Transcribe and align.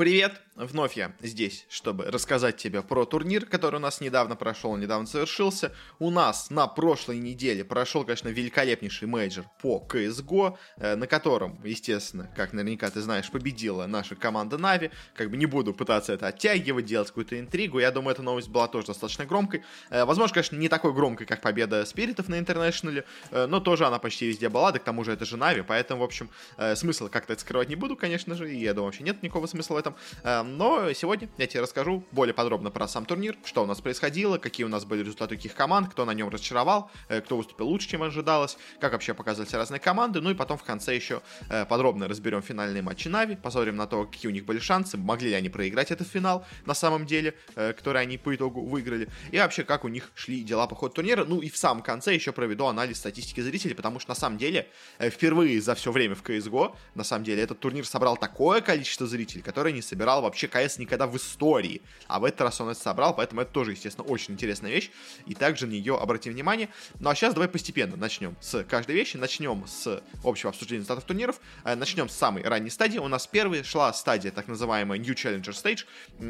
Привет! 0.00 0.40
Вновь 0.60 0.94
я 0.94 1.12
здесь, 1.22 1.64
чтобы 1.70 2.04
рассказать 2.04 2.58
тебе 2.58 2.82
про 2.82 3.06
турнир, 3.06 3.46
который 3.46 3.76
у 3.76 3.78
нас 3.78 4.02
недавно 4.02 4.36
прошел, 4.36 4.76
недавно 4.76 5.06
завершился. 5.06 5.72
У 5.98 6.10
нас 6.10 6.50
на 6.50 6.66
прошлой 6.66 7.18
неделе 7.18 7.64
прошел, 7.64 8.04
конечно, 8.04 8.28
великолепнейший 8.28 9.08
мейджор 9.08 9.46
по 9.62 9.82
CSGO, 9.88 10.58
э, 10.76 10.96
на 10.96 11.06
котором, 11.06 11.58
естественно, 11.64 12.28
как 12.36 12.52
наверняка 12.52 12.90
ты 12.90 13.00
знаешь, 13.00 13.30
победила 13.30 13.86
наша 13.86 14.16
команда 14.16 14.58
NaVi. 14.58 14.90
Как 15.14 15.30
бы 15.30 15.38
не 15.38 15.46
буду 15.46 15.72
пытаться 15.72 16.12
это 16.12 16.26
оттягивать, 16.26 16.84
делать 16.84 17.08
какую-то 17.08 17.40
интригу. 17.40 17.78
Я 17.78 17.90
думаю, 17.90 18.12
эта 18.12 18.22
новость 18.22 18.48
была 18.48 18.68
тоже 18.68 18.88
достаточно 18.88 19.24
громкой. 19.24 19.64
Э, 19.88 20.04
возможно, 20.04 20.34
конечно, 20.34 20.56
не 20.56 20.68
такой 20.68 20.92
громкой, 20.92 21.26
как 21.26 21.40
победа 21.40 21.86
Спиритов 21.86 22.28
на 22.28 22.38
Интернешнале, 22.38 23.06
э, 23.30 23.46
но 23.46 23.60
тоже 23.60 23.86
она 23.86 23.98
почти 23.98 24.26
везде 24.26 24.50
была, 24.50 24.72
да 24.72 24.78
к 24.78 24.84
тому 24.84 25.04
же 25.04 25.12
это 25.12 25.24
же 25.24 25.38
NaVi, 25.38 25.62
поэтому, 25.62 26.02
в 26.02 26.04
общем, 26.04 26.28
смысла 26.74 27.08
как-то 27.08 27.32
это 27.32 27.40
скрывать 27.40 27.70
не 27.70 27.76
буду, 27.76 27.96
конечно 27.96 28.34
же, 28.34 28.52
и 28.52 28.58
я 28.58 28.74
думаю, 28.74 28.88
вообще 28.88 29.04
нет 29.04 29.22
никакого 29.22 29.46
смысла 29.46 29.74
в 29.74 29.78
этом. 29.78 29.89
Но 30.24 30.92
сегодня 30.92 31.28
я 31.38 31.46
тебе 31.46 31.60
расскажу 31.60 32.04
более 32.12 32.34
подробно 32.34 32.70
про 32.70 32.88
сам 32.88 33.06
турнир, 33.06 33.36
что 33.44 33.62
у 33.62 33.66
нас 33.66 33.80
происходило, 33.80 34.38
какие 34.38 34.64
у 34.64 34.68
нас 34.68 34.84
были 34.84 35.00
результаты 35.00 35.36
каких 35.36 35.54
команд, 35.54 35.90
кто 35.90 36.04
на 36.04 36.12
нем 36.12 36.28
разочаровал, 36.28 36.90
э, 37.08 37.20
кто 37.20 37.36
выступил 37.36 37.68
лучше, 37.68 37.88
чем 37.88 38.02
ожидалось, 38.02 38.56
как 38.80 38.92
вообще 38.92 39.14
показывались 39.14 39.52
разные 39.54 39.80
команды, 39.80 40.20
ну 40.20 40.30
и 40.30 40.34
потом 40.34 40.58
в 40.58 40.64
конце 40.64 40.94
еще 40.94 41.22
э, 41.48 41.64
подробно 41.64 42.08
разберем 42.08 42.42
финальные 42.42 42.82
матчи 42.82 43.08
Нави, 43.08 43.36
посмотрим 43.36 43.76
на 43.76 43.86
то, 43.86 44.04
какие 44.04 44.30
у 44.30 44.34
них 44.34 44.44
были 44.44 44.58
шансы, 44.58 44.96
могли 44.96 45.30
ли 45.30 45.34
они 45.34 45.48
проиграть 45.48 45.90
этот 45.90 46.08
финал 46.08 46.44
на 46.66 46.74
самом 46.74 47.06
деле, 47.06 47.34
э, 47.56 47.72
который 47.72 48.02
они 48.02 48.18
по 48.18 48.34
итогу 48.34 48.62
выиграли, 48.62 49.08
и 49.30 49.38
вообще 49.38 49.64
как 49.64 49.84
у 49.84 49.88
них 49.88 50.10
шли 50.14 50.42
дела 50.42 50.66
по 50.66 50.74
ходу 50.74 50.94
турнира, 50.94 51.24
ну 51.24 51.40
и 51.40 51.48
в 51.48 51.56
самом 51.56 51.82
конце 51.82 52.14
еще 52.14 52.32
проведу 52.32 52.66
анализ 52.66 52.98
статистики 52.98 53.40
зрителей, 53.40 53.74
потому 53.74 54.00
что 54.00 54.10
на 54.10 54.14
самом 54.14 54.38
деле 54.38 54.68
впервые 54.98 55.60
за 55.60 55.74
все 55.74 55.92
время 55.92 56.14
в 56.14 56.22
CSGO, 56.22 56.74
на 56.94 57.04
самом 57.04 57.24
деле 57.24 57.42
этот 57.42 57.60
турнир 57.60 57.86
собрал 57.86 58.16
такое 58.16 58.60
количество 58.60 59.06
зрителей, 59.06 59.42
которое 59.42 59.72
не 59.72 59.79
собирал 59.82 60.22
вообще 60.22 60.48
КС 60.48 60.78
никогда 60.78 61.06
в 61.06 61.16
истории. 61.16 61.82
А 62.06 62.20
в 62.20 62.24
этот 62.24 62.40
раз 62.42 62.60
он 62.60 62.68
это 62.68 62.80
собрал, 62.80 63.14
поэтому 63.14 63.42
это 63.42 63.52
тоже, 63.52 63.72
естественно, 63.72 64.06
очень 64.06 64.34
интересная 64.34 64.70
вещь. 64.70 64.90
И 65.26 65.34
также 65.34 65.66
на 65.66 65.72
нее 65.72 65.96
обратим 65.96 66.32
внимание. 66.32 66.68
Ну 66.98 67.10
а 67.10 67.14
сейчас 67.14 67.34
давай 67.34 67.48
постепенно 67.48 67.96
начнем 67.96 68.36
с 68.40 68.64
каждой 68.64 68.94
вещи. 68.94 69.16
Начнем 69.16 69.66
с 69.66 70.02
общего 70.24 70.50
обсуждения 70.50 70.78
результатов 70.78 71.04
турниров. 71.04 71.40
Э, 71.64 71.74
начнем 71.74 72.08
с 72.08 72.16
самой 72.16 72.42
ранней 72.42 72.70
стадии. 72.70 72.98
У 72.98 73.08
нас 73.08 73.26
первая 73.26 73.62
шла 73.62 73.92
стадия, 73.92 74.30
так 74.30 74.48
называемая 74.48 74.98
New 74.98 75.14
Challenger 75.14 75.52
Stage. 75.52 75.86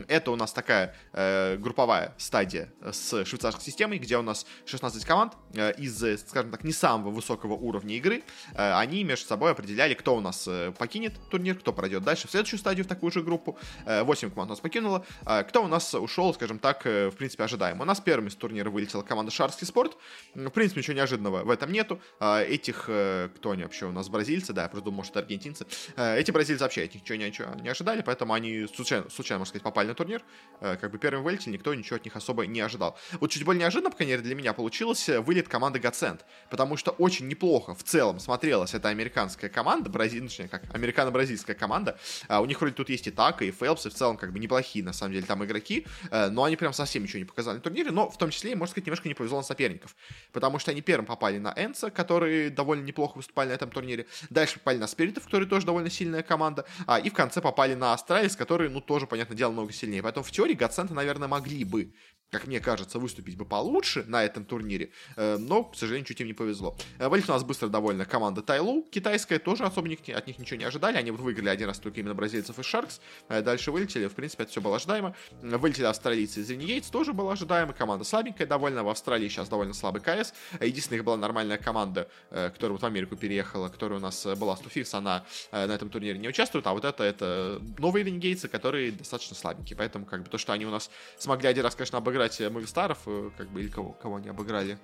Это 0.09 0.31
у 0.31 0.37
нас 0.37 0.53
такая 0.53 0.95
э, 1.12 1.56
групповая 1.56 2.15
стадия 2.19 2.73
с 2.83 3.25
швейцарской 3.25 3.65
системой, 3.65 3.98
где 3.98 4.17
у 4.19 4.23
нас 4.23 4.47
16 4.67 5.05
команд 5.05 5.34
э, 5.55 5.73
из, 5.78 5.98
скажем 6.28 6.51
так, 6.51 6.65
не 6.65 6.73
самого 6.73 7.11
высокого 7.11 7.55
уровня 7.55 7.97
игры. 7.97 8.23
Э, 8.55 8.75
они 8.75 9.05
между 9.05 9.27
собой 9.27 9.53
определяли, 9.53 9.95
кто 9.95 10.17
у 10.17 10.21
нас 10.21 10.47
э, 10.47 10.73
покинет 10.78 11.15
турнир, 11.31 11.56
кто 11.56 11.73
пройдет 11.73 12.03
дальше 12.03 12.28
в 12.28 12.31
следующую 12.31 12.59
стадию 12.59 12.84
в 12.84 12.89
такую 12.89 13.12
же 13.12 13.23
группу. 13.23 13.30
8 13.39 14.28
э, 14.28 14.31
команд 14.31 14.50
нас 14.50 14.61
покинула. 14.61 15.05
А, 15.25 15.42
кто 15.42 15.62
у 15.64 15.69
нас 15.69 15.95
ушел, 15.95 16.34
скажем 16.34 16.59
так, 16.59 16.86
э, 16.86 17.11
в 17.11 17.17
принципе, 17.17 17.45
ожидаемо? 17.45 17.83
У 17.83 17.84
нас 17.84 18.00
первым 18.00 18.31
с 18.31 18.34
турнира 18.34 18.70
вылетела 18.70 19.03
команда 19.03 19.31
Шарский 19.31 19.67
Спорт. 19.67 19.97
В 20.34 20.50
принципе, 20.50 20.81
ничего 20.81 20.97
неожиданного 20.97 21.45
в 21.45 21.50
этом 21.50 21.72
нету. 21.72 22.00
А, 22.19 22.42
этих, 22.42 22.84
э, 22.89 23.28
кто 23.37 23.53
они 23.53 23.62
вообще 23.62 23.87
у 23.87 23.92
нас, 23.92 24.09
бразильцы, 24.09 24.53
да, 24.53 24.62
я 24.62 24.69
просто 24.69 24.87
думал, 24.87 24.98
может, 24.98 25.17
аргентинцы. 25.17 25.67
Эти 25.97 26.31
бразильцы 26.31 26.62
вообще 26.62 26.84
от 26.84 26.95
них 26.95 27.03
ничего, 27.03 27.17
ничего 27.19 27.55
не 27.55 27.69
ожидали, 27.69 28.03
поэтому 28.03 28.34
они 28.34 28.67
случайно, 28.67 29.09
случайно, 29.11 29.41
можно 29.41 29.50
сказать, 29.50 29.62
попали 29.62 29.89
на 29.89 29.94
турнир. 29.94 30.22
Как 30.61 30.91
бы 30.91 30.98
первым 30.98 31.25
вылетели, 31.25 31.53
никто 31.53 31.75
ничего 31.75 31.97
от 31.97 32.05
них 32.05 32.17
особо 32.17 32.47
не 32.47 32.61
ожидал. 32.61 32.98
Вот 33.20 33.31
чуть 33.31 33.44
более 33.44 33.61
неожиданно, 33.61 33.91
по 33.91 33.97
крайней 33.97 34.12
мере, 34.12 34.22
для 34.22 34.34
меня 34.34 34.53
получилось 34.53 35.09
вылет 35.09 35.48
команды 35.48 35.78
Гацент, 35.78 36.25
потому 36.50 36.77
что 36.77 36.91
очень 36.92 37.28
неплохо 37.28 37.75
в 37.75 37.83
целом 37.83 38.19
смотрелась 38.19 38.75
эта 38.75 38.89
американская 38.89 39.50
команда, 39.50 39.91
бразиль, 39.91 40.22
точнее, 40.22 40.48
как 40.48 40.62
американо-бразильская 40.75 41.55
команда. 41.55 41.98
У 42.28 42.44
них 42.44 42.61
вроде 42.61 42.75
тут 42.75 42.89
есть 42.89 43.06
и 43.06 43.11
Така, 43.21 43.45
и 43.45 43.51
felps, 43.51 43.84
и 43.85 43.91
в 43.91 43.95
целом 43.95 44.17
как 44.17 44.33
бы 44.33 44.39
неплохие, 44.39 44.83
на 44.83 44.95
самом 44.95 45.13
деле, 45.13 45.27
там 45.27 45.45
игроки, 45.45 45.87
э, 46.11 46.31
но 46.31 46.45
они 46.45 46.57
прям 46.57 46.73
совсем 46.73 47.03
ничего 47.03 47.19
не 47.19 47.27
показали 47.27 47.57
на 47.57 47.61
турнире, 47.61 47.91
но 47.91 48.09
в 48.09 48.17
том 48.17 48.31
числе, 48.31 48.57
можно 48.57 48.71
сказать, 48.71 48.87
немножко 48.87 49.09
не 49.09 49.15
повезло 49.15 49.37
на 49.37 49.43
соперников, 49.43 49.95
потому 50.33 50.59
что 50.59 50.71
они 50.71 50.81
первым 50.81 51.05
попали 51.05 51.37
на 51.37 51.53
ENCE, 51.55 51.91
которые 51.91 52.49
довольно 52.49 52.83
неплохо 52.83 53.19
выступали 53.19 53.50
на 53.50 53.53
этом 53.53 53.71
турнире, 53.71 54.06
дальше 54.31 54.59
попали 54.59 54.78
на 54.78 54.87
Спиритов, 54.87 55.27
которые 55.27 55.47
тоже 55.47 55.67
довольно 55.67 55.91
сильная 55.91 56.22
команда, 56.22 56.65
а, 56.87 56.99
и 56.99 57.11
в 57.11 57.12
конце 57.12 57.43
попали 57.43 57.75
на 57.75 57.93
Астралис, 57.93 58.37
которые, 58.37 58.71
ну, 58.71 58.81
тоже, 58.81 59.06
понятное 59.06 59.37
дело, 59.37 59.50
много 59.50 59.71
сильнее, 59.75 60.03
поэтому 60.03 60.25
в 60.25 60.31
теории 60.31 60.55
GODSENT 60.55 60.86
ы, 60.86 60.94
наверное, 60.94 61.28
могли 61.28 61.65
бы 61.65 61.93
как 62.31 62.47
мне 62.47 62.61
кажется, 62.61 62.99
выступить 62.99 63.37
бы 63.37 63.45
получше 63.45 64.05
на 64.07 64.25
этом 64.25 64.45
турнире, 64.45 64.91
э, 65.17 65.37
но, 65.39 65.65
к 65.65 65.77
сожалению, 65.77 66.07
чуть 66.07 66.21
им 66.21 66.29
не 66.29 66.33
повезло. 66.33 66.77
Э, 66.99 67.09
вылет 67.09 67.29
у 67.29 67.33
нас 67.33 67.43
быстро 67.43 67.69
довольно 67.69 68.05
команда 68.05 68.43
Тайлу, 68.43 68.83
китайская, 68.91 69.39
тоже 69.39 69.65
особо 69.65 69.91
от 69.91 70.27
них 70.27 70.39
ничего 70.39 70.59
не 70.59 70.65
ожидали, 70.65 70.97
они 70.97 71.11
вот 71.11 71.21
выиграли 71.21 71.49
один 71.49 71.69
раз 71.69 71.79
только 71.79 72.01
именно 72.01 72.15
бразильцев 72.15 72.59
и 72.59 72.63
Шаркс, 72.63 73.01
э, 73.29 73.43
дальше 73.43 73.73
вылетели, 73.73 74.07
в 74.07 74.15
принципе, 74.15 74.45
это 74.45 74.53
все 74.53 74.61
было 74.61 74.77
ожидаемо. 74.77 75.15
Вылетели 75.43 75.87
австралийцы 75.87 76.41
из 76.41 76.51
Renegades, 76.51 76.91
тоже 76.91 77.13
было 77.13 77.33
ожидаемо, 77.33 77.73
команда 77.73 78.05
слабенькая 78.05 78.47
довольно, 78.47 78.85
в 78.85 78.89
Австралии 78.89 79.29
сейчас 79.29 79.49
довольно 79.49 79.75
слабый 79.75 80.01
КС, 80.01 80.33
единственная 80.61 80.99
их 80.99 81.05
была 81.05 81.17
нормальная 81.17 81.59
команда, 81.59 82.09
которая 82.31 82.73
вот 82.73 82.83
в 82.83 82.87
Америку 82.87 83.17
переехала, 83.17 83.69
которая 83.69 83.99
у 83.99 84.03
нас 84.03 84.27
была 84.37 84.57
Стуфикс, 84.57 84.95
она 84.95 85.25
на 85.51 85.73
этом 85.73 85.91
турнире 85.91 86.19
не 86.19 86.29
участвует, 86.29 86.67
а 86.67 86.73
вот 86.73 86.85
это, 86.85 87.03
это 87.03 87.61
новые 87.79 88.05
Renegades, 88.05 88.49
которые 88.49 88.93
достаточно 88.93 89.35
слабенькие, 89.35 89.77
поэтому 89.77 90.07
как 90.07 90.23
бы 90.23 90.29
то, 90.29 90.39
что 90.39 90.53
они 90.53 90.67
у 90.67 90.71
нас 90.71 90.91
смогли 91.19 91.49
один 91.49 91.65
раз, 91.65 91.75
конечно, 91.75 91.99
обыграть 91.99 92.19
обыграть 92.20 92.41
э, 92.41 92.50
Мувистаров, 92.50 92.98
э, 93.06 93.31
как 93.36 93.48
бы, 93.50 93.60
или 93.60 93.69
кого, 93.69 93.92
кого 93.92 94.16
они 94.16 94.28
обыграли. 94.28 94.78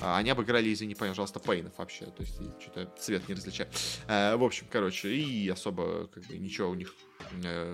А, 0.00 0.18
они 0.18 0.30
обыграли, 0.30 0.72
извини, 0.72 0.94
пожалуйста, 0.94 1.38
Пейнов 1.38 1.76
вообще. 1.78 2.06
То 2.06 2.22
есть, 2.22 2.40
что-то 2.60 2.86
цвет 2.98 3.28
не 3.28 3.34
различаю. 3.34 3.68
Э, 4.08 4.36
в 4.36 4.42
общем, 4.42 4.66
короче, 4.70 5.08
и 5.14 5.48
особо, 5.48 6.06
как 6.08 6.24
бы, 6.24 6.38
ничего 6.38 6.70
у 6.70 6.74
них 6.74 6.94
Э, 6.94 7.09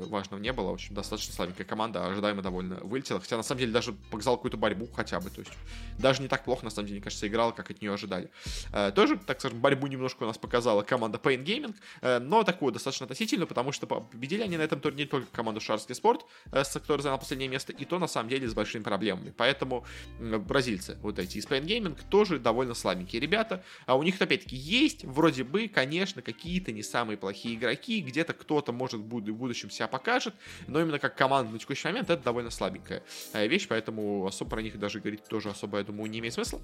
важного 0.08 0.40
не 0.40 0.52
было. 0.52 0.70
В 0.70 0.74
общем, 0.74 0.94
достаточно 0.94 1.34
слабенькая 1.34 1.66
команда, 1.66 2.06
ожидаемо 2.06 2.42
довольно 2.42 2.76
вылетела. 2.76 3.20
Хотя, 3.20 3.36
на 3.36 3.42
самом 3.42 3.60
деле, 3.60 3.72
даже 3.72 3.92
показал 3.92 4.36
какую-то 4.36 4.56
борьбу 4.56 4.88
хотя 4.94 5.20
бы. 5.20 5.30
То 5.30 5.40
есть, 5.40 5.52
даже 5.98 6.22
не 6.22 6.28
так 6.28 6.44
плохо, 6.44 6.64
на 6.64 6.70
самом 6.70 6.86
деле, 6.86 6.98
мне 6.98 7.04
кажется, 7.04 7.26
играла, 7.26 7.52
как 7.52 7.70
от 7.70 7.80
нее 7.80 7.92
ожидали. 7.92 8.30
Э, 8.72 8.92
тоже, 8.94 9.16
так 9.16 9.40
скажем, 9.40 9.60
борьбу 9.60 9.86
немножко 9.86 10.24
у 10.24 10.26
нас 10.26 10.38
показала 10.38 10.82
команда 10.82 11.18
Pain 11.22 11.44
Gaming, 11.44 11.74
э, 12.02 12.18
но 12.18 12.42
такую 12.42 12.72
достаточно 12.72 13.04
относительную, 13.04 13.46
потому 13.46 13.72
что 13.72 13.86
победили 13.86 14.42
они 14.42 14.56
на 14.56 14.62
этом 14.62 14.80
турнире 14.80 15.08
только 15.08 15.26
команду 15.32 15.60
Шарский 15.60 15.94
Спорт, 15.94 16.24
с 16.52 16.72
которой 16.72 17.02
занял 17.02 17.18
последнее 17.18 17.48
место, 17.48 17.72
и 17.72 17.84
то, 17.84 17.98
на 17.98 18.06
самом 18.06 18.28
деле, 18.28 18.48
с 18.48 18.54
большими 18.54 18.82
проблемами. 18.82 19.32
Поэтому 19.36 19.84
бразильцы, 20.18 20.98
вот 21.02 21.18
эти 21.18 21.38
из 21.38 21.46
Pain 21.46 21.64
Gaming, 21.64 21.98
тоже 22.08 22.38
довольно 22.38 22.74
слабенькие 22.74 23.20
ребята. 23.20 23.64
А 23.86 23.96
у 23.96 24.02
них, 24.02 24.20
опять-таки, 24.20 24.56
есть, 24.56 25.04
вроде 25.04 25.44
бы, 25.44 25.68
конечно, 25.68 26.22
какие-то 26.22 26.72
не 26.72 26.82
самые 26.82 27.16
плохие 27.16 27.54
игроки, 27.56 28.00
где-то 28.00 28.32
кто-то 28.32 28.72
может 28.72 29.00
будет 29.00 29.24
будущем 29.46 29.70
себя 29.70 29.86
покажет, 29.86 30.34
но 30.66 30.80
именно 30.80 30.98
как 30.98 31.16
команда 31.16 31.52
на 31.52 31.58
текущий 31.58 31.86
момент 31.88 32.10
это 32.10 32.22
довольно 32.22 32.50
слабенькая 32.50 33.02
э, 33.32 33.46
вещь, 33.46 33.66
поэтому 33.68 34.26
особо 34.26 34.50
про 34.50 34.62
них 34.62 34.78
даже 34.78 35.00
говорить 35.00 35.24
тоже 35.24 35.50
особо, 35.50 35.78
я 35.78 35.84
думаю, 35.84 36.10
не 36.10 36.18
имеет 36.18 36.34
смысла. 36.34 36.60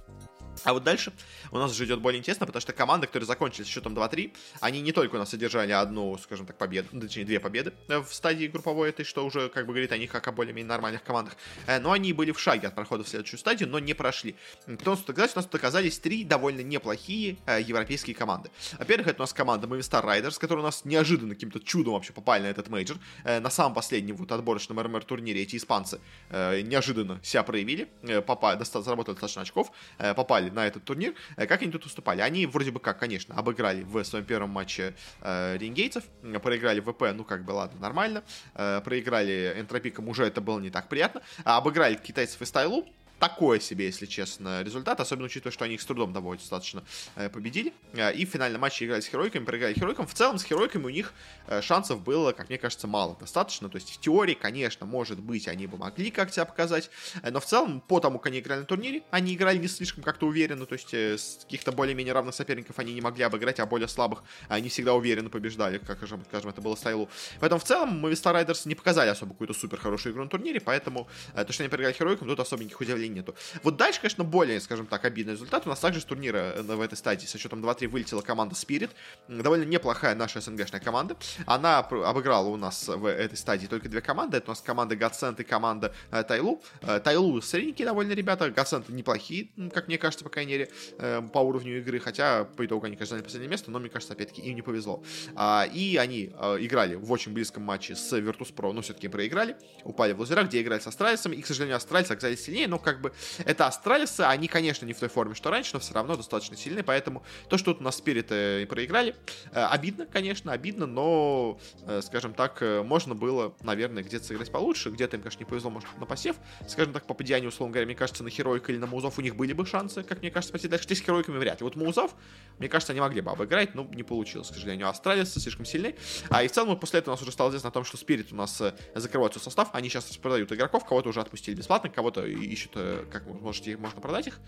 А 0.65 0.72
вот 0.75 0.84
дальше 0.84 1.12
у 1.50 1.59
нас 1.59 1.71
уже 1.71 1.84
идет 1.87 2.00
более 2.00 2.19
интересно, 2.19 2.47
потому 2.47 2.60
что 2.60 2.72
команды, 2.72 3.06
которые 3.06 3.26
закончили 3.26 3.65
с 3.65 3.69
счетом 3.69 3.94
2-3, 3.94 4.34
они 4.60 4.81
не 4.81 4.92
только 4.92 5.15
у 5.15 5.19
нас 5.19 5.31
содержали 5.31 5.72
одну, 5.72 6.19
скажем 6.19 6.47
так, 6.47 6.59
победу, 6.59 6.88
ну, 6.92 7.00
точнее, 7.00 7.25
две 7.25 7.41
победы 7.41 7.72
э, 7.88 7.98
в 7.98 8.12
стадии 8.12 8.47
групповой 8.47 8.91
этой, 8.91 9.04
что 9.04 9.25
уже 9.25 9.48
как 9.48 9.66
бы 9.66 9.72
говорит 9.72 9.92
о 9.92 9.98
них 9.98 10.10
как 10.10 10.26
о 10.28 10.32
более-менее 10.32 10.69
нормальных 10.69 11.03
командах, 11.03 11.37
э, 11.66 11.78
но 11.78 11.92
они 11.92 12.12
были 12.12 12.32
в 12.32 12.41
шаге 12.41 12.69
от 12.69 12.75
прохода 12.75 13.04
в 13.04 13.09
следующую 13.09 13.38
стадию, 13.38 13.69
но 13.69 13.78
не 13.78 13.94
прошли. 13.94 14.34
Потому 14.66 14.97
что 14.97 15.12
сказать, 15.12 15.32
у 15.34 15.38
нас 15.38 15.47
тут 15.47 15.54
оказались 15.56 15.98
три 15.98 16.25
довольно 16.25 16.60
неплохие 16.60 17.38
европейские 17.47 18.15
команды. 18.15 18.50
Во-первых, 18.78 19.09
это 19.09 19.21
у 19.21 19.22
нас 19.22 19.32
команда 19.32 19.66
Movistar 19.66 20.04
Riders, 20.04 20.38
которая 20.38 20.62
у 20.62 20.66
нас 20.66 20.84
неожиданно 20.84 21.34
каким-то 21.34 21.60
чудом 21.60 21.94
вообще 21.94 22.12
попали 22.12 22.42
на 22.42 22.47
этот 22.47 22.69
мейджор. 22.72 22.99
Э, 23.25 23.41
на 23.41 23.50
самом 23.50 23.75
последнем 23.75 24.16
вот 24.16 24.33
отборочном 24.33 24.81
RMR 24.81 25.05
турнире 25.05 25.43
эти 25.43 25.56
испанцы 25.56 26.00
э, 26.31 26.62
неожиданно 26.62 27.21
себя 27.22 27.43
проявили, 27.43 27.88
э, 28.03 28.21
попали, 28.22 28.62
заработали 28.65 29.15
достаточно 29.15 29.43
очков, 29.43 29.71
попали 30.16 30.50
на 30.50 30.66
этот 30.66 30.84
турнир. 30.84 31.15
Как 31.37 31.62
они 31.62 31.71
тут 31.71 31.87
выступали? 31.87 32.21
Они 32.21 32.47
вроде 32.47 32.71
бы 32.71 32.81
как, 32.81 32.99
конечно, 32.99 33.34
обыграли 33.34 33.83
в 33.83 34.03
своем 34.05 34.25
первом 34.25 34.50
матче 34.50 34.94
Renegades, 35.22 36.05
проиграли 36.43 36.81
VP, 36.81 37.12
ну 37.15 37.25
как 37.25 37.44
бы 37.44 37.53
ладно, 37.53 37.81
нормально, 37.81 38.22
проиграли 38.55 39.54
Энтропиком, 39.59 40.09
уже 40.09 40.24
это 40.24 40.41
было 40.41 40.59
не 40.60 40.71
так 40.71 40.89
приятно, 40.89 41.22
а 41.45 41.59
обыграли 41.59 41.95
китайцев 41.97 42.41
и 42.42 42.47
Стайлу, 42.47 42.86
такое 43.22 43.60
себе, 43.60 43.86
если 43.86 44.07
честно, 44.07 44.63
результат, 44.65 44.98
особенно 44.98 45.27
учитывая, 45.27 45.53
что 45.53 45.65
они 45.65 45.74
их 45.74 45.80
с 45.80 45.86
трудом 45.86 46.13
довольно 46.13 46.41
достаточно 46.41 46.83
э, 47.15 47.28
победили. 47.28 47.72
Э, 47.92 48.13
и 48.13 48.27
в 48.27 48.30
финальном 48.30 48.60
матче 48.60 48.84
играли 48.84 49.01
с 49.01 49.07
Херойками, 49.07 49.45
проиграли 49.45 49.74
Херойкам. 49.74 50.09
В 50.09 50.15
целом 50.15 50.39
с 50.39 50.42
Херойками 50.42 50.86
у 50.86 50.89
них 50.89 51.15
э, 51.47 51.63
шансов 51.63 52.03
было, 52.03 52.33
как 52.33 52.48
мне 52.48 52.59
кажется, 52.59 52.89
мало 52.89 53.16
достаточно. 53.21 53.69
То 53.69 53.77
есть 53.77 53.92
в 53.92 54.01
теории, 54.01 54.34
конечно, 54.34 54.86
может 54.86 55.21
быть, 55.21 55.47
они 55.47 55.69
бы 55.69 55.78
могли 55.78 56.10
как 56.10 56.33
себя 56.33 56.47
показать, 56.47 56.91
но 57.22 57.39
в 57.39 57.47
целом 57.47 57.80
по 57.80 58.01
тому, 58.01 58.19
как 58.19 58.27
они 58.27 58.41
играли 58.41 58.60
на 58.60 58.66
турнире, 58.66 59.04
они 59.13 59.36
играли 59.36 59.59
не 59.59 59.69
слишком 59.69 60.03
как-то 60.03 60.27
уверенно, 60.27 60.66
то 60.66 60.72
есть 60.72 60.92
с 60.92 61.45
каких-то 61.45 61.71
более-менее 61.71 62.15
равных 62.15 62.34
соперников 62.34 62.80
они 62.80 62.92
не 62.92 63.01
могли 63.01 63.22
обыграть, 63.22 63.60
а 63.60 63.66
более 63.66 63.86
слабых 63.86 64.24
они 64.48 64.69
всегда 64.69 64.95
уверенно 64.95 65.30
побеждали, 65.30 65.78
как, 65.78 65.98
скажем, 65.98 66.24
это 66.51 66.60
было 66.60 66.74
Стайлу. 66.74 67.09
Поэтому 67.39 67.60
в 67.60 67.65
целом 67.65 68.04
Movistar 68.04 68.34
Riders 68.34 68.63
не 68.66 68.74
показали 68.74 69.10
особо 69.10 69.30
какую-то 69.34 69.54
супер 69.54 69.78
хорошую 69.78 70.13
игру 70.13 70.24
на 70.24 70.28
турнире, 70.28 70.60
поэтому 70.60 71.07
то, 71.34 71.53
что 71.53 71.63
они 71.63 71.69
проиграли 71.69 71.92
Херойкам, 71.92 72.27
тут 72.27 72.41
особеньких 72.41 72.80
удивлений 72.80 73.11
нету. 73.12 73.34
Вот 73.62 73.76
дальше, 73.76 74.00
конечно, 74.00 74.24
более, 74.24 74.60
скажем 74.60 74.86
так, 74.86 75.04
обидный 75.04 75.34
результат. 75.34 75.66
У 75.66 75.68
нас 75.68 75.78
также 75.78 76.00
с 76.00 76.04
турнира 76.04 76.54
в 76.62 76.80
этой 76.80 76.97
стадии 76.97 77.26
со 77.26 77.38
счетом 77.38 77.64
2-3 77.64 77.88
вылетела 77.88 78.22
команда 78.22 78.54
Spirit. 78.54 78.91
Довольно 79.28 79.64
неплохая 79.64 80.14
наша 80.14 80.41
СНГшная 80.41 80.80
команда. 80.80 81.16
Она 81.47 81.78
обыграла 81.78 82.48
у 82.48 82.56
нас 82.56 82.88
в 82.88 83.06
этой 83.06 83.36
стадии 83.36 83.66
только 83.66 83.88
две 83.88 84.00
команды. 84.00 84.38
Это 84.38 84.50
у 84.50 84.53
нас 84.53 84.60
команда 84.60 84.97
Гацент 84.97 85.41
и 85.41 85.44
команда 85.44 85.94
э, 86.10 86.22
Тайлу. 86.22 86.62
Э, 86.82 87.00
Тайлу 87.00 87.41
средненькие 87.41 87.86
довольно 87.86 88.12
ребята, 88.12 88.50
Гацент 88.50 88.88
неплохие, 88.88 89.48
как 89.72 89.88
мне 89.88 89.98
кажется, 89.98 90.24
по 90.24 90.30
крайней 90.30 90.53
мере, 90.53 90.70
э, 90.98 91.22
по 91.32 91.38
уровню 91.38 91.78
игры. 91.78 91.98
Хотя, 91.98 92.44
по 92.44 92.64
итогу, 92.64 92.86
они, 92.86 92.97
конечно, 92.97 93.16
заняли 93.16 93.24
последнее 93.24 93.50
место, 93.50 93.70
но, 93.70 93.78
мне 93.78 93.88
кажется, 93.88 94.14
опять-таки, 94.14 94.42
им 94.42 94.54
не 94.54 94.62
повезло. 94.62 95.03
А, 95.34 95.66
и 95.72 95.97
они 95.97 96.26
играли 96.26 96.94
в 96.94 97.10
очень 97.10 97.32
близком 97.32 97.62
матче 97.62 97.94
с 97.94 98.12
Virtus.pro, 98.12 98.72
но 98.72 98.82
все-таки 98.82 99.09
проиграли. 99.09 99.56
Упали 99.84 100.12
в 100.12 100.20
лузера, 100.20 100.44
где 100.44 100.60
играли 100.62 100.80
с 100.80 100.86
Астралисом. 100.86 101.32
И, 101.32 101.42
к 101.42 101.47
сожалению, 101.47 101.76
Астралисы 101.76 102.12
оказались 102.12 102.42
сильнее, 102.44 102.68
но 102.68 102.78
как 102.78 102.91
бы 103.00 103.12
это 103.44 103.66
Астралисы, 103.66 104.21
они, 104.21 104.48
конечно, 104.48 104.84
не 104.86 104.92
в 104.92 104.98
той 104.98 105.09
форме, 105.09 105.34
что 105.34 105.50
раньше, 105.50 105.71
но 105.74 105.80
все 105.80 105.94
равно 105.94 106.16
достаточно 106.16 106.56
сильные, 106.56 106.83
поэтому 106.83 107.24
то, 107.48 107.59
что 107.59 107.72
тут 107.72 107.80
у 107.80 107.84
нас 107.84 107.97
Спириты 107.97 108.66
проиграли, 108.66 109.15
обидно, 109.53 110.06
конечно, 110.06 110.53
обидно, 110.53 110.86
но, 110.86 111.59
скажем 112.03 112.34
так, 112.34 112.60
можно 112.84 113.15
было, 113.15 113.54
наверное, 113.62 114.03
где-то 114.03 114.27
сыграть 114.27 114.50
получше, 114.50 114.91
где-то 114.91 115.16
им, 115.16 115.22
конечно, 115.22 115.41
не 115.41 115.44
повезло, 115.44 115.71
может, 115.71 115.89
на 115.98 116.06
посев, 116.06 116.36
скажем 116.68 116.92
так, 116.92 117.06
по 117.06 117.15
падению, 117.15 117.48
условно 117.48 117.72
говоря, 117.72 117.86
мне 117.86 117.94
кажется, 117.94 118.24
на 118.24 118.30
Херойка 118.30 118.72
или 118.72 118.78
на 118.78 118.86
Маузов 118.86 119.18
у 119.18 119.22
них 119.22 119.36
были 119.36 119.53
бы 119.53 119.65
шансы, 119.66 120.03
как 120.03 120.21
мне 120.21 120.30
кажется, 120.30 120.53
пойти 120.53 120.68
дальше. 120.68 120.86
С 120.92 121.00
Херойками 121.00 121.38
вряд 121.38 121.60
ли. 121.60 121.65
Вот 121.65 121.77
Маузов, 121.77 122.12
мне 122.59 122.68
кажется, 122.68 122.92
они 122.92 123.00
могли 123.00 123.21
бы 123.21 123.30
обыграть, 123.30 123.74
но 123.74 123.84
не 123.92 124.03
получилось, 124.03 124.48
к 124.48 124.54
сожалению. 124.54 124.88
Астралис 124.88 125.33
слишком 125.33 125.65
сильный. 125.65 125.97
А 126.28 126.42
и 126.42 126.48
в 126.48 126.53
целом, 126.53 126.78
после 126.78 126.98
этого 126.98 127.12
у 127.12 127.15
нас 127.15 127.22
уже 127.22 127.33
стало 127.33 127.50
известно 127.50 127.68
о 127.68 127.72
том, 127.72 127.84
что 127.84 127.97
Spirit 127.97 128.33
у 128.33 128.36
нас 128.36 128.60
э, 128.60 128.74
закрывает 128.95 129.33
свой 129.33 129.42
состав, 129.42 129.71
они 129.72 129.88
сейчас 129.88 130.04
продают 130.16 130.53
игроков, 130.53 130.84
кого-то 130.84 131.09
уже 131.09 131.21
отпустили 131.21 131.54
бесплатно, 131.54 131.91
кого-то 131.91 132.27
ищут, 132.27 132.72
э, 132.83 133.05
как 133.11 133.27
можете, 133.27 133.77
можно 133.77 134.01
продать 134.01 134.27
их. 134.27 134.41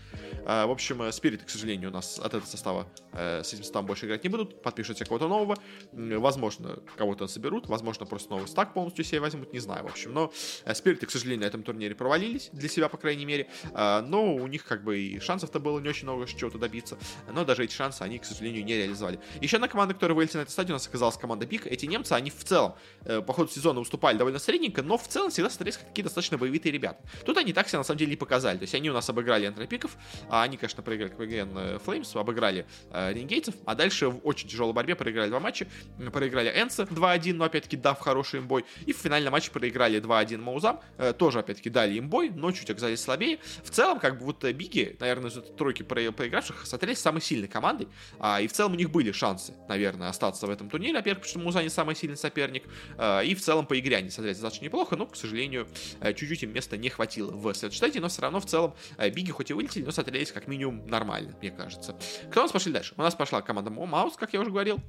А, 0.45 0.67
в 0.67 0.71
общем, 0.71 1.11
Spirit, 1.11 1.43
э, 1.43 1.45
к 1.45 1.49
сожалению, 1.49 1.89
у 1.89 1.93
нас 1.93 2.19
от 2.19 2.27
этого 2.27 2.45
состава 2.45 2.87
с 3.13 3.53
этим 3.53 3.63
составом 3.63 3.85
больше 3.85 4.07
играть 4.07 4.23
не 4.23 4.29
будут, 4.29 4.61
подпишут 4.61 4.99
кого-то 4.99 5.29
нового, 5.29 5.55
возможно, 5.93 6.79
кого-то 6.97 7.27
соберут, 7.27 7.67
возможно, 7.67 8.05
просто 8.05 8.29
новый 8.31 8.47
стак 8.47 8.73
полностью 8.73 9.05
себе 9.05 9.21
возьмут, 9.21 9.53
не 9.53 9.59
знаю, 9.59 9.83
в 9.83 9.87
общем. 9.87 10.13
Но 10.13 10.33
Спириты, 10.73 11.05
к 11.05 11.11
сожалению, 11.11 11.41
на 11.41 11.45
этом 11.45 11.63
турнире 11.63 11.95
провалились, 11.95 12.49
для 12.51 12.67
себя, 12.67 12.89
по 12.89 12.97
крайней 12.97 13.25
мере. 13.25 13.47
Но 13.73 14.35
у 14.35 14.47
них 14.47 14.65
как 14.65 14.83
бы 14.83 14.99
и 14.99 15.19
шансов-то 15.19 15.59
было 15.59 15.79
не 15.79 15.87
очень 15.87 16.03
много 16.03 16.27
чего-то 16.27 16.57
добиться. 16.57 16.97
Но 17.31 17.45
даже 17.45 17.63
эти 17.63 17.73
шансы 17.73 18.01
они, 18.01 18.19
к 18.19 18.25
сожалению, 18.25 18.65
не 18.65 18.75
реализовали. 18.75 19.19
Еще 19.39 19.57
одна 19.57 19.67
команда, 19.67 19.93
которая 19.93 20.15
вылетела 20.15 20.39
на 20.39 20.43
этой 20.43 20.51
стадии, 20.51 20.71
у 20.71 20.75
нас 20.75 20.87
оказалась 20.87 21.17
команда 21.17 21.45
Пик. 21.45 21.67
Эти 21.67 21.85
немцы, 21.85 22.13
они 22.13 22.31
в 22.31 22.43
целом 22.43 22.75
э, 23.01 23.21
по 23.21 23.33
ходу 23.33 23.49
сезона 23.49 23.79
уступали 23.79 24.17
довольно 24.17 24.39
средненько, 24.39 24.81
но 24.81 24.97
в 24.97 25.07
целом 25.07 25.31
всегда 25.31 25.49
смотрелись 25.49 25.77
как 25.77 25.87
какие-то 25.89 26.09
достаточно 26.09 26.37
боевитые 26.37 26.71
ребята. 26.71 27.01
Тут 27.25 27.37
они 27.37 27.53
так 27.53 27.67
себя 27.67 27.79
на 27.79 27.83
самом 27.83 27.99
деле 27.99 28.13
и 28.13 28.15
показали. 28.25 28.57
То 28.57 28.63
есть 28.63 28.73
они 28.73 28.89
у 28.89 28.93
нас 28.93 29.07
обыграли 29.07 29.47
энтропиков, 29.47 29.95
а 30.29 30.41
они, 30.41 30.57
конечно, 30.57 30.81
проиграли 30.81 31.11
КВГН 31.11 31.79
Флеймс, 31.79 32.15
обыграли 32.15 32.65
э, 32.89 33.13
Ренгейтсов, 33.13 33.53
а 33.65 33.75
дальше 33.75 34.09
в 34.09 34.19
очень 34.23 34.49
тяжелой 34.49 34.73
борьбе 34.73 34.95
проиграли 34.95 35.29
два 35.29 35.39
матча. 35.39 35.67
Проиграли 36.11 36.49
Энса 36.49 36.83
2-1, 36.83 37.33
но 37.33 37.45
опять-таки 37.45 37.77
дав 37.77 37.99
хороший 37.99 38.39
им 38.39 38.47
бой. 38.47 38.65
И 38.87 38.93
в 38.93 38.97
финальном 38.97 39.31
матче 39.31 39.51
проиграли 39.51 40.01
2-1 40.01 40.37
Маузам. 40.37 40.79
Э, 40.97 41.13
тоже, 41.13 41.39
опять-таки, 41.39 41.69
дали 41.69 41.93
им 41.93 42.09
бой, 42.09 42.31
но 42.33 42.51
чуть 42.51 42.69
оказались 42.69 43.01
слабее. 43.01 43.39
В 43.63 43.69
целом, 43.69 43.99
как 43.99 44.17
бы 44.17 44.25
вот 44.25 44.43
э, 44.43 44.51
Биги, 44.53 44.97
наверное, 44.99 45.29
из 45.29 45.37
этой 45.37 45.53
тройки 45.55 45.83
про 45.83 46.11
проигравших, 46.11 46.65
смотрелись 46.65 46.99
самой 46.99 47.21
сильной 47.21 47.47
командой. 47.47 47.87
А, 48.19 48.41
и 48.41 48.47
в 48.47 48.53
целом 48.53 48.73
у 48.73 48.75
них 48.75 48.89
были 48.89 49.11
шансы, 49.11 49.53
наверное, 49.69 50.09
остаться 50.09 50.47
в 50.47 50.49
этом 50.49 50.69
турнире. 50.69 50.95
Во-первых, 50.95 51.23
потому 51.23 51.29
что 51.29 51.39
Мауза 51.39 51.63
не 51.63 51.69
самый 51.69 51.95
сильный 51.95 52.17
соперник. 52.17 52.63
А, 52.97 53.21
и 53.21 53.35
в 53.35 53.41
целом 53.41 53.67
по 53.67 53.79
игре 53.79 53.97
они 53.97 54.09
смотрелись 54.09 54.37
достаточно 54.37 54.65
неплохо, 54.65 54.95
но, 54.95 55.05
к 55.05 55.15
сожалению, 55.15 55.67
э, 56.01 56.13
чуть-чуть 56.13 56.43
им 56.43 56.53
места 56.53 56.77
не 56.77 56.89
хватило 56.89 57.31
в 57.31 57.53
следующей 57.53 57.77
стадии. 57.77 57.99
Но 57.99 58.09
все 58.15 58.21
равно 58.21 58.39
в 58.39 58.45
целом 58.45 58.73
Биги 58.97 59.31
хоть 59.31 59.51
и 59.51 59.53
вылетели, 59.53 59.83
но 59.83 59.91
смотрелись 59.91 60.31
как 60.31 60.47
минимум 60.47 60.87
нормально, 60.87 61.35
мне 61.41 61.51
кажется. 61.51 61.97
Кто 62.31 62.39
у 62.39 62.43
нас 62.43 62.51
пошли 62.53 62.71
дальше? 62.71 62.93
У 62.95 63.01
нас 63.01 63.13
пошла 63.13 63.41
команда 63.41 63.69
Маус, 63.69 64.15
как 64.15 64.31
я 64.31 64.39
уже 64.39 64.51
говорил. 64.51 64.79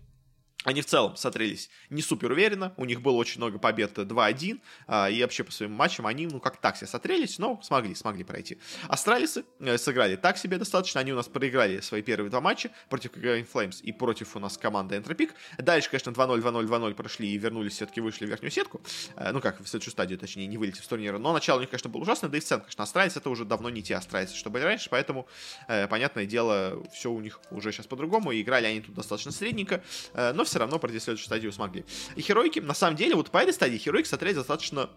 Они 0.65 0.81
в 0.81 0.87
целом 0.87 1.17
смотрелись 1.17 1.71
не 1.91 2.03
супер 2.03 2.33
уверенно, 2.33 2.73
у 2.77 2.85
них 2.85 3.01
было 3.01 3.15
очень 3.15 3.39
много 3.41 3.59
побед 3.59 3.97
2-1, 3.99 4.61
а, 4.87 5.09
и 5.09 5.23
вообще 5.23 5.45
по 5.45 5.53
своим 5.53 5.73
матчам 5.73 6.07
они, 6.07 6.27
ну, 6.27 6.41
как 6.41 6.57
так 6.57 6.77
себе 6.77 6.89
смотрелись, 6.89 7.39
но 7.39 7.61
смогли, 7.63 7.95
смогли 7.95 8.25
пройти. 8.25 8.59
Астралисы 8.89 9.45
э, 9.61 9.79
сыграли 9.79 10.17
так 10.17 10.39
себе 10.39 10.59
достаточно, 10.59 11.01
они 11.01 11.13
у 11.13 11.17
нас 11.17 11.29
проиграли 11.29 11.81
свои 11.81 12.03
первые 12.03 12.31
два 12.31 12.41
матча 12.41 12.71
против 12.89 13.13
Copenhagen 13.13 13.47
Flames 13.51 13.81
и 13.83 13.93
против 13.93 14.35
у 14.35 14.41
нас 14.41 14.57
команды 14.57 14.97
Entropiq. 14.97 15.31
Дальше, 15.59 15.91
конечно, 15.91 16.11
2-0, 16.11 16.43
2-0, 16.43 16.67
2-0 16.67 16.95
прошли 16.95 17.29
и 17.29 17.39
вернулись, 17.39 17.75
все-таки 17.75 18.01
вышли 18.01 18.27
в 18.27 18.29
верхнюю 18.29 18.51
сетку, 18.51 18.81
э, 19.17 19.31
ну, 19.33 19.41
как 19.41 19.61
в 19.61 19.69
следующую 19.69 19.93
стадию, 19.93 20.19
точнее, 20.19 20.47
не 20.47 20.59
вылетев 20.59 20.85
с 20.85 20.89
турнира, 20.89 21.19
но 21.19 21.33
начало 21.33 21.59
у 21.59 21.61
них, 21.61 21.71
конечно, 21.71 21.91
было 21.91 22.03
ужасно, 22.03 22.29
да 22.29 22.39
и 22.39 22.41
в 22.41 22.45
целом, 22.45 22.63
конечно, 22.63 22.83
Астралис 22.83 23.17
это 23.17 23.31
уже 23.31 23.45
давно 23.45 23.71
не 23.71 23.83
те 23.83 23.95
Астралисы, 23.95 24.35
что 24.35 24.51
были 24.51 24.65
раньше, 24.65 24.89
поэтому, 24.91 25.29
э, 25.69 25.87
понятное 25.87 26.27
дело, 26.27 26.83
все 26.93 27.13
у 27.13 27.21
них 27.21 27.41
уже 27.51 27.71
сейчас 27.71 27.87
по-другому, 27.87 28.33
и 28.33 28.43
играли 28.43 28.67
они 28.67 28.81
тут 28.81 28.95
достаточно 28.95 29.31
средненько, 29.31 29.83
но 30.15 30.45
все 30.47 30.59
равно 30.59 30.79
пройти 30.79 31.01
следующую 31.01 31.27
стадию 31.27 31.53
смогли. 31.53 31.85
И 32.17 32.23
Херойки, 32.23 32.61
на 32.61 32.75
самом 32.75 32.97
деле, 32.97 33.15
вот 33.15 33.31
по 33.31 33.39
этой 33.39 33.53
стадии 33.53 33.77
Херойки 33.77 34.09
смотрелись 34.09 34.37
достаточно 34.37 34.91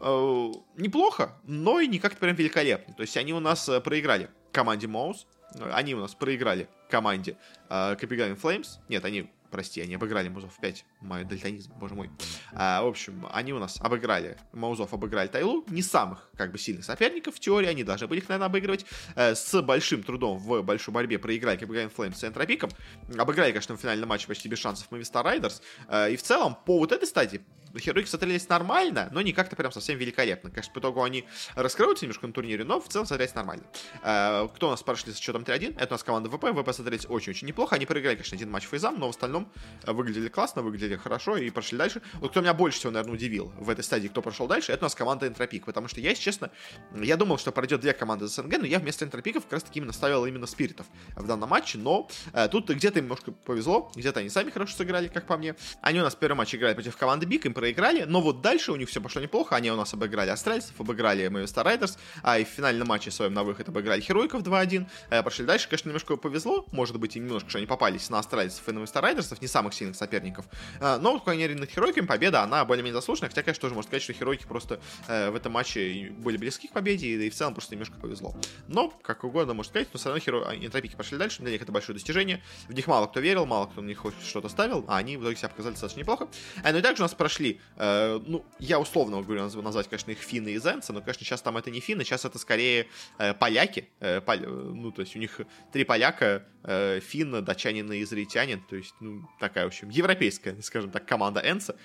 э, 0.00 0.52
неплохо, 0.76 1.36
но 1.44 1.80
и 1.80 1.86
не 1.86 1.98
как-то 1.98 2.18
прям 2.18 2.34
великолепно. 2.34 2.94
То 2.94 3.02
есть 3.02 3.16
они 3.16 3.32
у 3.32 3.40
нас 3.40 3.68
э, 3.68 3.80
проиграли 3.80 4.30
команде 4.52 4.86
Моус, 4.86 5.26
они 5.72 5.94
у 5.94 6.00
нас 6.00 6.14
проиграли 6.14 6.68
команде 6.90 7.36
э, 7.70 7.96
Капиган 7.96 8.32
Flames. 8.32 8.78
Нет, 8.88 9.04
они 9.04 9.30
Прости, 9.50 9.80
они 9.80 9.94
обыграли 9.94 10.28
Маузов 10.28 10.58
5. 10.60 10.84
Мой 11.00 11.24
дальтонизм, 11.24 11.72
боже 11.78 11.94
мой. 11.94 12.10
А, 12.52 12.82
в 12.82 12.86
общем, 12.86 13.26
они 13.32 13.52
у 13.52 13.58
нас 13.58 13.80
обыграли, 13.80 14.36
Маузов 14.52 14.92
обыграли 14.92 15.28
Тайлу. 15.28 15.64
Не 15.68 15.82
самых, 15.82 16.28
как 16.36 16.52
бы, 16.52 16.58
сильных 16.58 16.84
соперников 16.84 17.36
в 17.36 17.40
теории. 17.40 17.66
Они 17.66 17.84
должны 17.84 18.06
были 18.06 18.20
их, 18.20 18.28
наверное, 18.28 18.46
обыгрывать. 18.46 18.84
Э, 19.14 19.34
с 19.34 19.62
большим 19.62 20.02
трудом 20.02 20.38
в 20.38 20.62
большой 20.62 20.92
борьбе 20.92 21.18
проиграли 21.18 21.56
Капитан 21.56 21.88
Флеймс 21.90 22.18
с 22.18 22.24
Энтропиком. 22.24 22.70
Обыграли, 23.16 23.52
конечно, 23.52 23.76
в 23.76 23.80
финальном 23.80 24.08
матче 24.08 24.26
почти 24.26 24.48
без 24.48 24.58
шансов 24.58 24.90
Мависта 24.90 25.22
Райдерс. 25.22 25.62
Э, 25.88 26.10
и 26.12 26.16
в 26.16 26.22
целом, 26.22 26.56
по 26.66 26.78
вот 26.78 26.92
этой 26.92 27.06
стадии, 27.06 27.40
Хероики 27.76 28.08
смотрелись 28.08 28.48
нормально, 28.48 29.08
но 29.12 29.20
не 29.20 29.32
как-то 29.32 29.56
прям 29.56 29.72
совсем 29.72 29.98
великолепно. 29.98 30.50
Конечно, 30.50 30.72
по 30.72 30.78
итогу 30.78 31.02
они 31.02 31.24
раскроются 31.54 32.04
немножко 32.04 32.26
на 32.26 32.32
турнире, 32.32 32.64
но 32.64 32.80
в 32.80 32.88
целом 32.88 33.06
смотрелись 33.06 33.34
нормально. 33.34 33.64
Э, 34.02 34.48
кто 34.54 34.68
у 34.68 34.70
нас 34.70 34.82
прошли 34.82 35.12
с 35.12 35.18
счетом 35.18 35.42
3-1? 35.42 35.76
Это 35.76 35.88
у 35.88 35.94
нас 35.94 36.04
команда 36.04 36.30
ВП. 36.30 36.44
ВП 36.52 36.72
смотрелись 36.72 37.06
очень-очень 37.08 37.48
неплохо. 37.48 37.76
Они 37.76 37.86
проиграли, 37.86 38.16
конечно, 38.16 38.36
один 38.36 38.50
матч 38.50 38.64
фейзам, 38.64 38.98
но 38.98 39.06
в 39.06 39.10
остальном 39.10 39.50
э, 39.84 39.92
выглядели 39.92 40.28
классно, 40.28 40.62
выглядели 40.62 40.96
хорошо 40.96 41.36
и 41.36 41.50
прошли 41.50 41.78
дальше. 41.78 42.02
Вот 42.14 42.30
кто 42.30 42.40
меня 42.40 42.54
больше 42.54 42.78
всего, 42.78 42.92
наверное, 42.92 43.14
удивил 43.14 43.52
в 43.58 43.70
этой 43.70 43.84
стадии, 43.84 44.08
кто 44.08 44.22
прошел 44.22 44.46
дальше, 44.46 44.72
это 44.72 44.84
у 44.84 44.86
нас 44.86 44.94
команда 44.94 45.26
Энтропик. 45.26 45.64
Потому 45.64 45.88
что 45.88 46.00
я, 46.00 46.10
если 46.10 46.22
честно, 46.22 46.50
я 46.94 47.16
думал, 47.16 47.38
что 47.38 47.52
пройдет 47.52 47.80
две 47.80 47.92
команды 47.92 48.26
из 48.26 48.34
СНГ, 48.34 48.58
но 48.58 48.66
я 48.66 48.78
вместо 48.78 49.04
Энтропиков 49.04 49.44
как 49.44 49.54
раз 49.54 49.62
таки 49.64 49.78
именно 49.78 49.92
ставил 49.92 50.24
именно 50.26 50.46
Спиритов 50.46 50.86
в 51.16 51.26
данном 51.26 51.48
матче. 51.48 51.78
Но 51.78 52.08
э, 52.32 52.48
тут 52.48 52.70
где-то 52.70 52.98
им 52.98 53.04
немножко 53.04 53.32
повезло, 53.32 53.90
где-то 53.94 54.20
они 54.20 54.28
сами 54.28 54.50
хорошо 54.50 54.76
сыграли, 54.76 55.08
как 55.08 55.26
по 55.26 55.36
мне. 55.36 55.54
Они 55.80 56.00
у 56.00 56.02
нас 56.02 56.14
первый 56.14 56.36
матч 56.36 56.54
играли 56.54 56.74
против 56.74 56.96
команды 56.96 57.26
Бик, 57.26 57.46
им 57.46 57.54
проиграли, 57.58 58.04
но 58.04 58.20
вот 58.20 58.40
дальше 58.40 58.70
у 58.70 58.76
них 58.76 58.88
все 58.88 59.00
пошло 59.00 59.20
неплохо. 59.20 59.56
Они 59.56 59.68
у 59.72 59.74
нас 59.74 59.92
обыграли 59.92 60.30
Астральцев, 60.30 60.80
обыграли 60.80 61.26
Мэвиста 61.26 61.64
Райдерс, 61.64 61.98
а 62.22 62.38
и 62.38 62.44
в 62.44 62.48
финальном 62.48 62.86
матче 62.86 63.10
своем 63.10 63.34
на 63.34 63.42
выход 63.42 63.68
обыграли 63.68 64.00
Херойков 64.00 64.42
2-1. 64.42 64.86
Э, 65.10 65.24
пошли 65.24 65.44
дальше, 65.44 65.68
конечно, 65.68 65.88
немножко 65.88 66.16
повезло, 66.16 66.64
может 66.70 67.00
быть, 67.00 67.16
и 67.16 67.18
немножко, 67.18 67.50
что 67.50 67.58
они 67.58 67.66
попались 67.66 68.10
на 68.10 68.20
Астральцев 68.20 68.68
и 68.68 68.70
на 68.70 68.78
Мэвиста 68.78 69.00
Райдерсов, 69.00 69.42
не 69.42 69.48
самых 69.48 69.74
сильных 69.74 69.96
соперников. 69.96 70.44
Э, 70.78 70.98
но, 71.00 71.18
по 71.18 71.24
крайней 71.24 71.42
мере, 71.42 71.56
над 71.56 71.68
Херойками 71.68 72.06
победа, 72.06 72.42
она 72.42 72.64
более-менее 72.64 72.94
заслуженная, 72.94 73.28
хотя, 73.28 73.42
конечно, 73.42 73.62
тоже 73.62 73.74
можно 73.74 73.88
сказать, 73.88 74.04
что 74.04 74.12
Херойки 74.12 74.46
просто 74.46 74.78
э, 75.08 75.30
в 75.30 75.34
этом 75.34 75.50
матче 75.50 76.12
были 76.16 76.36
близки 76.36 76.68
к 76.68 76.72
победе, 76.72 77.08
и, 77.08 77.28
в 77.28 77.34
целом 77.34 77.54
просто 77.54 77.74
немножко 77.74 77.96
повезло. 77.96 78.36
Но, 78.68 78.90
как 79.02 79.24
угодно 79.24 79.54
можно 79.54 79.70
сказать, 79.70 79.88
но 79.92 79.98
все 79.98 80.10
равно 80.10 80.20
Херо... 80.20 80.54
Энтропики 80.54 80.94
пошли 80.94 81.18
дальше, 81.18 81.42
для 81.42 81.50
них 81.50 81.62
это 81.62 81.72
большое 81.72 81.94
достижение. 81.94 82.40
В 82.68 82.72
них 82.72 82.86
мало 82.86 83.08
кто 83.08 83.18
верил, 83.18 83.46
мало 83.46 83.66
кто 83.66 83.80
на 83.80 83.88
них 83.88 83.98
хоть 83.98 84.14
что-то 84.24 84.48
ставил, 84.48 84.84
а 84.86 84.98
они 84.98 85.16
в 85.16 85.22
итоге 85.22 85.36
себя 85.36 85.48
показали 85.48 85.72
достаточно 85.72 85.98
неплохо. 85.98 86.28
Ну 86.62 86.78
и 86.78 86.82
также 86.82 87.02
у 87.02 87.04
нас 87.04 87.14
прошли, 87.14 87.47
э, 87.76 88.20
ну, 88.26 88.44
я 88.58 88.78
условно 88.78 89.22
говорю, 89.22 89.42
назвать, 89.62 89.88
конечно, 89.88 90.10
их 90.10 90.18
финны 90.18 90.50
и 90.50 90.58
зенцы, 90.58 90.92
но, 90.92 91.00
конечно, 91.00 91.24
сейчас 91.24 91.42
там 91.42 91.56
это 91.56 91.70
не 91.70 91.80
финны, 91.80 92.04
сейчас 92.04 92.24
это 92.24 92.38
скорее 92.38 92.86
э, 93.18 93.34
поляки, 93.34 93.88
э, 94.00 94.20
пол, 94.20 94.36
ну, 94.38 94.92
то 94.92 95.02
есть 95.02 95.16
у 95.16 95.18
них 95.18 95.40
три 95.72 95.84
поляка, 95.84 96.44
э, 96.64 97.00
финн, 97.00 97.44
датчанин 97.44 97.90
и 97.92 98.02
израильтянин, 98.02 98.60
то 98.68 98.76
есть, 98.76 98.94
ну, 99.00 99.28
такая, 99.40 99.64
в 99.64 99.68
общем, 99.68 99.88
европейская, 99.88 100.56
скажем 100.62 100.90
так, 100.90 101.06
команда 101.06 101.40
Энса. 101.44 101.76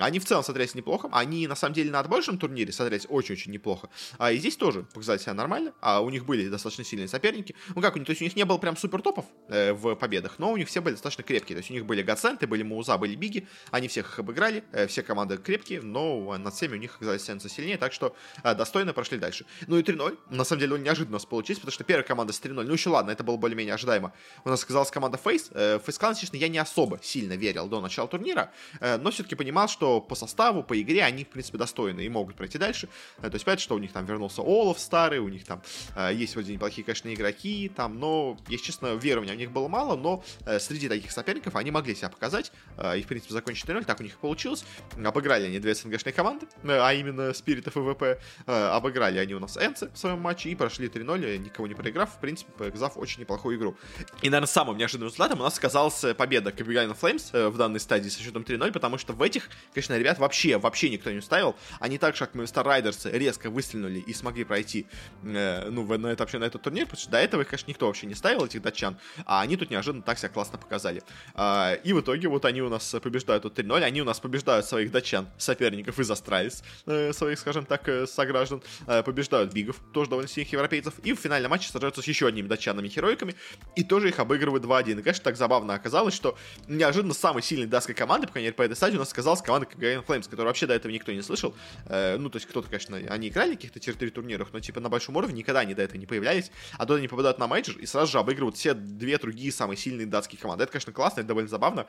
Они 0.00 0.18
в 0.18 0.24
целом 0.24 0.44
смотрелись 0.44 0.74
неплохо, 0.74 1.08
они, 1.12 1.46
на 1.46 1.56
самом 1.56 1.74
деле, 1.74 1.90
на 1.90 2.00
отборочном 2.00 2.38
турнире 2.38 2.72
смотрелись 2.72 3.06
очень-очень 3.08 3.52
неплохо, 3.52 3.88
а 4.18 4.32
и 4.32 4.38
здесь 4.38 4.56
тоже 4.56 4.82
показали 4.82 5.18
себя 5.18 5.34
нормально, 5.34 5.72
а 5.80 6.00
у 6.00 6.10
них 6.10 6.26
были 6.26 6.48
достаточно 6.48 6.84
сильные 6.84 7.08
соперники, 7.08 7.54
ну, 7.74 7.82
как 7.82 7.96
у 7.96 7.98
них, 7.98 8.06
то 8.06 8.10
есть 8.10 8.20
у 8.22 8.24
них 8.24 8.36
не 8.36 8.44
было 8.44 8.58
прям 8.58 8.76
супер 8.76 9.02
топов 9.02 9.24
э, 9.48 9.72
в 9.72 9.94
победах, 9.94 10.38
но 10.38 10.52
у 10.52 10.56
них 10.56 10.68
все 10.68 10.80
были 10.80 10.94
достаточно 10.94 11.24
крепкие, 11.24 11.56
то 11.56 11.60
есть 11.60 11.70
у 11.70 11.74
них 11.74 11.86
были 11.86 12.02
Гаценты, 12.02 12.46
были 12.46 12.62
Мауза, 12.62 12.96
были 12.98 13.14
Биги, 13.14 13.46
они 13.70 13.88
всех 13.88 14.10
их 14.10 14.18
обыграли, 14.18 14.64
э, 14.72 14.86
все 14.86 14.99
все 15.00 15.06
команды 15.06 15.36
крепкие, 15.38 15.80
но 15.80 16.36
над 16.36 16.54
всеми 16.54 16.74
у 16.74 16.78
них 16.78 16.96
оказались 16.96 17.28
Энса 17.30 17.48
сильнее, 17.48 17.78
так 17.78 17.92
что 17.92 18.14
э, 18.42 18.54
достойно 18.54 18.92
прошли 18.92 19.18
дальше. 19.18 19.46
Ну 19.66 19.78
и 19.78 19.82
3-0, 19.82 20.18
на 20.30 20.44
самом 20.44 20.60
деле, 20.60 20.78
неожиданно 20.78 21.16
у 21.16 21.20
нас 21.20 21.24
потому 21.24 21.70
что 21.70 21.84
первая 21.84 22.06
команда 22.06 22.32
с 22.32 22.40
3-0, 22.40 22.64
ну 22.64 22.72
еще 22.72 22.90
ладно, 22.90 23.10
это 23.10 23.24
было 23.24 23.36
более-менее 23.36 23.74
ожидаемо. 23.74 24.12
У 24.44 24.48
нас 24.48 24.62
оказалась 24.62 24.90
команда 24.90 25.16
Фейс. 25.18 25.50
Фейс 25.84 25.98
Клан, 25.98 26.14
честно, 26.14 26.36
я 26.36 26.48
не 26.48 26.58
особо 26.58 26.98
сильно 27.02 27.34
верил 27.34 27.68
до 27.68 27.80
начала 27.80 28.08
турнира, 28.08 28.52
э, 28.80 28.98
но 28.98 29.10
все-таки 29.10 29.34
понимал, 29.34 29.68
что 29.68 30.00
по 30.00 30.14
составу, 30.14 30.62
по 30.62 30.80
игре 30.80 31.02
они, 31.02 31.24
в 31.24 31.28
принципе, 31.28 31.58
достойны 31.58 32.02
и 32.02 32.08
могут 32.08 32.36
пройти 32.36 32.58
дальше. 32.58 32.88
Э, 33.18 33.30
то 33.30 33.34
есть, 33.34 33.44
понятно, 33.44 33.62
что 33.62 33.74
у 33.74 33.78
них 33.78 33.92
там 33.92 34.04
вернулся 34.04 34.42
Олаф 34.42 34.78
старый, 34.78 35.18
у 35.18 35.28
них 35.28 35.44
там 35.44 35.62
э, 35.96 36.10
есть 36.14 36.34
вроде 36.34 36.52
неплохие, 36.52 36.84
конечно, 36.84 37.12
игроки, 37.12 37.70
там, 37.74 37.98
но, 37.98 38.36
если 38.48 38.66
честно, 38.66 38.94
верования 38.94 39.32
у 39.32 39.36
них 39.36 39.50
было 39.50 39.68
мало, 39.68 39.96
но 39.96 40.22
среди 40.58 40.88
таких 40.88 41.10
соперников 41.10 41.56
они 41.56 41.70
могли 41.70 41.94
себя 41.94 42.08
показать 42.08 42.52
и, 42.96 43.02
в 43.02 43.06
принципе, 43.06 43.32
закончить 43.32 43.64
3-0, 43.66 43.84
так 43.84 44.00
у 44.00 44.02
них 44.02 44.18
получилось. 44.18 44.64
Обыграли 45.04 45.46
они 45.46 45.58
две 45.58 45.74
СНГшные 45.74 46.12
команды, 46.12 46.46
а 46.64 46.92
именно 46.92 47.32
Спиритов 47.34 47.76
и 47.76 47.80
ВП. 47.80 48.20
Обыграли 48.46 49.18
они 49.18 49.34
у 49.34 49.40
нас 49.40 49.56
Энцы 49.56 49.90
в 49.92 49.98
своем 49.98 50.20
матче 50.20 50.50
и 50.50 50.54
прошли 50.54 50.88
3-0, 50.88 51.38
никого 51.38 51.66
не 51.66 51.74
проиграв. 51.74 52.14
В 52.14 52.20
принципе, 52.20 52.50
показав 52.52 52.96
очень 52.96 53.20
неплохую 53.20 53.56
игру. 53.56 53.76
И, 54.22 54.30
наверное, 54.30 54.46
самым 54.46 54.76
неожиданным 54.76 55.08
результатом 55.08 55.40
у 55.40 55.42
нас 55.44 55.58
оказалась 55.58 56.04
победа 56.16 56.52
Капитана 56.52 56.94
Флеймс 56.94 57.32
в 57.32 57.56
данной 57.56 57.80
стадии 57.80 58.08
со 58.08 58.20
счетом 58.20 58.42
3-0, 58.42 58.72
потому 58.72 58.98
что 58.98 59.12
в 59.12 59.22
этих, 59.22 59.48
конечно, 59.72 59.96
ребят 59.96 60.18
вообще, 60.18 60.58
вообще 60.58 60.90
никто 60.90 61.10
не 61.10 61.18
уставил. 61.18 61.56
Они 61.78 61.98
так 61.98 62.14
же, 62.14 62.20
как 62.20 62.34
мы 62.34 62.44
Star 62.44 62.64
Riders, 62.64 63.10
резко 63.10 63.50
выстрелили 63.50 64.00
и 64.00 64.12
смогли 64.12 64.44
пройти, 64.44 64.86
э, 65.22 65.68
ну, 65.70 65.86
на, 65.98 66.08
это, 66.08 66.22
вообще 66.22 66.38
на 66.38 66.44
этот 66.44 66.62
турнир, 66.62 66.86
потому 66.86 67.00
что 67.00 67.10
до 67.10 67.18
этого 67.18 67.42
их, 67.42 67.48
конечно, 67.48 67.70
никто 67.70 67.86
вообще 67.86 68.06
не 68.06 68.14
ставил, 68.14 68.44
этих 68.44 68.62
датчан, 68.62 68.98
а 69.26 69.40
они 69.40 69.56
тут 69.56 69.70
неожиданно 69.70 70.02
так 70.02 70.18
себя 70.18 70.28
классно 70.28 70.58
показали. 70.58 71.02
А, 71.34 71.74
и 71.74 71.92
в 71.92 72.00
итоге 72.00 72.28
вот 72.28 72.44
они 72.44 72.62
у 72.62 72.68
нас 72.68 72.94
побеждают 73.02 73.42
тут 73.42 73.58
3-0, 73.58 73.82
они 73.82 74.02
у 74.02 74.04
нас 74.04 74.20
побеждают 74.20 74.66
своих 74.80 74.92
датчан, 74.92 75.28
соперников 75.36 75.98
из 75.98 76.10
Астралис, 76.10 76.62
э, 76.86 77.12
своих, 77.12 77.38
скажем 77.38 77.66
так, 77.66 77.86
э, 77.88 78.06
сограждан, 78.06 78.62
э, 78.86 79.02
побеждают 79.02 79.52
BIG 79.52 79.64
ов, 79.64 79.76
тоже 79.92 80.08
довольно 80.08 80.28
сильных 80.28 80.52
европейцев, 80.52 80.94
и 81.04 81.12
в 81.12 81.18
финальном 81.18 81.50
матче 81.50 81.68
сражаются 81.68 82.00
с 82.00 82.06
еще 82.06 82.26
одними 82.26 82.48
датчанами-хероиками, 82.48 83.34
и 83.76 83.84
тоже 83.84 84.08
их 84.08 84.18
обыгрывают 84.18 84.64
2-1. 84.64 85.00
И, 85.00 85.02
конечно, 85.02 85.24
так 85.24 85.36
забавно 85.36 85.74
оказалось, 85.74 86.14
что 86.14 86.38
неожиданно 86.66 87.12
самой 87.12 87.42
сильной 87.42 87.66
датской 87.66 87.94
команды, 87.94 88.26
по 88.26 88.32
крайней 88.32 88.46
мере, 88.46 88.54
по 88.54 88.62
этой 88.62 88.74
стадии 88.74 88.96
у 88.96 89.00
нас 89.00 89.12
оказалась 89.12 89.42
команда 89.42 89.68
Copenhagen 89.76 90.06
Flames, 90.06 90.24
которую 90.24 90.46
вообще 90.46 90.66
до 90.66 90.72
этого 90.72 90.90
никто 90.90 91.12
не 91.12 91.20
слышал. 91.20 91.54
Ну, 91.86 92.30
то 92.30 92.36
есть 92.36 92.46
кто-то, 92.46 92.68
конечно, 92.68 92.96
они 92.96 93.28
играли 93.28 93.52
в 93.52 93.56
каких-то 93.56 93.80
территорий 93.80 94.10
турнирах, 94.10 94.48
но 94.52 94.60
типа 94.60 94.80
на 94.80 94.88
большом 94.88 95.16
уровне 95.16 95.38
никогда 95.38 95.60
они 95.60 95.74
до 95.74 95.82
этого 95.82 95.98
не 95.98 96.06
появлялись. 96.06 96.50
А 96.78 96.86
тут 96.86 96.98
они 96.98 97.08
попадают 97.08 97.38
на 97.38 97.46
мейджор 97.46 97.76
и 97.76 97.84
сразу 97.84 98.12
же 98.12 98.18
обыгрывают 98.18 98.56
все 98.56 98.72
две 98.72 99.18
другие 99.18 99.52
самые 99.52 99.76
сильные 99.76 100.06
датские 100.06 100.40
команды. 100.40 100.64
Это, 100.64 100.72
конечно, 100.72 100.92
классно, 100.92 101.20
это 101.20 101.28
довольно 101.28 101.48
забавно 101.48 101.86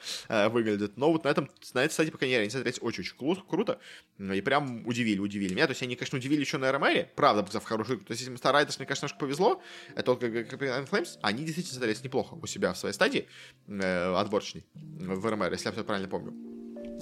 выглядит. 0.50 0.98
Но 0.98 1.12
вот 1.12 1.24
на 1.24 1.29
этом, 1.29 1.50
на 1.74 1.83
этой 1.83 1.93
стадии, 1.93 2.12
по 2.12 2.17
крайней 2.17 2.36
мере, 2.38 2.74
очень-очень 2.81 3.15
кру- 3.17 3.47
круто. 3.47 3.79
И 4.19 4.41
прям 4.41 4.85
удивили, 4.88 5.19
удивили 5.19 5.53
меня. 5.53 5.67
То 5.67 5.71
есть 5.71 5.83
они, 5.83 5.95
конечно, 5.95 6.17
удивили 6.17 6.41
еще 6.41 6.57
на 6.57 6.71
РМР, 6.71 7.09
правда, 7.15 7.43
в 7.59 7.63
хорошую 7.63 7.97
игру. 7.97 8.05
То 8.05 8.13
есть, 8.13 8.27
Star 8.27 8.53
Riders, 8.53 8.75
мне, 8.77 8.85
конечно, 8.85 9.05
немножко 9.05 9.19
повезло, 9.19 9.61
это 9.91 10.03
только 10.03 10.27
Grand 10.27 10.89
Flames, 10.89 11.17
они 11.21 11.43
действительно 11.43 11.75
смотрелись 11.75 12.03
неплохо 12.03 12.35
у 12.35 12.47
себя 12.47 12.73
в 12.73 12.77
своей 12.77 12.93
стадии 12.93 13.27
э, 13.67 14.13
отборочной 14.15 14.65
в 14.73 15.25
РМР, 15.29 15.51
если 15.53 15.67
я 15.67 15.71
все 15.71 15.83
правильно 15.83 16.09
помню. 16.09 16.33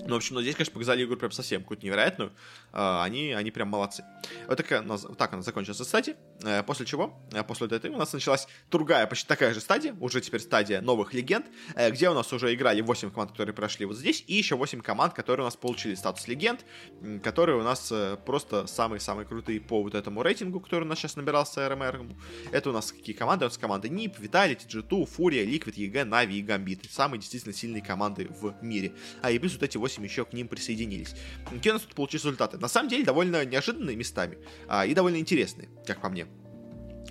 Ну, 0.05 0.13
в 0.13 0.17
общем, 0.17 0.35
но 0.35 0.41
здесь, 0.41 0.55
конечно, 0.55 0.73
показали 0.73 1.03
игру 1.03 1.17
прям 1.17 1.31
совсем 1.31 1.61
какую-то 1.61 1.85
невероятную. 1.85 2.31
А, 2.71 3.03
они, 3.03 3.31
они 3.31 3.51
прям 3.51 3.69
молодцы. 3.69 4.03
Вот 4.47 4.57
такая, 4.57 4.83
так 5.17 5.33
она 5.33 5.41
закончилась, 5.41 5.79
кстати. 5.79 6.15
Э, 6.43 6.63
после 6.63 6.85
чего, 6.85 7.19
э, 7.33 7.43
после 7.43 7.67
этой 7.67 7.89
у 7.89 7.97
нас 7.97 8.13
началась 8.13 8.47
другая, 8.71 9.05
почти 9.07 9.27
такая 9.27 9.53
же 9.53 9.59
стадия, 9.59 9.95
уже 9.99 10.21
теперь 10.21 10.39
стадия 10.39 10.81
новых 10.81 11.13
легенд, 11.13 11.45
э, 11.75 11.91
где 11.91 12.09
у 12.09 12.13
нас 12.13 12.31
уже 12.31 12.53
играли 12.53 12.81
8 12.81 13.11
команд, 13.11 13.31
которые 13.31 13.53
прошли 13.53 13.85
вот 13.85 13.97
здесь, 13.97 14.23
и 14.27 14.35
еще 14.35 14.55
8 14.55 14.81
команд, 14.81 15.13
которые 15.13 15.43
у 15.43 15.47
нас 15.47 15.55
получили 15.55 15.95
статус 15.95 16.27
легенд, 16.27 16.65
которые 17.23 17.59
у 17.59 17.63
нас 17.63 17.91
просто 18.25 18.67
самые-самые 18.67 19.25
крутые 19.25 19.59
по 19.59 19.81
вот 19.83 19.95
этому 19.95 20.23
рейтингу, 20.23 20.59
который 20.59 20.83
у 20.83 20.87
нас 20.87 20.99
сейчас 20.99 21.15
набирался 21.15 21.67
RMR. 21.67 22.05
Это 22.51 22.69
у 22.69 22.73
нас 22.73 22.91
какие 22.91 23.15
команды? 23.15 23.45
У 23.45 23.47
нас 23.47 23.57
команды 23.57 23.89
NIP, 23.89 24.19
Vitality, 24.19 24.67
G2, 24.67 25.05
FURIA, 25.05 25.45
Liquid, 25.45 25.73
EG, 25.75 26.05
NaVi 26.05 26.39
и 26.39 26.41
Гамбит. 26.41 26.89
Самые 26.89 27.19
действительно 27.19 27.53
сильные 27.53 27.81
команды 27.81 28.27
в 28.29 28.55
мире. 28.61 28.93
А 29.21 29.31
и 29.31 29.39
плюс 29.39 29.53
вот 29.53 29.63
эти 29.63 29.77
8 29.77 29.88
еще 29.97 30.25
к 30.25 30.33
ним 30.33 30.47
присоединились. 30.47 31.15
Какие 31.49 31.71
у 31.71 31.73
нас 31.73 31.83
тут 31.83 31.95
получились 31.95 32.23
результаты? 32.23 32.57
На 32.57 32.67
самом 32.67 32.89
деле 32.89 33.03
довольно 33.03 33.45
неожиданные 33.45 33.95
местами 33.95 34.37
а, 34.67 34.85
и 34.85 34.93
довольно 34.93 35.17
интересные, 35.17 35.69
как 35.85 36.01
по 36.01 36.09
мне. 36.09 36.27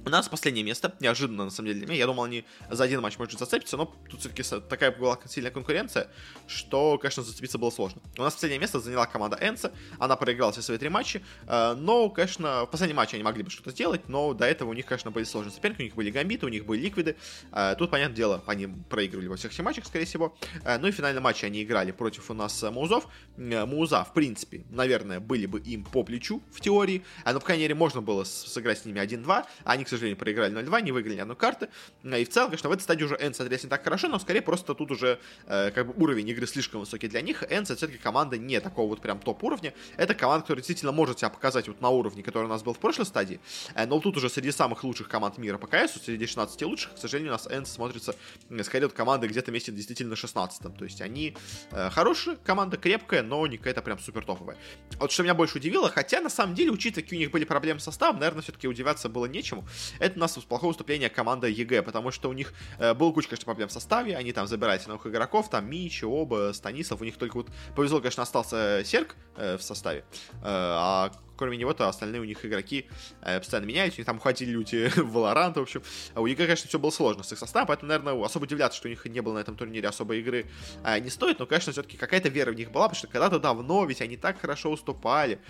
У 0.04 0.10
нас 0.10 0.28
последнее 0.28 0.64
место, 0.64 0.94
неожиданно, 1.00 1.44
на 1.44 1.50
самом 1.50 1.72
деле, 1.72 1.96
Я 1.96 2.06
думал, 2.06 2.24
они 2.24 2.44
за 2.70 2.84
один 2.84 3.00
матч 3.00 3.18
может 3.18 3.38
зацепиться, 3.38 3.76
но 3.76 3.94
тут 4.08 4.20
все-таки 4.20 4.42
такая 4.68 4.90
была 4.90 5.18
сильная 5.26 5.50
конкуренция, 5.50 6.08
что, 6.46 6.96
конечно, 6.98 7.22
зацепиться 7.22 7.58
было 7.58 7.70
сложно. 7.70 8.00
У 8.16 8.22
нас 8.22 8.32
последнее 8.34 8.58
место 8.58 8.80
заняла 8.80 9.06
команда 9.06 9.38
Энса, 9.40 9.72
она 9.98 10.16
проиграла 10.16 10.52
все 10.52 10.62
свои 10.62 10.78
три 10.78 10.88
матча, 10.88 11.20
э, 11.46 11.74
но, 11.74 12.08
конечно, 12.08 12.64
в 12.64 12.70
последнем 12.70 12.96
матче 12.96 13.16
они 13.16 13.24
могли 13.24 13.42
бы 13.42 13.50
что-то 13.50 13.70
сделать, 13.70 14.08
но 14.08 14.32
до 14.32 14.46
этого 14.46 14.70
у 14.70 14.72
них, 14.72 14.86
конечно, 14.86 15.10
были 15.10 15.24
сложные 15.24 15.52
соперники, 15.52 15.82
у 15.82 15.84
них 15.84 15.94
были 15.94 16.10
гамбиты, 16.10 16.46
у 16.46 16.48
них 16.48 16.64
были 16.64 16.80
ликвиды. 16.80 17.16
Э, 17.52 17.74
тут, 17.78 17.90
понятное 17.90 18.16
дело, 18.16 18.42
они 18.46 18.66
проигрывали 18.66 19.28
во 19.28 19.36
всех 19.36 19.52
этих 19.52 19.64
матчах, 19.64 19.84
скорее 19.84 20.06
всего. 20.06 20.36
Э, 20.64 20.78
ну 20.78 20.88
и 20.88 20.90
в 20.90 20.94
финальном 20.94 21.24
матче 21.24 21.46
они 21.46 21.62
играли 21.62 21.90
против 21.90 22.30
у 22.30 22.34
нас 22.34 22.62
Музов. 22.62 23.06
Муза, 23.36 24.04
в 24.04 24.14
принципе, 24.14 24.64
наверное, 24.70 25.20
были 25.20 25.46
бы 25.46 25.60
им 25.60 25.84
по 25.84 26.02
плечу 26.02 26.42
в 26.50 26.60
теории, 26.60 27.04
но, 27.24 27.40
по 27.40 27.46
крайней 27.46 27.64
мере, 27.64 27.74
можно 27.74 28.00
было 28.00 28.24
сыграть 28.24 28.78
с 28.78 28.84
ними 28.84 29.00
1-2, 29.00 29.44
они, 29.64 29.77
к 29.84 29.88
сожалению, 29.88 30.16
проиграли 30.16 30.54
0-2, 30.54 30.82
не 30.82 30.92
выиграли 30.92 31.16
ни 31.16 31.20
одну 31.20 31.36
карту. 31.36 31.68
И 32.04 32.24
в 32.24 32.28
целом, 32.28 32.50
конечно, 32.50 32.68
в 32.68 32.72
этой 32.72 32.82
стадии 32.82 33.04
уже 33.04 33.16
Энс 33.16 33.36
смотрелись 33.36 33.64
не 33.64 33.70
так 33.70 33.84
хорошо, 33.84 34.08
но 34.08 34.18
скорее 34.18 34.42
просто 34.42 34.74
тут 34.74 34.90
уже 34.90 35.18
э, 35.46 35.70
как 35.70 35.86
бы 35.86 35.94
уровень 36.02 36.28
игры 36.28 36.46
слишком 36.46 36.80
высокий 36.80 37.08
для 37.08 37.20
них. 37.20 37.44
Энс 37.50 37.68
все-таки 37.68 37.98
команда 37.98 38.38
не 38.38 38.60
такого 38.60 38.88
вот 38.88 39.00
прям 39.00 39.18
топ-уровня. 39.18 39.74
Это 39.96 40.14
команда, 40.14 40.42
которая 40.42 40.60
действительно 40.60 40.92
может 40.92 41.18
себя 41.18 41.30
показать 41.30 41.68
вот 41.68 41.80
на 41.80 41.88
уровне, 41.90 42.22
который 42.22 42.44
у 42.44 42.48
нас 42.48 42.62
был 42.62 42.74
в 42.74 42.78
прошлой 42.78 43.06
стадии. 43.06 43.40
Э, 43.74 43.86
но 43.86 44.00
тут 44.00 44.16
уже 44.16 44.28
среди 44.28 44.52
самых 44.52 44.84
лучших 44.84 45.08
команд 45.08 45.38
мира 45.38 45.58
по 45.58 45.66
КС, 45.66 45.94
среди 46.02 46.26
16 46.26 46.62
лучших, 46.62 46.94
к 46.94 46.98
сожалению, 46.98 47.32
у 47.32 47.34
нас 47.34 47.46
ENCE 47.50 47.70
смотрится 47.70 48.14
скорее 48.62 48.86
вот 48.86 48.94
команды 48.94 49.28
где-то 49.28 49.50
вместе 49.50 49.72
действительно 49.72 50.16
16 50.16 50.62
-м. 50.62 50.76
То 50.76 50.84
есть 50.84 51.00
они 51.00 51.36
э, 51.70 51.90
хорошая 51.90 52.36
команда, 52.36 52.76
крепкая, 52.76 53.22
но 53.22 53.46
не 53.46 53.58
какая-то 53.58 53.82
прям 53.82 53.98
супер 53.98 54.24
топовая. 54.24 54.56
Вот 54.98 55.12
что 55.12 55.22
меня 55.22 55.34
больше 55.34 55.58
удивило, 55.58 55.90
хотя 55.90 56.20
на 56.20 56.30
самом 56.30 56.54
деле, 56.54 56.70
учитывая, 56.70 57.02
какие 57.02 57.18
у 57.18 57.22
них 57.22 57.30
были 57.30 57.44
проблемы 57.44 57.80
с 57.80 57.84
составом, 57.84 58.18
наверное, 58.20 58.42
все-таки 58.42 58.68
удивляться 58.68 59.08
было 59.08 59.26
нечему. 59.26 59.66
Это 59.98 60.16
у 60.16 60.20
нас 60.20 60.32
плохое 60.38 60.68
выступление 60.68 61.08
команды 61.08 61.48
EG, 61.50 61.82
потому 61.82 62.10
что 62.10 62.28
у 62.28 62.32
них 62.32 62.52
э, 62.78 62.94
был 62.94 63.12
куча, 63.12 63.28
конечно, 63.28 63.44
проблем 63.44 63.68
в 63.68 63.72
составе, 63.72 64.16
они 64.16 64.32
там 64.32 64.46
забирали 64.46 64.80
новых 64.86 65.06
игроков, 65.06 65.50
там 65.50 65.68
MICHU, 65.68 66.04
oBo, 66.04 66.52
stanislaw, 66.54 67.00
у 67.00 67.04
них 67.04 67.16
только 67.16 67.36
вот 67.36 67.48
повезло, 67.74 68.00
конечно, 68.00 68.22
остался 68.22 68.82
CeRq 68.84 69.16
э, 69.36 69.56
в 69.56 69.62
составе, 69.62 70.04
э, 70.34 70.42
а 70.42 71.12
кроме 71.38 71.56
него-то 71.56 71.88
остальные 71.88 72.20
у 72.20 72.24
них 72.24 72.44
игроки 72.44 72.86
э, 73.22 73.38
постоянно 73.38 73.66
меняются, 73.66 73.98
у 73.98 74.00
них 74.00 74.06
там 74.06 74.16
уходили 74.16 74.50
люди 74.50 74.88
в 74.96 75.16
Valorant, 75.16 75.54
в 75.54 75.62
общем. 75.62 75.82
А 76.14 76.20
у 76.20 76.26
EG, 76.26 76.44
конечно, 76.44 76.68
все 76.68 76.78
было 76.78 76.90
сложно 76.90 77.22
с 77.22 77.32
их 77.32 77.38
составом, 77.38 77.68
поэтому, 77.68 77.88
наверное, 77.88 78.24
особо 78.24 78.44
удивляться, 78.44 78.76
что 78.76 78.88
у 78.88 78.90
них 78.90 79.04
не 79.06 79.20
было 79.20 79.34
на 79.34 79.38
этом 79.38 79.56
турнире 79.56 79.88
особой 79.88 80.20
игры 80.20 80.46
э, 80.84 80.98
не 80.98 81.10
стоит, 81.10 81.38
но, 81.38 81.46
конечно, 81.46 81.72
все-таки 81.72 81.96
какая-то 81.96 82.28
вера 82.28 82.50
в 82.50 82.54
них 82.54 82.70
была, 82.70 82.88
потому 82.88 82.98
что 82.98 83.06
когда-то 83.06 83.38
давно 83.38 83.84
ведь 83.84 84.02
они 84.02 84.16
так 84.16 84.40
хорошо 84.40 84.70
выступали, 84.70 85.40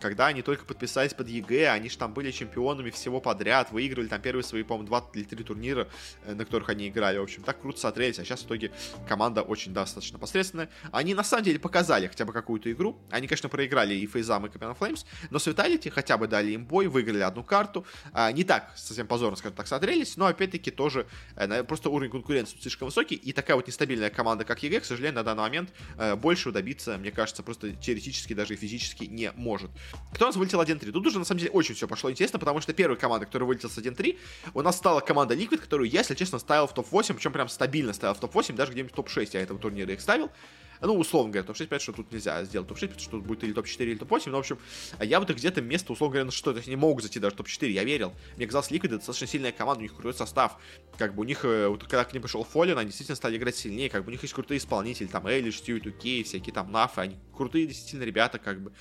когда 0.00 0.26
они 0.26 0.42
только 0.42 0.64
подписались 0.64 1.14
под 1.14 1.28
EG, 1.28 1.68
они 1.70 1.88
же 1.88 1.96
там 1.96 2.12
были 2.12 2.30
чемпионами 2.30 2.90
всего 2.90 3.20
подряд, 3.20 3.70
выигрывали 3.70 4.08
там 4.08 4.20
первые 4.20 4.42
свои, 4.42 4.64
по-моему, 4.64 4.88
два 4.88 5.04
или 5.14 5.24
три 5.24 5.44
турнира, 5.44 5.88
э, 6.24 6.34
на 6.34 6.44
которых 6.44 6.68
они 6.68 6.88
играли, 6.88 7.18
в 7.18 7.22
общем, 7.22 7.42
так 7.42 7.60
круто 7.60 7.78
смотрелись, 7.78 8.18
а 8.18 8.24
сейчас 8.24 8.42
в 8.42 8.46
итоге 8.46 8.72
команда 9.08 9.42
очень 9.42 9.72
достаточно 9.72 10.18
посредственная. 10.18 10.68
Они 10.90 11.14
на 11.14 11.22
самом 11.22 11.44
деле 11.44 11.60
показали 11.60 12.08
хотя 12.08 12.24
бы 12.24 12.32
какую-то 12.32 12.70
игру, 12.72 12.98
они, 13.10 13.28
конечно, 13.28 13.48
проиграли 13.48 13.94
и 13.94 14.06
FaZe 14.06 14.29
ам, 14.29 14.46
и 14.46 14.48
Copenhagen 14.48 14.74
Flames, 14.74 15.04
но 15.30 15.35
с 15.38 15.46
Vitality 15.46 15.90
хотя 15.90 16.16
бы 16.16 16.26
дали 16.26 16.52
им 16.52 16.64
бой, 16.64 16.86
выиграли 16.86 17.20
одну 17.20 17.42
карту. 17.42 17.86
А, 18.12 18.30
не 18.32 18.44
так, 18.44 18.72
совсем 18.76 19.06
позорно, 19.06 19.36
скажем 19.36 19.56
так, 19.56 19.66
смотрелись, 19.66 20.16
но 20.16 20.26
опять-таки 20.26 20.70
тоже 20.70 21.06
э, 21.36 21.64
просто 21.64 21.90
уровень 21.90 22.10
конкуренции 22.10 22.56
слишком 22.60 22.86
высокий. 22.88 23.14
И 23.14 23.32
такая 23.32 23.56
вот 23.56 23.66
нестабильная 23.66 24.10
команда, 24.10 24.44
как 24.44 24.62
EG, 24.62 24.80
к 24.80 24.84
сожалению, 24.84 25.16
на 25.16 25.24
данный 25.24 25.42
момент 25.42 25.70
э, 25.98 26.14
больше 26.16 26.52
добиться, 26.52 26.98
мне 26.98 27.10
кажется, 27.10 27.42
просто 27.42 27.72
теоретически, 27.72 28.32
даже 28.32 28.54
и 28.54 28.56
физически 28.56 29.04
не 29.04 29.32
может. 29.32 29.70
Кто 30.14 30.26
у 30.26 30.28
нас 30.28 30.36
вылетел 30.36 30.60
1-3? 30.60 30.92
Тут 30.92 31.06
уже, 31.06 31.18
на 31.18 31.24
самом 31.24 31.40
деле, 31.40 31.50
очень 31.50 31.74
все 31.74 31.88
пошло 31.88 32.10
интересно, 32.10 32.38
потому 32.38 32.60
что 32.60 32.72
первая 32.72 32.98
команда, 32.98 33.26
которая 33.26 33.46
вылетела 33.46 33.70
с 33.70 33.78
1-3, 33.78 34.18
у 34.54 34.62
нас 34.62 34.76
стала 34.76 35.00
команда 35.00 35.34
Liquid, 35.34 35.58
которую 35.58 35.88
я, 35.90 36.00
если 36.00 36.14
честно, 36.14 36.38
ставил 36.38 36.66
в 36.66 36.74
топ-8, 36.74 37.14
причем 37.14 37.32
прям 37.32 37.48
стабильно 37.48 37.92
ставил 37.92 38.14
в 38.14 38.20
топ-8, 38.20 38.54
даже 38.54 38.72
где-нибудь 38.72 38.92
в 38.92 38.96
топ-6 38.96 39.30
я 39.32 39.42
этого 39.42 39.58
турнира 39.58 39.92
их 39.92 40.00
ставил. 40.00 40.30
Ну, 40.80 40.94
условно 40.96 41.32
говоря, 41.32 41.46
топ-6, 41.46 41.66
понятно, 41.66 41.80
что 41.80 41.92
тут 41.92 42.12
нельзя 42.12 42.44
сделать 42.44 42.68
топ-6, 42.68 42.80
потому 42.80 43.00
что 43.00 43.10
тут 43.12 43.24
будет 43.24 43.44
или 43.44 43.52
топ-4, 43.52 43.82
или 43.84 43.96
топ-8, 43.96 44.30
но, 44.30 44.36
в 44.36 44.40
общем, 44.40 44.58
я 45.00 45.18
их 45.18 45.28
где-то 45.28 45.62
место, 45.62 45.92
условно 45.92 46.12
говоря, 46.12 46.24
на 46.26 46.32
что, 46.32 46.52
то 46.52 46.58
есть 46.58 46.68
они 46.68 46.76
могут 46.76 47.02
зайти 47.02 47.18
даже 47.18 47.36
топ-4, 47.36 47.68
я 47.70 47.84
верил. 47.84 48.14
Мне 48.36 48.46
казалось, 48.46 48.70
это 48.70 48.88
достаточно 48.96 49.26
сильная 49.26 49.52
команда, 49.52 49.80
у 49.80 49.82
них 49.82 49.92
крутой 49.92 50.14
состав, 50.14 50.58
как 50.98 51.14
бы 51.14 51.22
у 51.22 51.24
них, 51.24 51.44
э, 51.44 51.68
вот 51.68 51.82
когда 51.84 52.04
к 52.04 52.12
ним 52.12 52.22
пришел 52.22 52.44
Фоллин, 52.44 52.78
они 52.78 52.88
действительно 52.88 53.16
стали 53.16 53.36
играть 53.36 53.56
сильнее, 53.56 53.90
как 53.90 54.04
бы 54.04 54.08
у 54.08 54.12
них 54.12 54.22
есть 54.22 54.34
крутые 54.34 54.58
исполнители, 54.58 55.06
там, 55.06 55.28
Элиш, 55.28 55.58
Стью, 55.58 55.80
Кей, 55.80 56.22
всякие 56.22 56.52
там 56.52 56.70
Нафы, 56.70 57.00
они 57.00 57.16
крутые 57.34 57.66
действительно 57.66 58.04
ребята, 58.04 58.38
как 58.38 58.60
бы. 58.60 58.72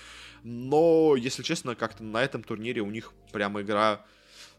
Но, 0.43 1.15
если 1.15 1.43
честно, 1.43 1.75
как-то 1.75 2.03
на 2.03 2.23
этом 2.23 2.43
турнире 2.43 2.81
у 2.81 2.91
них 2.91 3.13
прямо 3.31 3.61
игра 3.61 4.05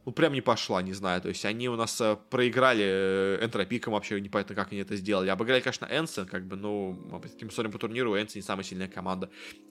ну, 0.06 0.12
прям 0.12 0.32
не 0.32 0.40
пошла, 0.40 0.82
не 0.82 0.92
знаю. 0.92 1.20
То 1.20 1.28
есть 1.28 1.44
они 1.44 1.68
у 1.68 1.74
нас 1.74 2.00
э, 2.00 2.16
проиграли 2.30 2.84
э, 2.84 3.44
энтропиком, 3.44 3.92
вообще 3.92 4.20
непонятно, 4.20 4.54
как 4.54 4.70
они 4.70 4.80
это 4.80 4.94
сделали. 4.94 5.30
Обыграли, 5.30 5.60
конечно, 5.60 5.84
Энсен, 5.90 6.26
как 6.26 6.46
бы, 6.46 6.54
ну, 6.54 6.94
по 7.10 7.28
таким 7.28 7.50
смотрим 7.50 7.72
по 7.72 7.78
турниру, 7.78 8.16
Энсен 8.16 8.38
не 8.38 8.42
самая 8.42 8.62
сильная 8.62 8.86
команда. 8.86 9.28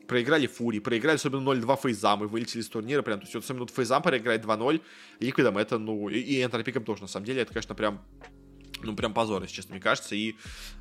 Проиграли 0.07 0.47
Фури, 0.47 0.79
проиграли 0.79 1.15
особенно 1.15 1.49
0-2 1.49 1.79
фейзам 1.81 2.25
и 2.25 2.27
вылетели 2.27 2.61
с 2.61 2.67
турнира, 2.67 3.01
прям, 3.01 3.21
то 3.21 3.25
есть 3.25 3.33
вот 3.33 3.49
минут 3.55 3.71
фейзам 3.71 4.03
проиграть 4.03 4.41
2-0, 4.43 4.81
ликвидом 5.21 5.57
это, 5.57 5.79
ну, 5.79 6.09
и, 6.09 6.19
и 6.19 6.43
энтропиком 6.43 6.83
тоже, 6.83 7.03
на 7.03 7.07
самом 7.07 7.25
деле, 7.25 7.41
это, 7.41 7.53
конечно, 7.53 7.73
прям 7.73 8.01
ну, 8.81 8.95
прям 8.95 9.13
позор, 9.13 9.41
если 9.43 9.55
честно, 9.55 9.73
мне 9.73 9.81
кажется. 9.81 10.15
И 10.15 10.35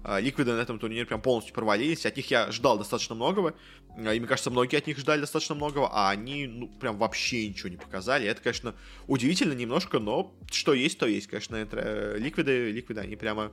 э, 0.04 0.20
Ликвиды 0.20 0.52
на 0.52 0.60
этом 0.60 0.78
турнире 0.78 1.04
прям 1.04 1.20
полностью 1.20 1.54
провалились. 1.54 2.06
От 2.06 2.16
них 2.16 2.30
я 2.30 2.50
ждал 2.52 2.78
достаточно 2.78 3.14
многого. 3.14 3.54
И 3.96 4.00
мне 4.00 4.26
кажется, 4.26 4.50
многие 4.50 4.76
от 4.76 4.86
них 4.86 4.98
ждали 4.98 5.20
достаточно 5.20 5.54
многого, 5.54 5.88
а 5.92 6.10
они, 6.10 6.48
ну, 6.48 6.68
прям 6.68 6.98
вообще 6.98 7.48
ничего 7.48 7.68
не 7.68 7.76
показали. 7.76 8.26
Это, 8.26 8.42
конечно, 8.42 8.74
удивительно 9.06 9.52
немножко, 9.52 10.00
но 10.00 10.34
что 10.50 10.74
есть, 10.74 10.98
то 10.98 11.06
есть, 11.06 11.28
конечно. 11.28 11.54
Это, 11.54 12.16
ликвиды, 12.18 12.72
ликвиды, 12.72 13.00
они 13.00 13.14
прямо 13.14 13.52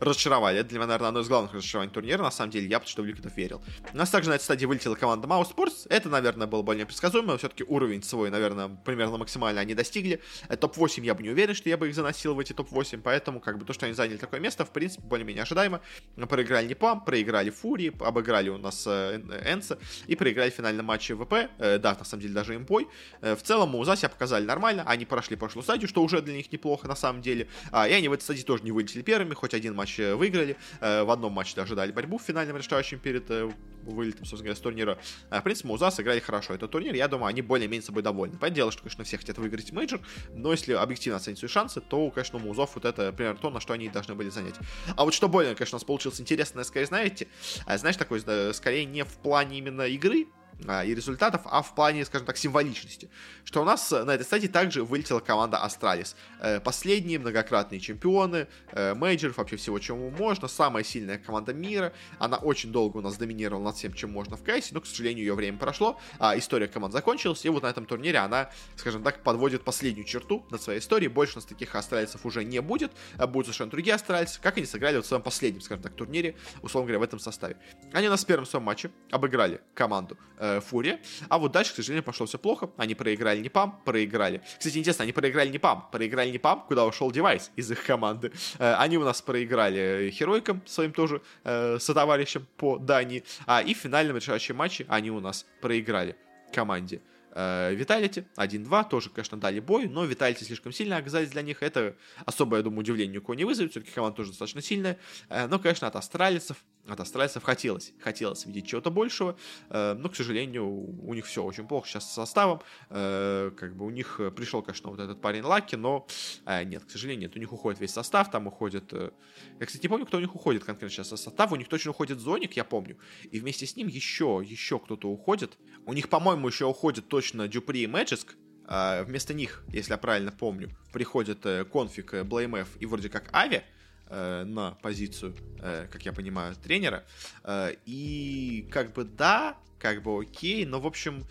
разочаровали. 0.00 0.58
Это 0.58 0.70
для 0.70 0.78
меня, 0.78 0.86
наверное, 0.88 1.08
одно 1.08 1.20
из 1.20 1.28
главных 1.28 1.52
разочарований 1.54 1.92
турнира, 1.92 2.22
на 2.22 2.30
самом 2.30 2.50
деле, 2.50 2.66
я 2.66 2.78
потому 2.78 2.90
что 2.90 3.02
в 3.02 3.06
Ликвидов 3.06 3.36
верил. 3.36 3.62
У 3.92 3.96
нас 3.96 4.10
также 4.10 4.30
на 4.30 4.34
этой 4.34 4.44
стадии 4.44 4.66
вылетела 4.66 4.94
команда 4.94 5.26
Mouse 5.26 5.54
Sports. 5.54 5.86
Это, 5.88 6.08
наверное, 6.08 6.46
было 6.46 6.62
более 6.62 6.86
предсказуемо. 6.86 7.36
Все-таки 7.38 7.64
уровень 7.64 8.02
свой, 8.02 8.30
наверное, 8.30 8.68
примерно 8.84 9.16
максимально 9.18 9.60
они 9.60 9.74
достигли. 9.74 10.20
Э, 10.48 10.56
топ-8 10.56 11.04
я 11.04 11.14
бы 11.14 11.22
не 11.22 11.30
уверен, 11.30 11.54
что 11.54 11.68
я 11.68 11.76
бы 11.76 11.88
их 11.88 11.94
заносил 11.94 12.34
в 12.34 12.38
эти 12.38 12.52
топ-8, 12.52 13.00
поэтому, 13.02 13.40
как 13.40 13.53
бы, 13.58 13.64
то, 13.64 13.72
что 13.72 13.86
они 13.86 13.94
заняли 13.94 14.16
такое 14.16 14.40
место, 14.40 14.64
в 14.64 14.70
принципе, 14.70 15.06
более-менее 15.06 15.42
ожидаемо. 15.42 15.80
Проиграли 16.28 16.66
Непам, 16.66 17.04
проиграли 17.04 17.50
Фури, 17.50 17.92
обыграли 18.00 18.48
у 18.48 18.58
нас 18.58 18.84
э, 18.86 19.20
Энса 19.46 19.78
и 20.06 20.16
проиграли 20.16 20.50
в 20.50 20.54
финальном 20.54 20.86
матче 20.86 21.14
ВП. 21.14 21.50
Э, 21.58 21.78
да, 21.78 21.96
на 21.98 22.04
самом 22.04 22.22
деле, 22.22 22.34
даже 22.34 22.54
импой. 22.54 22.88
Э, 23.20 23.34
в 23.36 23.42
целом, 23.42 23.70
Муза 23.70 23.96
себя 23.96 24.08
показали 24.08 24.44
нормально. 24.44 24.84
Они 24.86 25.04
прошли 25.04 25.36
прошлую 25.36 25.64
стадию, 25.64 25.88
что 25.88 26.02
уже 26.02 26.20
для 26.20 26.34
них 26.34 26.52
неплохо, 26.52 26.88
на 26.88 26.96
самом 26.96 27.22
деле. 27.22 27.48
А, 27.70 27.88
и 27.88 27.92
они 27.92 28.08
в 28.08 28.12
этой 28.12 28.22
стадии 28.22 28.42
тоже 28.42 28.62
не 28.64 28.72
вылетели 28.72 29.02
первыми, 29.02 29.34
хоть 29.34 29.54
один 29.54 29.74
матч 29.74 29.98
э, 30.00 30.14
выиграли. 30.14 30.56
Э, 30.80 31.04
в 31.04 31.10
одном 31.10 31.32
матче 31.32 31.54
даже 31.56 31.74
борьбу 31.92 32.18
в 32.18 32.22
финальном 32.22 32.56
решающем 32.56 32.98
перед 32.98 33.30
э, 33.30 33.50
вылетом, 33.92 34.24
собственно 34.24 34.44
говоря, 34.44 34.56
с 34.56 34.60
турнира. 34.60 34.98
В 35.30 35.40
принципе, 35.42 35.68
Муза 35.68 35.90
сыграли 35.90 36.20
хорошо 36.20 36.54
этот 36.54 36.70
турнир. 36.70 36.94
Я 36.94 37.08
думаю, 37.08 37.28
они 37.28 37.42
более-менее 37.42 37.84
собой 37.84 38.02
довольны. 38.02 38.38
Понятное 38.38 38.56
дело, 38.56 38.72
что, 38.72 38.82
конечно, 38.82 39.04
все 39.04 39.18
хотят 39.18 39.38
выиграть 39.38 39.72
мейджор, 39.72 40.00
но 40.32 40.52
если 40.52 40.72
объективно 40.72 41.16
оценить 41.16 41.38
свои 41.38 41.48
шансы, 41.48 41.80
то, 41.80 42.10
конечно, 42.10 42.38
у 42.38 42.42
Музов 42.42 42.70
вот 42.74 42.84
это 42.84 43.12
примерно 43.12 43.38
то, 43.40 43.50
на 43.50 43.60
что 43.60 43.72
они 43.72 43.88
должны 43.88 44.14
были 44.14 44.28
занять. 44.30 44.54
А 44.96 45.04
вот 45.04 45.14
что 45.14 45.28
более, 45.28 45.54
конечно, 45.54 45.76
у 45.76 45.78
нас 45.78 45.84
получилось 45.84 46.20
интересное, 46.20 46.64
скорее, 46.64 46.86
знаете, 46.86 47.28
знаешь, 47.76 47.96
такой, 47.96 48.20
скорее 48.54 48.84
не 48.84 49.04
в 49.04 49.16
плане 49.18 49.58
именно 49.58 49.82
игры, 49.82 50.26
а, 50.26 50.43
и 50.64 50.94
результатов, 50.94 51.42
а 51.44 51.62
в 51.62 51.74
плане, 51.74 52.04
скажем 52.04 52.26
так, 52.26 52.36
символичности. 52.36 53.10
Что 53.44 53.62
у 53.62 53.64
нас 53.64 53.92
э, 53.92 54.04
на 54.04 54.12
этой 54.12 54.24
стадии 54.24 54.48
также 54.48 54.82
вылетела 54.82 55.20
команда 55.20 55.58
Astralis. 55.58 56.16
Э, 56.40 56.60
последние 56.60 57.18
многократные 57.18 57.80
чемпионы, 57.80 58.48
э, 58.72 58.94
мейджоров, 58.94 59.36
вообще 59.36 59.56
всего, 59.56 59.78
чему 59.78 60.10
можно. 60.10 60.48
Самая 60.48 60.84
сильная 60.84 61.18
команда 61.18 61.52
мира. 61.52 61.92
Она 62.18 62.38
очень 62.38 62.72
долго 62.72 62.98
у 62.98 63.00
нас 63.00 63.16
доминировала 63.16 63.64
над 63.64 63.76
всем, 63.76 63.92
чем 63.92 64.10
можно 64.10 64.36
в 64.36 64.42
кайсе, 64.42 64.74
но, 64.74 64.80
к 64.80 64.86
сожалению, 64.86 65.24
ее 65.24 65.34
время 65.34 65.58
прошло, 65.58 66.00
а 66.18 66.36
история 66.38 66.66
команд 66.66 66.92
закончилась, 66.92 67.44
и 67.44 67.48
вот 67.48 67.62
на 67.62 67.66
этом 67.66 67.86
турнире 67.86 68.18
она, 68.18 68.50
скажем 68.76 69.02
так, 69.02 69.22
подводит 69.22 69.64
последнюю 69.64 70.06
черту 70.06 70.46
над 70.50 70.62
своей 70.62 70.80
историей. 70.80 71.08
Больше 71.08 71.34
у 71.34 71.36
нас 71.36 71.44
таких 71.44 71.74
астральцев 71.74 72.24
уже 72.24 72.44
не 72.44 72.60
будет, 72.60 72.92
а 73.16 73.26
будут 73.26 73.46
совершенно 73.46 73.70
другие 73.70 73.94
астральцы, 73.94 74.40
как 74.40 74.56
они 74.56 74.66
сыграли 74.66 74.96
вот 74.96 75.04
в 75.04 75.08
своем 75.08 75.22
последнем, 75.22 75.60
скажем 75.60 75.82
так, 75.82 75.94
турнире, 75.94 76.36
условно 76.62 76.88
говоря, 76.88 77.00
в 77.00 77.02
этом 77.02 77.18
составе. 77.18 77.56
Они 77.92 78.06
у 78.06 78.10
нас 78.10 78.24
в 78.24 78.26
первом 78.26 78.46
своем 78.46 78.64
матче 78.64 78.90
обыграли 79.10 79.60
команду 79.74 80.18
Фурия. 80.60 81.00
А 81.28 81.38
вот 81.38 81.52
дальше, 81.52 81.72
к 81.72 81.76
сожалению, 81.76 82.02
пошло 82.04 82.26
все 82.26 82.38
плохо. 82.38 82.70
Они 82.76 82.94
проиграли 82.94 83.40
не 83.40 83.48
пам, 83.48 83.80
проиграли. 83.84 84.42
Кстати, 84.58 84.78
интересно, 84.78 85.04
они 85.04 85.12
проиграли 85.12 85.48
не 85.48 85.58
пам, 85.58 85.88
проиграли 85.90 86.30
не 86.30 86.38
пам, 86.38 86.64
куда 86.66 86.84
ушел 86.86 87.10
девайс 87.10 87.50
из 87.56 87.70
их 87.70 87.84
команды. 87.84 88.32
Э, 88.58 88.74
они 88.74 88.98
у 88.98 89.04
нас 89.04 89.22
проиграли 89.22 90.10
Херойкам, 90.12 90.62
своим 90.66 90.92
тоже 90.92 91.22
э, 91.44 91.78
сотоварищем 91.78 92.46
по 92.56 92.78
Дании. 92.78 93.24
А, 93.46 93.62
и 93.62 93.74
в 93.74 93.78
финальном 93.78 94.16
решающем 94.16 94.56
матче 94.56 94.86
они 94.88 95.10
у 95.10 95.20
нас 95.20 95.46
проиграли 95.60 96.16
команде 96.52 97.00
Виталити 97.34 98.26
1-2, 98.36 98.88
тоже, 98.88 99.10
конечно, 99.10 99.38
дали 99.38 99.58
бой, 99.58 99.88
но 99.88 100.04
Виталити 100.04 100.44
слишком 100.44 100.70
сильно 100.72 100.98
оказались 100.98 101.30
для 101.30 101.42
них. 101.42 101.64
Это 101.64 101.96
особо, 102.24 102.58
я 102.58 102.62
думаю, 102.62 102.80
удивление 102.80 103.16
никого 103.16 103.34
не 103.34 103.44
вызовет, 103.44 103.72
все-таки 103.72 103.92
команда 103.92 104.18
тоже 104.18 104.30
достаточно 104.30 104.62
сильная. 104.62 104.98
Э, 105.28 105.48
но, 105.48 105.58
конечно, 105.58 105.88
от 105.88 105.96
австралийцев 105.96 106.58
от 106.86 107.00
австралийцев 107.00 107.42
хотелось, 107.42 107.92
хотелось 107.98 108.44
видеть 108.46 108.66
чего-то 108.66 108.90
большего, 108.90 109.36
э, 109.70 109.94
но, 109.94 110.08
к 110.08 110.16
сожалению, 110.16 110.66
у 110.66 111.14
них 111.14 111.24
все 111.26 111.42
очень 111.42 111.66
плохо 111.66 111.88
сейчас 111.88 112.10
с 112.10 112.14
составом, 112.14 112.60
э, 112.90 113.50
как 113.56 113.76
бы 113.76 113.86
у 113.86 113.90
них 113.90 114.20
пришел, 114.36 114.62
конечно, 114.62 114.90
вот 114.90 115.00
этот 115.00 115.20
парень 115.20 115.42
Лаки, 115.42 115.76
но 115.76 116.06
э, 116.44 116.64
нет, 116.64 116.84
к 116.84 116.90
сожалению, 116.90 117.28
нет, 117.28 117.36
у 117.36 117.38
них 117.38 117.52
уходит 117.52 117.80
весь 117.80 117.92
состав, 117.92 118.30
там 118.30 118.46
уходит, 118.46 118.92
я, 118.92 119.66
кстати, 119.66 119.82
не 119.82 119.88
помню, 119.88 120.06
кто 120.06 120.18
у 120.18 120.20
них 120.20 120.34
уходит 120.34 120.64
конкретно 120.64 120.94
сейчас 120.94 121.08
со 121.08 121.16
состава, 121.16 121.54
у 121.54 121.56
них 121.56 121.68
точно 121.68 121.92
уходит 121.92 122.18
Зоник, 122.20 122.54
я 122.54 122.64
помню, 122.64 122.98
и 123.30 123.40
вместе 123.40 123.66
с 123.66 123.76
ним 123.76 123.88
еще, 123.88 124.42
еще 124.44 124.78
кто-то 124.78 125.08
уходит, 125.08 125.56
у 125.86 125.92
них, 125.92 126.08
по-моему, 126.08 126.48
еще 126.48 126.66
уходит 126.66 127.08
точно 127.08 127.48
Дюпри 127.48 127.82
и 127.82 127.86
Мэджиск, 127.86 128.36
вместо 128.66 129.34
них, 129.34 129.62
если 129.68 129.92
я 129.92 129.98
правильно 129.98 130.32
помню, 130.32 130.70
приходит 130.92 131.42
конфиг 131.70 132.14
э, 132.14 132.22
BlameF 132.22 132.68
и 132.78 132.86
вроде 132.86 133.10
как 133.10 133.28
Ави, 133.34 133.62
на 134.10 134.72
позицию, 134.82 135.34
э, 135.60 135.86
как 135.90 136.04
я 136.04 136.12
понимаю, 136.12 136.54
тренера. 136.56 137.04
Э, 137.42 137.74
и 137.86 138.68
как 138.70 138.92
бы 138.92 139.04
да, 139.04 139.56
как 139.84 140.02
бы 140.02 140.22
окей, 140.22 140.64
но, 140.64 140.80
в 140.80 140.86
общем, 140.86 141.26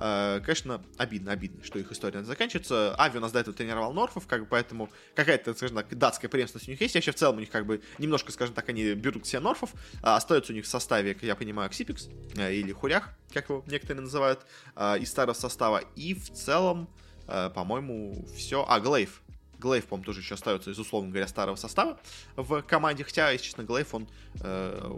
э, 0.00 0.40
конечно, 0.42 0.82
обидно, 0.96 1.30
обидно, 1.30 1.62
что 1.62 1.78
их 1.78 1.92
история 1.92 2.24
заканчивается. 2.24 2.94
Ави 2.98 3.18
у 3.18 3.20
нас 3.20 3.32
до 3.32 3.40
этого 3.40 3.54
тренировал 3.54 3.92
Норфов, 3.92 4.26
как 4.26 4.40
бы, 4.40 4.46
поэтому 4.46 4.88
какая-то, 5.14 5.52
скажем 5.52 5.76
так, 5.76 5.96
датская 5.96 6.30
преемственность 6.30 6.68
у 6.68 6.70
них 6.70 6.80
есть. 6.80 6.94
Вообще, 6.94 7.12
в 7.12 7.16
целом, 7.16 7.36
у 7.36 7.40
них, 7.40 7.50
как 7.50 7.66
бы, 7.66 7.82
немножко, 7.98 8.32
скажем 8.32 8.54
так, 8.54 8.66
они 8.70 8.94
берут 8.94 9.26
все 9.26 9.40
Норфов, 9.40 9.74
а 10.02 10.16
остается 10.16 10.52
у 10.52 10.56
них 10.56 10.64
в 10.64 10.68
составе, 10.68 11.12
как 11.12 11.24
я 11.24 11.36
понимаю, 11.36 11.68
Ксипикс 11.68 12.08
э, 12.34 12.54
или 12.54 12.72
Хурях, 12.72 13.10
как 13.34 13.50
его 13.50 13.62
некоторые 13.66 14.00
называют, 14.00 14.40
э, 14.74 15.00
из 15.00 15.10
старого 15.10 15.34
состава. 15.34 15.82
И 15.94 16.14
в 16.14 16.32
целом, 16.32 16.88
э, 17.26 17.50
по-моему, 17.54 18.26
все... 18.34 18.64
А, 18.66 18.80
Глейв, 18.80 19.20
Глейв, 19.58 19.86
по-моему, 19.86 20.04
тоже 20.04 20.20
еще 20.20 20.34
остается 20.34 20.70
из, 20.70 20.78
условно 20.78 21.10
говоря, 21.10 21.26
старого 21.26 21.56
состава 21.56 21.98
в 22.36 22.62
команде. 22.62 23.04
Хотя, 23.04 23.30
если 23.30 23.46
честно, 23.46 23.64
Глейв, 23.64 23.94
он 23.94 24.08
э, 24.40 24.90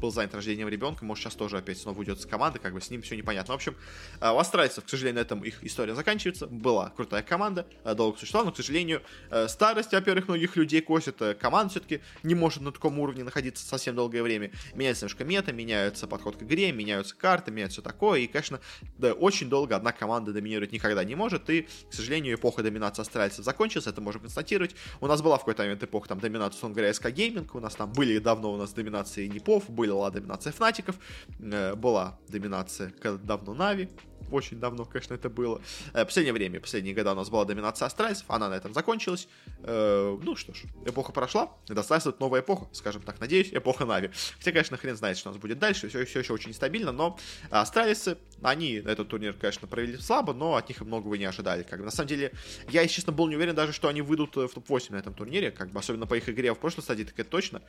был 0.00 0.10
занят 0.10 0.34
рождением 0.34 0.68
ребенка, 0.68 1.04
может, 1.04 1.24
сейчас 1.24 1.34
тоже 1.34 1.58
опять 1.58 1.78
снова 1.78 1.98
уйдет 1.98 2.20
с 2.20 2.26
команды, 2.26 2.58
как 2.58 2.74
бы 2.74 2.80
с 2.80 2.90
ним 2.90 3.02
все 3.02 3.16
непонятно. 3.16 3.52
В 3.52 3.56
общем, 3.56 3.76
э, 4.20 4.30
у 4.30 4.38
австралийцев, 4.38 4.84
к 4.84 4.88
сожалению, 4.88 5.20
на 5.20 5.24
этом 5.24 5.44
их 5.44 5.62
история 5.64 5.94
заканчивается. 5.94 6.46
Была 6.46 6.90
крутая 6.90 7.22
команда, 7.22 7.66
э, 7.84 7.94
долго 7.94 8.18
существовала, 8.18 8.46
но, 8.46 8.52
к 8.52 8.56
сожалению, 8.56 9.02
э, 9.30 9.48
старость, 9.48 9.92
во-первых, 9.92 10.28
многих 10.28 10.56
людей 10.56 10.80
косит. 10.80 11.20
Э, 11.22 11.34
команда 11.34 11.70
все-таки 11.70 12.00
не 12.22 12.34
может 12.34 12.62
на 12.62 12.72
таком 12.72 12.98
уровне 12.98 13.24
находиться 13.24 13.64
совсем 13.64 13.94
долгое 13.94 14.22
время. 14.22 14.50
Меняется 14.74 15.04
немножко 15.04 15.24
мета, 15.24 15.52
меняется 15.52 16.06
подход 16.06 16.36
к 16.36 16.42
игре, 16.42 16.72
меняются 16.72 17.14
карты, 17.16 17.50
меняется 17.50 17.82
такое. 17.82 18.20
И, 18.20 18.26
конечно, 18.26 18.60
да, 18.96 19.12
очень 19.12 19.48
долго 19.48 19.76
одна 19.76 19.92
команда 19.92 20.32
доминировать 20.32 20.72
никогда 20.72 21.04
не 21.04 21.14
может. 21.14 21.48
И, 21.50 21.62
к 21.62 21.94
сожалению, 21.94 22.36
эпоха 22.36 22.62
доминации 22.62 23.02
австралийцев 23.02 23.44
закончилась. 23.44 23.86
Это 23.86 24.00
можем 24.08 24.22
констатировать. 24.22 24.74
У 25.00 25.06
нас 25.06 25.22
была 25.22 25.36
в 25.36 25.40
какой-то 25.40 25.62
момент 25.62 25.82
эпоха 25.82 26.08
там 26.08 26.18
доминация, 26.18 26.56
условно 26.56 26.74
говоря, 26.76 26.94
SK 26.94 27.10
Gaming, 27.10 27.54
у 27.54 27.60
нас 27.60 27.74
там 27.74 27.92
были 27.92 28.18
давно 28.18 28.52
у 28.52 28.56
нас 28.56 28.72
доминации 28.72 29.26
Нипов, 29.26 29.68
была 29.68 30.10
доминация 30.10 30.52
Фнатиков, 30.52 30.96
э, 31.38 31.74
была 31.74 32.18
доминация 32.28 32.92
давно 33.22 33.54
NaVi, 33.54 33.88
очень 34.30 34.58
давно, 34.58 34.84
конечно, 34.84 35.14
это 35.14 35.28
было. 35.28 35.60
Э, 35.94 36.04
последнее 36.04 36.32
время, 36.32 36.60
последние 36.60 36.94
года 36.94 37.12
у 37.12 37.14
нас 37.14 37.30
была 37.30 37.44
доминация 37.44 37.86
астральцев, 37.86 38.24
она 38.28 38.48
на 38.48 38.54
этом 38.54 38.74
закончилась. 38.74 39.28
Э, 39.62 40.18
ну 40.22 40.36
что 40.36 40.54
ж, 40.54 40.62
эпоха 40.86 41.12
прошла, 41.12 41.52
достаточно 41.66 42.14
новая 42.20 42.40
эпоха, 42.40 42.68
скажем 42.72 43.02
так, 43.02 43.20
надеюсь, 43.20 43.50
эпоха 43.52 43.84
NaVi. 43.84 44.10
Хотя, 44.38 44.52
конечно, 44.52 44.76
хрен 44.76 44.96
знает, 44.96 45.18
что 45.18 45.30
у 45.30 45.32
нас 45.32 45.40
будет 45.40 45.58
дальше, 45.58 45.88
все, 45.88 46.04
все 46.04 46.20
еще 46.20 46.32
очень 46.32 46.52
стабильно, 46.52 46.92
но 46.92 47.18
астралисы, 47.50 48.18
они 48.42 48.74
этот 48.74 49.08
турнир, 49.08 49.32
конечно, 49.34 49.68
провели 49.68 49.96
слабо, 49.96 50.32
но 50.32 50.56
от 50.56 50.68
них 50.68 50.80
многого 50.80 51.16
не 51.18 51.24
ожидали. 51.24 51.62
Как 51.62 51.78
бы, 51.78 51.84
на 51.84 51.90
самом 51.90 52.08
деле, 52.08 52.32
я, 52.68 52.86
честно, 52.86 53.12
был 53.12 53.28
не 53.28 53.36
уверен 53.36 53.54
даже, 53.54 53.72
что 53.72 53.88
они 53.88 54.02
выйдут 54.02 54.36
в 54.36 54.48
топ-8 54.48 54.92
на 54.92 54.96
этом 54.96 55.14
турнире, 55.14 55.50
как 55.50 55.70
бы, 55.70 55.78
особенно 55.78 56.06
по 56.06 56.14
их 56.14 56.28
игре 56.28 56.52
в 56.52 56.58
прошлой 56.58 56.82
стадии, 56.82 57.04
так 57.04 57.18
это 57.18 57.30
точно 57.30 57.62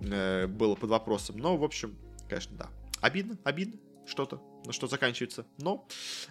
э, 0.00 0.46
было 0.46 0.74
под 0.74 0.90
вопросом. 0.90 1.38
Но, 1.38 1.56
в 1.56 1.64
общем, 1.64 1.96
конечно, 2.28 2.56
да. 2.56 2.70
Обидно, 3.00 3.36
обидно 3.44 3.78
что-то, 4.06 4.40
на 4.64 4.72
что 4.72 4.86
заканчивается. 4.86 5.46
Но, 5.58 5.86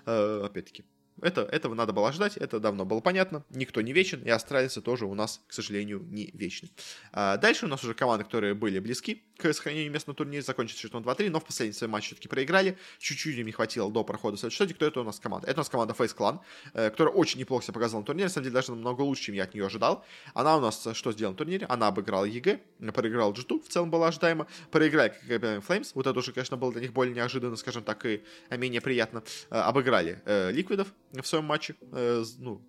э, 0.05 0.41
опять-таки, 0.43 0.85
это, 1.21 1.41
этого 1.41 1.75
надо 1.75 1.93
было 1.93 2.11
ждать, 2.11 2.37
это 2.37 2.59
давно 2.59 2.85
было 2.85 2.99
понятно. 2.99 3.43
Никто 3.49 3.81
не 3.81 3.93
вечен, 3.93 4.21
и 4.23 4.29
австралийцы 4.29 4.81
тоже 4.81 5.05
у 5.05 5.13
нас, 5.13 5.41
к 5.47 5.53
сожалению, 5.53 5.99
не 6.09 6.31
вечны. 6.33 6.69
А 7.11 7.37
дальше 7.37 7.65
у 7.65 7.69
нас 7.69 7.83
уже 7.83 7.93
команды, 7.93 8.25
которые 8.25 8.53
были 8.53 8.79
близки 8.79 9.23
к 9.37 9.53
сохранению 9.53 9.91
мест 9.91 10.07
на 10.07 10.13
турнире, 10.13 10.41
закончится 10.41 10.81
счетом 10.81 11.03
2-3, 11.03 11.29
но 11.29 11.39
в 11.39 11.45
последний 11.45 11.73
свой 11.73 11.89
матч 11.89 12.07
все-таки 12.07 12.27
проиграли. 12.27 12.77
Чуть-чуть 12.99 13.37
им 13.37 13.45
не 13.45 13.51
хватило 13.51 13.91
до 13.91 14.03
прохода 14.03 14.37
стадии. 14.37 14.73
Кто 14.73 14.85
это 14.85 15.01
у 15.01 15.03
нас 15.03 15.19
команда? 15.19 15.47
Это 15.47 15.59
у 15.59 15.61
нас 15.61 15.69
команда 15.69 15.93
Face 15.97 16.15
Clan, 16.15 16.39
э, 16.73 16.89
которая 16.89 17.13
очень 17.13 17.39
неплохо 17.39 17.63
себя 17.63 17.73
показала 17.73 18.01
на 18.01 18.05
турнире, 18.05 18.25
на 18.25 18.29
самом 18.29 18.43
деле 18.45 18.53
даже 18.53 18.71
намного 18.71 19.01
лучше, 19.01 19.23
чем 19.23 19.35
я 19.35 19.43
от 19.43 19.53
нее 19.53 19.65
ожидал. 19.65 20.05
Она 20.33 20.57
у 20.57 20.61
нас 20.61 20.85
э, 20.87 20.93
что 20.93 21.11
сделала 21.11 21.33
на 21.33 21.37
турнире? 21.37 21.65
Она 21.67 21.87
обыграла 21.87 22.25
EG, 22.25 22.59
проиграла 22.93 23.33
G2, 23.33 23.63
в 23.63 23.69
целом 23.69 23.89
было 23.89 24.07
ожидаемо. 24.07 24.47
Проиграли, 24.71 25.09
как 25.09 25.23
Flames, 25.27 25.91
вот 25.95 26.07
это 26.07 26.17
уже, 26.17 26.31
конечно, 26.33 26.57
было 26.57 26.71
для 26.71 26.81
них 26.81 26.93
более 26.93 27.13
неожиданно, 27.13 27.55
скажем 27.55 27.83
так, 27.83 28.05
и 28.05 28.23
менее 28.51 28.81
приятно. 28.81 29.23
Э, 29.49 29.59
обыграли 29.61 30.21
Ликвидов, 30.51 30.93
в 31.13 31.27
своем 31.27 31.45
матче, 31.45 31.75
э, 31.91 32.23
ну, 32.39 32.61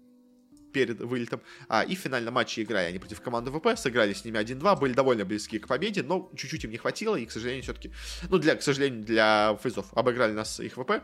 перед 0.72 1.00
вылетом. 1.00 1.42
А, 1.68 1.82
и 1.82 1.94
в 1.94 1.98
финальном 1.98 2.34
матче 2.34 2.62
играли 2.62 2.86
они 2.86 2.98
против 2.98 3.20
команды 3.20 3.50
ВП, 3.50 3.76
сыграли 3.76 4.12
с 4.12 4.24
ними 4.24 4.38
1-2, 4.38 4.80
были 4.80 4.92
довольно 4.92 5.24
близки 5.24 5.58
к 5.58 5.68
победе, 5.68 6.02
но 6.02 6.30
чуть-чуть 6.34 6.64
им 6.64 6.70
не 6.70 6.78
хватило, 6.78 7.16
и, 7.16 7.26
к 7.26 7.30
сожалению, 7.30 7.62
все-таки, 7.62 7.92
ну, 8.28 8.38
для, 8.38 8.56
к 8.56 8.62
сожалению, 8.62 9.04
для 9.04 9.58
фейзов 9.62 9.92
обыграли 9.92 10.32
нас 10.32 10.58
их 10.60 10.74
ВП, 10.74 11.02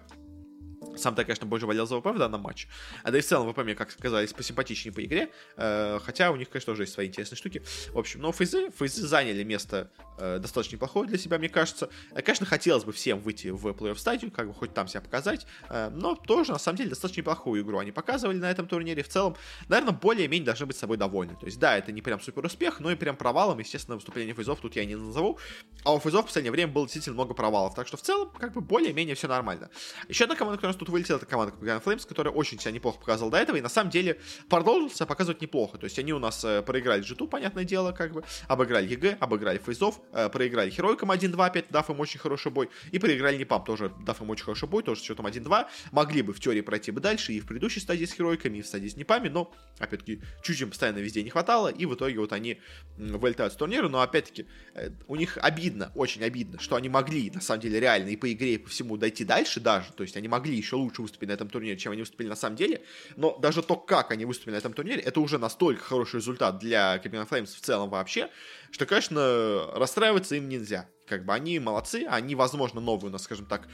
сам-то, 0.96 1.24
конечно, 1.24 1.46
больше 1.46 1.66
болел 1.66 1.86
за 1.86 1.98
ВП 1.98 2.06
в 2.06 2.18
данном 2.18 2.40
матче. 2.40 2.68
А 3.02 3.10
да 3.10 3.18
и 3.18 3.20
в 3.20 3.26
целом 3.26 3.50
ВП 3.52 3.58
мне, 3.58 3.74
как 3.74 3.90
сказались, 3.90 4.32
посимпатичнее 4.32 4.92
по 4.92 5.04
игре. 5.04 5.30
Э, 5.56 5.98
хотя 6.02 6.30
у 6.30 6.36
них, 6.36 6.48
конечно, 6.48 6.72
тоже 6.72 6.84
есть 6.84 6.92
свои 6.92 7.08
интересные 7.08 7.36
штуки. 7.36 7.62
В 7.92 7.98
общем, 7.98 8.20
но 8.20 8.32
фейзы, 8.32 8.70
фейзы 8.70 9.06
заняли 9.06 9.42
место 9.44 9.90
э, 10.18 10.38
достаточно 10.38 10.76
неплохое 10.76 11.08
для 11.08 11.18
себя, 11.18 11.38
мне 11.38 11.48
кажется. 11.48 11.90
Э, 12.12 12.22
конечно, 12.22 12.46
хотелось 12.46 12.84
бы 12.84 12.92
всем 12.92 13.20
выйти 13.20 13.48
в 13.48 13.66
плей-офф 13.66 13.96
стадию, 13.96 14.30
как 14.30 14.48
бы 14.48 14.54
хоть 14.54 14.74
там 14.74 14.88
себя 14.88 15.00
показать. 15.00 15.46
Э, 15.68 15.90
но 15.90 16.14
тоже, 16.14 16.52
на 16.52 16.58
самом 16.58 16.78
деле, 16.78 16.90
достаточно 16.90 17.20
неплохую 17.20 17.62
игру 17.62 17.78
они 17.78 17.92
показывали 17.92 18.38
на 18.38 18.50
этом 18.50 18.66
турнире. 18.66 19.02
В 19.02 19.08
целом, 19.08 19.36
наверное, 19.68 19.94
более-менее 19.94 20.46
должны 20.46 20.66
быть 20.66 20.76
собой 20.76 20.96
довольны. 20.96 21.36
То 21.36 21.46
есть, 21.46 21.58
да, 21.58 21.76
это 21.76 21.92
не 21.92 22.02
прям 22.02 22.20
супер 22.20 22.44
успех, 22.44 22.80
но 22.80 22.90
и 22.90 22.96
прям 22.96 23.16
провалом, 23.16 23.58
естественно, 23.58 23.96
выступление 23.96 24.34
фейзов 24.34 24.60
тут 24.60 24.76
я 24.76 24.84
не 24.84 24.96
назову. 24.96 25.38
А 25.84 25.94
у 25.94 26.00
фейзов 26.00 26.24
в 26.24 26.26
последнее 26.26 26.52
время 26.52 26.72
было 26.72 26.86
действительно 26.86 27.14
много 27.14 27.34
провалов. 27.34 27.74
Так 27.74 27.86
что, 27.86 27.96
в 27.96 28.02
целом, 28.02 28.30
как 28.30 28.52
бы 28.52 28.60
более-менее 28.60 29.14
все 29.14 29.28
нормально. 29.28 29.70
Еще 30.08 30.24
одна 30.24 30.36
команда, 30.36 30.58
которая 30.58 30.74
нас 30.78 30.86
тут 30.86 30.88
вылетела, 30.88 31.16
это 31.16 31.26
команда 31.26 31.54
Copenhagen 31.60 31.82
Flames, 31.82 32.06
которая 32.06 32.32
очень 32.32 32.58
себя 32.58 32.70
неплохо 32.70 32.98
показывала 32.98 33.32
до 33.32 33.38
этого, 33.38 33.56
и 33.56 33.60
на 33.60 33.68
самом 33.68 33.90
деле 33.90 34.18
продолжил 34.48 34.90
себя 34.90 35.06
показывать 35.06 35.40
неплохо. 35.42 35.78
То 35.78 35.84
есть 35.84 35.98
они 35.98 36.12
у 36.12 36.18
нас 36.18 36.44
э, 36.44 36.62
проиграли 36.62 37.02
G2 37.02 37.14
понятное 37.26 37.64
дело, 37.64 37.92
как 37.92 38.12
бы, 38.12 38.24
обыграли 38.46 38.88
EG, 38.88 39.18
обыграли 39.20 39.58
Фейзов, 39.58 40.00
э, 40.12 40.28
проиграли 40.28 40.70
Херойкам 40.70 41.10
1-2 41.10 41.44
опять, 41.44 41.66
дав 41.70 41.88
им 41.90 42.00
очень 42.00 42.20
хороший 42.20 42.52
бой, 42.52 42.70
и 42.92 42.98
проиграли 42.98 43.36
Нипам 43.36 43.64
тоже, 43.64 43.92
дав 44.04 44.20
им 44.20 44.30
очень 44.30 44.44
хороший 44.44 44.68
бой, 44.68 44.82
тоже 44.82 45.00
с 45.00 45.04
счетом 45.04 45.26
1-2. 45.26 45.66
Могли 45.92 46.22
бы 46.22 46.32
в 46.32 46.40
теории 46.40 46.60
пройти 46.60 46.90
бы 46.90 47.00
дальше 47.00 47.32
и 47.32 47.40
в 47.40 47.46
предыдущей 47.46 47.80
стадии 47.80 48.04
с 48.04 48.12
Херойками, 48.12 48.58
и 48.58 48.62
в 48.62 48.66
стадии 48.66 48.88
с 48.88 48.96
Нипами, 48.96 49.28
но, 49.28 49.52
опять-таки, 49.78 50.22
чуть-чуть 50.42 50.62
им 50.62 50.70
постоянно 50.70 50.98
везде 50.98 51.22
не 51.22 51.30
хватало, 51.30 51.68
и 51.68 51.86
в 51.86 51.94
итоге 51.94 52.18
вот 52.18 52.32
они 52.32 52.60
вылетают 52.96 53.52
с 53.52 53.56
турнира, 53.56 53.88
но, 53.88 54.00
опять-таки, 54.00 54.46
э, 54.74 54.90
у 55.06 55.16
них 55.16 55.38
обидно, 55.40 55.92
очень 55.94 56.22
обидно, 56.22 56.58
что 56.60 56.76
они 56.76 56.88
могли, 56.88 57.30
на 57.30 57.40
самом 57.40 57.60
деле, 57.60 57.80
реально 57.80 58.08
и 58.10 58.16
по 58.16 58.32
игре, 58.32 58.54
и 58.54 58.58
по 58.58 58.68
всему 58.68 58.96
дойти 58.96 59.24
дальше 59.24 59.60
даже, 59.60 59.92
то 59.92 60.02
есть 60.02 60.16
они 60.16 60.28
могли 60.28 60.57
еще 60.58 60.76
лучше 60.76 61.02
выступить 61.02 61.28
на 61.28 61.32
этом 61.32 61.48
турнире, 61.48 61.76
чем 61.76 61.92
они 61.92 62.02
выступили 62.02 62.28
на 62.28 62.36
самом 62.36 62.56
деле, 62.56 62.82
но 63.16 63.36
даже 63.38 63.62
то, 63.62 63.76
как 63.76 64.10
они 64.10 64.24
выступили 64.24 64.54
на 64.54 64.58
этом 64.58 64.72
турнире, 64.72 65.00
это 65.00 65.20
уже 65.20 65.38
настолько 65.38 65.82
хороший 65.82 66.16
результат 66.16 66.58
для 66.58 66.96
Caribbean 66.96 67.28
Flames 67.28 67.56
в 67.56 67.60
целом 67.60 67.90
вообще, 67.90 68.30
что, 68.70 68.86
конечно, 68.86 69.70
расстраиваться 69.74 70.36
им 70.36 70.48
нельзя. 70.48 70.88
Как 71.06 71.24
бы 71.24 71.32
они 71.32 71.58
молодцы, 71.58 72.04
они, 72.08 72.34
возможно, 72.34 72.80
новые 72.80 73.08
у 73.08 73.12
нас, 73.12 73.22
скажем 73.22 73.46
так, 73.46 73.66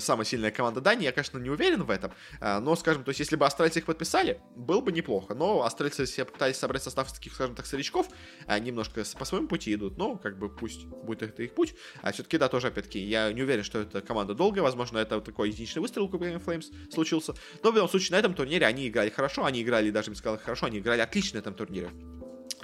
самая 0.00 0.26
сильная 0.26 0.50
команда 0.50 0.82
Дании. 0.82 1.04
Я, 1.04 1.12
конечно, 1.12 1.38
не 1.38 1.48
уверен 1.48 1.82
в 1.82 1.90
этом, 1.90 2.12
а, 2.40 2.60
но, 2.60 2.76
скажем, 2.76 3.04
то 3.04 3.08
есть, 3.08 3.20
если 3.20 3.36
бы 3.36 3.46
австралийцы 3.46 3.78
их 3.78 3.86
подписали, 3.86 4.40
было 4.54 4.82
бы 4.82 4.92
неплохо. 4.92 5.34
Но 5.34 5.62
австралийцы 5.62 6.06
себе 6.06 6.26
пытались 6.26 6.56
собрать 6.56 6.82
состав 6.82 7.10
таких, 7.10 7.32
скажем 7.34 7.54
так, 7.54 7.64
старичков, 7.64 8.08
а 8.46 8.58
немножко 8.58 9.02
по 9.18 9.24
своему 9.24 9.48
пути 9.48 9.72
идут, 9.72 9.96
но, 9.96 10.16
как 10.16 10.38
бы, 10.38 10.54
пусть 10.54 10.84
будет 10.84 11.22
это 11.22 11.42
их 11.42 11.54
путь. 11.54 11.74
А 12.02 12.12
все-таки, 12.12 12.36
да, 12.36 12.48
тоже, 12.48 12.66
опять-таки, 12.66 12.98
я 12.98 13.32
не 13.32 13.42
уверен, 13.42 13.64
что 13.64 13.78
эта 13.80 14.02
команда 14.02 14.34
долгая, 14.34 14.62
возможно, 14.62 14.98
это 14.98 15.20
такой 15.22 15.48
единичный 15.48 15.80
выстрел 15.80 16.04
у 16.04 16.08
Copenhagen 16.10 16.44
Flames 16.44 16.66
случился. 16.92 17.34
Но, 17.62 17.70
в 17.70 17.74
любом 17.74 17.88
случае, 17.88 18.12
на 18.12 18.18
этом 18.18 18.34
турнире 18.34 18.66
они 18.66 18.88
играли 18.88 19.08
хорошо, 19.08 19.46
они 19.46 19.62
играли, 19.62 19.90
даже 19.90 20.10
не 20.10 20.16
сказал 20.16 20.38
хорошо, 20.38 20.66
они 20.66 20.80
играли 20.80 21.00
отлично 21.00 21.38
на 21.38 21.40
этом 21.40 21.54
турнире. 21.54 21.90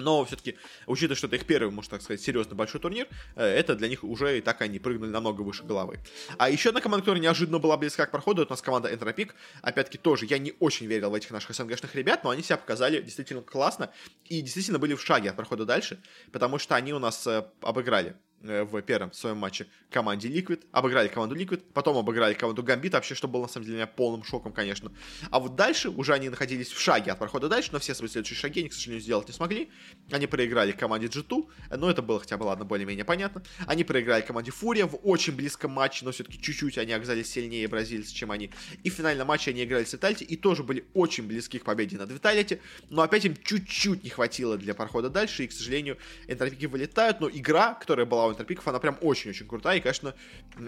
Но 0.01 0.25
все-таки, 0.25 0.57
учитывая, 0.87 1.17
что 1.17 1.27
это 1.27 1.37
их 1.37 1.47
первый, 1.47 1.71
можно 1.71 1.91
так 1.91 2.03
сказать, 2.03 2.21
серьезно 2.21 2.55
большой 2.55 2.81
турнир, 2.81 3.07
э, 3.37 3.45
это 3.45 3.75
для 3.77 3.89
них 3.89 4.05
уже 4.05 4.39
и 4.39 4.41
так 4.41 4.61
они 4.63 4.79
прыгнули 4.79 5.11
намного 5.11 5.43
выше 5.43 5.65
головы. 5.65 6.01
А 6.39 6.51
еще 6.51 6.71
одна 6.71 6.81
команда, 6.81 7.03
которая 7.03 7.23
неожиданно 7.23 7.59
была 7.59 7.77
близка 7.77 8.07
к 8.07 8.11
проходу, 8.11 8.43
это 8.43 8.53
у 8.53 8.55
нас 8.55 8.63
команда 8.63 8.93
Энтропик. 8.93 9.35
Опять-таки 9.63 9.99
тоже, 9.99 10.27
я 10.27 10.39
не 10.39 10.55
очень 10.59 10.87
верил 10.87 11.11
в 11.11 11.15
этих 11.15 11.31
наших 11.31 11.55
СНГшных 11.55 11.95
ребят, 11.95 12.25
но 12.25 12.31
они 12.31 12.43
себя 12.43 12.57
показали 12.57 13.01
действительно 13.01 13.43
классно 13.43 13.91
и 14.27 14.41
действительно 14.41 14.79
были 14.79 14.95
в 14.95 15.03
шаге 15.03 15.31
от 15.31 15.37
прохода 15.37 15.65
дальше, 15.65 16.01
потому 16.33 16.59
что 16.59 16.75
они 16.75 16.93
у 16.93 16.99
нас 16.99 17.27
э, 17.27 17.45
обыграли 17.61 18.17
в 18.41 18.83
первом 18.83 19.13
своем 19.13 19.37
матче 19.37 19.67
команде 19.91 20.29
Liquid, 20.29 20.65
обыграли 20.73 21.09
команду 21.09 21.37
Liquid, 21.37 21.63
потом 21.75 21.97
обыграли 21.99 22.35
команду 22.35 22.63
Gambit, 22.63 22.93
вообще, 22.93 23.15
что 23.15 23.29
было 23.29 23.43
на 23.43 23.49
самом 23.49 23.67
деле 23.67 23.77
меня 23.77 23.87
полным 23.87 24.25
шоком, 24.25 24.53
конечно. 24.53 24.93
А 25.31 25.41
вот 25.41 25.57
дальше 25.57 25.91
уже 25.91 26.15
они 26.15 26.29
находились 26.29 26.71
в 26.71 26.81
шаге 26.81 27.13
от 27.13 27.19
прохода 27.19 27.49
дальше, 27.49 27.71
но 27.73 27.79
все 27.79 27.95
свои 27.95 28.09
следующие 28.09 28.39
шаги 28.39 28.61
они, 28.61 28.69
к 28.69 28.73
сожалению, 28.73 29.03
сделать 29.03 29.29
не 29.29 29.35
смогли. 29.35 29.71
Они 30.11 30.27
проиграли 30.27 30.73
команде 30.73 31.09
G2, 31.09 31.49
но 31.77 31.91
это 31.91 32.03
было 32.03 32.21
хотя 32.21 32.37
бы, 32.39 32.45
ладно, 32.45 32.65
более-менее 32.65 33.05
понятно. 33.05 33.43
Они 33.67 33.85
проиграли 33.85 34.23
команде 34.23 34.53
Фурия 34.53 34.87
в 34.87 34.99
очень 35.03 35.35
близком 35.35 35.73
матче, 35.73 36.05
но 36.05 36.13
все-таки 36.13 36.41
чуть-чуть 36.41 36.79
они 36.79 36.93
оказались 36.93 37.31
сильнее 37.31 37.69
бразильцев, 37.69 38.15
чем 38.15 38.31
они. 38.31 38.51
И 38.83 38.91
в 38.91 38.95
финальном 38.95 39.27
матче 39.27 39.51
они 39.51 39.65
играли 39.65 39.85
с 39.85 39.93
Виталити 39.93 40.25
и 40.25 40.37
тоже 40.37 40.63
были 40.63 40.85
очень 40.95 41.27
близки 41.27 41.59
к 41.59 41.65
победе 41.65 41.99
над 41.99 42.11
Виталити, 42.11 42.61
но 42.89 43.03
опять 43.03 43.25
им 43.25 43.37
чуть-чуть 43.37 44.05
не 44.05 44.11
хватило 44.11 44.57
для 44.57 44.75
прохода 44.75 45.11
дальше, 45.11 45.45
и, 45.45 45.49
к 45.49 45.53
сожалению, 45.53 45.99
энтропики 46.27 46.67
вылетают, 46.67 47.21
но 47.21 47.29
игра, 47.29 47.75
которая 47.75 48.07
была 48.07 48.30
у 48.31 48.33
энтропиков, 48.33 48.67
она 48.69 48.79
прям 48.79 48.99
очень-очень 49.01 49.47
крутая, 49.47 49.79
и, 49.79 49.81
конечно, 49.81 50.15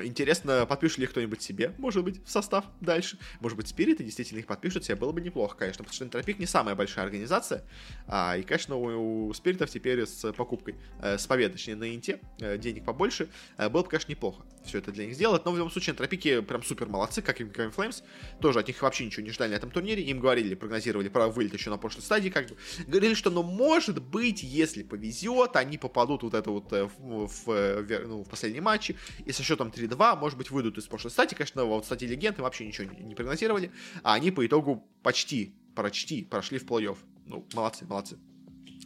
интересно, 0.03 0.67
подпишет 0.67 0.99
ли 0.99 1.07
кто-нибудь 1.07 1.43
себе, 1.43 1.75
может 1.79 2.05
быть, 2.05 2.25
в 2.25 2.31
состав 2.31 2.65
дальше. 2.81 3.19
Может 3.41 3.57
быть, 3.57 3.69
спириты 3.69 4.05
действительно 4.05 4.39
их 4.39 4.47
подпишут 4.47 4.85
себе, 4.85 4.97
было 4.97 5.13
бы 5.13 5.21
неплохо, 5.21 5.57
конечно, 5.57 5.85
потому 5.85 5.95
что 5.95 6.05
Энтропик 6.05 6.39
не 6.39 6.47
самая 6.47 6.75
большая 6.75 7.05
организация, 7.05 7.65
а, 8.07 8.37
и, 8.37 8.43
конечно, 8.43 8.77
у, 8.77 9.29
у 9.29 9.35
спиритов 9.35 9.71
теперь 9.71 10.07
с 10.07 10.33
покупкой, 10.33 10.77
э, 11.01 11.19
с 11.19 11.27
победой, 11.27 11.53
точнее, 11.53 11.77
на 11.77 11.95
инте, 11.95 12.21
э, 12.41 12.59
денег 12.59 12.85
побольше, 12.85 13.29
э, 13.57 13.69
было 13.69 13.83
бы, 13.83 13.89
конечно, 13.89 14.11
неплохо 14.11 14.45
все 14.65 14.79
это 14.79 14.93
для 14.93 15.07
них 15.07 15.15
сделать, 15.15 15.45
но 15.45 15.53
в 15.53 15.57
любом 15.57 15.71
случае 15.71 15.93
Энтропики 15.93 16.41
прям 16.41 16.63
супер 16.63 16.89
молодцы, 16.89 17.23
как 17.23 17.41
и 17.41 17.45
Green 17.45 17.75
Flames, 17.75 18.03
тоже 18.41 18.61
от 18.61 18.69
них 18.69 18.81
вообще 18.83 19.05
ничего 19.05 19.25
не 19.25 19.31
ждали 19.31 19.51
на 19.51 19.55
этом 19.57 19.71
турнире, 19.71 20.03
им 20.03 20.21
говорили, 20.21 20.55
прогнозировали 20.55 21.09
про 21.09 21.29
вылет 21.29 21.53
еще 21.55 21.71
на 21.71 21.79
прошлой 21.79 22.03
стадии, 22.03 22.29
как 22.29 22.49
бы, 22.49 22.57
говорили, 22.87 23.15
что, 23.15 23.31
ну, 23.31 23.43
может 23.43 24.03
быть, 24.03 24.43
если 24.43 24.83
повезет, 24.83 25.57
они 25.57 25.79
попадут 25.79 26.23
вот 26.23 26.35
это 26.35 26.51
вот 26.51 26.73
э, 26.73 26.89
в, 26.99 27.27
в, 27.27 27.49
в, 27.53 28.07
ну, 28.07 28.23
в 28.23 28.29
последнем 28.29 28.65
матче, 28.65 28.97
и 29.25 29.33
со 29.33 29.43
счетом 29.43 29.69
3-2, 29.69 30.19
может 30.19 30.39
быть, 30.39 30.51
выйдут 30.51 30.79
из 30.79 30.87
прошлой 30.87 31.11
стадии, 31.11 31.35
конечно, 31.35 31.65
вот 31.65 31.85
стадии 31.85 32.05
легенды 32.05 32.43
вообще 32.43 32.67
ничего 32.67 32.91
не, 32.93 33.01
не 33.03 33.15
прогнозировали, 33.15 33.73
а 34.03 34.15
они 34.15 34.31
по 34.31 34.47
итогу 34.47 34.87
почти, 35.03 35.55
почти 35.75 36.25
прошли 36.25 36.59
в 36.59 36.65
плей-офф. 36.65 36.97
Ну, 37.27 37.47
молодцы, 37.55 37.85
молодцы. 37.87 38.19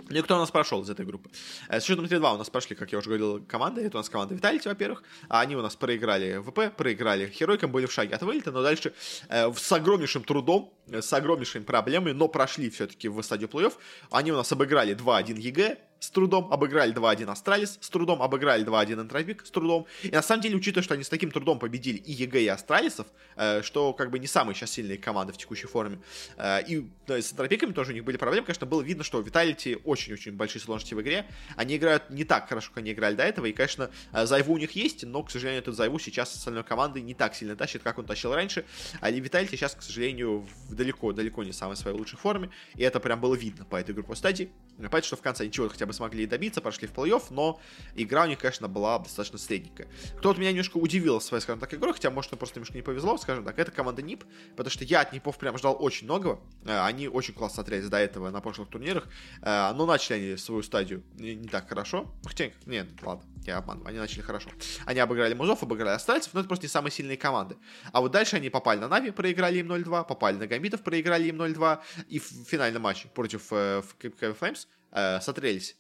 Ну 0.09 0.19
и 0.19 0.23
кто 0.23 0.37
у 0.37 0.39
нас 0.39 0.51
прошел 0.51 0.83
из 0.83 0.91
этой 0.91 1.05
группы? 1.05 1.31
С 1.69 1.85
счетом 1.85 2.05
3-2 2.05 2.35
у 2.35 2.39
нас 2.39 2.49
прошли, 2.49 2.77
как 2.77 2.93
я 2.93 2.99
уже 2.99 3.09
говорил, 3.09 3.45
команды. 3.45 3.81
Это 3.83 3.97
у 3.97 4.01
нас 4.01 4.09
команда 4.09 4.35
Vitality, 4.35 4.69
во-первых. 4.69 5.03
А 5.29 5.41
они 5.41 5.57
у 5.57 5.63
нас 5.63 5.75
проиграли 5.75 6.39
ВП, 6.39 6.77
проиграли 6.77 7.29
Херойкам, 7.29 7.73
были 7.73 7.87
в 7.87 7.93
шаге 7.93 8.15
от 8.15 8.23
вылета, 8.23 8.53
но 8.53 8.63
дальше 8.63 8.95
э, 9.29 9.53
с 9.53 9.73
огромнейшим 9.73 10.23
трудом, 10.23 10.73
с 10.91 11.13
огромнейшими 11.13 11.65
проблемами, 11.65 12.13
но 12.13 12.29
прошли 12.29 12.71
все-таки 12.71 13.09
в 13.09 13.21
стадию 13.23 13.49
плей-офф. 13.49 13.75
Они 14.11 14.33
у 14.33 14.37
нас 14.37 14.51
обыграли 14.53 14.95
2-1 14.95 15.39
EG, 15.39 15.79
с 15.99 16.11
трудом, 16.11 16.53
обыграли 16.53 16.95
2-1 16.95 17.31
Astralis 17.31 17.79
с 17.81 17.89
трудом, 17.91 18.23
обыграли 18.23 18.65
2-1 18.65 19.03
Entropiq 19.03 19.45
с 19.47 19.51
трудом. 19.51 19.87
И 20.03 20.11
на 20.11 20.23
самом 20.23 20.43
деле, 20.43 20.57
учитывая, 20.57 20.85
что 20.85 20.95
они 20.95 21.05
с 21.05 21.09
таким 21.09 21.31
трудом 21.31 21.59
победили 21.59 21.97
и 21.97 22.13
EG, 22.13 22.43
и 22.43 22.49
Астралисов, 22.49 23.07
э, 23.37 23.63
что 23.63 23.93
как 23.93 24.11
бы 24.11 24.19
не 24.19 24.27
самые 24.27 24.55
сейчас 24.55 24.71
сильные 24.71 24.99
команды 24.99 25.33
в 25.33 25.37
текущей 25.37 25.67
форме, 25.67 25.99
э, 26.37 26.63
и 26.67 26.89
да, 27.07 27.21
с 27.21 27.33
Энтропиками 27.33 27.73
тоже 27.73 27.93
у 27.93 27.95
них 27.95 28.05
были 28.05 28.17
проблемы, 28.17 28.47
конечно, 28.47 28.67
было 28.67 28.83
видно, 28.83 29.05
что 29.05 29.21
Виталити 29.21 29.79
очень-очень 29.85 30.33
большие 30.33 30.63
сложности 30.63 30.95
в 30.95 31.01
игре. 31.01 31.27
Они 31.57 31.77
играют 31.77 32.11
не 32.11 32.25
так 32.25 32.49
хорошо, 32.49 32.69
как 32.69 32.79
они 32.79 32.93
играли 32.93 33.15
до 33.15 33.25
этого, 33.25 33.47
и, 33.47 33.53
конечно, 33.53 33.91
э, 34.13 34.27
Зайву 34.27 34.55
у 34.55 34.59
них 34.59 34.73
есть, 34.73 35.05
но, 35.05 35.23
к 35.23 35.31
сожалению, 35.31 35.63
этот 35.63 35.75
Зайву 35.75 35.99
сейчас 35.99 36.33
с 36.33 36.37
остальной 36.37 36.65
командой 36.65 37.03
не 37.03 37.15
так 37.15 37.35
сильно 37.35 37.57
тащит, 37.57 37.83
как 37.83 37.99
он 37.99 38.05
тащил 38.05 38.35
раньше. 38.35 38.65
А 39.01 39.11
Виталити 39.11 39.57
сейчас, 39.57 39.75
к 39.75 39.83
сожалению, 39.83 40.47
в 40.69 40.75
далеко, 40.77 41.13
далеко 41.13 41.43
не 41.43 41.53
самой 41.53 41.77
своей 41.77 41.97
лучшей 41.97 42.19
форме, 42.19 42.51
и 42.75 42.83
это 42.83 43.01
прям 43.01 43.21
было 43.21 43.35
видно 43.35 43.65
по 43.65 43.77
этой 43.77 43.95
группе 43.95 44.15
стадии. 44.15 44.51
Понятно, 44.77 45.03
что 45.03 45.17
в 45.17 45.23
конце 45.23 45.47
ничего 45.47 45.69
хотя 45.69 45.87
бы 45.87 45.93
смогли 45.93 46.27
добиться, 46.27 46.61
прошли 46.61 46.87
в 46.87 46.93
плей-офф, 46.93 47.25
но 47.31 47.61
игра 47.95 48.25
у 48.25 48.27
них, 48.27 48.39
конечно, 48.39 48.69
была 48.69 48.99
достаточно 48.99 49.39
средненькая. 49.39 49.89
Кто 50.19 50.29
вот 50.29 50.39
меня 50.39 50.51
немножко 50.51 50.77
удивил 50.77 51.21
своей, 51.21 51.43
скажем 51.43 51.61
так, 51.61 51.73
игрой, 51.75 51.95
хотя, 51.95 52.11
может, 52.11 52.31
просто 52.39 52.59
немножко 52.59 52.77
не 52.77 52.83
повезло, 52.83 53.17
скажем 53.17 53.45
так, 53.45 53.59
это 53.59 53.71
команда 53.71 54.03
НИП, 54.03 54.25
потому 54.51 54.71
что 54.71 54.85
я 54.85 55.01
от 55.01 55.13
НИПов 55.13 55.39
прям 55.39 55.57
ждал 55.59 55.77
очень 55.79 56.05
многого. 56.05 56.41
Э, 56.65 56.85
они 56.85 57.09
очень 57.09 57.35
классно 57.35 57.57
смотрелись 57.57 57.89
до 57.89 57.97
этого 57.97 58.31
на 58.31 58.41
прошлых 58.41 58.69
турнирах, 58.69 59.09
э, 59.43 59.73
но 59.73 59.87
начали 59.87 60.15
они 60.15 60.37
свою 60.37 60.63
стадию 60.63 61.03
не 61.17 61.49
так 61.49 61.69
хорошо. 61.69 62.07
Хотя, 62.25 62.51
нет, 62.67 62.87
ладно, 63.03 63.25
я 63.47 63.59
обманываю, 63.59 63.89
они 63.89 63.99
начали 63.99 64.23
хорошо. 64.23 64.51
Они 64.85 65.01
обыграли 65.01 65.35
Музов, 65.35 65.63
обыграли 65.63 65.95
Астральцев, 65.95 66.35
но 66.35 66.41
это 66.41 66.49
просто 66.49 66.65
не 66.65 66.69
самые 66.69 66.93
сильные 66.93 67.17
команды. 67.17 67.57
А 67.93 68.01
вот 68.01 68.13
дальше 68.13 68.37
они 68.37 68.51
попали 68.51 68.79
на 68.81 68.89
Нави, 68.89 69.11
проиграли 69.11 69.59
им 69.59 69.73
0-2, 69.73 70.07
попали 70.07 70.37
на 70.37 70.47
Гамбитов, 70.47 70.83
проиграли 70.83 71.29
им 71.29 71.41
0-2, 71.41 71.81
и 72.09 72.19
в 72.19 72.25
финальном 72.25 72.83
матче 72.83 73.09
против 73.09 73.53
э, 73.53 73.83
Flames 74.01 74.67
э, 74.93 75.21
смотрелись 75.21 75.77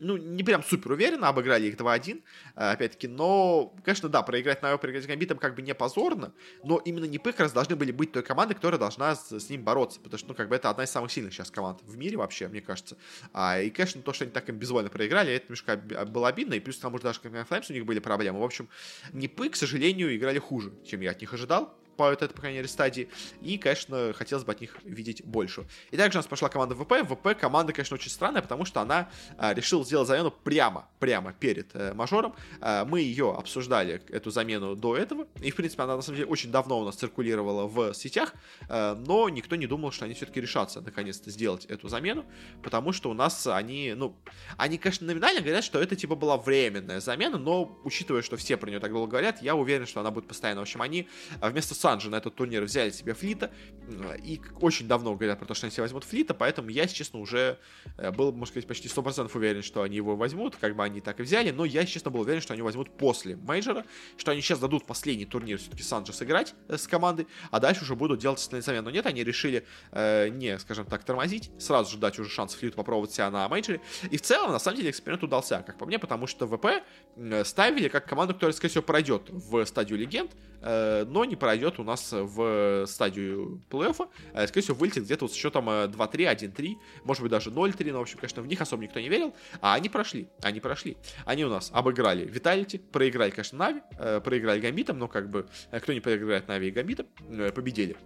ну, 0.00 0.16
не 0.16 0.42
прям 0.42 0.62
супер 0.62 0.92
уверенно, 0.92 1.28
обыграли 1.28 1.66
их 1.66 1.76
2-1, 1.76 2.22
э, 2.56 2.70
опять-таки, 2.70 3.08
но, 3.08 3.74
конечно, 3.84 4.08
да, 4.08 4.22
проиграть 4.22 4.62
на 4.62 4.76
проиграть 4.76 5.06
Гамбитом 5.06 5.38
как 5.38 5.54
бы 5.54 5.62
не 5.62 5.74
позорно, 5.74 6.32
но 6.64 6.78
именно 6.78 7.04
не 7.04 7.18
как 7.18 7.40
раз 7.40 7.52
должны 7.52 7.76
были 7.76 7.92
быть 7.92 8.12
той 8.12 8.22
командой, 8.22 8.54
которая 8.54 8.78
должна 8.78 9.14
с, 9.14 9.32
с 9.32 9.50
ним 9.50 9.62
бороться, 9.62 10.00
потому 10.00 10.18
что, 10.18 10.28
ну, 10.28 10.34
как 10.34 10.48
бы 10.48 10.56
это 10.56 10.70
одна 10.70 10.84
из 10.84 10.90
самых 10.90 11.12
сильных 11.12 11.32
сейчас 11.32 11.50
команд 11.50 11.80
в 11.82 11.96
мире 11.96 12.16
вообще, 12.16 12.48
мне 12.48 12.60
кажется. 12.60 12.96
А, 13.32 13.60
и, 13.60 13.70
конечно, 13.70 14.02
то, 14.02 14.12
что 14.12 14.24
они 14.24 14.32
так 14.32 14.48
им 14.48 14.56
безвольно 14.56 14.90
проиграли, 14.90 15.32
это 15.32 15.46
немножко 15.46 15.76
было 16.06 16.28
обидно, 16.28 16.54
и 16.54 16.60
плюс 16.60 16.76
к 16.76 16.80
тому 16.80 16.98
же 16.98 17.04
даже 17.04 17.20
как 17.20 17.46
Флаймс 17.48 17.70
у 17.70 17.72
них 17.72 17.84
были 17.84 17.98
проблемы. 17.98 18.40
В 18.40 18.44
общем, 18.44 18.68
Непы, 19.12 19.48
к 19.48 19.56
сожалению, 19.56 20.14
играли 20.16 20.38
хуже, 20.38 20.72
чем 20.84 21.00
я 21.00 21.10
от 21.10 21.20
них 21.20 21.32
ожидал, 21.32 21.74
по 21.98 22.12
этой, 22.12 22.28
по 22.28 22.40
крайней 22.40 22.58
мере, 22.58 22.68
стадии. 22.68 23.08
И, 23.42 23.58
конечно, 23.58 24.12
хотелось 24.14 24.44
бы 24.44 24.52
от 24.52 24.60
них 24.60 24.76
видеть 24.84 25.24
больше. 25.24 25.66
И 25.90 25.96
также 25.96 26.16
у 26.16 26.20
нас 26.20 26.26
пошла 26.26 26.48
команда 26.48 26.76
ВП. 26.76 26.92
ВП 27.02 27.36
команда, 27.38 27.72
конечно, 27.72 27.96
очень 27.96 28.10
странная, 28.10 28.40
потому 28.40 28.64
что 28.64 28.80
она 28.80 29.10
а, 29.36 29.52
решила 29.52 29.84
сделать 29.84 30.06
замену 30.06 30.30
прямо, 30.30 30.88
прямо 31.00 31.32
перед 31.32 31.74
э, 31.74 31.92
мажором. 31.94 32.36
А, 32.60 32.84
мы 32.84 33.00
ее 33.00 33.34
обсуждали, 33.36 34.00
эту 34.10 34.30
замену, 34.30 34.76
до 34.76 34.96
этого. 34.96 35.26
И, 35.42 35.50
в 35.50 35.56
принципе, 35.56 35.82
она, 35.82 35.96
на 35.96 36.02
самом 36.02 36.18
деле, 36.18 36.28
очень 36.28 36.52
давно 36.52 36.78
у 36.78 36.84
нас 36.84 36.94
циркулировала 36.94 37.66
в 37.66 37.92
сетях. 37.94 38.32
А, 38.68 38.94
но 38.94 39.28
никто 39.28 39.56
не 39.56 39.66
думал, 39.66 39.90
что 39.90 40.04
они 40.04 40.14
все-таки 40.14 40.40
решатся, 40.40 40.80
наконец-то, 40.80 41.30
сделать 41.32 41.64
эту 41.64 41.88
замену. 41.88 42.24
Потому 42.62 42.92
что 42.92 43.10
у 43.10 43.14
нас 43.14 43.44
они, 43.48 43.94
ну, 43.96 44.16
они, 44.56 44.78
конечно, 44.78 45.04
номинально 45.04 45.40
говорят, 45.40 45.64
что 45.64 45.80
это, 45.80 45.96
типа, 45.96 46.14
была 46.14 46.36
временная 46.36 47.00
замена, 47.00 47.38
но, 47.38 47.76
учитывая, 47.82 48.22
что 48.22 48.36
все 48.36 48.56
про 48.56 48.70
нее 48.70 48.78
так 48.78 48.92
долго 48.92 49.10
говорят, 49.10 49.42
я 49.42 49.56
уверен, 49.56 49.86
что 49.86 49.98
она 49.98 50.12
будет 50.12 50.28
постоянно. 50.28 50.60
В 50.60 50.62
общем, 50.62 50.80
они 50.80 51.08
а, 51.40 51.50
вместо 51.50 51.74
Санджи 51.88 52.10
на 52.10 52.16
этот 52.16 52.34
турнир 52.34 52.62
взяли 52.64 52.90
себе 52.90 53.14
Флита. 53.14 53.50
И 54.22 54.40
очень 54.60 54.86
давно 54.86 55.14
говорят 55.14 55.38
про 55.38 55.46
то, 55.46 55.54
что 55.54 55.66
они 55.66 55.72
себе 55.72 55.82
возьмут 55.82 56.04
Флита, 56.04 56.34
поэтому 56.34 56.68
я, 56.68 56.86
честно, 56.86 57.20
уже 57.20 57.58
э, 57.96 58.10
был, 58.10 58.32
можно 58.32 58.46
сказать, 58.46 58.66
почти 58.66 58.86
100% 58.88 59.30
уверен, 59.34 59.62
что 59.62 59.80
они 59.80 59.96
его 59.96 60.14
возьмут, 60.14 60.56
как 60.56 60.76
бы 60.76 60.84
они 60.84 61.00
так 61.00 61.20
и 61.20 61.22
взяли, 61.22 61.50
но 61.50 61.64
я, 61.64 61.86
честно, 61.86 62.10
был 62.10 62.20
уверен, 62.20 62.42
что 62.42 62.52
они 62.52 62.60
возьмут 62.60 62.90
после 62.98 63.36
мейджора, 63.36 63.86
что 64.18 64.32
они 64.32 64.42
сейчас 64.42 64.58
дадут 64.58 64.84
последний 64.84 65.24
турнир 65.24 65.56
все-таки 65.56 65.82
Санджа 65.82 66.12
сыграть 66.12 66.54
э, 66.68 66.76
с 66.76 66.86
командой, 66.86 67.26
а 67.50 67.60
дальше 67.60 67.84
уже 67.84 67.94
будут 67.94 68.20
делать 68.20 68.38
остальные 68.38 68.62
замены. 68.62 68.82
Но 68.82 68.90
нет, 68.90 69.06
они 69.06 69.24
решили 69.24 69.64
э, 69.92 70.28
не, 70.28 70.58
скажем 70.58 70.84
так, 70.84 71.04
тормозить, 71.04 71.50
сразу 71.58 71.90
же 71.90 71.96
дать 71.96 72.18
уже 72.18 72.28
шанс 72.28 72.52
Флиту 72.56 72.76
попробовать 72.76 73.12
себя 73.12 73.30
на 73.30 73.48
мейджоре. 73.48 73.80
И 74.10 74.18
в 74.18 74.20
целом, 74.20 74.52
на 74.52 74.58
самом 74.58 74.76
деле, 74.76 74.90
эксперимент 74.90 75.24
удался, 75.24 75.62
как 75.66 75.78
по 75.78 75.86
мне, 75.86 75.98
потому 75.98 76.26
что 76.26 76.46
ВП 76.46 76.84
ставили 77.44 77.88
как 77.88 78.06
команду, 78.06 78.34
которая, 78.34 78.52
скорее 78.52 78.70
всего, 78.70 78.82
пройдет 78.82 79.30
в 79.30 79.64
стадию 79.64 79.98
легенд, 79.98 80.30
э, 80.60 81.06
но 81.08 81.24
не 81.24 81.36
пройдет 81.36 81.77
у 81.78 81.84
нас 81.84 82.12
в 82.12 82.86
стадию 82.86 83.62
плей-оффа. 83.70 84.08
Э, 84.34 84.46
скорее 84.46 84.62
всего, 84.62 84.76
вылетит 84.76 85.04
где-то 85.04 85.24
вот 85.24 85.32
с 85.32 85.34
счетом 85.34 85.68
2-3, 85.68 86.24
э, 86.24 86.26
1-3, 86.26 86.76
может 87.04 87.22
быть, 87.22 87.30
даже 87.30 87.50
0-3, 87.50 87.92
но, 87.92 87.98
в 87.98 88.02
общем, 88.02 88.18
конечно, 88.18 88.42
в 88.42 88.46
них 88.46 88.60
особо 88.60 88.82
никто 88.82 89.00
не 89.00 89.08
верил. 89.08 89.34
А 89.60 89.74
они 89.74 89.88
прошли, 89.88 90.28
они 90.42 90.60
прошли. 90.60 90.96
Они 91.24 91.44
у 91.44 91.48
нас 91.48 91.70
обыграли 91.72 92.24
Виталити, 92.24 92.78
проиграли, 92.78 93.30
конечно, 93.30 93.58
Нави, 93.58 93.80
проиграли 94.20 94.60
Гамбитом, 94.60 94.98
но 94.98 95.08
как 95.08 95.30
бы 95.30 95.46
кто 95.70 95.92
не 95.92 96.00
проиграет 96.00 96.48
Нави 96.48 96.68
и 96.68 96.70
Гамбитом, 96.70 97.06
победили. 97.54 97.96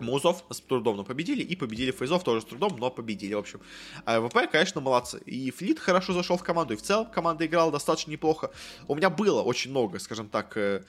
Музов 0.00 0.44
с 0.50 0.60
трудом, 0.60 0.96
но 0.96 1.04
победили, 1.04 1.42
и 1.42 1.56
победили 1.56 1.90
Фейзов 1.90 2.24
тоже 2.24 2.40
с 2.40 2.44
трудом, 2.44 2.76
но 2.78 2.90
победили, 2.90 3.34
в 3.34 3.38
общем. 3.38 3.60
А 4.04 4.20
ВП, 4.20 4.50
конечно, 4.50 4.80
молодцы. 4.80 5.20
И 5.26 5.50
Флит 5.50 5.78
хорошо 5.78 6.12
зашел 6.12 6.36
в 6.36 6.42
команду, 6.42 6.74
и 6.74 6.76
в 6.76 6.82
целом 6.82 7.06
команда 7.10 7.46
играла 7.46 7.70
достаточно 7.70 8.10
неплохо. 8.10 8.50
У 8.88 8.94
меня 8.94 9.10
было 9.10 9.42
очень 9.42 9.70
много, 9.70 9.98
скажем 9.98 10.28
так, 10.28 10.56
Э, 10.56 10.82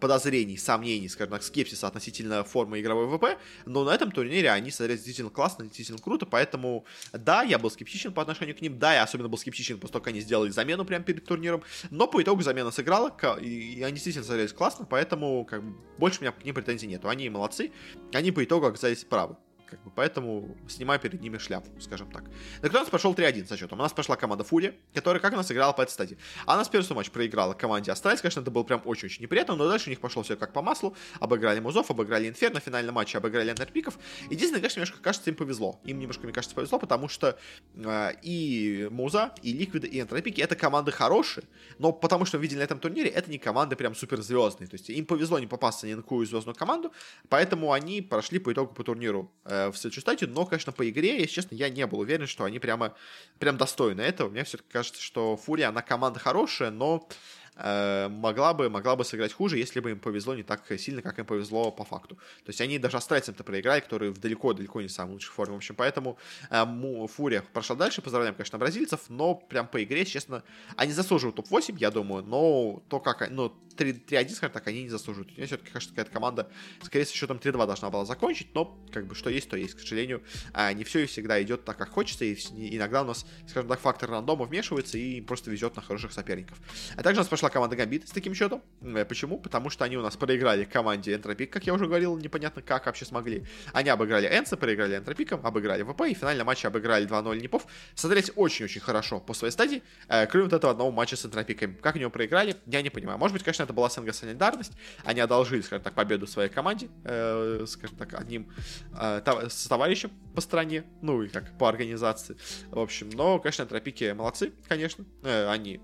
подозрений, 0.00 0.56
сомнений, 0.56 1.08
скажем 1.08 1.32
так, 1.32 1.42
скепсиса 1.42 1.86
относительно 1.86 2.44
формы 2.44 2.80
игровой 2.80 3.06
ВП, 3.16 3.38
но 3.66 3.84
на 3.84 3.90
этом 3.90 4.10
турнире 4.10 4.50
они 4.50 4.70
смотрелись 4.70 5.02
действительно 5.02 5.30
классно, 5.30 5.64
действительно 5.64 5.98
круто, 5.98 6.26
поэтому 6.26 6.84
да, 7.12 7.42
я 7.42 7.58
был 7.58 7.70
скептичен 7.70 8.12
по 8.12 8.22
отношению 8.22 8.56
к 8.56 8.60
ним, 8.60 8.78
да, 8.78 8.94
я 8.94 9.02
особенно 9.02 9.28
был 9.28 9.38
скептичен 9.38 9.78
после 9.78 9.92
того, 9.92 10.02
как 10.02 10.12
они 10.12 10.20
сделали 10.20 10.50
замену 10.50 10.84
прямо 10.84 11.04
перед 11.04 11.24
турниром, 11.24 11.62
но 11.90 12.06
по 12.06 12.22
итогу 12.22 12.42
замена 12.42 12.70
сыграла, 12.70 13.14
и 13.40 13.82
они 13.82 13.92
действительно 13.92 14.24
смотрелись 14.24 14.52
классно, 14.52 14.86
поэтому 14.86 15.44
как 15.44 15.62
больше 15.98 16.20
у 16.20 16.22
меня 16.22 16.32
к 16.32 16.44
ним 16.44 16.54
претензий 16.54 16.86
нету, 16.86 17.08
они 17.08 17.28
молодцы, 17.28 17.72
они 18.12 18.32
по 18.32 18.44
итогу 18.44 18.66
оказались 18.66 19.04
правы. 19.04 19.36
Как 19.66 19.82
бы, 19.82 19.90
поэтому 19.94 20.56
снимаю 20.68 21.00
перед 21.00 21.20
ними 21.20 21.38
шляпу, 21.38 21.68
скажем 21.80 22.10
так. 22.10 22.24
Кто 22.60 22.78
у 22.78 22.80
нас 22.80 22.88
пошел 22.88 23.14
3-1 23.14 23.46
со 23.46 23.56
счетом. 23.56 23.80
У 23.80 23.82
нас 23.82 23.92
пошла 23.92 24.16
команда 24.16 24.44
Фурия, 24.44 24.74
которая 24.94 25.20
как 25.20 25.32
у 25.32 25.36
нас 25.36 25.50
играла 25.50 25.72
по 25.72 25.82
этой 25.82 25.90
стадии. 25.90 26.18
Она 26.46 26.64
с 26.64 26.68
первого 26.68 26.94
матч 26.94 27.10
проиграла 27.10 27.54
команде 27.54 27.90
Astralis. 27.90 28.20
Конечно, 28.20 28.40
это 28.40 28.50
было 28.50 28.62
прям 28.62 28.80
очень-очень 28.84 29.22
неприятно, 29.22 29.56
но 29.56 29.68
дальше 29.68 29.88
у 29.88 29.90
них 29.90 30.00
пошло 30.00 30.22
все 30.22 30.36
как 30.36 30.52
по 30.52 30.62
маслу. 30.62 30.96
Обыграли 31.18 31.58
Музов, 31.58 31.90
обыграли 31.90 32.28
Инфер, 32.28 32.52
на 32.52 32.60
финальном 32.60 32.94
матче 32.94 33.18
обыграли 33.18 33.50
Энтропиков. 33.50 33.98
Единственное, 34.30 34.60
конечно, 34.60 34.80
немножко 34.80 35.02
кажется, 35.02 35.30
им 35.30 35.36
повезло. 35.36 35.80
Им 35.84 35.98
немножко, 35.98 36.24
мне 36.24 36.32
кажется, 36.32 36.54
повезло, 36.54 36.78
потому 36.78 37.08
что 37.08 37.38
э, 37.74 38.12
и 38.22 38.88
Муза, 38.90 39.34
и 39.42 39.52
Ликвиды, 39.52 39.88
и 39.88 40.00
Энтропики 40.00 40.40
это 40.40 40.54
команды 40.54 40.92
хорошие, 40.92 41.44
но 41.78 41.92
потому 41.92 42.24
что 42.24 42.38
видели 42.38 42.58
на 42.58 42.62
этом 42.62 42.78
турнире, 42.78 43.08
это 43.08 43.30
не 43.30 43.38
команды 43.38 43.74
прям 43.74 43.94
суперзвездные. 43.96 44.68
То 44.68 44.74
есть 44.74 44.90
им 44.90 45.06
повезло 45.06 45.38
не 45.38 45.46
попасться 45.46 45.86
ни 45.86 45.94
на 45.94 46.02
какую 46.02 46.24
звездную 46.26 46.54
команду, 46.54 46.92
поэтому 47.28 47.72
они 47.72 48.00
прошли 48.00 48.38
по 48.38 48.52
итогу 48.52 48.74
по 48.74 48.84
турниру 48.84 49.32
э, 49.44 49.55
в 49.72 49.76
следующей 49.76 50.00
стадию, 50.00 50.30
но, 50.30 50.46
конечно, 50.46 50.72
по 50.72 50.88
игре, 50.88 51.18
если 51.18 51.34
честно, 51.34 51.54
я 51.54 51.68
не 51.68 51.86
был 51.86 52.00
уверен, 52.00 52.26
что 52.26 52.44
они 52.44 52.58
прямо, 52.58 52.94
прям 53.38 53.56
достойны 53.56 54.00
этого. 54.00 54.28
Мне 54.28 54.44
все-таки 54.44 54.70
кажется, 54.70 55.02
что 55.02 55.36
Фурия, 55.36 55.68
она 55.68 55.82
команда 55.82 56.18
хорошая, 56.18 56.70
но 56.70 57.08
Э, 57.45 57.45
могла 57.56 58.54
бы, 58.54 58.68
могла 58.68 58.96
бы 58.96 59.04
сыграть 59.04 59.32
хуже, 59.32 59.58
если 59.58 59.80
бы 59.80 59.92
им 59.92 59.98
повезло 59.98 60.34
не 60.34 60.42
так 60.42 60.62
сильно, 60.78 61.02
как 61.02 61.18
им 61.18 61.26
повезло 61.26 61.70
по 61.70 61.84
факту. 61.84 62.16
То 62.16 62.48
есть 62.48 62.60
они 62.60 62.78
даже 62.78 62.96
австралийцам-то 62.96 63.44
проиграли, 63.44 63.80
которые 63.80 64.12
в 64.12 64.18
далеко-далеко 64.18 64.82
не 64.82 64.88
самой 64.88 65.14
лучшей 65.14 65.32
форме. 65.32 65.54
В 65.54 65.56
общем, 65.56 65.74
поэтому 65.74 66.18
э, 66.50 67.06
Фурия 67.08 67.42
прошла 67.52 67.76
дальше. 67.76 68.02
Поздравляем, 68.02 68.34
конечно, 68.34 68.58
бразильцев, 68.58 69.00
но 69.08 69.34
прям 69.34 69.68
по 69.68 69.82
игре, 69.82 70.04
честно, 70.04 70.42
они 70.76 70.92
заслуживают 70.92 71.36
топ-8, 71.36 71.76
я 71.78 71.90
думаю, 71.90 72.24
но 72.24 72.82
то, 72.88 73.00
как... 73.00 73.30
Ну, 73.30 73.52
3-1, 73.76 74.28
скажем 74.30 74.52
так, 74.52 74.66
они 74.66 74.84
не 74.84 74.88
заслуживают. 74.88 75.36
Мне 75.36 75.46
все-таки 75.46 75.70
кажется, 75.70 75.94
какая-то 75.94 76.10
команда, 76.10 76.50
скорее 76.82 77.04
с 77.04 77.10
счетом 77.10 77.38
3-2 77.38 77.66
должна 77.66 77.90
была 77.90 78.04
закончить, 78.04 78.54
но 78.54 78.76
как 78.92 79.06
бы 79.06 79.14
что 79.14 79.30
есть, 79.30 79.48
то 79.48 79.56
есть. 79.56 79.74
К 79.74 79.80
сожалению, 79.80 80.22
а, 80.52 80.72
не 80.72 80.84
все 80.84 81.00
и 81.00 81.06
всегда 81.06 81.40
идет 81.42 81.64
так, 81.64 81.76
как 81.76 81.90
хочется, 81.90 82.24
и 82.24 82.34
иногда 82.74 83.02
у 83.02 83.04
нас, 83.04 83.26
скажем 83.46 83.68
так, 83.68 83.80
фактор 83.80 84.10
рандома 84.10 84.46
вмешивается 84.46 84.98
и 84.98 85.20
просто 85.20 85.50
везет 85.50 85.76
на 85.76 85.82
хороших 85.82 86.12
соперников. 86.12 86.58
А 86.96 87.02
также 87.02 87.20
у 87.20 87.22
нас 87.22 87.28
пошла 87.46 87.50
команда 87.50 87.76
Гамбит 87.76 88.08
с 88.08 88.10
таким 88.12 88.34
счетом. 88.34 88.62
Э, 88.82 89.04
почему? 89.04 89.38
Потому 89.38 89.70
что 89.70 89.84
они 89.84 89.96
у 89.96 90.02
нас 90.02 90.16
проиграли 90.16 90.64
команде 90.64 91.14
Энтропик, 91.14 91.52
как 91.52 91.66
я 91.66 91.74
уже 91.74 91.86
говорил, 91.86 92.18
непонятно 92.18 92.62
как 92.62 92.86
вообще 92.86 93.04
смогли. 93.04 93.44
Они 93.72 93.88
обыграли 93.90 94.26
Энса, 94.26 94.56
проиграли 94.56 94.96
Энтропиком, 94.96 95.46
обыграли 95.46 95.82
ВП, 95.82 96.02
и 96.08 96.14
в 96.14 96.18
финальном 96.18 96.46
матче 96.46 96.68
обыграли 96.68 97.06
2-0 97.06 97.40
Непов. 97.40 97.66
Смотрелись 97.94 98.32
очень-очень 98.34 98.80
хорошо 98.80 99.20
по 99.20 99.34
своей 99.34 99.52
стадии, 99.52 99.82
э, 100.08 100.26
кроме 100.26 100.44
вот 100.44 100.54
этого 100.54 100.72
одного 100.72 100.90
матча 100.90 101.16
с 101.16 101.24
Энтропиком. 101.24 101.76
Как 101.80 101.94
они 101.94 102.02
его 102.02 102.10
проиграли, 102.10 102.56
я 102.66 102.82
не 102.82 102.90
понимаю. 102.90 103.18
Может 103.18 103.32
быть, 103.32 103.44
конечно, 103.44 103.62
это 103.62 103.72
была 103.72 103.88
СНГ 103.88 104.12
солидарность. 104.12 104.72
Они 105.04 105.20
одолжили, 105.20 105.60
скажем 105.60 105.84
так, 105.84 105.94
победу 105.94 106.26
своей 106.26 106.48
команде, 106.48 106.88
э, 107.04 107.64
скажем 107.68 107.96
так, 107.96 108.14
одним 108.14 108.50
э, 108.92 109.22
тов- 109.24 109.48
с 109.48 109.66
товарищем 109.68 110.10
по 110.34 110.40
стране, 110.40 110.84
ну 111.02 111.22
и 111.22 111.28
как 111.28 111.56
по 111.58 111.68
организации. 111.68 112.36
В 112.70 112.80
общем, 112.80 113.10
но, 113.10 113.38
конечно, 113.38 113.66
тропики 113.66 114.12
молодцы, 114.12 114.52
конечно. 114.68 115.04
Э, 115.22 115.48
они 115.48 115.80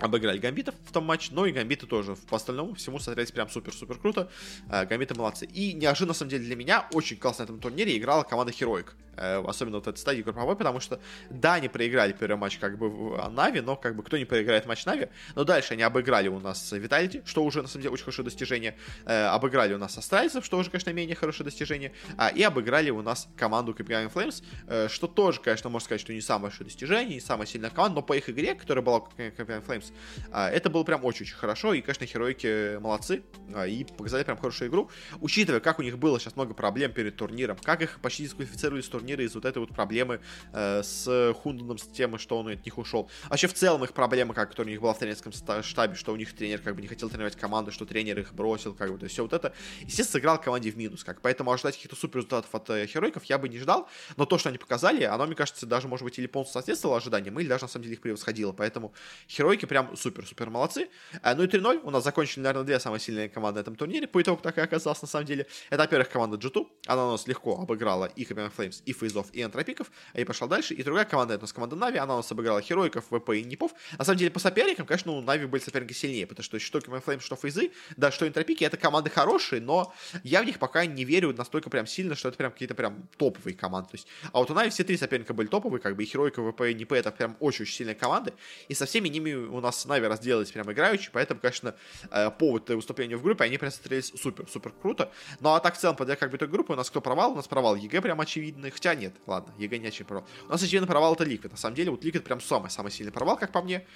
обыграли 0.00 0.38
гамбитов 0.38 0.74
в 0.86 0.92
том 0.92 1.04
матче, 1.04 1.30
но 1.32 1.46
и 1.46 1.52
гамбиты 1.52 1.86
тоже 1.86 2.16
по 2.28 2.36
остальному 2.36 2.74
всему 2.74 2.98
смотрелись 2.98 3.32
прям 3.32 3.48
супер-супер 3.48 3.98
круто. 3.98 4.30
Э, 4.70 4.84
гамбиты 4.86 5.14
молодцы. 5.14 5.46
И 5.46 5.72
неожиданно, 5.72 6.08
на 6.08 6.14
самом 6.14 6.30
деле, 6.30 6.44
для 6.44 6.56
меня 6.56 6.86
очень 6.92 7.16
классно 7.16 7.44
на 7.44 7.46
этом 7.46 7.60
турнире 7.60 7.96
играла 7.96 8.22
команда 8.22 8.52
Heroic. 8.52 8.86
Э, 9.18 9.42
особенно 9.46 9.78
вот 9.78 9.86
этой 9.88 9.98
стадии 9.98 10.22
групповой, 10.22 10.56
потому 10.56 10.80
что, 10.80 11.00
да, 11.30 11.54
они 11.54 11.68
проиграли 11.68 12.12
первый 12.12 12.36
матч 12.36 12.58
как 12.58 12.78
бы 12.78 12.88
в 12.88 13.28
Нави, 13.30 13.60
но 13.60 13.76
как 13.76 13.96
бы 13.96 14.02
кто 14.02 14.16
не 14.16 14.24
проиграет 14.24 14.66
матч 14.66 14.84
Нави, 14.86 15.08
но 15.34 15.44
дальше 15.44 15.74
они 15.74 15.82
обыграли 15.82 16.28
у 16.28 16.38
нас 16.38 16.70
Виталити, 16.72 17.22
что 17.24 17.42
уже, 17.44 17.62
на 17.62 17.68
самом 17.68 17.82
деле, 17.82 17.94
очень 17.94 18.04
хорошее 18.04 18.24
достижение, 18.24 18.76
э, 19.06 19.24
обыграли 19.24 19.74
у 19.74 19.78
нас 19.78 19.98
Астральцев, 19.98 20.44
что 20.44 20.58
уже, 20.58 20.70
конечно, 20.70 20.92
менее 20.92 21.16
хорошее 21.16 21.44
достижение, 21.44 21.92
а, 22.16 22.28
и 22.28 22.42
обыграли 22.42 22.90
у 22.90 23.02
нас 23.02 23.28
команду 23.36 23.72
Copenhagen 23.72 24.12
Flames, 24.12 24.44
э, 24.68 24.88
что 24.88 25.06
тоже, 25.08 25.40
конечно, 25.40 25.68
можно 25.68 25.84
сказать, 25.84 26.00
что 26.00 26.12
не 26.12 26.20
самое 26.20 26.50
большое 26.50 26.66
достижение, 26.66 27.16
не 27.16 27.20
самая 27.20 27.46
сильная 27.46 27.70
команда, 27.70 27.96
но 27.96 28.02
по 28.02 28.16
их 28.16 28.28
игре, 28.30 28.54
которая 28.54 28.84
была 28.84 28.98
Copenhagen 28.98 29.64
Flames, 29.66 29.87
э, 30.32 30.46
это 30.48 30.70
было 30.70 30.84
прям 30.84 31.04
очень-очень 31.04 31.36
хорошо, 31.36 31.74
и, 31.74 31.80
конечно, 31.80 32.06
Херойки 32.06 32.78
молодцы, 32.78 33.22
э, 33.54 33.68
и 33.68 33.84
показали 33.84 34.24
прям 34.24 34.36
хорошую 34.36 34.70
игру, 34.70 34.90
учитывая, 35.20 35.60
как 35.60 35.78
у 35.78 35.82
них 35.82 35.98
было 35.98 36.18
сейчас 36.20 36.36
много 36.36 36.54
проблем 36.54 36.92
перед 36.92 37.16
турниром, 37.16 37.56
как 37.62 37.82
их 37.82 38.00
почти 38.00 38.24
дисквалифицировали 38.24 38.80
с 38.80 38.88
турнира, 38.88 39.24
из 39.24 39.34
вот 39.34 39.44
этой 39.44 39.58
вот 39.58 39.70
проблемы 39.70 40.20
э, 40.52 40.82
с 40.82 41.34
Хунданом, 41.42 41.78
с 41.78 41.86
тем, 41.86 42.18
что 42.18 42.38
он 42.38 42.48
от 42.48 42.64
них 42.64 42.78
ушел. 42.78 43.10
Вообще, 43.28 43.46
в 43.46 43.54
целом, 43.54 43.84
их 43.84 43.92
проблема, 43.92 44.34
как, 44.34 44.58
у 44.58 44.62
них 44.64 44.80
была 44.80 44.94
в 44.94 44.98
тренерском 44.98 45.32
штабе, 45.62 45.94
что 45.94 46.12
у 46.12 46.16
них 46.16 46.34
тренер 46.34 46.60
как 46.60 46.74
бы 46.74 46.82
не 46.82 46.88
хотел 46.88 47.08
тренировать 47.08 47.36
команду, 47.36 47.70
что 47.72 47.84
тренер 47.84 48.18
их 48.18 48.34
бросил, 48.34 48.74
как 48.74 48.92
бы, 48.92 48.98
то 48.98 49.06
все 49.06 49.22
вот 49.22 49.32
это, 49.32 49.52
естественно, 49.80 50.18
сыграл 50.18 50.40
команде 50.40 50.70
в 50.70 50.76
минус, 50.76 51.04
как, 51.04 51.20
поэтому 51.20 51.52
ожидать 51.52 51.76
каких-то 51.76 51.96
супер 51.96 52.18
результатов 52.18 52.54
от 52.54 52.70
э, 52.70 52.86
Херойков 52.86 53.24
я 53.24 53.38
бы 53.38 53.48
не 53.48 53.58
ждал, 53.58 53.88
но 54.16 54.24
то, 54.24 54.38
что 54.38 54.48
они 54.48 54.58
показали, 54.58 55.04
оно, 55.04 55.26
мне 55.26 55.34
кажется, 55.34 55.66
даже, 55.66 55.88
может 55.88 56.04
быть, 56.04 56.18
или 56.18 56.26
полностью 56.26 56.54
соответствовало 56.54 56.98
ожиданиям, 56.98 57.38
или 57.38 57.48
даже, 57.48 57.64
на 57.64 57.68
самом 57.68 57.84
деле, 57.84 57.94
их 57.94 58.00
превосходило, 58.00 58.52
поэтому 58.52 58.92
Херойки 59.28 59.66
прям 59.66 59.77
супер-супер 59.96 60.50
молодцы. 60.50 60.88
Э, 61.22 61.34
ну 61.34 61.44
и 61.44 61.46
3-0, 61.46 61.80
у 61.84 61.90
нас 61.90 62.04
закончили, 62.04 62.42
наверное, 62.42 62.64
две 62.64 62.80
самые 62.80 63.00
сильные 63.00 63.28
команды 63.28 63.58
на 63.58 63.62
этом 63.62 63.76
турнире, 63.76 64.06
по 64.06 64.20
итогу 64.20 64.40
так 64.42 64.58
и 64.58 64.60
оказалось, 64.60 65.00
на 65.02 65.08
самом 65.08 65.26
деле. 65.26 65.46
Это, 65.70 65.82
во-первых, 65.82 66.10
команда 66.10 66.36
G2, 66.36 66.66
она 66.86 67.08
у 67.08 67.10
нас 67.12 67.26
легко 67.26 67.58
обыграла 67.58 68.06
и 68.06 68.24
Copenhagen 68.24 68.52
Flames, 68.54 68.82
и 68.84 68.92
Фейзов, 68.92 69.28
и 69.32 69.42
Энтропик, 69.42 69.78
пиков, 69.78 69.90
и 70.14 70.24
пошла 70.24 70.46
дальше. 70.46 70.74
И 70.74 70.82
другая 70.82 71.04
команда, 71.04 71.34
это 71.34 71.42
у 71.42 71.44
нас 71.44 71.52
команда 71.52 71.76
Нави, 71.76 71.98
она 71.98 72.14
у 72.14 72.16
нас 72.18 72.30
обыграла 72.32 72.60
Херойков, 72.60 73.04
ВП 73.10 73.30
и 73.30 73.44
Непов. 73.44 73.72
На 73.98 74.04
самом 74.04 74.18
деле, 74.18 74.30
по 74.30 74.40
соперникам, 74.40 74.86
конечно, 74.86 75.12
у 75.12 75.20
NaVi 75.20 75.46
были 75.46 75.62
соперники 75.62 75.92
сильнее, 75.92 76.26
потому 76.26 76.44
что 76.44 76.58
что 76.58 76.80
Copenhagen 76.80 77.00
Flames, 77.00 77.20
что 77.20 77.36
Фейзы, 77.36 77.70
да, 77.96 78.10
что 78.10 78.26
Энтропики, 78.26 78.64
это 78.64 78.76
команды 78.76 79.10
хорошие, 79.10 79.60
но 79.60 79.92
я 80.22 80.42
в 80.42 80.46
них 80.46 80.58
пока 80.58 80.86
не 80.86 81.04
верю 81.04 81.34
настолько 81.34 81.70
прям 81.70 81.86
сильно, 81.86 82.14
что 82.14 82.28
это 82.28 82.38
прям 82.38 82.52
какие-то 82.52 82.74
прям 82.74 83.08
топовые 83.16 83.54
команды. 83.54 83.90
То 83.90 83.96
есть, 83.96 84.08
а 84.32 84.38
вот 84.38 84.50
у 84.50 84.54
NaVi 84.54 84.70
все 84.70 84.84
три 84.84 84.96
соперника 84.96 85.34
были 85.34 85.48
топовые, 85.48 85.80
как 85.80 85.96
бы 85.96 86.02
и 86.02 86.06
Херойка, 86.06 86.42
ВП 86.42 86.62
и 86.62 86.74
NIP, 86.74 86.92
это 86.92 87.10
прям 87.10 87.36
очень-очень 87.40 87.74
сильные 87.74 87.94
команды, 87.94 88.32
и 88.68 88.74
со 88.74 88.86
всеми 88.86 89.08
ними 89.08 89.34
у 89.34 89.60
нас 89.60 89.67
нас 89.68 89.84
NaVi 89.84 90.06
разделались 90.06 90.50
прям 90.50 90.70
играючи, 90.70 91.10
поэтому, 91.12 91.40
конечно, 91.40 91.74
э, 92.10 92.30
повод 92.30 92.68
выступления 92.70 93.16
в 93.16 93.22
группе, 93.22 93.44
они 93.44 93.58
прям 93.58 93.70
смотрелись 93.70 94.12
супер-супер 94.14 94.72
круто. 94.82 95.10
Ну, 95.40 95.50
а 95.50 95.60
так, 95.60 95.74
в 95.74 95.78
целом, 95.78 95.96
подойдя 95.96 96.18
как 96.18 96.30
бы 96.30 96.38
той 96.38 96.48
группы, 96.48 96.72
у 96.72 96.76
нас 96.76 96.90
кто 96.90 97.00
провал? 97.00 97.32
У 97.32 97.36
нас 97.36 97.48
провал 97.48 97.76
EG 97.76 98.00
прям 98.00 98.20
очевидный, 98.20 98.70
хотя 98.70 98.94
нет, 98.94 99.14
ладно, 99.26 99.52
EG 99.58 99.78
не 99.78 99.88
очевидный 99.88 100.08
провал. 100.08 100.26
У 100.48 100.52
нас 100.52 100.62
очевидный 100.62 100.88
провал 100.88 101.14
это 101.14 101.24
Liquid, 101.24 101.52
на 101.52 101.58
самом 101.58 101.76
деле, 101.76 101.90
вот 101.90 102.04
Liquid 102.04 102.24
прям 102.24 102.40
самый-самый 102.40 102.90
сильный 102.90 103.12
провал, 103.12 103.36
как 103.36 103.52
по 103.52 103.62
мне. 103.62 103.86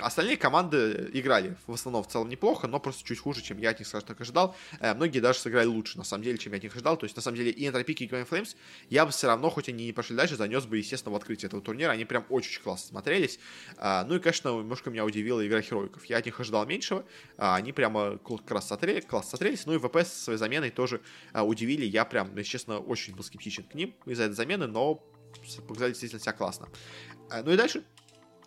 Остальные 0.00 0.36
команды 0.36 1.10
играли 1.12 1.56
в 1.66 1.72
основном 1.72 2.04
в 2.04 2.08
целом 2.08 2.28
неплохо, 2.28 2.66
но 2.66 2.80
просто 2.80 3.04
чуть 3.04 3.18
хуже, 3.18 3.42
чем 3.42 3.58
я 3.58 3.70
от 3.70 3.78
них, 3.78 3.88
скажем 3.88 4.08
так, 4.08 4.20
ожидал. 4.20 4.54
Э, 4.80 4.94
многие 4.94 5.20
даже 5.20 5.38
сыграли 5.38 5.66
лучше, 5.66 5.98
на 5.98 6.04
самом 6.04 6.24
деле, 6.24 6.38
чем 6.38 6.52
я 6.52 6.58
от 6.58 6.62
них 6.62 6.74
ожидал. 6.74 6.96
То 6.96 7.04
есть, 7.04 7.16
на 7.16 7.22
самом 7.22 7.36
деле, 7.36 7.50
и 7.50 7.66
Энтропики, 7.66 8.04
и 8.04 8.08
Game 8.08 8.28
Flames 8.28 8.56
я 8.90 9.06
бы 9.06 9.12
все 9.12 9.26
равно, 9.26 9.50
хоть 9.50 9.68
они 9.68 9.86
не 9.86 9.92
пошли 9.92 10.16
дальше, 10.16 10.36
занес 10.36 10.64
бы, 10.64 10.78
естественно, 10.78 11.12
в 11.12 11.16
открытие 11.16 11.48
этого 11.48 11.62
турнира. 11.62 11.90
Они 11.90 12.04
прям 12.04 12.24
очень 12.28 12.62
классно 12.62 12.88
смотрелись. 12.88 13.38
А, 13.76 14.04
ну 14.04 14.16
и, 14.16 14.18
конечно, 14.18 14.48
немножко 14.48 14.90
меня 14.90 15.04
удивила 15.22 15.46
игра 15.46 15.62
Херойков. 15.62 16.04
Я 16.06 16.18
от 16.18 16.26
них 16.26 16.38
ожидал 16.40 16.66
меньшего. 16.66 17.04
А, 17.36 17.56
они 17.56 17.72
прямо 17.72 18.18
как 18.18 18.50
раз 18.50 18.68
смотрели, 18.68 19.00
классно 19.00 19.30
смотрелись. 19.30 19.66
Ну 19.66 19.74
и 19.74 19.78
ВП 19.78 19.98
со 20.04 20.24
своей 20.24 20.38
заменой 20.38 20.70
тоже 20.70 21.00
а, 21.32 21.44
удивили. 21.44 21.86
Я 21.86 22.04
прям, 22.04 22.36
если 22.36 22.50
честно, 22.50 22.78
очень 22.78 23.14
был 23.14 23.22
скептичен 23.22 23.64
к 23.64 23.74
ним 23.74 23.94
из-за 24.06 24.24
этой 24.24 24.34
замены, 24.34 24.66
но 24.66 25.02
показали 25.66 25.92
действительно 25.92 26.20
себя 26.20 26.32
классно. 26.32 26.68
Ну 27.44 27.52
и 27.52 27.56
дальше 27.56 27.84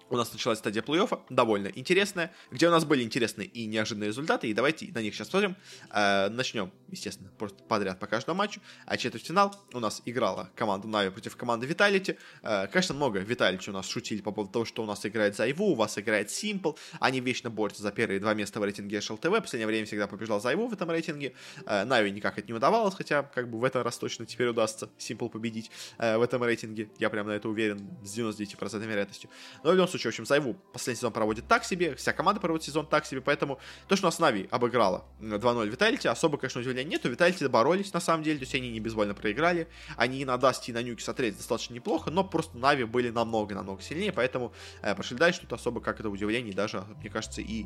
у 0.10 0.18
нас 0.18 0.32
началась 0.32 0.60
стадия 0.60 0.82
плей-оффа, 0.82 1.22
довольно 1.30 1.68
интересная, 1.68 2.32
где 2.52 2.68
у 2.68 2.72
нас 2.72 2.86
были 2.86 3.04
интересные 3.04 3.48
и 3.48 3.66
неожиданные 3.66 4.10
результаты, 4.10 4.48
и 4.48 4.54
давайте 4.54 4.92
на 4.94 5.02
них 5.02 5.16
сейчас 5.16 5.28
посмотрим. 5.28 5.56
Э, 5.92 6.30
начнем, 6.30 6.72
естественно, 6.90 7.32
просто 7.38 7.64
подряд 7.64 8.00
по 8.00 8.08
каждому 8.08 8.38
матчу. 8.38 8.62
А 8.86 8.98
четвертьфинал 8.98 9.56
у 9.74 9.80
нас 9.80 10.02
играла 10.06 10.50
команда 10.56 10.88
Нави 10.88 11.10
против 11.10 11.36
команды 11.36 11.68
Vitality. 11.68 12.18
Э, 12.44 12.68
конечно, 12.68 12.94
много 12.94 13.22
Vitality 13.22 13.70
у 13.70 13.74
нас 13.74 13.88
шутили 13.88 14.22
по 14.22 14.32
поводу 14.32 14.54
того, 14.54 14.66
что 14.66 14.84
у 14.84 14.86
нас 14.86 15.06
играет 15.06 15.36
Зайву, 15.36 15.72
у 15.72 15.76
вас 15.76 15.98
играет 15.98 16.30
Simple, 16.30 16.78
они 17.00 17.20
вечно 17.20 17.50
борются 17.50 17.82
за 17.82 17.92
первые 17.92 18.20
два 18.20 18.34
места 18.34 18.60
в 18.60 18.64
рейтинге 18.64 19.02
ШЛТВ, 19.02 19.26
в 19.26 19.42
последнее 19.42 19.68
время 19.68 19.86
всегда 19.86 20.08
побеждал 20.08 20.40
Зайву 20.40 20.68
в 20.68 20.74
этом 20.74 20.90
рейтинге. 20.92 21.34
Э, 21.66 21.86
никак 22.10 22.38
это 22.38 22.48
не 22.48 22.54
удавалось, 22.54 22.94
хотя 22.94 23.24
как 23.24 23.50
бы 23.50 23.60
в 23.60 23.64
этом 23.64 23.82
раз 23.82 23.98
точно 23.98 24.26
теперь 24.26 24.48
удастся 24.48 24.90
Simple 25.00 25.30
победить 25.30 25.72
э, 25.98 26.18
в 26.18 26.22
этом 26.22 26.44
рейтинге. 26.44 26.90
Я 27.00 27.10
прям 27.10 27.28
на 27.28 27.32
это 27.32 27.50
уверен 27.50 27.90
с 28.04 28.18
99% 28.18 28.86
вероятностью. 28.86 29.30
Но 29.64 29.72
в 29.72 29.74
любом 29.74 29.88
случае, 29.96 30.12
в 30.12 30.14
общем, 30.14 30.26
ZywOo 30.26 30.56
последний 30.74 30.98
сезон 30.98 31.12
проводит 31.12 31.48
так 31.48 31.64
себе, 31.64 31.96
вся 31.96 32.14
команда 32.14 32.42
проводит 32.42 32.66
сезон 32.66 32.86
так 32.86 33.06
себе, 33.06 33.22
поэтому 33.22 33.60
то, 33.88 33.96
что 33.96 34.06
у 34.06 34.10
нас 34.10 34.20
NaVi 34.20 34.48
обыграла 34.52 35.06
2-0 35.20 35.68
Vitality, 35.68 36.08
особо, 36.08 36.38
конечно, 36.38 36.62
удивления 36.62 36.90
нету. 36.90 37.10
Vitality 37.10 37.46
боролись, 37.48 37.94
на 37.94 38.00
самом 38.00 38.24
деле, 38.24 38.40
то 38.40 38.44
есть 38.44 38.56
они 38.56 38.72
не 38.72 38.80
безвольно 38.80 39.14
проиграли. 39.14 39.68
Они 39.98 40.20
и 40.20 40.26
на 40.26 40.38
Дасти, 40.38 40.72
и 40.72 40.74
на 40.74 40.82
Нюке 40.82 41.04
смотрелись 41.04 41.36
достаточно 41.36 41.74
неплохо, 41.74 42.12
но 42.12 42.24
просто 42.24 42.58
NaVi 42.58 42.84
были 42.84 43.10
намного-намного 43.10 43.82
сильнее, 43.82 44.12
поэтому 44.12 44.54
э, 44.82 44.96
пошли 44.96 45.18
дальше, 45.18 45.42
тут 45.42 45.54
особо 45.54 45.82
как 45.82 46.00
это 46.00 46.10
удивление 46.10 46.54
даже, 46.54 46.84
мне 47.00 47.10
кажется, 47.10 47.42
и 47.42 47.66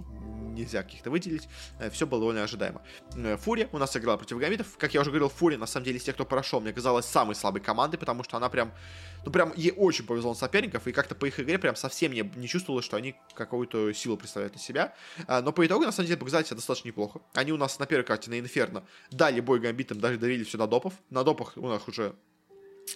нельзя 0.50 0.84
каких-то 0.84 1.10
выделить. 1.10 1.48
Э, 1.80 1.90
Все 1.90 2.06
было 2.06 2.20
довольно 2.20 2.44
ожидаемо. 2.44 2.82
Э, 3.16 3.38
Фурия 3.38 3.70
у 3.72 3.78
нас 3.78 3.96
играла 3.96 4.18
против 4.18 4.38
Гамбитов. 4.38 4.78
Как 4.78 4.94
я 4.94 5.02
уже 5.02 5.10
говорил, 5.10 5.30
Фурия, 5.30 5.58
на 5.58 5.68
самом 5.68 5.86
деле, 5.86 5.98
из 5.98 6.04
тех, 6.04 6.16
кто 6.16 6.26
прошел, 6.26 6.60
мне 6.60 6.74
казалось 6.74 7.06
самой 7.06 7.36
слабой 7.36 7.62
командой, 7.62 7.98
потому 7.98 8.24
что 8.24 8.38
она 8.38 8.50
прям, 8.50 8.72
ну 9.26 9.32
прям, 9.32 9.54
ей 9.56 9.74
очень 9.76 10.06
повезло 10.06 10.32
на 10.32 10.36
соперников, 10.36 10.88
и 10.88 10.92
как-то 10.92 11.16
по 11.16 11.26
их 11.26 11.40
игре 11.40 11.60
прям 11.60 11.76
совсем 11.76 12.12
не, 12.14 12.30
не 12.36 12.48
чувствовалось, 12.48 12.86
что 12.86 12.98
они 12.98 13.16
какую-то 13.34 13.94
силу 13.94 14.18
представляют 14.18 14.56
из 14.56 14.62
себя. 14.62 14.94
Э, 15.28 15.42
но 15.42 15.52
по 15.52 15.66
итогу, 15.66 15.86
на 15.86 15.92
самом 15.92 16.08
деле, 16.08 16.18
показали 16.18 16.44
себя 16.46 16.56
достаточно 16.56 16.88
неплохо. 16.88 17.22
Они 17.34 17.52
у 17.52 17.58
нас 17.58 17.80
на 17.80 17.86
первой 17.86 18.04
карте 18.04 18.30
на 18.30 18.40
Инферно 18.40 18.84
дали 19.12 19.40
бой 19.40 19.60
Гамбитам, 19.60 20.00
даже 20.00 20.18
довели 20.18 20.44
все 20.44 20.58
до 20.58 20.68
допов. 20.68 20.94
На 21.10 21.24
допах 21.24 21.54
у 21.56 21.68
нас 21.68 21.88
уже 21.88 22.16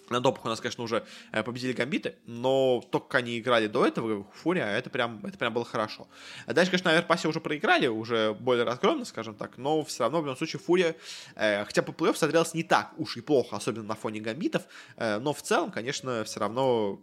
на 0.09 0.19
допах 0.19 0.45
у 0.45 0.49
нас, 0.49 0.59
конечно, 0.59 0.83
уже 0.83 1.05
э, 1.31 1.43
победили 1.43 1.73
гамбиты, 1.73 2.15
но 2.25 2.83
то, 2.91 2.99
как 2.99 3.15
они 3.15 3.39
играли 3.39 3.67
до 3.67 3.85
этого, 3.85 4.25
Фурия, 4.33 4.65
это 4.65 4.89
прям, 4.89 5.25
это 5.25 5.37
прям 5.37 5.53
было 5.53 5.65
хорошо. 5.65 6.07
А 6.45 6.53
дальше, 6.53 6.71
конечно, 6.71 6.91
на 6.91 6.97
Аверпасе 6.97 7.27
уже 7.27 7.39
проиграли, 7.39 7.87
уже 7.87 8.33
более 8.33 8.63
разгромно, 8.63 9.05
скажем 9.05 9.35
так, 9.35 9.57
но 9.57 9.83
все 9.83 10.03
равно, 10.03 10.21
в 10.21 10.25
любом 10.25 10.37
случае, 10.37 10.59
Фурия, 10.59 10.95
э, 11.35 11.65
хотя 11.65 11.81
по 11.81 11.91
плей-офф 11.91 12.15
смотрелась 12.15 12.53
не 12.53 12.63
так 12.63 12.93
уж 12.97 13.17
и 13.17 13.21
плохо, 13.21 13.55
особенно 13.55 13.85
на 13.85 13.95
фоне 13.95 14.19
гамбитов, 14.19 14.63
э, 14.97 15.19
но 15.19 15.33
в 15.33 15.41
целом, 15.41 15.71
конечно, 15.71 16.23
все 16.23 16.39
равно 16.39 16.99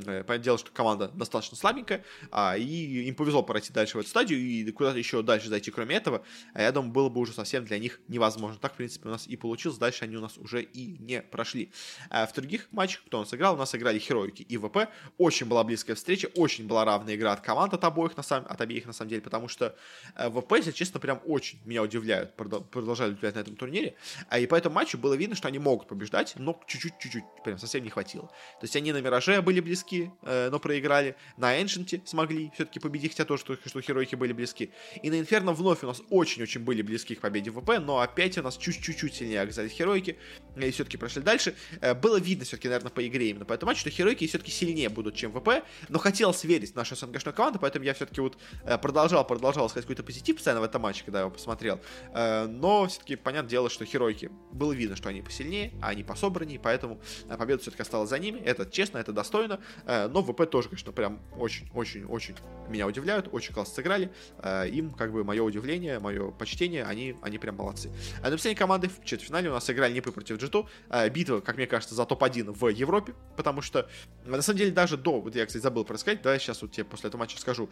понятное 0.00 0.38
дело, 0.38 0.58
что 0.58 0.70
команда 0.72 1.08
достаточно 1.08 1.56
слабенькая, 1.56 2.04
а, 2.30 2.56
и 2.56 2.64
им 2.64 3.14
повезло 3.14 3.42
пройти 3.42 3.72
дальше 3.72 3.96
в 3.96 4.00
эту 4.00 4.08
стадию 4.08 4.40
и 4.40 4.70
куда-то 4.72 4.98
еще 4.98 5.22
дальше 5.22 5.48
зайти, 5.48 5.70
кроме 5.70 5.96
этого. 5.96 6.22
А 6.54 6.62
я 6.62 6.72
думаю, 6.72 6.92
было 6.92 7.08
бы 7.08 7.20
уже 7.20 7.32
совсем 7.32 7.64
для 7.64 7.78
них 7.78 8.00
невозможно. 8.08 8.58
Так, 8.60 8.74
в 8.74 8.76
принципе, 8.76 9.08
у 9.08 9.12
нас 9.12 9.26
и 9.26 9.36
получилось. 9.36 9.78
Дальше 9.78 10.04
они 10.04 10.16
у 10.16 10.20
нас 10.20 10.38
уже 10.38 10.62
и 10.62 10.96
не 10.98 11.22
прошли. 11.22 11.72
А 12.10 12.26
в 12.26 12.32
других 12.34 12.68
матчах, 12.70 13.02
кто 13.06 13.18
у 13.18 13.20
нас 13.20 13.34
играл, 13.34 13.54
у 13.54 13.58
нас 13.58 13.74
играли 13.74 13.98
Хероики 13.98 14.42
и 14.42 14.56
ВП. 14.56 14.88
Очень 15.18 15.46
была 15.46 15.64
близкая 15.64 15.96
встреча, 15.96 16.28
очень 16.34 16.66
была 16.66 16.84
равная 16.84 17.14
игра 17.14 17.32
от 17.32 17.40
команд 17.40 17.74
от 17.74 17.84
обоих, 17.84 18.16
на 18.16 18.22
самом, 18.22 18.46
от 18.50 18.60
обеих, 18.60 18.86
на 18.86 18.92
самом 18.92 19.10
деле, 19.10 19.22
потому 19.22 19.48
что 19.48 19.76
э, 20.16 20.30
ВП, 20.30 20.52
если 20.56 20.72
честно, 20.72 21.00
прям 21.00 21.20
очень 21.26 21.58
меня 21.64 21.82
удивляют, 21.82 22.34
продолжали 22.34 23.12
удивлять 23.12 23.34
на 23.34 23.40
этом 23.40 23.56
турнире. 23.56 23.94
А 24.28 24.38
и 24.38 24.46
по 24.46 24.54
этому 24.54 24.74
матчу 24.74 24.98
было 24.98 25.14
видно, 25.14 25.36
что 25.36 25.48
они 25.48 25.58
могут 25.58 25.88
побеждать, 25.88 26.34
но 26.36 26.60
чуть-чуть-чуть, 26.66 27.24
прям 27.44 27.58
совсем 27.58 27.82
не 27.82 27.90
хватило. 27.90 28.26
То 28.26 28.64
есть 28.64 28.76
они 28.76 28.92
на 28.92 29.00
Мираже 29.00 29.42
были 29.42 29.60
близки 29.60 29.81
близки, 29.82 30.10
э, 30.22 30.48
но 30.50 30.58
проиграли. 30.58 31.16
На 31.36 31.60
Эншенте 31.60 32.02
смогли 32.04 32.50
все-таки 32.54 32.80
победить, 32.80 33.12
хотя 33.12 33.24
тоже, 33.24 33.42
что, 33.42 33.56
что 33.64 33.80
херойки 33.80 34.14
были 34.14 34.32
близки. 34.32 34.70
И 35.02 35.10
на 35.10 35.18
Инферно 35.18 35.52
вновь 35.52 35.82
у 35.82 35.86
нас 35.86 36.02
очень-очень 36.10 36.60
были 36.62 36.82
близки 36.82 37.14
к 37.14 37.20
победе 37.20 37.50
в 37.50 37.60
ВП, 37.60 37.78
но 37.80 38.00
опять 38.00 38.38
у 38.38 38.42
нас 38.42 38.56
чуть-чуть 38.56 39.14
сильнее 39.14 39.42
оказались 39.42 39.72
херойки, 39.72 40.16
и 40.56 40.70
все-таки 40.70 40.96
прошли 40.96 41.22
дальше. 41.22 41.54
Э, 41.80 41.94
было 41.94 42.18
видно 42.18 42.44
все-таки, 42.44 42.68
наверное, 42.68 42.90
по 42.90 43.06
игре 43.06 43.30
именно 43.30 43.44
по 43.44 43.52
этому 43.52 43.70
матчу, 43.70 43.80
что 43.80 43.90
херойки 43.90 44.26
все-таки 44.26 44.50
сильнее 44.50 44.88
будут, 44.88 45.14
чем 45.14 45.32
ВП, 45.32 45.64
но 45.88 45.98
хотелось 45.98 46.44
верить 46.44 46.72
в 46.72 46.76
нашу 46.76 46.96
СНГшную 46.96 47.34
команду, 47.34 47.58
поэтому 47.60 47.84
я 47.84 47.94
все-таки 47.94 48.20
вот 48.20 48.38
э, 48.64 48.78
продолжал, 48.78 49.26
продолжал 49.26 49.68
сказать 49.68 49.84
какой-то 49.84 50.02
позитив 50.02 50.36
постоянно 50.36 50.60
в 50.60 50.64
этом 50.64 50.82
матче, 50.82 51.04
когда 51.04 51.18
я 51.18 51.22
его 51.22 51.30
посмотрел. 51.30 51.80
Э, 52.14 52.46
но 52.46 52.86
все-таки, 52.86 53.16
понятное 53.16 53.50
дело, 53.50 53.70
что 53.70 53.84
херойки 53.84 54.30
было 54.52 54.72
видно, 54.72 54.96
что 54.96 55.08
они 55.08 55.22
посильнее, 55.22 55.72
а 55.82 55.88
они 55.88 56.02
пособраннее, 56.04 56.58
поэтому 56.58 57.00
э, 57.28 57.36
победа 57.36 57.62
все-таки 57.62 57.82
осталась 57.82 58.10
за 58.10 58.18
ними. 58.18 58.38
Это 58.40 58.66
честно, 58.66 58.98
это 58.98 59.12
достойно. 59.12 59.60
Э, 59.86 60.08
но 60.08 60.22
ВП 60.22 60.48
тоже, 60.48 60.68
конечно, 60.68 60.92
прям 60.92 61.20
очень-очень-очень 61.38 62.34
меня 62.68 62.86
удивляют, 62.86 63.28
очень 63.32 63.54
классно 63.54 63.74
сыграли. 63.74 64.10
Э, 64.38 64.68
им, 64.68 64.90
как 64.92 65.12
бы, 65.12 65.24
мое 65.24 65.42
удивление, 65.42 65.98
мое 65.98 66.30
почтение, 66.30 66.84
они, 66.84 67.16
они 67.22 67.38
прям 67.38 67.56
молодцы. 67.56 67.90
А 68.22 68.30
на 68.30 68.32
последней 68.32 68.58
команды 68.58 68.88
в 68.88 69.04
четвертьфинале 69.04 69.50
у 69.50 69.52
нас 69.52 69.68
играли 69.70 69.92
Непы 69.92 70.12
против 70.12 70.38
Джиту. 70.38 70.68
Битва, 71.12 71.40
как 71.40 71.56
мне 71.56 71.66
кажется, 71.66 71.94
за 71.94 72.04
топ-1 72.04 72.52
в 72.52 72.68
Европе, 72.68 73.14
потому 73.36 73.62
что, 73.62 73.88
на 74.24 74.40
самом 74.42 74.58
деле, 74.58 74.70
даже 74.70 74.96
до, 74.96 75.20
вот 75.20 75.34
я, 75.34 75.46
кстати, 75.46 75.62
забыл 75.62 75.84
про 75.84 75.98
сказать, 75.98 76.22
да, 76.22 76.38
сейчас 76.38 76.62
вот 76.62 76.72
тебе 76.72 76.84
после 76.84 77.08
этого 77.08 77.20
матча 77.20 77.38
скажу 77.38 77.70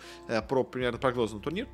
про 0.49 0.65
примерно 0.65 0.99
прогноз 0.99 1.33
на 1.33 1.41
турнир. 1.41 1.69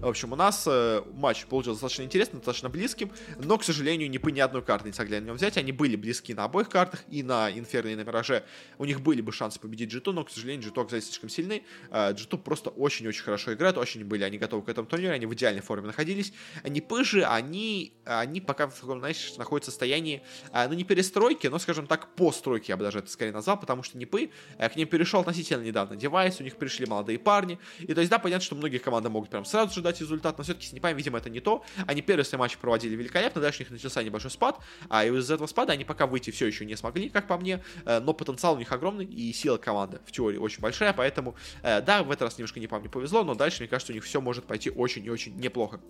В 0.00 0.06
общем, 0.06 0.32
у 0.32 0.36
нас 0.36 0.68
матч 1.12 1.46
получился 1.46 1.80
достаточно 1.80 2.02
интересным, 2.02 2.38
достаточно 2.38 2.68
близким, 2.68 3.12
но, 3.36 3.58
к 3.58 3.64
сожалению, 3.64 4.10
Непы 4.10 4.32
ни 4.32 4.40
одной 4.40 4.62
карты 4.62 4.88
не 4.88 4.92
смогли 4.92 5.20
на 5.20 5.26
нем 5.26 5.36
взять. 5.36 5.56
Они 5.56 5.72
были 5.72 5.96
близки 5.96 6.34
на 6.34 6.44
обоих 6.44 6.68
картах, 6.68 7.04
и 7.08 7.22
на 7.22 7.50
Инферно, 7.50 7.88
и 7.88 7.94
на 7.94 8.02
Мираже. 8.02 8.44
У 8.78 8.84
них 8.84 9.00
были 9.00 9.20
бы 9.20 9.32
шансы 9.32 9.60
победить 9.60 9.92
G2, 9.92 10.12
но, 10.12 10.24
к 10.24 10.30
сожалению, 10.30 10.70
G2 10.70 10.82
оказались 10.82 11.06
слишком 11.06 11.28
сильны. 11.28 11.64
G2 11.90 12.28
а, 12.32 12.38
просто 12.58 12.80
очень-очень 12.80 13.22
хорошо 13.22 13.54
играют, 13.54 13.78
очень 13.78 14.04
были 14.04 14.24
они 14.24 14.38
готовы 14.38 14.62
к 14.62 14.68
этому 14.68 14.86
турниру, 14.86 15.14
они 15.14 15.26
в 15.26 15.34
идеальной 15.34 15.62
форме 15.62 15.86
находились. 15.86 16.32
Они 16.64 16.80
пыжи, 16.80 17.24
они, 17.24 17.92
они 18.04 18.40
пока 18.40 18.66
в 18.66 18.74
таком, 18.74 18.98
знаешь, 18.98 19.34
находятся 19.36 19.70
в 19.70 19.74
состоянии, 19.74 20.22
а, 20.52 20.68
ну, 20.68 20.74
не 20.74 20.84
перестройки, 20.84 21.46
но, 21.46 21.58
скажем 21.58 21.86
так, 21.86 22.14
постройки, 22.14 22.70
я 22.70 22.76
бы 22.76 22.84
даже 22.84 22.98
это 22.98 23.10
скорее 23.10 23.32
назвал, 23.32 23.58
потому 23.58 23.82
что 23.82 23.96
Непы, 23.96 24.30
а, 24.58 24.68
к 24.68 24.76
ним 24.76 24.88
перешел 24.88 25.20
относительно 25.20 25.62
недавно 25.62 25.96
девайс, 25.96 26.40
у 26.40 26.44
них 26.44 26.56
пришли 26.56 26.86
молодые 26.86 27.18
парни, 27.18 27.58
и 27.78 27.94
то 27.94 28.00
есть, 28.00 28.10
да, 28.10 28.18
понятно, 28.18 28.44
что 28.44 28.56
многие 28.56 28.78
команды 28.78 29.08
могут 29.08 29.30
прям 29.30 29.44
сразу 29.44 29.74
же 29.74 29.82
дать 29.82 30.00
результат, 30.00 30.36
но 30.38 30.44
все-таки 30.44 30.66
с 30.66 30.72
Непами, 30.72 30.96
видимо, 30.96 31.18
это 31.18 31.30
не 31.30 31.40
то. 31.40 31.64
Они 31.86 32.02
первые 32.02 32.24
свои 32.24 32.38
матчи 32.38 32.58
проводили 32.58 32.96
великолепно, 32.96 33.40
дальше 33.40 33.60
у 33.60 33.62
них 33.62 33.70
начался 33.70 34.02
небольшой 34.02 34.30
спад, 34.30 34.58
а 34.88 35.04
из 35.04 35.30
этого 35.30 35.46
спада 35.46 35.72
они 35.72 35.84
пока 35.84 36.06
выйти 36.06 36.30
все 36.30 36.46
еще 36.46 36.64
не 36.64 36.76
смогли, 36.76 37.08
как 37.08 37.26
по 37.26 37.36
мне, 37.36 37.62
но 37.84 38.12
потенциал 38.12 38.54
у 38.54 38.58
них 38.58 38.70
огромный, 38.72 39.04
и 39.04 39.32
сила 39.32 39.58
команды 39.58 40.00
в 40.06 40.12
теории 40.12 40.38
очень 40.38 40.60
большая, 40.60 40.92
поэтому, 40.92 41.36
э, 41.62 41.80
да, 41.82 42.02
в 42.02 42.10
этот 42.10 42.22
раз 42.22 42.38
немножко 42.48 42.60
не 42.60 42.66
по 42.66 42.78
мне 42.78 42.88
повезло, 42.88 43.24
но 43.24 43.34
дальше, 43.34 43.62
мне 43.62 43.68
кажется, 43.68 43.92
у 43.92 43.94
них 43.94 44.04
все 44.04 44.20
может 44.20 44.44
пойти 44.44 44.70
очень 44.70 45.04
и 45.04 45.10
очень 45.10 45.36
неплохо. 45.36 45.80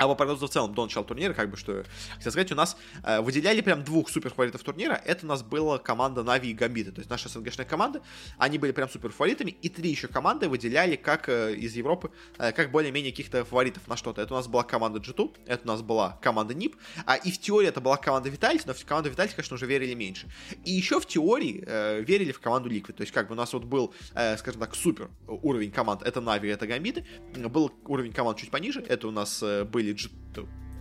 А 0.00 0.08
по 0.08 0.14
прогнозу 0.14 0.46
в 0.46 0.50
целом 0.50 0.74
до 0.74 0.84
начала 0.84 1.04
турнира, 1.04 1.34
как 1.34 1.50
бы, 1.50 1.58
что 1.58 1.84
хотел 2.16 2.32
сказать, 2.32 2.50
у 2.52 2.54
нас 2.54 2.78
э, 3.04 3.20
выделяли 3.20 3.60
прям 3.60 3.84
двух 3.84 4.08
супер 4.08 4.30
фаворитов 4.30 4.62
турнира. 4.62 4.94
Это 4.94 5.26
у 5.26 5.28
нас 5.28 5.42
была 5.42 5.76
команда 5.76 6.22
Нави 6.22 6.52
и 6.52 6.54
Гамбиты. 6.54 6.90
То 6.90 7.00
есть 7.00 7.10
наша 7.10 7.28
СНГшная 7.28 7.66
команда, 7.66 8.00
они 8.38 8.56
были 8.56 8.72
прям 8.72 8.88
супер 8.88 9.10
фаворитами. 9.10 9.50
И 9.50 9.68
три 9.68 9.90
еще 9.90 10.08
команды 10.08 10.48
выделяли 10.48 10.96
как 10.96 11.28
э, 11.28 11.54
из 11.54 11.76
Европы, 11.76 12.10
э, 12.38 12.52
как 12.52 12.70
более-менее 12.70 13.12
каких-то 13.12 13.44
фаворитов 13.44 13.86
на 13.88 13.96
что-то. 13.98 14.22
Это 14.22 14.32
у 14.32 14.38
нас 14.38 14.48
была 14.48 14.62
команда 14.62 15.00
G2, 15.00 15.36
это 15.44 15.64
у 15.64 15.68
нас 15.68 15.82
была 15.82 16.18
команда 16.22 16.54
NIP. 16.54 16.76
А, 17.04 17.16
и 17.16 17.30
в 17.30 17.38
теории 17.38 17.68
это 17.68 17.82
была 17.82 17.98
команда 17.98 18.30
Vitality, 18.30 18.62
но 18.64 18.72
в 18.72 18.82
команду 18.86 19.10
Vitality, 19.10 19.34
конечно, 19.36 19.56
уже 19.56 19.66
верили 19.66 19.92
меньше. 19.92 20.28
И 20.64 20.72
еще 20.72 20.98
в 20.98 21.04
теории 21.04 21.62
э, 21.66 22.00
верили 22.00 22.32
в 22.32 22.40
команду 22.40 22.70
Liquid. 22.70 22.94
То 22.94 23.02
есть 23.02 23.12
как 23.12 23.28
бы 23.28 23.34
у 23.34 23.36
нас 23.36 23.52
вот 23.52 23.64
был, 23.64 23.92
э, 24.14 24.38
скажем 24.38 24.62
так, 24.62 24.74
супер 24.74 25.10
уровень 25.26 25.70
команд. 25.70 26.02
Это 26.04 26.22
Нави, 26.22 26.48
это 26.48 26.66
Гамбиты. 26.66 27.04
Был 27.36 27.70
уровень 27.84 28.14
команд 28.14 28.38
чуть 28.38 28.50
пониже. 28.50 28.80
Это 28.88 29.06
у 29.06 29.10
нас 29.10 29.42
э, 29.42 29.64
были 29.64 29.89
были 29.92 30.08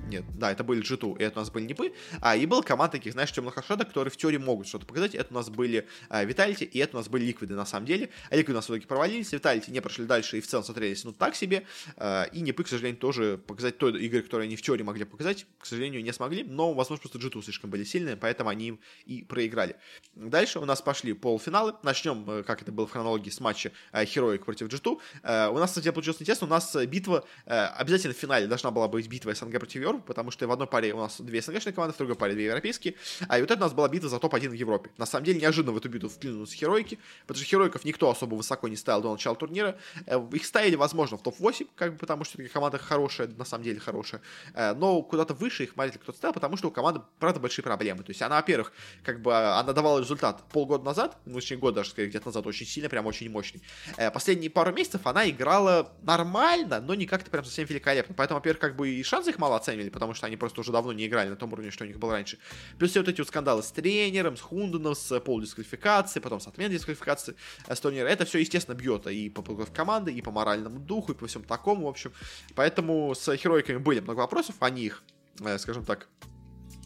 нет, 0.10 0.26
да, 0.38 0.52
это 0.52 0.64
были 0.64 0.82
G2, 0.82 1.20
и 1.20 1.24
это 1.24 1.40
у 1.40 1.42
нас 1.42 1.52
были 1.52 1.66
Нипы, 1.66 1.94
а, 2.20 2.36
и 2.36 2.46
был 2.46 2.64
команд 2.64 2.92
таких, 2.92 3.14
знаешь, 3.14 3.32
темных 3.32 3.56
лошадок, 3.56 3.88
которые 3.88 4.12
в 4.12 4.18
теории 4.18 4.38
могут 4.38 4.68
что-то 4.68 4.86
показать, 4.86 5.16
это 5.16 5.28
у 5.32 5.36
нас 5.36 5.50
были 5.50 5.88
а, 6.10 6.26
Vitality, 6.26 6.66
и 6.66 6.80
это 6.80 6.98
у 6.98 7.00
нас 7.00 7.08
были 7.08 7.26
Ликвиды, 7.26 7.54
на 7.54 7.66
самом 7.66 7.86
деле, 7.86 8.10
а 8.30 8.36
Ликвиды 8.36 8.54
у 8.54 8.56
нас 8.56 8.66
в 8.66 8.70
итоге 8.70 8.88
провалились, 8.88 9.32
Vitality 9.32 9.72
не 9.72 9.82
прошли 9.82 10.06
дальше, 10.06 10.38
и 10.38 10.42
в 10.42 10.48
целом 10.48 10.66
смотрелись, 10.66 11.04
ну, 11.04 11.14
так 11.14 11.36
себе, 11.36 11.64
а, 11.96 12.24
и 12.24 12.42
Нипы, 12.42 12.64
к 12.64 12.68
сожалению, 12.68 13.00
тоже 13.00 13.38
показать 13.38 13.78
той 13.78 14.02
игры, 14.04 14.22
которые 14.22 14.48
они 14.48 14.56
в 14.56 14.62
теории 14.62 14.84
могли 14.84 15.06
показать, 15.06 15.46
к 15.60 15.66
сожалению, 15.66 16.04
не 16.04 16.12
смогли, 16.12 16.44
но, 16.44 16.74
возможно, 16.74 17.08
просто 17.08 17.20
G2 17.20 17.44
слишком 17.44 17.70
были 17.70 17.84
сильные, 17.84 18.18
поэтому 18.18 18.50
они 18.50 18.68
им 18.70 18.80
и 19.06 19.22
проиграли. 19.22 19.76
Дальше 20.16 20.60
у 20.60 20.66
нас 20.66 20.82
пошли 20.82 21.14
полуфиналы, 21.14 21.76
начнем, 21.84 22.30
э, 22.30 22.44
как 22.44 22.62
это 22.62 22.72
было 22.72 22.88
в 22.88 22.92
хронологии, 22.92 23.30
с 23.30 23.40
матча 23.40 23.72
Heroic 23.94 24.40
против 24.40 24.68
G2, 24.68 25.50
у 25.50 25.58
нас, 25.58 25.70
кстати, 25.70 25.92
получилось 25.92 26.22
интересно, 26.22 26.48
у 26.48 26.50
нас 26.50 26.76
битва 26.88 27.26
обязательно 27.46 28.14
в 28.14 28.18
финале 28.18 28.48
должна 28.48 28.72
была 28.72 28.88
быть 28.88 29.08
битва 29.08 29.34
СНГ 29.34 29.60
против 29.60 29.82
Потому 30.02 30.32
что 30.32 30.48
в 30.48 30.52
одной 30.52 30.68
паре 30.68 30.94
у 30.94 30.98
нас 30.98 31.20
две 31.20 31.42
СНГшные 31.42 31.74
команды, 31.74 31.94
в 31.94 31.98
другой 31.98 32.16
паре 32.16 32.34
две 32.34 32.46
европейские, 32.46 32.96
а 33.28 33.38
и 33.38 33.42
вот 33.42 33.52
это 33.52 33.60
у 33.60 33.64
нас 33.64 33.74
была 33.74 33.88
битва 33.90 34.10
за 34.10 34.20
топ-1 34.20 34.50
в 34.50 34.54
Европе. 34.54 34.92
На 34.98 35.06
самом 35.06 35.26
деле, 35.26 35.42
неожиданно 35.42 35.74
в 35.74 35.78
эту 35.78 35.90
битву 35.90 36.10
вклинулись 36.10 36.54
Херойки, 36.54 37.00
потому 37.22 37.38
что 37.38 37.46
Херойков 37.46 37.86
никто 37.86 38.10
особо 38.10 38.36
высоко 38.36 38.68
не 38.68 38.76
ставил 38.76 39.02
до 39.02 39.12
начала 39.12 39.36
турнира. 39.36 39.78
Э, 40.06 40.20
их 40.32 40.46
ставили, 40.46 40.76
возможно, 40.76 41.18
в 41.18 41.24
топ-8, 41.24 41.68
как 41.76 41.94
бы, 41.94 41.98
потому 41.98 42.24
что 42.24 42.42
команда 42.50 42.78
хорошая, 42.78 43.28
на 43.28 43.46
самом 43.46 43.64
деле 43.64 43.80
хорошая, 43.80 44.22
э, 44.54 44.74
но 44.74 45.02
куда-то 45.02 45.34
выше 45.34 45.64
их 45.64 45.76
мало 45.76 45.90
кто-то 45.90 46.18
ставил, 46.18 46.34
потому 46.34 46.58
что 46.58 46.68
у 46.68 46.72
команды, 46.72 47.02
правда, 47.20 47.40
большие 47.40 47.64
проблемы. 47.64 48.04
То 48.04 48.12
есть 48.12 48.22
она, 48.22 48.38
во-первых, 48.38 48.72
как 49.04 49.22
бы, 49.22 49.36
она 49.36 49.74
давала 49.74 50.00
результат 50.00 50.44
полгода 50.52 50.84
назад, 50.84 51.18
ну, 51.26 51.36
точнее, 51.36 51.58
год 51.58 51.74
даже, 51.74 51.90
скорее, 51.92 52.10
где-то 52.10 52.28
назад, 52.28 52.46
очень 52.48 52.66
сильно, 52.66 52.90
прям 52.90 53.06
очень 53.06 53.30
мощный. 53.30 53.62
Э, 53.98 54.12
последние 54.12 54.50
пару 54.50 54.72
месяцев 54.72 55.06
она 55.06 55.30
играла 55.30 55.92
нормально, 56.02 56.82
но 56.82 56.94
не 56.96 57.06
как-то 57.06 57.30
прям 57.32 57.44
совсем 57.44 57.66
великолепно. 57.66 58.16
Поэтому, 58.16 58.40
во-первых, 58.40 58.60
как 58.60 58.76
бы 58.76 58.90
и 58.90 59.04
шансы 59.04 59.32
их 59.32 59.40
мало 59.40 59.56
оценивали, 59.56 59.89
потому 59.90 60.14
что 60.14 60.28
они 60.28 60.38
просто 60.38 60.62
уже 60.62 60.72
давно 60.72 60.94
не 60.94 61.06
играли 61.08 61.30
на 61.30 61.36
том 61.36 61.52
уровне, 61.54 61.72
что 61.72 61.84
у 61.84 61.88
них 61.88 62.00
был 62.00 62.12
раньше. 62.12 62.38
Плюс 62.78 62.92
все 62.92 63.00
вот 63.00 63.10
эти 63.10 63.22
вот 63.22 63.28
скандалы 63.28 63.64
с 63.64 63.72
тренером, 63.72 64.38
с 64.38 64.42
Хунденом, 64.42 64.96
с 64.96 65.20
полудисквалификацией, 65.20 66.22
потом 66.22 66.40
с 66.40 66.48
отменой 66.48 66.76
дисквалификации 66.76 67.36
э, 67.68 67.76
с 67.76 67.80
турнира. 67.80 68.08
Это 68.08 68.26
все, 68.26 68.40
естественно, 68.40 68.76
бьет 68.76 69.08
и 69.08 69.30
по 69.30 69.42
подготовке 69.42 69.76
команды, 69.76 70.14
и 70.14 70.22
по 70.22 70.32
моральному 70.32 70.80
духу, 70.80 71.12
и 71.12 71.16
по 71.16 71.28
всему 71.28 71.44
такому, 71.44 71.86
в 71.86 71.90
общем. 71.90 72.12
Поэтому 72.56 73.14
с 73.16 73.36
херойками 73.36 73.78
были 73.78 74.00
много 74.00 74.20
вопросов, 74.20 74.56
они 74.60 74.84
их, 74.84 75.04
э, 75.42 75.58
скажем 75.58 75.86
так, 75.86 76.08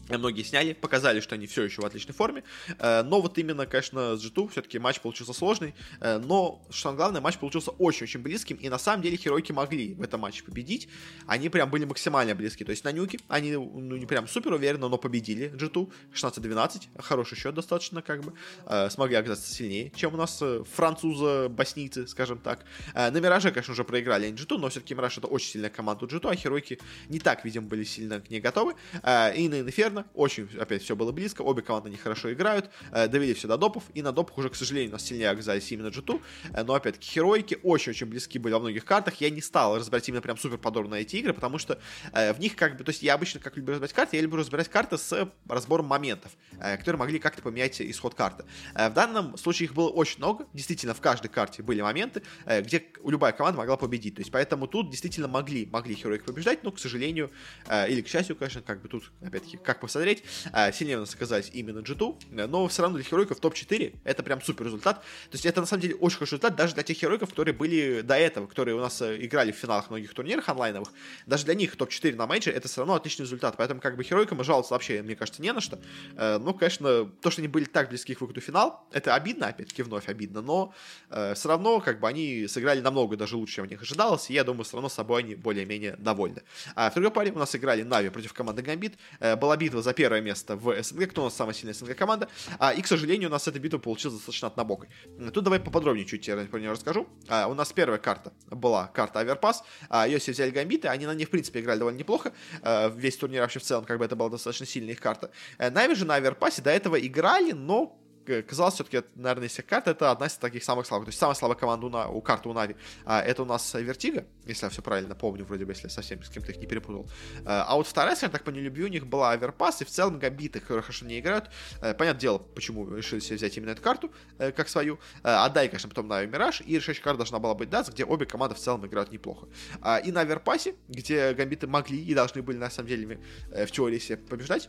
Многие 0.08 0.42
сняли, 0.42 0.74
показали, 0.74 1.20
что 1.20 1.34
они 1.34 1.46
все 1.46 1.62
еще 1.62 1.80
в 1.80 1.84
отличной 1.84 2.14
форме. 2.14 2.44
Э, 2.78 3.02
но 3.02 3.22
вот 3.22 3.38
именно, 3.38 3.66
конечно, 3.66 4.16
с 4.16 4.24
G2 4.24 4.50
все-таки 4.50 4.78
матч 4.78 5.00
получился 5.00 5.32
сложный. 5.32 5.74
Э, 6.00 6.18
но, 6.18 6.62
что 6.70 6.92
главное, 6.92 7.20
матч 7.20 7.38
получился 7.38 7.70
очень-очень 7.70 8.20
близким. 8.20 8.56
И 8.56 8.68
на 8.68 8.78
самом 8.78 9.02
деле 9.02 9.16
Херойки 9.16 9.52
могли 9.52 9.94
в 9.94 10.02
этом 10.02 10.20
матче 10.20 10.44
победить. 10.44 10.88
Они 11.26 11.48
прям 11.48 11.70
были 11.70 11.84
максимально 11.86 12.34
близки. 12.34 12.64
То 12.64 12.70
есть 12.70 12.84
на 12.84 12.92
нюке 12.92 13.18
они, 13.28 13.52
ну, 13.52 13.96
не 13.96 14.04
прям 14.04 14.28
супер 14.28 14.52
уверенно, 14.52 14.88
но 14.88 14.98
победили 14.98 15.50
G2. 15.54 15.90
16-12. 16.12 16.82
Хороший 16.98 17.36
счет 17.36 17.54
достаточно, 17.54 18.02
как 18.02 18.22
бы. 18.22 18.34
Э, 18.66 18.90
смогли 18.90 19.16
оказаться 19.16 19.52
сильнее, 19.52 19.90
чем 19.96 20.14
у 20.14 20.16
нас 20.18 20.42
французы-боснийцы, 20.74 22.06
скажем 22.06 22.38
так. 22.38 22.64
На 22.94 23.10
Мираже, 23.10 23.50
конечно, 23.50 23.72
уже 23.72 23.84
проиграли 23.84 24.26
они 24.26 24.36
G2, 24.36 24.58
но 24.58 24.68
все-таки 24.68 24.94
Мираж 24.94 25.16
это 25.16 25.28
очень 25.28 25.48
сильная 25.48 25.70
команда 25.70 26.04
у 26.04 26.08
G2, 26.08 26.30
а 26.30 26.36
Херойки 26.36 26.78
не 27.08 27.20
так, 27.20 27.44
видимо, 27.44 27.66
были 27.66 27.84
сильно 27.84 28.20
к 28.20 28.28
ней 28.28 28.40
готовы. 28.40 28.74
И 29.02 29.48
на 29.48 29.60
Инферно 29.60 29.93
примерно. 29.94 30.10
Очень, 30.14 30.48
опять, 30.58 30.82
все 30.82 30.96
было 30.96 31.12
близко. 31.12 31.42
Обе 31.42 31.62
команды 31.62 31.90
нехорошо 31.90 32.32
играют. 32.32 32.70
Э, 32.92 33.08
довели 33.08 33.34
все 33.34 33.48
до 33.48 33.56
допов. 33.56 33.84
И 33.94 34.02
на 34.02 34.12
допах 34.12 34.38
уже, 34.38 34.50
к 34.50 34.54
сожалению, 34.54 34.92
нас 34.92 35.02
сильнее 35.02 35.30
оказались 35.30 35.70
именно 35.72 35.88
G2. 35.88 36.20
Э, 36.52 36.64
но, 36.64 36.74
опять-таки, 36.74 37.08
херойки 37.08 37.58
очень-очень 37.62 38.06
близки 38.06 38.38
были 38.38 38.52
во 38.52 38.60
многих 38.60 38.84
картах. 38.84 39.14
Я 39.20 39.30
не 39.30 39.40
стал 39.40 39.76
разбирать 39.76 40.08
именно 40.08 40.22
прям 40.22 40.36
супер 40.36 40.58
подробно 40.58 40.96
эти 40.96 41.16
игры, 41.16 41.32
потому 41.32 41.58
что 41.58 41.78
э, 42.12 42.32
в 42.32 42.40
них 42.40 42.56
как 42.56 42.76
бы... 42.76 42.84
То 42.84 42.90
есть 42.90 43.02
я 43.02 43.14
обычно, 43.14 43.40
как 43.40 43.56
люблю 43.56 43.74
разбирать 43.74 43.92
карты, 43.92 44.16
я 44.16 44.22
люблю 44.22 44.40
разбирать 44.40 44.68
карты 44.68 44.98
с 44.98 45.30
разбором 45.48 45.86
моментов, 45.86 46.32
э, 46.58 46.76
которые 46.76 46.98
могли 46.98 47.18
как-то 47.18 47.42
поменять 47.42 47.80
исход 47.80 48.14
карты. 48.14 48.44
Э, 48.74 48.88
в 48.88 48.94
данном 48.94 49.36
случае 49.36 49.66
их 49.66 49.74
было 49.74 49.88
очень 49.88 50.18
много. 50.18 50.46
Действительно, 50.52 50.94
в 50.94 51.00
каждой 51.00 51.28
карте 51.28 51.62
были 51.62 51.80
моменты, 51.80 52.22
э, 52.46 52.62
где 52.62 52.84
любая 53.04 53.32
команда 53.32 53.58
могла 53.58 53.76
победить. 53.76 54.14
То 54.16 54.20
есть 54.20 54.30
поэтому 54.30 54.66
тут 54.66 54.90
действительно 54.90 55.28
могли, 55.28 55.66
могли 55.66 55.94
херойки 55.94 56.24
побеждать, 56.24 56.64
но, 56.64 56.72
к 56.72 56.78
сожалению, 56.78 57.30
э, 57.66 57.88
или 57.90 58.02
к 58.02 58.08
счастью, 58.08 58.36
конечно, 58.36 58.62
как 58.62 58.82
бы 58.82 58.88
тут, 58.88 59.12
опять-таки, 59.20 59.56
как 59.56 59.82
посмотреть. 59.86 60.22
А, 60.52 60.72
сильнее 60.72 60.96
у 60.98 61.00
нас 61.00 61.14
оказались 61.14 61.50
именно 61.52 61.78
G2, 61.78 62.46
но 62.46 62.68
все 62.68 62.82
равно 62.82 62.98
для 62.98 63.04
херойков 63.04 63.40
топ-4 63.40 63.98
это 64.04 64.22
прям 64.22 64.42
супер 64.42 64.66
результат. 64.66 65.00
То 65.30 65.34
есть 65.34 65.46
это 65.46 65.60
на 65.60 65.66
самом 65.66 65.82
деле 65.82 65.94
очень 65.96 66.18
хороший 66.18 66.32
результат 66.32 66.56
даже 66.56 66.74
для 66.74 66.82
тех 66.82 66.96
херойков, 66.96 67.30
которые 67.30 67.54
были 67.54 68.00
до 68.02 68.14
этого, 68.14 68.46
которые 68.46 68.74
у 68.74 68.80
нас 68.80 69.00
э, 69.02 69.24
играли 69.24 69.52
в 69.52 69.56
финалах 69.56 69.90
многих 69.90 70.14
турнирах 70.14 70.48
онлайновых. 70.48 70.88
Даже 71.26 71.44
для 71.44 71.54
них 71.54 71.76
топ-4 71.76 72.14
на 72.14 72.26
мейджоре 72.26 72.56
это 72.56 72.68
все 72.68 72.80
равно 72.80 72.94
отличный 72.94 73.24
результат. 73.24 73.56
Поэтому 73.56 73.80
как 73.80 73.96
бы 73.96 74.04
херойкам 74.04 74.42
жаловаться 74.44 74.74
вообще, 74.74 75.02
мне 75.02 75.16
кажется, 75.16 75.42
не 75.42 75.52
на 75.52 75.60
что. 75.60 75.78
Э, 76.16 76.38
ну, 76.38 76.54
конечно, 76.54 77.04
то, 77.04 77.30
что 77.30 77.40
они 77.40 77.48
были 77.48 77.64
так 77.64 77.88
близки 77.88 78.14
к 78.14 78.20
выходу 78.20 78.40
в 78.40 78.44
финал, 78.44 78.86
это 78.92 79.14
обидно, 79.14 79.48
опять-таки 79.48 79.82
вновь 79.82 80.08
обидно, 80.08 80.42
но 80.42 80.74
э, 81.10 81.34
все 81.34 81.48
равно 81.48 81.80
как 81.80 82.00
бы 82.00 82.08
они 82.08 82.46
сыграли 82.48 82.80
намного 82.80 83.16
даже 83.16 83.36
лучше, 83.36 83.56
чем 83.56 83.64
от 83.64 83.70
них 83.70 83.82
ожидалось, 83.82 84.30
и 84.30 84.34
я 84.34 84.44
думаю, 84.44 84.64
все 84.64 84.76
равно 84.76 84.88
с 84.88 84.94
собой 84.94 85.22
они 85.22 85.34
более-менее 85.34 85.96
довольны. 85.98 86.42
А 86.74 86.90
в 86.90 86.94
другой 86.94 87.10
паре 87.10 87.32
у 87.32 87.38
нас 87.38 87.54
играли 87.54 87.82
Нави 87.82 88.08
против 88.08 88.32
команды 88.32 88.62
Гамбит. 88.62 88.94
Была 89.20 89.56
битва 89.56 89.73
за 89.82 89.92
первое 89.92 90.20
место 90.20 90.56
в 90.56 90.82
СНГ, 90.82 91.10
кто 91.10 91.22
у 91.22 91.24
нас 91.24 91.34
самая 91.34 91.54
сильная 91.54 91.74
СНГ 91.74 91.96
команда. 91.96 92.28
А, 92.58 92.72
и, 92.72 92.82
к 92.82 92.86
сожалению, 92.86 93.28
у 93.28 93.32
нас 93.32 93.48
эта 93.48 93.58
битва 93.58 93.78
получилась 93.78 94.16
достаточно 94.16 94.48
однобокой. 94.48 94.88
Тут 95.32 95.44
давай 95.44 95.60
поподробнее 95.60 96.06
чуть 96.06 96.24
про 96.50 96.58
нее 96.58 96.72
расскажу. 96.72 97.06
А, 97.28 97.48
у 97.48 97.54
нас 97.54 97.72
первая 97.72 97.98
карта 97.98 98.32
была 98.50 98.88
карта 98.88 99.20
Overpass. 99.20 99.64
А, 99.88 100.06
ее 100.06 100.18
все 100.18 100.32
взяли 100.32 100.50
гамбиты, 100.50 100.88
они 100.88 101.06
на 101.06 101.14
ней, 101.14 101.24
в 101.24 101.30
принципе, 101.30 101.60
играли 101.60 101.78
довольно 101.78 101.98
неплохо. 101.98 102.32
А, 102.62 102.88
весь 102.88 103.16
турнир 103.16 103.42
вообще 103.42 103.58
в 103.58 103.62
целом, 103.62 103.84
как 103.84 103.98
бы 103.98 104.04
это 104.04 104.16
была 104.16 104.30
достаточно 104.30 104.66
сильная 104.66 104.92
их 104.92 105.00
карта. 105.00 105.30
А, 105.58 105.70
NaVi 105.70 105.94
же 105.94 106.04
на 106.04 106.14
Оверпасе 106.14 106.62
до 106.62 106.70
этого 106.70 106.96
играли, 106.96 107.52
но 107.52 107.98
казалось, 108.24 108.74
все-таки, 108.74 109.02
наверное, 109.14 109.46
из 109.46 109.52
всех 109.52 109.66
карт 109.66 109.88
это 109.88 110.10
одна 110.10 110.26
из 110.26 110.34
таких 110.34 110.64
самых 110.64 110.86
слабых. 110.86 111.06
То 111.06 111.10
есть 111.10 111.18
самая 111.18 111.34
слабая 111.34 111.56
команда 111.56 111.86
у, 111.86 111.88
на, 111.90 112.08
у 112.08 112.20
карты 112.20 112.48
у 112.48 112.52
NaVi 112.52 112.76
а, 113.04 113.20
это 113.20 113.42
у 113.42 113.44
нас 113.44 113.74
Вертига, 113.74 114.26
если 114.46 114.66
я 114.66 114.70
все 114.70 114.82
правильно 114.82 115.14
помню, 115.14 115.44
вроде 115.44 115.64
бы, 115.64 115.72
если 115.72 115.84
я 115.84 115.90
совсем 115.90 116.22
с 116.22 116.28
кем-то 116.28 116.52
их 116.52 116.58
не 116.58 116.66
перепутал. 116.66 117.06
А, 117.44 117.64
а 117.68 117.76
вот 117.76 117.86
вторая, 117.86 118.16
скажем 118.16 118.32
так, 118.32 118.44
по 118.44 118.50
нелюбви 118.50 118.84
у 118.84 118.88
них 118.88 119.06
была 119.06 119.32
Overpass, 119.32 119.82
и 119.82 119.84
в 119.84 119.90
целом 119.90 120.18
Гамбиты, 120.18 120.60
которые 120.60 120.82
хорошо 120.82 121.06
не 121.06 121.18
играют. 121.18 121.50
А, 121.80 121.94
понятное 121.94 122.20
дело, 122.20 122.38
почему 122.38 122.94
решили 122.94 123.20
себе 123.20 123.36
взять 123.36 123.56
именно 123.56 123.70
эту 123.70 123.82
карту, 123.82 124.12
а, 124.38 124.52
как 124.52 124.68
свою. 124.68 124.98
А, 125.22 125.44
отдай, 125.46 125.68
конечно, 125.68 125.88
потом 125.88 126.08
Нави 126.08 126.26
Мираж, 126.26 126.60
и 126.60 126.76
решающая 126.76 127.02
карта 127.02 127.18
должна 127.18 127.38
была 127.38 127.54
быть 127.54 127.70
Дац, 127.70 127.88
где 127.88 128.04
обе 128.04 128.26
команды 128.26 128.54
в 128.54 128.58
целом 128.58 128.86
играют 128.86 129.12
неплохо. 129.12 129.48
А, 129.80 129.98
и 129.98 130.12
на 130.12 130.20
Аверпасе, 130.20 130.74
где 130.88 131.32
Гамбиты 131.34 131.66
могли 131.66 132.02
и 132.02 132.14
должны 132.14 132.42
были, 132.42 132.56
на 132.56 132.70
самом 132.70 132.88
деле, 132.88 133.20
в 133.50 133.70
теории 133.70 133.98
себе 133.98 134.16
побеждать, 134.18 134.68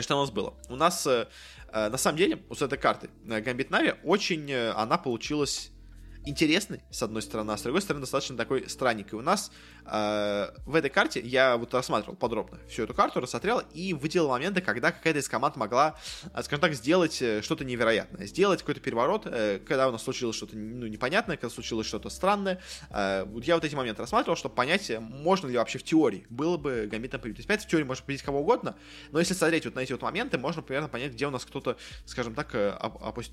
что 0.00 0.16
у 0.16 0.20
нас 0.20 0.30
было? 0.30 0.54
У 0.68 0.76
нас 0.76 1.04
Э, 1.04 1.26
на 1.72 1.98
самом 1.98 2.18
деле, 2.18 2.42
у 2.48 2.54
этой 2.54 2.78
карты 2.78 3.10
Гамбит 3.24 3.70
Нави 3.70 3.94
очень 4.02 4.50
э, 4.50 4.70
она 4.72 4.98
получилась 4.98 5.70
интересный, 6.24 6.80
с 6.90 7.02
одной 7.02 7.22
стороны, 7.22 7.52
а 7.52 7.56
с 7.56 7.62
другой 7.62 7.80
стороны, 7.80 8.02
достаточно 8.02 8.36
такой 8.36 8.68
странненький. 8.68 9.16
У 9.16 9.22
нас 9.22 9.50
э, 9.86 10.48
в 10.66 10.74
этой 10.74 10.90
карте 10.90 11.20
я 11.20 11.56
вот 11.56 11.72
рассматривал 11.72 12.16
подробно 12.16 12.58
всю 12.68 12.82
эту 12.84 12.94
карту, 12.94 13.20
рассмотрел 13.20 13.62
и 13.72 13.94
выделил 13.94 14.28
моменты, 14.28 14.60
когда 14.60 14.92
какая-то 14.92 15.18
из 15.18 15.28
команд 15.28 15.56
могла, 15.56 15.96
э, 16.34 16.42
скажем 16.42 16.60
так, 16.60 16.74
сделать 16.74 17.20
э, 17.22 17.42
что-то 17.42 17.64
невероятное, 17.64 18.26
сделать 18.26 18.60
какой-то 18.60 18.80
переворот, 18.80 19.26
э, 19.26 19.60
когда 19.66 19.88
у 19.88 19.92
нас 19.92 20.02
случилось 20.02 20.36
что-то 20.36 20.56
ну, 20.56 20.86
непонятное, 20.86 21.36
когда 21.36 21.52
случилось 21.52 21.86
что-то 21.86 22.10
странное. 22.10 22.60
Э, 22.90 23.24
вот 23.24 23.44
я 23.44 23.54
вот 23.54 23.64
эти 23.64 23.74
моменты 23.74 24.02
рассматривал, 24.02 24.36
чтобы 24.36 24.54
понять, 24.54 24.92
можно 25.00 25.48
ли 25.48 25.56
вообще 25.56 25.78
в 25.78 25.84
теории 25.84 26.26
было 26.28 26.56
бы 26.56 26.88
гамбитом 26.90 27.20
победить. 27.20 27.46
То 27.46 27.52
есть, 27.52 27.64
в 27.64 27.68
теории 27.68 27.84
можно 27.84 28.04
победить 28.04 28.24
кого 28.24 28.40
угодно, 28.40 28.76
но 29.10 29.18
если 29.18 29.34
смотреть 29.34 29.64
вот 29.64 29.74
на 29.74 29.80
эти 29.80 29.92
вот 29.92 30.02
моменты, 30.02 30.38
можно 30.38 30.62
примерно 30.62 30.88
понять, 30.88 31.12
где 31.12 31.26
у 31.26 31.30
нас 31.30 31.44
кто-то, 31.44 31.76
скажем 32.04 32.34
так, 32.34 32.54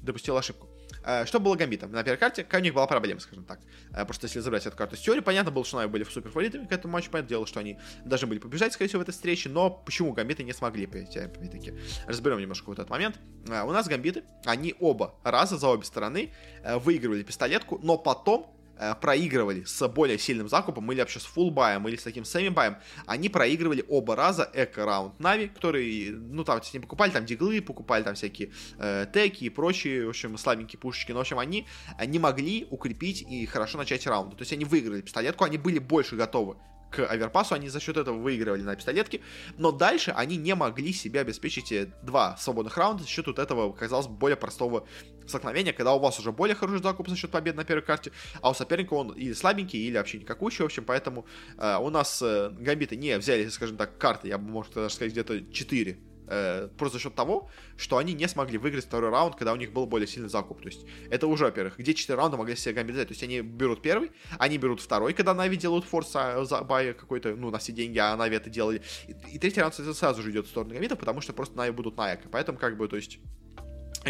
допустил 0.01 0.37
ошибку. 0.37 0.69
Э, 1.03 1.25
что 1.25 1.39
было 1.39 1.55
гамбитом? 1.55 1.91
На 1.91 2.03
первой 2.03 2.17
карте 2.17 2.45
у 2.76 2.76
была 2.77 2.87
проблема, 2.87 3.19
скажем 3.19 3.43
так. 3.43 3.59
Э, 3.91 4.05
просто 4.05 4.27
если 4.27 4.39
забрать 4.39 4.65
эту 4.65 4.77
карту 4.77 4.95
с 4.95 4.99
теории, 4.99 5.21
понятно 5.21 5.51
было, 5.51 5.65
что 5.65 5.79
они 5.79 5.89
были 5.89 6.03
в 6.03 6.11
супер 6.11 6.29
фаворитами 6.29 6.65
к 6.65 6.71
этому 6.71 6.93
матчу, 6.93 7.09
понятное 7.09 7.29
дело, 7.29 7.47
что 7.47 7.59
они 7.59 7.79
должны 8.05 8.27
были 8.27 8.39
побежать, 8.39 8.73
скорее 8.73 8.89
всего, 8.89 8.99
в 8.99 9.03
этой 9.03 9.11
встрече, 9.11 9.49
но 9.49 9.69
почему 9.69 10.13
гамбиты 10.13 10.43
не 10.43 10.53
смогли, 10.53 10.85
опять-таки. 10.85 11.73
Разберем 12.05 12.39
немножко 12.39 12.69
вот 12.69 12.79
этот 12.79 12.89
момент. 12.89 13.19
Э, 13.47 13.63
у 13.63 13.71
нас 13.71 13.87
гамбиты, 13.87 14.23
они 14.45 14.75
оба 14.79 15.15
раза 15.23 15.57
за 15.57 15.67
обе 15.67 15.83
стороны 15.83 16.31
выигрывали 16.63 17.23
пистолетку, 17.23 17.79
но 17.81 17.97
потом 17.97 18.56
Э, 18.79 18.93
проигрывали 18.95 19.63
с 19.63 19.87
более 19.87 20.19
сильным 20.19 20.49
закупом, 20.49 20.91
или 20.91 20.99
вообще 20.99 21.19
с 21.19 21.23
фулбаем, 21.23 21.87
или 21.87 21.95
с 21.95 22.03
таким 22.03 22.25
семи-баем, 22.25 22.77
они 23.07 23.27
проигрывали 23.27 23.83
оба 23.87 24.15
раза 24.15 24.49
эко-раунд 24.53 25.19
Нави, 25.19 25.47
которые, 25.47 26.11
ну, 26.11 26.43
там, 26.43 26.61
с 26.61 26.71
ним 26.73 26.83
покупали 26.83 27.09
там 27.09 27.25
диглы, 27.25 27.61
покупали 27.61 28.03
там 28.03 28.13
всякие 28.13 28.51
э, 28.77 29.07
теки 29.11 29.45
и 29.45 29.49
прочие, 29.49 30.05
в 30.05 30.09
общем, 30.09 30.37
слабенькие 30.37 30.79
пушечки, 30.79 31.11
но, 31.11 31.17
в 31.17 31.21
общем, 31.21 31.39
они 31.39 31.65
не 32.05 32.19
могли 32.19 32.67
укрепить 32.69 33.23
и 33.23 33.45
хорошо 33.47 33.79
начать 33.79 34.05
раунд. 34.05 34.37
То 34.37 34.41
есть 34.41 34.53
они 34.53 34.65
выиграли 34.65 35.01
пистолетку, 35.01 35.43
они 35.43 35.57
были 35.57 35.79
больше 35.79 36.15
готовы 36.15 36.57
к 36.89 37.05
Аверпасу, 37.05 37.55
они 37.55 37.69
за 37.69 37.79
счет 37.79 37.97
этого 37.97 38.17
выигрывали 38.17 38.61
на 38.61 38.75
пистолетке, 38.75 39.21
но 39.57 39.71
дальше 39.71 40.13
они 40.15 40.37
не 40.37 40.55
могли 40.55 40.93
себе 40.93 41.21
обеспечить 41.21 41.71
э, 41.71 41.91
два 42.03 42.37
свободных 42.37 42.77
раунда 42.77 43.03
за 43.03 43.09
счет 43.09 43.27
вот 43.27 43.39
этого, 43.39 43.71
казалось 43.73 44.07
бы, 44.07 44.15
более 44.15 44.37
простого 44.37 44.87
столкновения, 45.27 45.73
когда 45.73 45.93
у 45.93 45.99
вас 45.99 46.19
уже 46.19 46.31
более 46.31 46.55
хороший 46.55 46.81
закуп 46.81 47.09
за 47.09 47.15
счет 47.15 47.31
победы 47.31 47.57
на 47.57 47.65
первой 47.65 47.81
карте, 47.81 48.11
а 48.41 48.49
у 48.49 48.53
соперника 48.53 48.93
он 48.93 49.11
или 49.11 49.33
слабенький, 49.33 49.79
или 49.79 49.97
вообще 49.97 50.19
никакущий, 50.19 50.63
в 50.63 50.65
общем, 50.65 50.85
поэтому 50.85 51.25
э, 51.57 51.77
у 51.77 51.89
нас 51.89 52.21
э, 52.21 52.49
гамбиты 52.51 52.95
не 52.95 53.17
взяли, 53.17 53.47
скажем 53.49 53.77
так, 53.77 53.97
карты, 53.97 54.29
я 54.29 54.37
бы, 54.37 54.49
может, 54.49 54.73
даже 54.73 54.93
сказать, 54.93 55.11
где-то 55.11 55.41
4 55.51 55.97
э, 56.27 56.69
просто 56.77 56.97
за 56.97 57.03
счет 57.03 57.15
того, 57.15 57.49
что 57.77 57.97
они 57.97 58.13
не 58.13 58.27
смогли 58.27 58.57
выиграть 58.57 58.85
второй 58.85 59.09
раунд, 59.09 59.35
когда 59.35 59.53
у 59.53 59.55
них 59.55 59.71
был 59.73 59.85
более 59.85 60.07
сильный 60.07 60.29
закуп. 60.29 60.61
То 60.61 60.67
есть 60.67 60.85
это 61.09 61.27
уже, 61.27 61.45
во-первых, 61.45 61.77
где 61.77 61.93
4 61.93 62.17
раунда 62.17 62.37
могли 62.37 62.55
себе 62.55 62.73
гамбит 62.75 62.95
взять. 62.95 63.07
То 63.07 63.13
есть 63.13 63.23
они 63.23 63.41
берут 63.41 63.81
первый, 63.81 64.11
они 64.37 64.57
берут 64.57 64.81
второй, 64.81 65.13
когда 65.13 65.33
NaVi 65.33 65.57
делают 65.57 65.85
force 65.85 66.11
а, 66.15 66.43
за 66.45 66.61
buy 66.61 66.93
какой-то, 66.93 67.35
ну, 67.35 67.49
на 67.49 67.57
все 67.57 67.71
деньги, 67.71 67.97
а 67.97 68.15
NaVi 68.15 68.35
это 68.35 68.49
делали. 68.49 68.81
И, 69.07 69.35
и 69.35 69.39
третий 69.39 69.61
раунд 69.61 69.75
сразу 69.75 70.21
же 70.21 70.31
идет 70.31 70.45
в 70.47 70.49
сторону 70.49 70.73
гамбитов, 70.73 70.99
потому 70.99 71.21
что 71.21 71.33
просто 71.33 71.57
NaVi 71.57 71.71
будут 71.71 71.97
на 71.97 72.15
eco. 72.15 72.29
Поэтому, 72.29 72.57
как 72.57 72.77
бы, 72.77 72.87
то 72.87 72.95
есть 72.95 73.19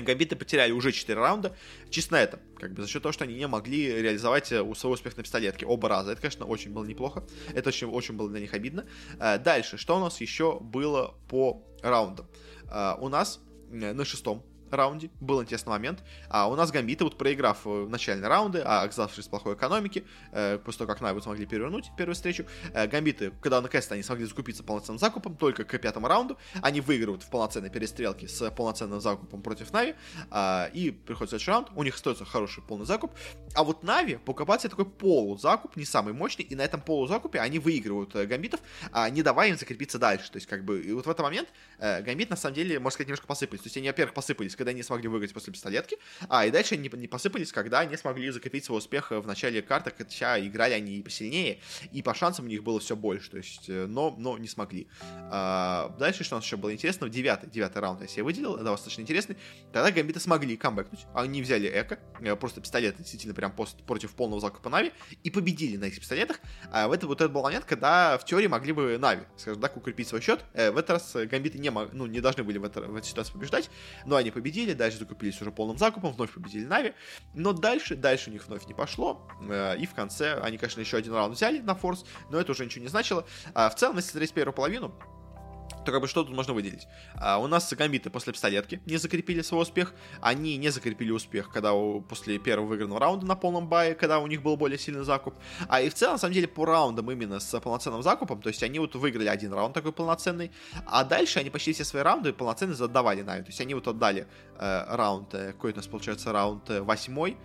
Гамбиты 0.01 0.35
потеряли 0.35 0.71
уже 0.71 0.91
4 0.91 1.19
раунда, 1.19 1.55
чисто 1.89 2.13
на 2.13 2.21
этом, 2.21 2.39
как 2.57 2.73
бы 2.73 2.81
за 2.81 2.87
счет 2.87 3.03
того, 3.03 3.13
что 3.13 3.23
они 3.23 3.35
не 3.35 3.47
могли 3.47 4.01
реализовать 4.01 4.51
э, 4.51 4.63
свой 4.75 4.93
успех 4.93 5.17
на 5.17 5.23
пистолетке 5.23 5.65
оба 5.65 5.89
раза. 5.89 6.11
Это, 6.11 6.21
конечно, 6.21 6.45
очень 6.45 6.71
было 6.71 6.85
неплохо, 6.85 7.23
это 7.53 7.69
очень, 7.69 7.87
очень 7.87 8.15
было 8.15 8.29
для 8.29 8.39
них 8.39 8.53
обидно. 8.53 8.85
Э, 9.19 9.37
дальше, 9.37 9.77
что 9.77 9.97
у 9.97 9.99
нас 9.99 10.21
еще 10.21 10.59
было 10.59 11.15
по 11.29 11.63
раундам? 11.81 12.27
Э, 12.71 12.95
у 12.99 13.09
нас 13.09 13.39
на 13.69 14.05
шестом 14.05 14.45
раунде 14.76 15.09
был 15.20 15.41
интересный 15.41 15.72
момент. 15.72 16.03
А 16.30 16.49
у 16.49 16.55
нас 16.55 16.72
гамбиты, 16.72 17.03
вот 17.03 17.18
проиграв 17.18 17.59
э, 17.65 17.88
начальные 17.88 18.28
раунды, 18.28 18.61
а 18.65 18.82
оказавшись 18.84 19.28
в 19.28 19.30
плохой 19.30 19.55
экономике, 19.55 20.03
э, 20.32 20.57
после 20.57 20.80
того, 20.80 20.93
как 20.93 21.01
Найвы 21.01 21.22
смогли 21.22 21.45
перевернуть 21.45 21.91
первую 21.97 22.15
встречу, 22.15 22.45
э, 22.74 22.88
гамбиты, 22.88 23.32
когда 23.41 23.61
наконец-то 23.61 23.93
они 23.93 24.03
смогли 24.03 24.26
закупиться 24.26 24.63
полноценным 24.63 24.99
закупом, 24.99 25.36
только 25.36 25.63
к 25.63 25.78
пятому 25.78 26.07
раунду, 26.07 26.38
они 26.61 26.82
выигрывают 26.82 27.24
в 27.24 27.30
полноценной 27.30 27.70
перестрелке 27.70 28.28
с 28.28 28.49
полноценным 28.51 29.01
закупом 29.01 29.41
против 29.41 29.72
Нави, 29.72 29.95
э, 30.32 30.70
и 30.74 30.91
приходит 30.91 31.30
следующий 31.30 31.51
раунд, 31.51 31.70
у 31.76 31.84
них 31.84 31.95
остается 31.95 32.26
хороший 32.26 32.63
полный 32.63 32.86
закуп, 32.86 33.11
а 33.55 33.63
вот 33.63 33.84
Нави 33.84 34.15
покупает 34.15 34.61
себе 34.61 34.70
такой 34.70 34.86
полузакуп, 34.86 35.76
не 35.76 35.86
самый 35.86 36.13
мощный, 36.13 36.43
и 36.43 36.55
на 36.55 36.61
этом 36.61 36.82
полузакупе 36.82 37.39
они 37.39 37.59
выигрывают 37.59 38.15
э, 38.15 38.26
гамбитов, 38.26 38.59
э, 38.93 39.09
не 39.09 39.24
давая 39.24 39.49
им 39.49 39.57
закрепиться 39.57 39.99
дальше, 39.99 40.32
то 40.32 40.38
есть 40.38 40.47
как 40.47 40.63
бы, 40.65 40.82
и 40.82 40.91
вот 40.93 41.05
в 41.05 41.09
этот 41.09 41.24
момент 41.24 41.49
э, 41.80 42.01
гамбит 42.01 42.30
на 42.30 42.36
самом 42.36 42.55
деле, 42.55 42.80
можно 42.80 42.91
сказать, 42.91 43.07
немножко 43.07 43.28
посыпались, 43.28 43.61
то 43.61 43.68
есть 43.68 43.78
они, 43.78 43.88
во-первых, 43.88 44.13
посыпались 44.13 44.55
когда 44.57 44.71
они 44.71 44.83
смогли 44.83 45.07
выиграть 45.07 45.33
после 45.33 45.53
пистолетки, 45.53 45.97
а 46.27 46.45
и 46.45 46.51
дальше 46.51 46.75
они 46.75 46.89
не 46.93 47.07
посыпались, 47.07 47.51
когда 47.51 47.79
они 47.79 47.95
смогли 47.95 48.29
закрепить 48.31 48.65
свой 48.65 48.79
успех 48.79 49.11
в 49.11 49.25
начале 49.25 49.61
карты, 49.61 49.93
хотя 49.95 50.39
играли 50.39 50.73
они 50.73 50.97
и 50.97 51.03
посильнее, 51.03 51.59
и 51.91 52.01
по 52.01 52.13
шансам 52.13 52.45
у 52.45 52.47
них 52.47 52.63
было 52.63 52.79
все 52.79 52.95
больше, 52.95 53.31
то 53.31 53.37
есть, 53.37 53.69
э, 53.69 53.85
но, 53.85 54.15
но 54.17 54.37
не 54.37 54.47
смогли. 54.47 54.87
А, 55.31 55.95
дальше, 55.99 56.23
что 56.23 56.35
у 56.35 56.37
нас 56.39 56.45
еще 56.45 56.57
было 56.57 56.73
интересно, 56.73 57.07
в 57.07 57.09
девятый, 57.09 57.49
девятый 57.49 57.81
раунд 57.81 58.01
я 58.01 58.07
себе 58.07 58.23
выделил, 58.23 58.55
это 58.55 58.65
достаточно 58.65 59.01
интересный, 59.01 59.37
тогда 59.71 59.91
гамбиты 59.91 60.19
смогли 60.19 60.57
камбэкнуть, 60.57 61.05
они 61.13 61.41
взяли 61.41 61.69
эко, 61.69 61.99
э, 62.19 62.35
просто 62.35 62.61
пистолет 62.61 62.97
действительно 62.97 63.33
прям 63.33 63.51
пост, 63.51 63.83
против 63.83 64.11
полного 64.11 64.41
закупа 64.41 64.69
Нави, 64.69 64.91
и 65.23 65.29
победили 65.29 65.77
на 65.77 65.85
этих 65.85 65.99
пистолетах, 65.99 66.39
а 66.71 66.87
в 66.87 66.91
это 66.91 67.07
вот 67.07 67.21
этот 67.21 67.31
был 67.31 67.43
момент, 67.43 67.65
когда 67.65 68.17
в 68.17 68.25
теории 68.25 68.47
могли 68.47 68.73
бы 68.73 68.97
Нави, 68.97 69.21
скажем 69.37 69.61
так, 69.61 69.77
укрепить 69.77 70.07
свой 70.07 70.21
счет, 70.21 70.43
э, 70.53 70.71
в 70.71 70.77
этот 70.77 70.89
раз 70.91 71.15
гамбиты 71.29 71.59
не, 71.59 71.69
ну, 71.69 72.05
не 72.05 72.21
должны 72.21 72.43
были 72.43 72.57
в, 72.57 72.63
это, 72.63 72.81
в 72.81 72.95
этой 72.95 73.07
ситуации 73.07 73.33
побеждать, 73.33 73.69
но 74.05 74.15
они 74.15 74.31
победили, 74.31 74.46
дальше 74.73 74.99
закупились 74.99 75.41
уже 75.41 75.51
полным 75.51 75.77
закупом, 75.77 76.13
вновь 76.13 76.33
победили 76.33 76.65
Нави, 76.65 76.93
но 77.33 77.53
дальше, 77.53 77.95
дальше 77.95 78.29
у 78.29 78.33
них 78.33 78.47
вновь 78.47 78.65
не 78.67 78.73
пошло, 78.73 79.27
э, 79.41 79.77
и 79.77 79.85
в 79.85 79.93
конце 79.93 80.39
они, 80.41 80.57
конечно, 80.57 80.79
еще 80.79 80.97
один 80.97 81.13
раунд 81.13 81.35
взяли 81.35 81.59
на 81.59 81.75
форс, 81.75 82.05
но 82.29 82.39
это 82.39 82.51
уже 82.51 82.65
ничего 82.65 82.83
не 82.83 82.89
значило. 82.89 83.25
А 83.53 83.69
в 83.69 83.75
целом, 83.75 83.97
если 83.97 84.11
смотреть 84.11 84.33
первую 84.33 84.53
половину, 84.53 84.93
то 85.88 85.93
как 85.93 86.01
бы 86.01 86.07
что 86.09 86.25
тут 86.25 86.35
можно 86.35 86.53
выделить? 86.53 86.85
А, 87.15 87.38
у 87.38 87.47
нас 87.47 87.73
гамбиты 87.73 88.09
после 88.09 88.33
пистолетки 88.33 88.81
не 88.85 88.97
закрепили 88.97 89.41
свой 89.41 89.61
успех. 89.61 89.93
Они 90.19 90.57
не 90.57 90.69
закрепили 90.69 91.11
успех, 91.11 91.49
когда 91.49 91.71
у, 91.71 92.01
после 92.01 92.39
первого 92.39 92.67
выигранного 92.67 92.99
раунда 92.99 93.25
на 93.25 93.38
полном 93.38 93.69
бае, 93.69 93.95
когда 93.95 94.19
у 94.19 94.27
них 94.27 94.43
был 94.43 94.57
более 94.57 94.77
сильный 94.77 95.05
закуп. 95.05 95.35
А 95.69 95.79
и 95.79 95.89
в 95.89 95.93
целом, 95.93 96.15
на 96.15 96.17
самом 96.17 96.33
деле, 96.33 96.49
по 96.49 96.65
раундам 96.65 97.09
именно 97.09 97.39
с 97.39 97.57
полноценным 97.61 98.03
закупом, 98.03 98.41
то 98.41 98.49
есть 98.49 98.61
они 98.63 98.79
вот 98.79 98.95
выиграли 98.95 99.29
один 99.29 99.53
раунд 99.53 99.73
такой 99.73 99.93
полноценный, 99.93 100.51
а 100.85 101.05
дальше 101.05 101.39
они 101.39 101.49
почти 101.49 101.71
все 101.71 101.85
свои 101.85 102.03
раунды 102.03 102.33
полноценно 102.33 102.73
задавали 102.73 103.21
Нави. 103.21 103.43
То 103.43 103.49
есть 103.49 103.61
они 103.61 103.73
вот 103.73 103.88
отдали 103.88 104.27
э, 104.59 104.95
раунд, 104.95 105.33
э, 105.35 105.53
какой 105.53 105.71
у 105.71 105.75
нас 105.77 105.88
получается 105.88 106.33
раунд 106.33 106.69
э, 106.69 106.81
восьмой, 106.81 107.38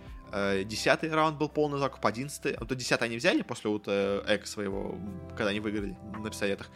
десятый 0.65 1.09
раунд 1.11 1.37
был 1.37 1.49
полный 1.49 1.79
закуп, 1.79 2.05
одиннадцатый. 2.05 2.57
Вот 2.59 2.75
десятый 2.75 3.05
они 3.05 3.17
взяли 3.17 3.41
после 3.43 3.69
вот 3.69 3.83
э, 3.87 4.23
эко 4.27 4.47
своего, 4.47 4.97
когда 5.37 5.49
они 5.49 5.59
выиграли 5.59 5.95
на 6.17 6.29
пистолетах. 6.29 6.69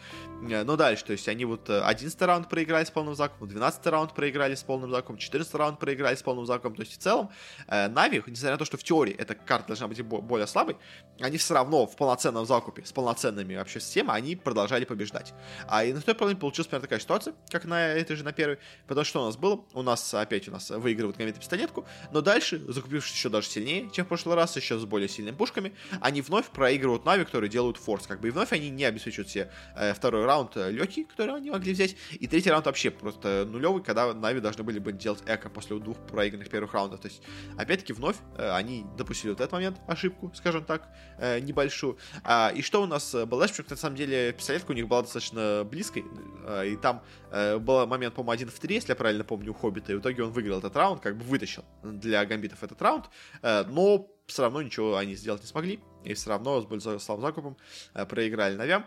Э, 0.48 0.62
но 0.64 0.76
дальше, 0.76 1.04
то 1.04 1.12
есть 1.12 1.28
они 1.28 1.44
вот 1.44 1.68
одиннадцатый 1.68 2.26
раунд 2.26 2.48
проиграли 2.48 2.84
с 2.84 2.90
полным 2.90 3.14
закупом, 3.14 3.48
двенадцатый 3.48 3.90
раунд 3.90 4.14
проиграли 4.14 4.54
с 4.54 4.62
полным 4.62 4.90
закупом, 4.90 5.18
четырнадцатый 5.18 5.56
раунд 5.56 5.78
проиграли 5.78 6.14
с 6.14 6.22
полным 6.22 6.46
закупом. 6.46 6.76
То 6.76 6.82
есть 6.82 6.94
в 6.94 6.98
целом 6.98 7.30
Нави, 7.68 8.22
несмотря 8.26 8.52
на 8.52 8.58
то, 8.58 8.64
что 8.64 8.76
в 8.76 8.84
теории 8.84 9.14
эта 9.14 9.34
карта 9.34 9.68
должна 9.68 9.88
быть 9.88 10.00
более 10.02 10.46
слабой, 10.46 10.76
они 11.20 11.36
все 11.38 11.54
равно 11.54 11.86
в 11.86 11.96
полноценном 11.96 12.46
закупе 12.46 12.84
с 12.84 12.92
полноценными 12.92 13.56
вообще 13.56 13.80
системами, 13.80 14.18
они 14.18 14.36
продолжали 14.36 14.84
побеждать. 14.84 15.34
А 15.66 15.84
и 15.84 15.92
на 15.92 16.00
второй 16.00 16.18
половине 16.18 16.40
получилась 16.40 16.68
примерно 16.68 16.86
такая 16.86 17.00
ситуация, 17.00 17.34
как 17.50 17.64
на 17.64 17.88
этой 17.88 18.16
же 18.16 18.24
на 18.24 18.32
первой. 18.32 18.58
Потому 18.86 19.04
что 19.04 19.22
у 19.22 19.24
нас 19.26 19.36
было? 19.36 19.64
У 19.72 19.82
нас 19.82 20.14
опять 20.14 20.48
у 20.48 20.52
нас 20.52 20.70
выигрывают 20.70 21.16
гамбиты 21.16 21.40
пистолетку, 21.40 21.86
но 22.12 22.20
дальше, 22.20 22.58
закупившись 22.68 23.14
еще 23.14 23.28
даже 23.28 23.47
сильнее, 23.48 23.90
чем 23.92 24.04
в 24.04 24.08
прошлый 24.08 24.36
раз, 24.36 24.56
еще 24.56 24.78
с 24.78 24.84
более 24.84 25.08
сильными 25.08 25.34
пушками, 25.34 25.72
они 26.00 26.20
вновь 26.20 26.46
проигрывают 26.46 27.04
Нави, 27.04 27.24
которые 27.24 27.50
делают 27.50 27.76
форс, 27.76 28.06
как 28.06 28.20
бы, 28.20 28.28
и 28.28 28.30
вновь 28.30 28.52
они 28.52 28.70
не 28.70 28.84
обеспечивают 28.84 29.28
себе 29.28 29.50
э, 29.76 29.94
второй 29.94 30.24
раунд 30.24 30.56
э, 30.56 30.70
легкий, 30.70 31.04
который 31.04 31.34
они 31.34 31.50
могли 31.50 31.72
взять, 31.72 31.96
и 32.12 32.26
третий 32.26 32.50
раунд 32.50 32.66
вообще 32.66 32.90
просто 32.90 33.46
нулевый, 33.46 33.82
когда 33.82 34.12
Нави 34.14 34.40
должны 34.40 34.62
были 34.64 34.78
бы 34.78 34.92
делать 34.92 35.22
эко 35.26 35.48
после 35.50 35.78
двух 35.78 35.98
проигранных 36.06 36.48
первых 36.48 36.72
раундов, 36.74 37.00
то 37.00 37.08
есть, 37.08 37.22
опять-таки, 37.56 37.92
вновь 37.92 38.16
э, 38.36 38.50
они 38.52 38.84
допустили 38.96 39.30
вот 39.30 39.40
этот 39.40 39.52
момент, 39.52 39.78
ошибку, 39.86 40.32
скажем 40.34 40.64
так, 40.64 40.88
э, 41.18 41.40
небольшую, 41.40 41.98
а, 42.24 42.52
и 42.54 42.62
что 42.62 42.82
у 42.82 42.86
нас 42.86 43.12
было 43.12 43.40
дальше, 43.40 43.62
потому 43.62 43.64
что, 43.64 43.74
на 43.74 43.78
самом 43.78 43.96
деле, 43.96 44.32
пистолетка 44.32 44.70
у 44.72 44.74
них 44.74 44.88
была 44.88 45.02
достаточно 45.02 45.64
близкой, 45.64 46.04
э, 46.46 46.68
и 46.68 46.76
там 46.76 47.02
э, 47.30 47.58
был 47.58 47.86
момент, 47.86 48.14
по-моему, 48.14 48.32
один 48.32 48.48
в 48.48 48.58
три, 48.58 48.76
если 48.76 48.90
я 48.90 48.96
правильно 48.96 49.24
помню, 49.24 49.52
у 49.52 49.54
Хоббита, 49.54 49.92
и 49.92 49.96
в 49.96 50.00
итоге 50.00 50.22
он 50.24 50.32
выиграл 50.32 50.58
этот 50.58 50.76
раунд, 50.76 51.00
как 51.00 51.16
бы 51.16 51.24
вытащил 51.24 51.64
для 51.82 52.24
гамбитов 52.24 52.62
этот 52.62 52.80
раунд, 52.82 53.06
э, 53.37 53.37
но 53.42 54.10
все 54.28 54.42
равно 54.42 54.62
ничего 54.62 54.96
они 54.96 55.14
сделать 55.14 55.40
не 55.40 55.48
смогли, 55.48 55.80
и 56.04 56.14
все 56.14 56.30
равно 56.30 56.60
с 56.60 56.98
слабым 57.02 57.22
закупом 57.24 57.56
э, 57.94 58.06
проиграли 58.06 58.54
Навям. 58.54 58.86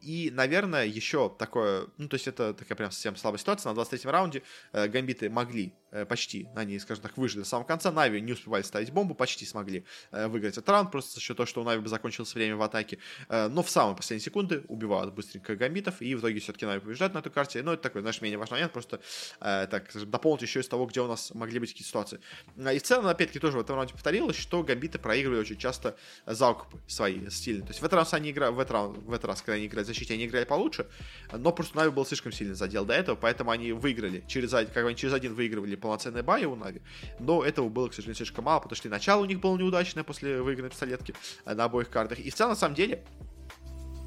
И, 0.00 0.30
наверное, 0.32 0.84
еще 0.86 1.32
такое, 1.38 1.86
ну, 1.96 2.08
то 2.08 2.14
есть 2.14 2.26
это 2.26 2.52
такая 2.52 2.76
прям 2.76 2.90
совсем 2.90 3.14
слабая 3.14 3.38
ситуация. 3.38 3.72
На 3.72 3.78
23-м 3.78 4.10
раунде 4.10 4.42
э, 4.72 4.88
гамбиты 4.88 5.30
могли 5.30 5.66
э, 5.66 5.72
почти, 6.08 6.48
они, 6.54 6.78
скажем 6.78 7.02
так, 7.02 7.16
выжили 7.16 7.40
до 7.40 7.48
самого 7.48 7.66
конца. 7.66 7.92
Нави 7.92 8.20
не 8.20 8.32
успевали 8.32 8.62
ставить 8.62 8.90
бомбу, 8.92 9.14
почти 9.14 9.44
смогли 9.44 9.84
э, 10.10 10.26
выиграть 10.26 10.54
этот 10.54 10.68
раунд, 10.68 10.90
просто 10.90 11.14
за 11.14 11.20
счет 11.20 11.36
того, 11.36 11.46
что 11.46 11.60
у 11.60 11.64
Нави 11.64 11.80
бы 11.80 11.88
закончилось 11.88 12.34
время 12.34 12.56
в 12.56 12.62
атаке. 12.62 12.98
Э, 13.28 13.48
но 13.48 13.62
в 13.62 13.70
самые 13.70 13.96
последние 13.96 14.24
секунды 14.24 14.64
убивают 14.68 15.14
быстренько 15.14 15.56
гамбитов, 15.56 16.00
и 16.00 16.14
в 16.14 16.20
итоге 16.20 16.40
все-таки 16.40 16.66
Нави 16.66 16.80
побеждают 16.80 17.14
на 17.14 17.18
этой 17.18 17.30
карте. 17.30 17.62
Но 17.62 17.74
это 17.74 17.82
такой, 17.82 18.00
знаешь, 18.00 18.20
менее 18.20 18.38
важный 18.38 18.54
момент, 18.54 18.72
просто 18.72 19.00
э, 19.40 19.66
так, 19.70 19.90
дополнить 20.08 20.42
еще 20.42 20.60
из 20.60 20.68
того, 20.68 20.86
где 20.86 21.00
у 21.00 21.06
нас 21.06 21.32
могли 21.34 21.58
быть 21.58 21.72
какие 21.72 21.86
ситуации. 21.86 22.20
И 22.56 22.78
в 22.78 22.82
целом, 22.82 23.06
опять-таки, 23.06 23.38
тоже 23.38 23.58
в 23.58 23.60
этом 23.60 23.76
раунде 23.76 23.92
повторилось, 23.92 24.36
что 24.36 24.62
гамбиты 24.62 24.98
проигрывали 24.98 25.40
очень 25.40 25.58
часто 25.58 25.96
закупы 26.26 26.78
свои 26.86 27.28
сильные. 27.28 27.62
То 27.62 27.70
есть 27.70 27.80
в 27.80 27.84
этот 27.84 27.94
раз 27.94 28.14
они 28.14 28.30
играли, 28.30 28.52
в 28.52 28.58
этот, 28.58 28.72
раунд, 28.72 28.98
в 28.98 29.12
этот 29.12 29.26
раз, 29.26 29.42
когда 29.42 29.56
они 29.56 29.66
играли 29.66 29.84
в 29.84 29.86
защите, 29.86 30.14
они 30.14 30.26
играли 30.26 30.44
получше, 30.44 30.86
но 31.32 31.52
просто 31.52 31.76
Нави 31.76 31.90
был 31.90 32.06
слишком 32.06 32.32
сильный 32.32 32.54
задел 32.54 32.84
до 32.84 32.94
этого, 32.94 33.16
поэтому 33.16 33.50
они 33.50 33.72
выиграли, 33.72 34.24
через, 34.26 34.50
как 34.50 34.76
они 34.76 34.96
через 34.96 35.14
один 35.14 35.34
выигрывали 35.34 35.76
полноценные 35.82 36.22
buy 36.22 36.39
и 36.39 36.44
у 36.44 36.56
Нави, 36.56 36.80
но 37.18 37.44
этого 37.44 37.68
было, 37.68 37.88
к 37.88 37.94
сожалению, 37.94 38.16
слишком 38.16 38.44
мало, 38.44 38.60
потому 38.60 38.76
что 38.76 38.88
и 38.88 38.90
начало 38.90 39.22
у 39.22 39.26
них 39.26 39.40
было 39.40 39.56
неудачное 39.56 40.04
после 40.04 40.40
выигранной 40.40 40.70
пистолетки 40.70 41.14
э, 41.44 41.54
на 41.54 41.64
обоих 41.64 41.90
картах, 41.90 42.18
и 42.18 42.30
в 42.30 42.34
целом, 42.34 42.52
на 42.52 42.56
самом 42.56 42.74
деле, 42.74 43.04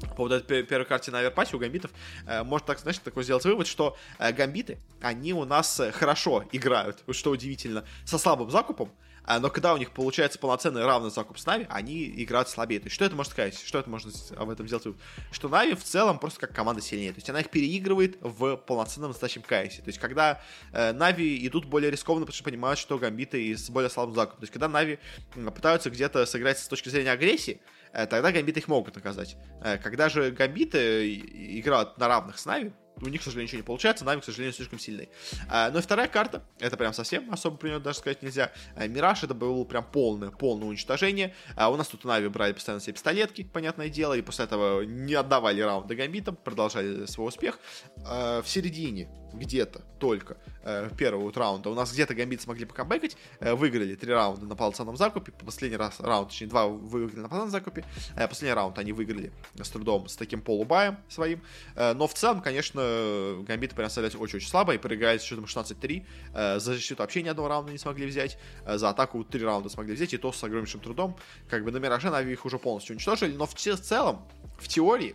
по 0.00 0.14
поводу 0.14 0.36
этой 0.36 0.62
первой 0.62 0.86
карте 0.86 1.10
на 1.10 1.18
Аверпасе 1.18 1.56
у 1.56 1.58
гамбитов, 1.58 1.90
э, 2.26 2.42
можно 2.42 2.66
так, 2.66 2.78
знаешь, 2.78 2.98
такой 2.98 3.24
сделать 3.24 3.44
вывод, 3.44 3.66
что 3.66 3.96
э, 4.18 4.32
гамбиты, 4.32 4.78
они 5.00 5.32
у 5.32 5.44
нас 5.44 5.80
э, 5.80 5.92
хорошо 5.92 6.44
играют, 6.52 7.02
что 7.10 7.30
удивительно, 7.30 7.84
со 8.04 8.18
слабым 8.18 8.50
закупом, 8.50 8.90
но 9.26 9.50
когда 9.50 9.74
у 9.74 9.76
них 9.76 9.90
получается 9.90 10.38
полноценный 10.38 10.84
равный 10.84 11.10
закуп 11.10 11.38
с 11.38 11.46
Нави, 11.46 11.66
они 11.68 12.04
играют 12.22 12.48
слабее. 12.48 12.80
То 12.80 12.86
есть, 12.86 12.94
что 12.94 13.04
это 13.04 13.16
можно 13.16 13.32
сказать? 13.32 13.58
Что 13.58 13.78
это 13.78 13.90
можно 13.90 14.10
об 14.36 14.50
этом 14.50 14.66
сделать? 14.66 14.86
Что 15.32 15.48
Нави 15.48 15.74
в 15.74 15.82
целом 15.82 16.18
просто 16.18 16.40
как 16.40 16.54
команда 16.54 16.82
сильнее. 16.82 17.12
То 17.12 17.18
есть, 17.18 17.28
она 17.30 17.40
их 17.40 17.50
переигрывает 17.50 18.18
в 18.20 18.56
полноценном 18.56 19.10
настоящем 19.10 19.42
кайсе. 19.42 19.82
То 19.82 19.88
есть, 19.88 19.98
когда 19.98 20.40
э, 20.72 20.92
Нави 20.92 21.46
идут 21.46 21.64
более 21.64 21.90
рискованно, 21.90 22.26
потому 22.26 22.36
что 22.36 22.44
понимают, 22.44 22.78
что 22.78 22.98
гамбиты 22.98 23.56
с 23.56 23.68
более 23.70 23.90
слабым 23.90 24.14
закупом. 24.14 24.40
То 24.40 24.44
есть, 24.44 24.52
когда 24.52 24.68
Нави 24.68 24.98
пытаются 25.34 25.90
где-то 25.90 26.24
сыграть 26.26 26.58
с 26.58 26.68
точки 26.68 26.88
зрения 26.88 27.12
агрессии, 27.12 27.60
э, 27.92 28.06
тогда 28.06 28.32
гамбиты 28.32 28.60
их 28.60 28.68
могут 28.68 28.94
наказать. 28.94 29.36
Э, 29.62 29.78
когда 29.78 30.08
же 30.08 30.30
гамбиты 30.30 31.16
играют 31.58 31.98
на 31.98 32.08
равных 32.08 32.38
с 32.38 32.44
Нави, 32.44 32.72
у 33.00 33.08
них, 33.08 33.20
к 33.20 33.24
сожалению, 33.24 33.48
ничего 33.48 33.58
не 33.58 33.66
получается, 33.66 34.04
Нави, 34.04 34.20
к 34.20 34.24
сожалению, 34.24 34.54
слишком 34.54 34.78
сильный. 34.78 35.08
А, 35.48 35.70
ну 35.70 35.78
и 35.78 35.82
вторая 35.82 36.08
карта, 36.08 36.42
это 36.58 36.76
прям 36.76 36.92
совсем 36.92 37.30
особо 37.32 37.56
про 37.56 37.68
нее 37.68 37.78
даже 37.78 37.98
сказать 37.98 38.22
нельзя. 38.22 38.52
А, 38.74 38.86
Мираж, 38.86 39.22
это 39.22 39.34
было 39.34 39.64
прям 39.64 39.84
полное, 39.84 40.30
полное 40.30 40.68
уничтожение. 40.68 41.34
А, 41.56 41.70
у 41.70 41.76
нас 41.76 41.88
тут 41.88 42.04
Нави 42.04 42.28
брали 42.28 42.52
постоянно 42.52 42.80
все 42.80 42.92
пистолетки, 42.92 43.44
понятное 43.44 43.88
дело, 43.88 44.14
и 44.14 44.22
после 44.22 44.46
этого 44.46 44.82
не 44.82 45.14
отдавали 45.14 45.60
раунды 45.60 45.94
гамбитам, 45.94 46.36
продолжали 46.36 47.06
свой 47.06 47.28
успех. 47.28 47.58
А, 48.04 48.42
в 48.42 48.48
середине 48.48 49.08
где-то 49.34 49.80
только 49.98 50.38
э, 50.66 50.90
первого 50.96 51.32
раунда. 51.32 51.70
У 51.70 51.74
нас 51.74 51.92
где-то 51.92 52.14
гамбиты 52.14 52.42
смогли 52.42 52.64
покамбэкать, 52.64 53.16
э, 53.40 53.54
выиграли 53.54 53.94
три 53.94 54.12
раунда 54.12 54.46
на 54.46 54.56
полноценном 54.56 54.96
закупе, 54.96 55.32
последний 55.32 55.76
раз 55.76 56.00
раунд, 56.00 56.28
точнее 56.28 56.48
два 56.48 56.66
выиграли 56.66 57.20
на 57.20 57.28
полноценном 57.28 57.50
закупе, 57.50 57.84
э, 58.16 58.28
последний 58.28 58.54
раунд 58.54 58.78
они 58.78 58.92
выиграли 58.92 59.32
с 59.54 59.68
трудом 59.70 60.08
с 60.08 60.16
таким 60.16 60.42
полубаем 60.42 60.98
своим, 61.08 61.40
э, 61.76 61.94
но 61.94 62.06
в 62.06 62.14
целом, 62.14 62.42
конечно, 62.42 63.36
гамбиты 63.46 63.74
прям 63.74 63.86
оставляются 63.86 64.18
очень-очень 64.18 64.48
слабо. 64.48 64.74
И 64.74 64.78
проиграли 64.78 65.18
с 65.18 65.22
счетом 65.22 65.46
16-3, 65.46 66.04
э, 66.34 66.58
за 66.58 66.74
защиту 66.74 67.02
вообще 67.02 67.22
ни 67.22 67.28
одного 67.28 67.48
раунда 67.48 67.72
не 67.72 67.78
смогли 67.78 68.06
взять, 68.06 68.38
за 68.66 68.90
атаку 68.90 69.24
три 69.24 69.44
раунда 69.44 69.68
смогли 69.68 69.94
взять, 69.94 70.12
и 70.14 70.18
то 70.18 70.32
с 70.32 70.42
огромнейшим 70.42 70.80
трудом, 70.80 71.16
как 71.48 71.64
бы 71.64 71.70
на 71.70 71.78
Мираже 71.78 72.10
Нави 72.10 72.32
их 72.32 72.44
уже 72.44 72.58
полностью 72.58 72.94
уничтожили, 72.94 73.32
но 73.36 73.46
в, 73.46 73.54
в 73.54 73.80
целом, 73.80 74.26
в 74.58 74.68
теории, 74.68 75.14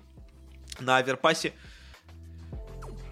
на 0.80 0.97
Аверпасе 0.97 1.54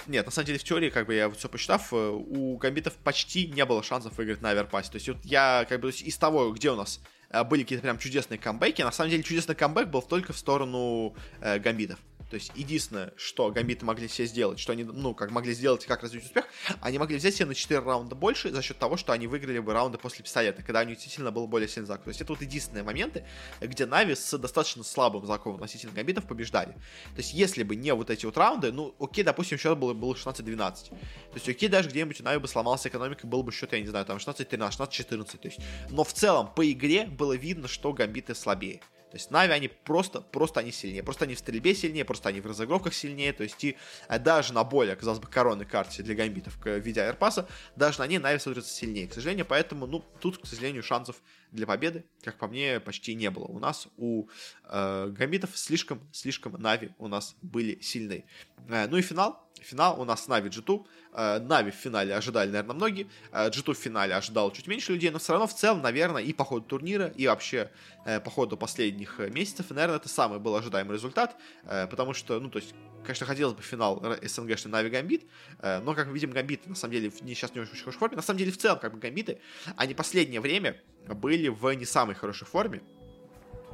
нет, 0.09 0.25
на 0.25 0.31
самом 0.31 0.47
деле, 0.47 0.59
в 0.59 0.63
теории, 0.63 0.89
как 0.89 1.05
бы 1.07 1.13
я 1.13 1.29
вот 1.29 1.37
все 1.37 1.47
посчитав, 1.47 1.93
э, 1.93 1.95
у 1.95 2.57
гамбитов 2.57 2.95
почти 2.95 3.47
не 3.47 3.63
было 3.63 3.83
шансов 3.83 4.17
выиграть 4.17 4.41
на 4.41 4.49
Аверпасе. 4.49 4.91
То 4.91 4.95
есть 4.95 5.07
вот 5.07 5.17
я 5.23 5.65
как 5.69 5.79
бы 5.79 5.89
из 5.91 6.17
того, 6.17 6.51
где 6.51 6.71
у 6.71 6.75
нас 6.75 6.99
э, 7.29 7.43
были 7.43 7.61
какие-то 7.61 7.83
прям 7.83 7.99
чудесные 7.99 8.39
камбэки, 8.39 8.81
на 8.81 8.91
самом 8.91 9.11
деле 9.11 9.23
чудесный 9.23 9.55
камбэк 9.55 9.87
был 9.87 10.01
только 10.01 10.33
в 10.33 10.37
сторону 10.37 11.15
э, 11.41 11.59
гамбитов. 11.59 11.99
То 12.29 12.35
есть 12.35 12.51
единственное, 12.55 13.11
что 13.15 13.49
гамбиты 13.49 13.85
могли 13.85 14.07
себе 14.07 14.27
сделать, 14.27 14.59
что 14.59 14.73
они, 14.73 14.83
ну, 14.83 15.15
как 15.15 15.31
могли 15.31 15.53
сделать, 15.53 15.85
как 15.85 16.03
развить 16.03 16.25
успех, 16.25 16.45
они 16.81 16.99
могли 16.99 17.17
взять 17.17 17.35
себе 17.35 17.45
на 17.45 17.55
4 17.55 17.79
раунда 17.79 18.15
больше 18.15 18.51
за 18.51 18.61
счет 18.61 18.77
того, 18.77 18.97
что 18.97 19.13
они 19.13 19.27
выиграли 19.27 19.59
бы 19.59 19.73
раунды 19.73 19.97
после 19.97 20.23
пистолета, 20.23 20.61
когда 20.61 20.81
у 20.81 20.83
них 20.83 20.97
действительно 20.97 21.31
был 21.31 21.47
более 21.47 21.67
сильный 21.67 21.87
закон. 21.87 22.05
То 22.05 22.09
есть 22.09 22.21
это 22.21 22.31
вот 22.31 22.41
единственные 22.41 22.83
моменты, 22.83 23.25
где 23.61 23.85
Нави 23.85 24.15
с 24.15 24.37
достаточно 24.37 24.83
слабым 24.83 25.25
закупом 25.25 25.55
относительно 25.55 25.93
гамбитов 25.93 26.25
побеждали. 26.25 26.73
То 26.73 27.17
есть 27.17 27.33
если 27.33 27.63
бы 27.63 27.75
не 27.75 27.93
вот 27.93 28.09
эти 28.09 28.25
вот 28.25 28.37
раунды, 28.37 28.71
ну, 28.71 28.93
окей, 28.99 29.23
допустим, 29.23 29.57
счет 29.57 29.77
был, 29.77 29.93
был 29.93 30.13
16-12. 30.13 30.55
То 30.55 30.95
есть 31.33 31.49
окей, 31.49 31.67
даже 31.67 31.89
где-нибудь 31.89 32.21
у 32.21 32.23
Нави 32.23 32.39
бы 32.39 32.47
сломалась 32.47 32.85
экономика, 32.85 33.25
был 33.25 33.41
бы 33.41 33.51
счет, 33.51 33.73
я 33.73 33.81
не 33.81 33.87
знаю, 33.87 34.05
там 34.05 34.17
16-13, 34.17 34.69
16-14. 34.69 35.37
То 35.37 35.47
есть, 35.47 35.59
но 35.89 36.03
в 36.03 36.13
целом 36.13 36.53
по 36.53 36.69
игре 36.71 37.05
было 37.05 37.33
видно, 37.33 37.67
что 37.67 37.91
гамбиты 37.91 38.35
слабее. 38.35 38.81
То 39.11 39.15
есть 39.15 39.31
Нави, 39.31 39.53
они 39.53 39.67
просто, 39.67 40.21
просто 40.21 40.59
они 40.59 40.71
сильнее. 40.71 41.03
Просто 41.03 41.25
они 41.25 41.35
в 41.35 41.39
стрельбе 41.39 41.73
сильнее, 41.73 42.05
просто 42.05 42.29
они 42.29 42.41
в 42.41 42.45
разыгровках 42.45 42.93
сильнее. 42.93 43.33
То 43.33 43.43
есть 43.43 43.63
и 43.63 43.77
э, 44.07 44.19
даже 44.19 44.53
на 44.53 44.63
более, 44.63 44.95
казалось 44.95 45.19
бы, 45.19 45.27
коронной 45.27 45.65
карте 45.65 46.03
для 46.03 46.13
гамбитов 46.15 46.57
в 46.63 46.79
виде 46.79 47.01
Overpass 47.01 47.38
а, 47.38 47.47
даже 47.75 47.99
на 47.99 48.07
ней 48.07 48.19
Нави 48.19 48.39
смотрится 48.39 48.71
сильнее. 48.71 49.07
К 49.07 49.13
сожалению, 49.13 49.45
поэтому, 49.45 49.87
ну, 49.87 50.05
тут, 50.19 50.37
к 50.37 50.45
сожалению, 50.45 50.83
шансов 50.83 51.15
для 51.51 51.65
победы, 51.65 52.05
как 52.23 52.37
по 52.37 52.47
мне, 52.47 52.79
почти 52.79 53.15
не 53.15 53.29
было. 53.29 53.45
У 53.45 53.59
нас, 53.59 53.87
у 53.97 54.27
э, 54.65 55.07
гамбитов 55.09 55.57
слишком, 55.57 56.01
слишком 56.11 56.53
Нави 56.61 56.91
у 56.97 57.07
нас 57.07 57.35
были 57.41 57.79
сильные. 57.81 58.25
Э, 58.67 58.87
ну 58.87 58.97
и 58.97 59.01
финал. 59.01 59.49
Финал 59.61 59.99
у 59.99 60.05
нас 60.05 60.27
Нави 60.27 60.49
G2. 60.49 60.85
Э, 61.13 61.39
Нави 61.39 61.71
в 61.71 61.75
финале 61.75 62.15
ожидали, 62.15 62.49
наверное, 62.49 62.75
многие. 62.75 63.07
G2 63.31 63.71
э, 63.71 63.73
в 63.73 63.77
финале 63.77 64.15
ожидал 64.15 64.51
чуть 64.51 64.67
меньше 64.67 64.93
людей, 64.93 65.09
но 65.09 65.19
все 65.19 65.33
равно 65.33 65.47
в 65.47 65.55
целом, 65.55 65.81
наверное, 65.81 66.21
и 66.21 66.33
по 66.33 66.45
ходу 66.45 66.65
турнира, 66.65 67.07
и 67.07 67.27
вообще 67.27 67.71
э, 68.05 68.19
по 68.19 68.29
ходу 68.29 68.57
последних 68.57 69.19
месяцев, 69.19 69.69
наверное, 69.69 69.97
это 69.97 70.09
самый 70.09 70.39
был 70.39 70.55
ожидаемый 70.55 70.95
результат, 70.95 71.35
потому 71.63 72.13
что, 72.13 72.39
ну, 72.39 72.49
то 72.49 72.59
есть, 72.59 72.73
конечно, 73.09 73.25
хотелось 73.25 73.55
бы 73.55 73.63
финал 73.63 74.03
СНГшный 74.21 74.71
Нави 74.71 74.91
Гамбит, 74.91 75.23
но, 75.63 75.95
как 75.95 76.05
мы 76.07 76.13
видим, 76.13 76.29
Гамбиты, 76.29 76.69
на 76.69 76.75
самом 76.75 76.93
деле, 76.93 77.11
сейчас 77.11 77.55
не 77.55 77.61
очень 77.61 77.75
хорошей 77.75 77.97
форме. 77.97 78.15
На 78.15 78.21
самом 78.21 78.37
деле, 78.37 78.51
в 78.51 78.57
целом, 78.57 78.77
как 78.77 78.93
бы 78.93 78.99
Гамбиты, 78.99 79.39
они 79.77 79.95
последнее 79.95 80.41
время 80.41 80.79
были 81.07 81.47
в 81.47 81.71
не 81.71 81.85
самой 81.85 82.13
хорошей 82.13 82.45
форме, 82.45 82.83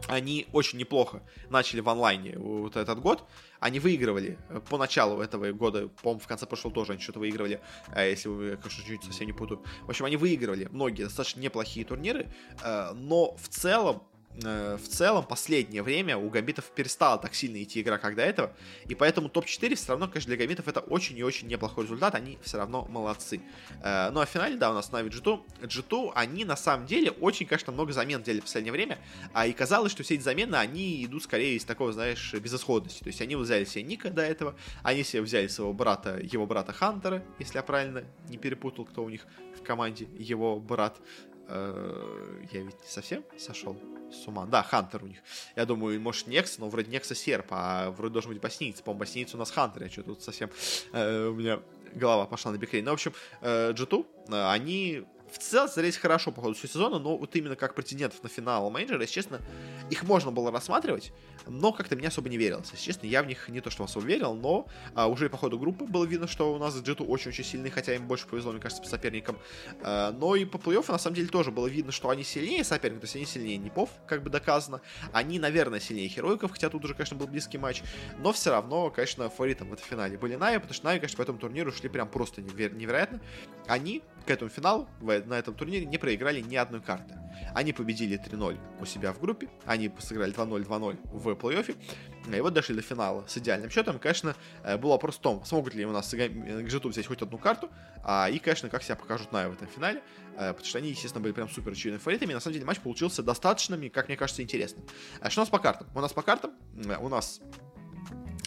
они 0.07 0.47
очень 0.53 0.79
неплохо 0.79 1.21
начали 1.49 1.81
в 1.81 1.89
онлайне 1.89 2.37
вот 2.37 2.77
этот 2.77 2.99
год. 2.99 3.27
Они 3.59 3.79
выигрывали 3.79 4.37
по 4.69 4.77
началу 4.77 5.21
этого 5.21 5.51
года, 5.51 5.87
по-моему, 5.87 6.19
в 6.19 6.27
конце 6.27 6.45
прошлого 6.45 6.73
тоже 6.73 6.93
они 6.93 7.01
что-то 7.01 7.19
выигрывали, 7.19 7.59
э, 7.93 8.09
если 8.09 8.29
вы, 8.29 8.57
конечно, 8.57 8.83
чуть 8.85 9.03
совсем 9.03 9.27
не 9.27 9.33
путаю. 9.33 9.63
В 9.81 9.89
общем, 9.89 10.05
они 10.05 10.17
выигрывали 10.17 10.67
многие 10.71 11.03
достаточно 11.03 11.41
неплохие 11.41 11.85
турниры, 11.85 12.27
э, 12.61 12.91
но 12.93 13.35
в 13.35 13.49
целом 13.49 14.03
Э, 14.43 14.77
в 14.77 14.87
целом 14.87 15.25
последнее 15.25 15.81
время 15.81 16.17
у 16.17 16.29
гамбитов 16.29 16.65
перестала 16.65 17.17
так 17.17 17.33
сильно 17.35 17.61
идти 17.63 17.81
игра, 17.81 17.97
как 17.97 18.15
до 18.15 18.21
этого, 18.21 18.51
и 18.85 18.95
поэтому 18.95 19.29
топ-4 19.29 19.75
все 19.75 19.89
равно, 19.89 20.07
конечно, 20.07 20.29
для 20.29 20.37
гамбитов 20.37 20.67
это 20.67 20.81
очень 20.81 21.17
и 21.17 21.23
очень 21.23 21.47
неплохой 21.47 21.85
результат, 21.85 22.15
они 22.15 22.37
все 22.41 22.57
равно 22.57 22.85
молодцы. 22.89 23.41
Э, 23.81 24.09
ну 24.11 24.19
а 24.19 24.25
в 24.25 24.29
финале, 24.29 24.57
да, 24.57 24.71
у 24.71 24.73
нас 24.73 24.91
Нави 24.91 25.09
G2. 25.09 25.41
G2, 25.61 26.11
они 26.15 26.43
на 26.43 26.57
самом 26.57 26.85
деле 26.85 27.11
очень, 27.11 27.45
конечно, 27.45 27.71
много 27.71 27.93
замен 27.93 28.21
делали 28.23 28.41
в 28.41 28.43
последнее 28.43 28.73
время, 28.73 28.99
а 29.33 29.47
и 29.47 29.53
казалось, 29.53 29.91
что 29.91 30.03
все 30.03 30.15
эти 30.15 30.23
замены, 30.23 30.55
они 30.55 31.05
идут 31.05 31.23
скорее 31.23 31.55
из 31.55 31.63
такого, 31.63 31.93
знаешь, 31.93 32.33
безысходности. 32.33 33.03
То 33.03 33.07
есть 33.07 33.21
они 33.21 33.35
взяли 33.35 33.63
себе 33.63 33.83
Ника 33.83 34.09
до 34.09 34.21
этого, 34.21 34.55
они 34.83 35.03
себе 35.03 35.21
взяли 35.21 35.47
своего 35.47 35.73
брата, 35.73 36.19
его 36.21 36.45
брата 36.45 36.73
Хантера, 36.73 37.23
если 37.39 37.57
я 37.57 37.63
правильно 37.63 38.03
не 38.29 38.37
перепутал, 38.37 38.85
кто 38.85 39.03
у 39.03 39.09
них 39.09 39.25
в 39.57 39.63
команде, 39.63 40.07
его 40.17 40.59
брат. 40.59 40.99
Э, 41.47 42.43
я 42.51 42.61
ведь 42.61 42.81
не 42.81 42.87
совсем 42.87 43.23
сошел 43.37 43.77
с 44.11 44.27
ума. 44.27 44.45
Да, 44.45 44.63
Хантер 44.63 45.03
у 45.03 45.07
них. 45.07 45.19
Я 45.55 45.65
думаю, 45.65 45.99
может, 45.99 46.27
Некс, 46.27 46.57
но 46.57 46.69
вроде 46.69 46.91
Некса 46.91 47.15
серп, 47.15 47.47
а 47.49 47.91
вроде 47.91 48.13
должен 48.13 48.31
быть 48.31 48.41
Боснийц. 48.41 48.81
По-моему, 48.81 48.99
Боснийц 48.99 49.33
у 49.35 49.37
нас 49.37 49.51
Хантер. 49.51 49.83
Я 49.83 49.89
что 49.89 50.03
тут 50.03 50.21
совсем... 50.21 50.49
Э, 50.93 51.27
у 51.27 51.35
меня 51.35 51.59
голова 51.93 52.25
пошла 52.25 52.51
на 52.51 52.57
бикрей. 52.57 52.81
Ну, 52.81 52.91
в 52.91 52.93
общем, 52.95 53.13
э, 53.41 53.71
G2, 53.71 54.05
э, 54.29 54.51
они 54.51 55.05
в 55.31 55.37
целом 55.37 55.67
смотрелись 55.67 55.97
хорошо 55.97 56.31
по 56.31 56.41
ходу 56.41 56.53
всего 56.55 56.67
сезона, 56.67 56.99
но 56.99 57.17
вот 57.17 57.35
именно 57.35 57.55
как 57.55 57.75
претендентов 57.75 58.21
на 58.23 58.29
финал 58.29 58.69
менеджера, 58.69 59.01
если 59.01 59.15
честно, 59.15 59.41
их 59.89 60.03
можно 60.03 60.31
было 60.31 60.51
рассматривать, 60.51 61.11
но 61.47 61.71
как-то 61.71 61.95
мне 61.95 62.07
особо 62.07 62.29
не 62.29 62.37
верилось. 62.37 62.69
Если 62.71 62.85
честно, 62.85 63.07
я 63.07 63.23
в 63.23 63.27
них 63.27 63.49
не 63.49 63.61
то 63.61 63.69
что 63.69 63.83
особо 63.83 64.05
верил, 64.05 64.33
но 64.33 64.67
а, 64.93 65.07
уже 65.07 65.29
по 65.29 65.37
ходу 65.37 65.59
группы 65.59 65.85
было 65.85 66.05
видно, 66.05 66.27
что 66.27 66.53
у 66.53 66.57
нас 66.57 66.75
G2 66.75 67.05
очень-очень 67.05 67.43
сильный, 67.43 67.69
хотя 67.69 67.95
им 67.95 68.07
больше 68.07 68.27
повезло, 68.27 68.51
мне 68.51 68.61
кажется, 68.61 68.81
по 68.81 68.89
соперникам. 68.89 69.37
А, 69.81 70.11
но 70.11 70.35
и 70.35 70.45
по 70.45 70.57
плей-оффу, 70.57 70.91
на 70.91 70.97
самом 70.97 71.15
деле, 71.15 71.27
тоже 71.27 71.51
было 71.51 71.67
видно, 71.67 71.91
что 71.91 72.09
они 72.09 72.23
сильнее 72.23 72.63
соперников, 72.63 73.01
то 73.01 73.05
есть 73.05 73.15
они 73.15 73.25
сильнее 73.25 73.57
Непов, 73.57 73.89
как 74.07 74.23
бы 74.23 74.29
доказано. 74.29 74.81
Они, 75.11 75.39
наверное, 75.39 75.79
сильнее 75.79 76.07
Хероиков, 76.07 76.51
хотя 76.51 76.69
тут 76.69 76.83
уже, 76.85 76.93
конечно, 76.93 77.17
был 77.17 77.27
близкий 77.27 77.57
матч, 77.57 77.83
но 78.19 78.31
все 78.31 78.51
равно, 78.51 78.89
конечно, 78.89 79.29
фаворитом 79.29 79.69
в 79.69 79.73
этом 79.73 79.85
финале 79.85 80.17
были 80.17 80.35
Нави, 80.35 80.57
потому 80.57 80.73
что 80.73 80.85
Нави, 80.85 80.99
конечно, 80.99 81.17
по 81.17 81.21
этому 81.21 81.39
турниру 81.39 81.71
шли 81.71 81.89
прям 81.89 82.07
просто 82.07 82.41
невероятно. 82.41 83.21
Они 83.67 84.03
к 84.25 84.29
этому 84.29 84.49
финалу 84.49 84.87
на 85.01 85.33
этом 85.35 85.53
турнире 85.53 85.85
не 85.85 85.97
проиграли 85.97 86.41
ни 86.41 86.55
одной 86.55 86.81
карты. 86.81 87.15
Они 87.53 87.73
победили 87.73 88.19
3-0 88.19 88.57
у 88.81 88.85
себя 88.85 89.13
в 89.13 89.19
группе, 89.19 89.49
они 89.65 89.91
сыграли 89.99 90.33
2-0, 90.33 90.65
2-0 90.65 90.99
в 91.11 91.29
плей-оффе, 91.29 91.75
и 92.35 92.41
вот 92.41 92.53
дошли 92.53 92.75
до 92.75 92.81
финала 92.81 93.25
с 93.27 93.37
идеальным 93.37 93.69
счетом. 93.69 93.99
Конечно, 93.99 94.35
э, 94.63 94.77
был 94.77 94.89
вопрос 94.89 95.15
в 95.15 95.19
том, 95.19 95.45
смогут 95.45 95.73
ли 95.75 95.85
у 95.85 95.91
нас 95.91 96.13
Гжету 96.13 96.89
взять 96.89 97.07
хоть 97.07 97.21
одну 97.21 97.37
карту, 97.37 97.69
а, 98.03 98.29
и, 98.29 98.39
конечно, 98.39 98.69
как 98.69 98.83
себя 98.83 98.95
покажут 98.95 99.31
на 99.31 99.49
в 99.49 99.53
этом 99.53 99.67
финале, 99.67 100.01
э, 100.37 100.49
потому 100.49 100.65
что 100.65 100.77
они, 100.79 100.89
естественно, 100.89 101.21
были 101.21 101.33
прям 101.33 101.49
супер 101.49 101.71
очевидными 101.71 102.01
фаворитами, 102.01 102.31
и 102.31 102.33
на 102.33 102.39
самом 102.39 102.53
деле 102.53 102.65
матч 102.65 102.79
получился 102.79 103.21
достаточно, 103.21 103.77
как 103.89 104.07
мне 104.07 104.17
кажется, 104.17 104.41
интересным. 104.41 104.85
А 105.19 105.29
что 105.29 105.41
у 105.41 105.43
нас 105.43 105.49
по 105.49 105.59
картам? 105.59 105.87
У 105.93 106.01
нас 106.01 106.13
по 106.13 106.21
картам, 106.21 106.51
у 106.99 107.09
нас, 107.09 107.41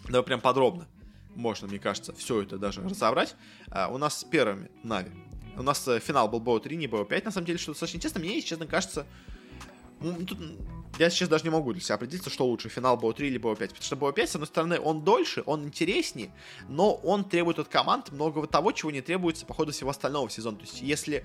давай 0.08 0.24
прям 0.24 0.40
подробно, 0.40 0.88
можно, 1.34 1.68
мне 1.68 1.78
кажется, 1.78 2.12
все 2.14 2.42
это 2.42 2.58
даже 2.58 2.82
разобрать. 2.82 3.36
А, 3.70 3.88
у 3.88 3.98
нас 3.98 4.24
первыми 4.24 4.70
Нави 4.82 5.12
у 5.59 5.62
нас 5.62 5.86
э, 5.88 5.98
финал 6.00 6.28
был 6.28 6.40
BO3, 6.40 6.74
не 6.76 6.86
BO5, 6.86 7.24
на 7.24 7.30
самом 7.30 7.46
деле, 7.46 7.59
что 7.59 7.72
достаточно 7.72 7.96
интересно. 7.96 8.20
Мне, 8.20 8.40
честно, 8.40 8.66
кажется, 8.66 9.06
тут 10.00 10.38
я 10.99 11.11
сейчас 11.11 11.28
даже 11.28 11.45
не 11.45 11.51
могу 11.51 11.72
для 11.72 11.80
себя 11.80 11.97
определиться, 11.97 12.30
что 12.30 12.47
лучше, 12.47 12.68
финал 12.68 12.99
BO3 12.99 13.26
или 13.26 13.41
BO5. 13.41 13.68
Потому 13.68 13.82
что 13.82 13.97
BO5, 13.97 14.26
с 14.26 14.34
одной 14.34 14.47
стороны, 14.47 14.80
он 14.80 15.05
дольше, 15.05 15.43
он 15.47 15.64
интереснее, 15.64 16.30
но 16.68 16.95
он 16.95 17.24
требует 17.24 17.59
от 17.59 17.68
команд 17.68 18.11
многого 18.11 18.47
того, 18.47 18.72
чего 18.72 18.91
не 18.91 19.01
требуется 19.01 19.47
по 19.47 19.55
ходу 19.55 19.72
всего 19.72 19.91
остального 19.91 20.28
сезона. 20.30 20.57
То 20.57 20.64
есть, 20.64 20.80
если, 20.80 21.24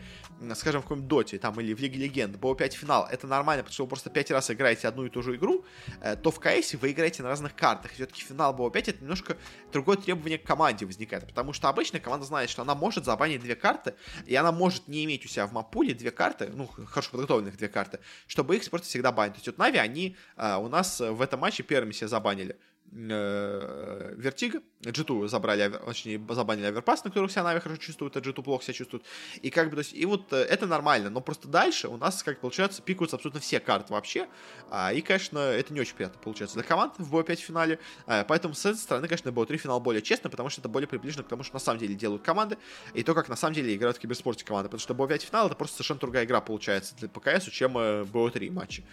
скажем, 0.55 0.82
в 0.82 0.84
каком-нибудь 0.84 1.09
Доте 1.09 1.39
там, 1.39 1.59
или 1.59 1.74
в 1.74 1.80
Лиге 1.80 1.99
Легенд 1.99 2.36
BO5 2.38 2.72
финал, 2.72 3.07
это 3.09 3.28
нормально, 3.28 3.64
потому 3.64 3.74
что 3.74 3.84
вы 3.84 3.89
просто 3.89 4.09
пять 4.09 4.32
раз 4.32 4.51
играете 4.51 4.88
одну 4.88 5.05
и 5.05 5.09
ту 5.09 5.22
же 5.22 5.36
игру, 5.36 5.66
э, 6.01 6.16
то 6.16 6.32
в 6.32 6.39
КС 6.39 6.74
вы 6.74 6.91
играете 6.91 7.24
на 7.24 7.30
разных 7.30 7.55
картах. 7.55 7.91
Все-таки 7.93 8.22
финал 8.22 8.55
BO5 8.55 8.80
это 8.80 9.01
немножко 9.01 9.38
другое 9.72 9.97
требование 9.97 10.38
к 10.38 10.43
команде 10.43 10.86
возникает. 10.86 11.28
Потому 11.28 11.53
что 11.53 11.70
обычно 11.70 11.99
команда 11.99 12.26
знает, 12.26 12.49
что 12.49 12.61
она 12.61 12.76
может 12.76 13.05
забанить 13.05 13.41
две 13.41 13.55
карты, 13.55 13.95
и 14.26 14.36
она 14.36 14.51
может 14.51 14.88
не 14.88 15.03
иметь 15.05 15.26
у 15.26 15.28
себя 15.28 15.47
в 15.47 15.53
map 15.53 15.68
pool 15.68 15.88
е 15.88 15.93
две 15.93 16.11
карты, 16.11 16.51
ну, 16.53 16.68
хорошо 16.68 17.11
подготовленных 17.11 17.57
две 17.57 17.68
карты, 17.68 17.99
чтобы 18.28 18.55
их 18.55 18.70
просто 18.70 18.88
всегда 18.88 19.11
банить. 19.11 19.36
То 19.36 19.39
есть, 19.39 19.52
вот 19.53 19.59
Нави, 19.59 19.77
они 19.77 20.15
а, 20.35 20.57
у 20.57 20.67
нас 20.67 20.99
в 20.99 21.21
этом 21.21 21.39
матче 21.39 21.63
первыми 21.63 21.91
себя 21.91 22.07
забанили. 22.07 22.57
Э, 22.95 24.13
Vertigo, 24.17 24.61
G2 24.81 25.27
забрали, 25.27 25.69
точнее, 25.85 26.21
забанили 26.29 26.65
Overpass, 26.65 27.03
на 27.03 27.09
которых 27.09 27.31
себя 27.31 27.43
Нави 27.43 27.59
хорошо 27.59 27.81
чувствуют, 27.81 28.17
а 28.17 28.19
G2 28.19 28.43
плохо 28.43 28.63
себя 28.63 28.73
чувствуют. 28.73 29.05
И 29.41 29.49
как 29.49 29.69
бы, 29.69 29.75
то 29.75 29.79
есть, 29.79 29.93
и 29.93 30.05
вот 30.05 30.31
э, 30.33 30.37
это 30.37 30.67
нормально, 30.67 31.09
но 31.09 31.21
просто 31.21 31.47
дальше 31.47 31.87
у 31.87 31.97
нас, 31.97 32.23
как 32.23 32.39
получается, 32.39 32.81
пикаются 32.81 33.15
абсолютно 33.15 33.39
все 33.39 33.59
карты 33.59 33.93
вообще, 33.93 34.27
а, 34.69 34.93
и, 34.93 35.01
конечно, 35.01 35.39
это 35.39 35.73
не 35.73 35.79
очень 35.79 35.95
приятно 35.95 36.19
получается 36.21 36.55
для 36.55 36.63
команд 36.63 36.93
в 36.97 37.15
BO5 37.15 37.35
финале, 37.35 37.79
а, 38.05 38.23
поэтому 38.23 38.53
с 38.53 38.65
этой 38.65 38.77
стороны, 38.77 39.07
конечно, 39.07 39.29
BO3 39.29 39.57
финал 39.57 39.79
более 39.79 40.01
честно, 40.01 40.29
потому 40.29 40.49
что 40.49 40.61
это 40.61 40.69
более 40.69 40.87
приближено 40.87 41.23
к 41.23 41.27
тому, 41.27 41.43
что 41.43 41.55
на 41.55 41.59
самом 41.59 41.79
деле 41.79 41.95
делают 41.95 42.23
команды, 42.23 42.57
и 42.93 43.03
то, 43.03 43.13
как 43.13 43.29
на 43.29 43.35
самом 43.35 43.55
деле 43.55 43.75
играют 43.75 43.97
в 43.97 43.99
киберспорте 43.99 44.45
команды, 44.45 44.69
потому 44.69 44.81
что 44.81 44.93
BO5 44.93 45.25
финал 45.25 45.47
это 45.47 45.55
просто 45.55 45.77
совершенно 45.77 45.99
другая 45.99 46.25
игра 46.25 46.41
получается 46.41 46.95
для 46.95 47.09
ПКС, 47.09 47.45
чем 47.45 47.77
BO3 47.77 48.51
матчи. 48.51 48.83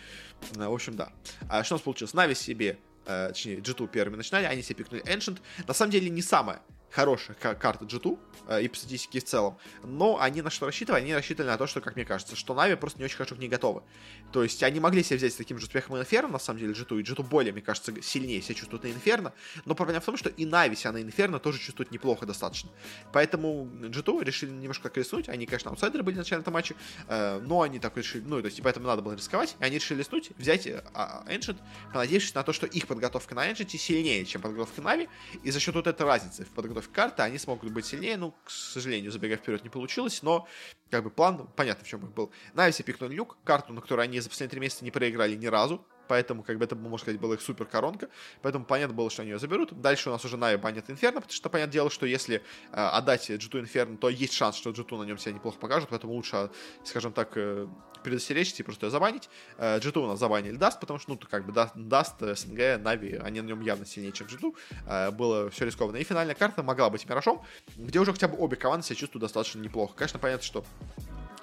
В 0.52 0.72
общем, 0.72 0.96
да. 0.96 1.12
А 1.48 1.62
что 1.64 1.74
у 1.74 1.76
нас 1.76 1.82
получилось? 1.82 2.14
Нави 2.14 2.34
себе 2.34 2.78
э, 3.06 3.28
точнее, 3.28 3.56
G2 3.56 3.88
первыми 3.88 4.16
начинали, 4.16 4.44
они 4.44 4.62
себе 4.62 4.76
пикнули 4.76 5.02
Ancient. 5.04 5.38
На 5.66 5.74
самом 5.74 5.92
деле 5.92 6.08
не 6.10 6.22
самое 6.22 6.60
хорошая 6.90 7.36
карта 7.36 7.84
G2 7.84 8.18
э, 8.48 8.62
и 8.62 8.68
по 8.68 8.76
статистике 8.76 9.20
в 9.20 9.24
целом, 9.24 9.58
но 9.84 10.20
они 10.20 10.42
на 10.42 10.50
что 10.50 10.66
рассчитывали? 10.66 11.02
Они 11.02 11.14
рассчитывали 11.14 11.50
на 11.50 11.56
то, 11.56 11.66
что, 11.66 11.80
как 11.80 11.96
мне 11.96 12.04
кажется, 12.04 12.36
что 12.36 12.54
Нави 12.54 12.74
просто 12.74 12.98
не 12.98 13.04
очень 13.04 13.16
хорошо 13.16 13.36
к 13.36 13.38
ней 13.38 13.48
готовы. 13.48 13.82
То 14.32 14.42
есть 14.42 14.62
они 14.62 14.80
могли 14.80 15.02
себе 15.02 15.16
взять 15.16 15.32
с 15.32 15.36
таким 15.36 15.58
же 15.58 15.66
успехом 15.66 15.98
Инферно, 15.98 16.32
на 16.32 16.38
самом 16.38 16.60
деле, 16.60 16.72
G2, 16.72 17.00
и 17.00 17.02
G2 17.02 17.22
более, 17.22 17.52
мне 17.52 17.62
кажется, 17.62 17.92
сильнее 18.02 18.42
себя 18.42 18.54
чувствуют 18.54 18.84
на 18.84 18.88
Инферно, 18.88 19.32
но 19.64 19.74
проблема 19.74 20.00
в 20.00 20.04
том, 20.04 20.16
что 20.16 20.28
и 20.28 20.44
Нави 20.44 20.76
себя 20.76 20.92
на 20.92 21.02
Инферно 21.02 21.38
тоже 21.38 21.58
чувствуют 21.58 21.90
неплохо 21.90 22.26
достаточно. 22.26 22.70
Поэтому 23.12 23.66
G2 23.66 24.24
решили 24.24 24.50
немножко 24.50 24.84
так 24.84 24.96
рискнуть, 24.96 25.28
они, 25.28 25.46
конечно, 25.46 25.70
аутсайдеры 25.70 26.02
были 26.02 26.16
в 26.16 26.18
начале 26.18 26.40
этого 26.40 26.54
матча, 26.54 26.74
э, 27.08 27.40
но 27.40 27.62
они 27.62 27.78
так 27.78 27.96
решили, 27.96 28.24
ну, 28.26 28.40
то 28.40 28.46
есть, 28.46 28.62
поэтому 28.62 28.86
надо 28.86 29.02
было 29.02 29.14
рисковать, 29.14 29.56
и 29.60 29.64
они 29.64 29.76
решили 29.76 29.98
рискнуть, 29.98 30.30
взять 30.38 30.66
э, 30.66 30.82
Ancient, 31.26 31.56
понадеявшись 31.92 32.34
на 32.34 32.42
то, 32.42 32.52
что 32.52 32.66
их 32.66 32.86
подготовка 32.86 33.34
на 33.34 33.50
Ancient 33.50 33.68
сильнее, 33.76 34.24
чем 34.24 34.42
подготовка 34.42 34.82
Нави, 34.82 35.08
и 35.42 35.50
за 35.50 35.60
счет 35.60 35.74
вот 35.74 35.86
этой 35.86 36.06
разницы 36.06 36.44
в 36.44 36.48
подготовке 36.48 36.79
карты 36.88 37.22
они 37.22 37.38
смогут 37.38 37.72
быть 37.72 37.86
сильнее. 37.86 38.16
Ну, 38.16 38.34
к 38.44 38.50
сожалению, 38.50 39.10
забегая 39.10 39.36
вперед, 39.36 39.62
не 39.62 39.70
получилось, 39.70 40.22
но 40.22 40.46
как 40.90 41.04
бы 41.04 41.10
план, 41.10 41.48
понятно, 41.56 41.84
в 41.84 41.88
чем 41.88 42.04
их 42.04 42.12
был. 42.12 42.32
Нави 42.54 42.72
пикнули 42.82 43.14
люк, 43.14 43.38
карту, 43.44 43.72
на 43.72 43.80
которой 43.80 44.06
они 44.06 44.20
за 44.20 44.28
последние 44.28 44.50
три 44.50 44.60
месяца 44.60 44.84
не 44.84 44.90
проиграли 44.90 45.34
ни 45.36 45.46
разу, 45.46 45.84
поэтому, 46.10 46.42
как 46.42 46.58
бы, 46.58 46.64
это, 46.64 46.74
можно 46.74 46.98
сказать, 46.98 47.20
была 47.20 47.34
их 47.34 47.40
супер 47.40 47.66
коронка, 47.66 48.08
поэтому 48.42 48.64
понятно 48.64 48.96
было, 48.96 49.08
что 49.10 49.22
они 49.22 49.30
ее 49.30 49.38
заберут. 49.38 49.80
Дальше 49.80 50.08
у 50.08 50.12
нас 50.12 50.24
уже 50.24 50.36
Нави 50.36 50.56
банят 50.56 50.90
Инферно, 50.90 51.20
потому 51.20 51.32
что, 51.32 51.48
понятное 51.48 51.72
дело, 51.72 51.88
что 51.88 52.04
если 52.04 52.36
э, 52.36 52.40
отдать 52.72 53.30
G2 53.30 53.60
Инферно, 53.60 53.96
то 53.96 54.08
есть 54.08 54.32
шанс, 54.32 54.56
что 54.56 54.70
G2 54.70 54.98
на 54.98 55.04
нем 55.04 55.18
себя 55.18 55.34
неплохо 55.34 55.56
покажет, 55.60 55.88
поэтому 55.88 56.14
лучше, 56.14 56.50
скажем 56.82 57.12
так, 57.12 57.30
э, 57.36 57.68
предостеречься 58.02 58.56
и 58.58 58.64
просто 58.64 58.86
ее 58.86 58.90
забанить. 58.90 59.30
Э, 59.56 59.78
G2 59.78 60.00
у 60.00 60.06
нас 60.08 60.18
забанили 60.18 60.56
Dust, 60.56 60.80
потому 60.80 60.98
что, 60.98 61.12
ну, 61.12 61.20
как 61.30 61.46
бы, 61.46 61.52
Dust, 61.52 62.16
СНГ, 62.18 62.82
Нави, 62.82 63.14
они 63.22 63.40
на 63.40 63.46
нем 63.46 63.60
явно 63.60 63.86
сильнее, 63.86 64.10
чем 64.10 64.26
G2. 64.26 64.52
Э, 64.88 65.10
было 65.12 65.48
все 65.50 65.64
рискованно. 65.64 65.98
И 65.98 66.02
финальная 66.02 66.34
карта 66.34 66.64
могла 66.64 66.90
быть 66.90 67.08
Миражом, 67.08 67.40
где 67.76 68.00
уже 68.00 68.12
хотя 68.12 68.26
бы 68.26 68.36
обе 68.36 68.56
команды 68.56 68.84
себя 68.84 68.96
чувствуют 68.96 69.22
достаточно 69.22 69.60
неплохо. 69.60 69.94
Конечно, 69.94 70.18
понятно, 70.18 70.44
что 70.44 70.64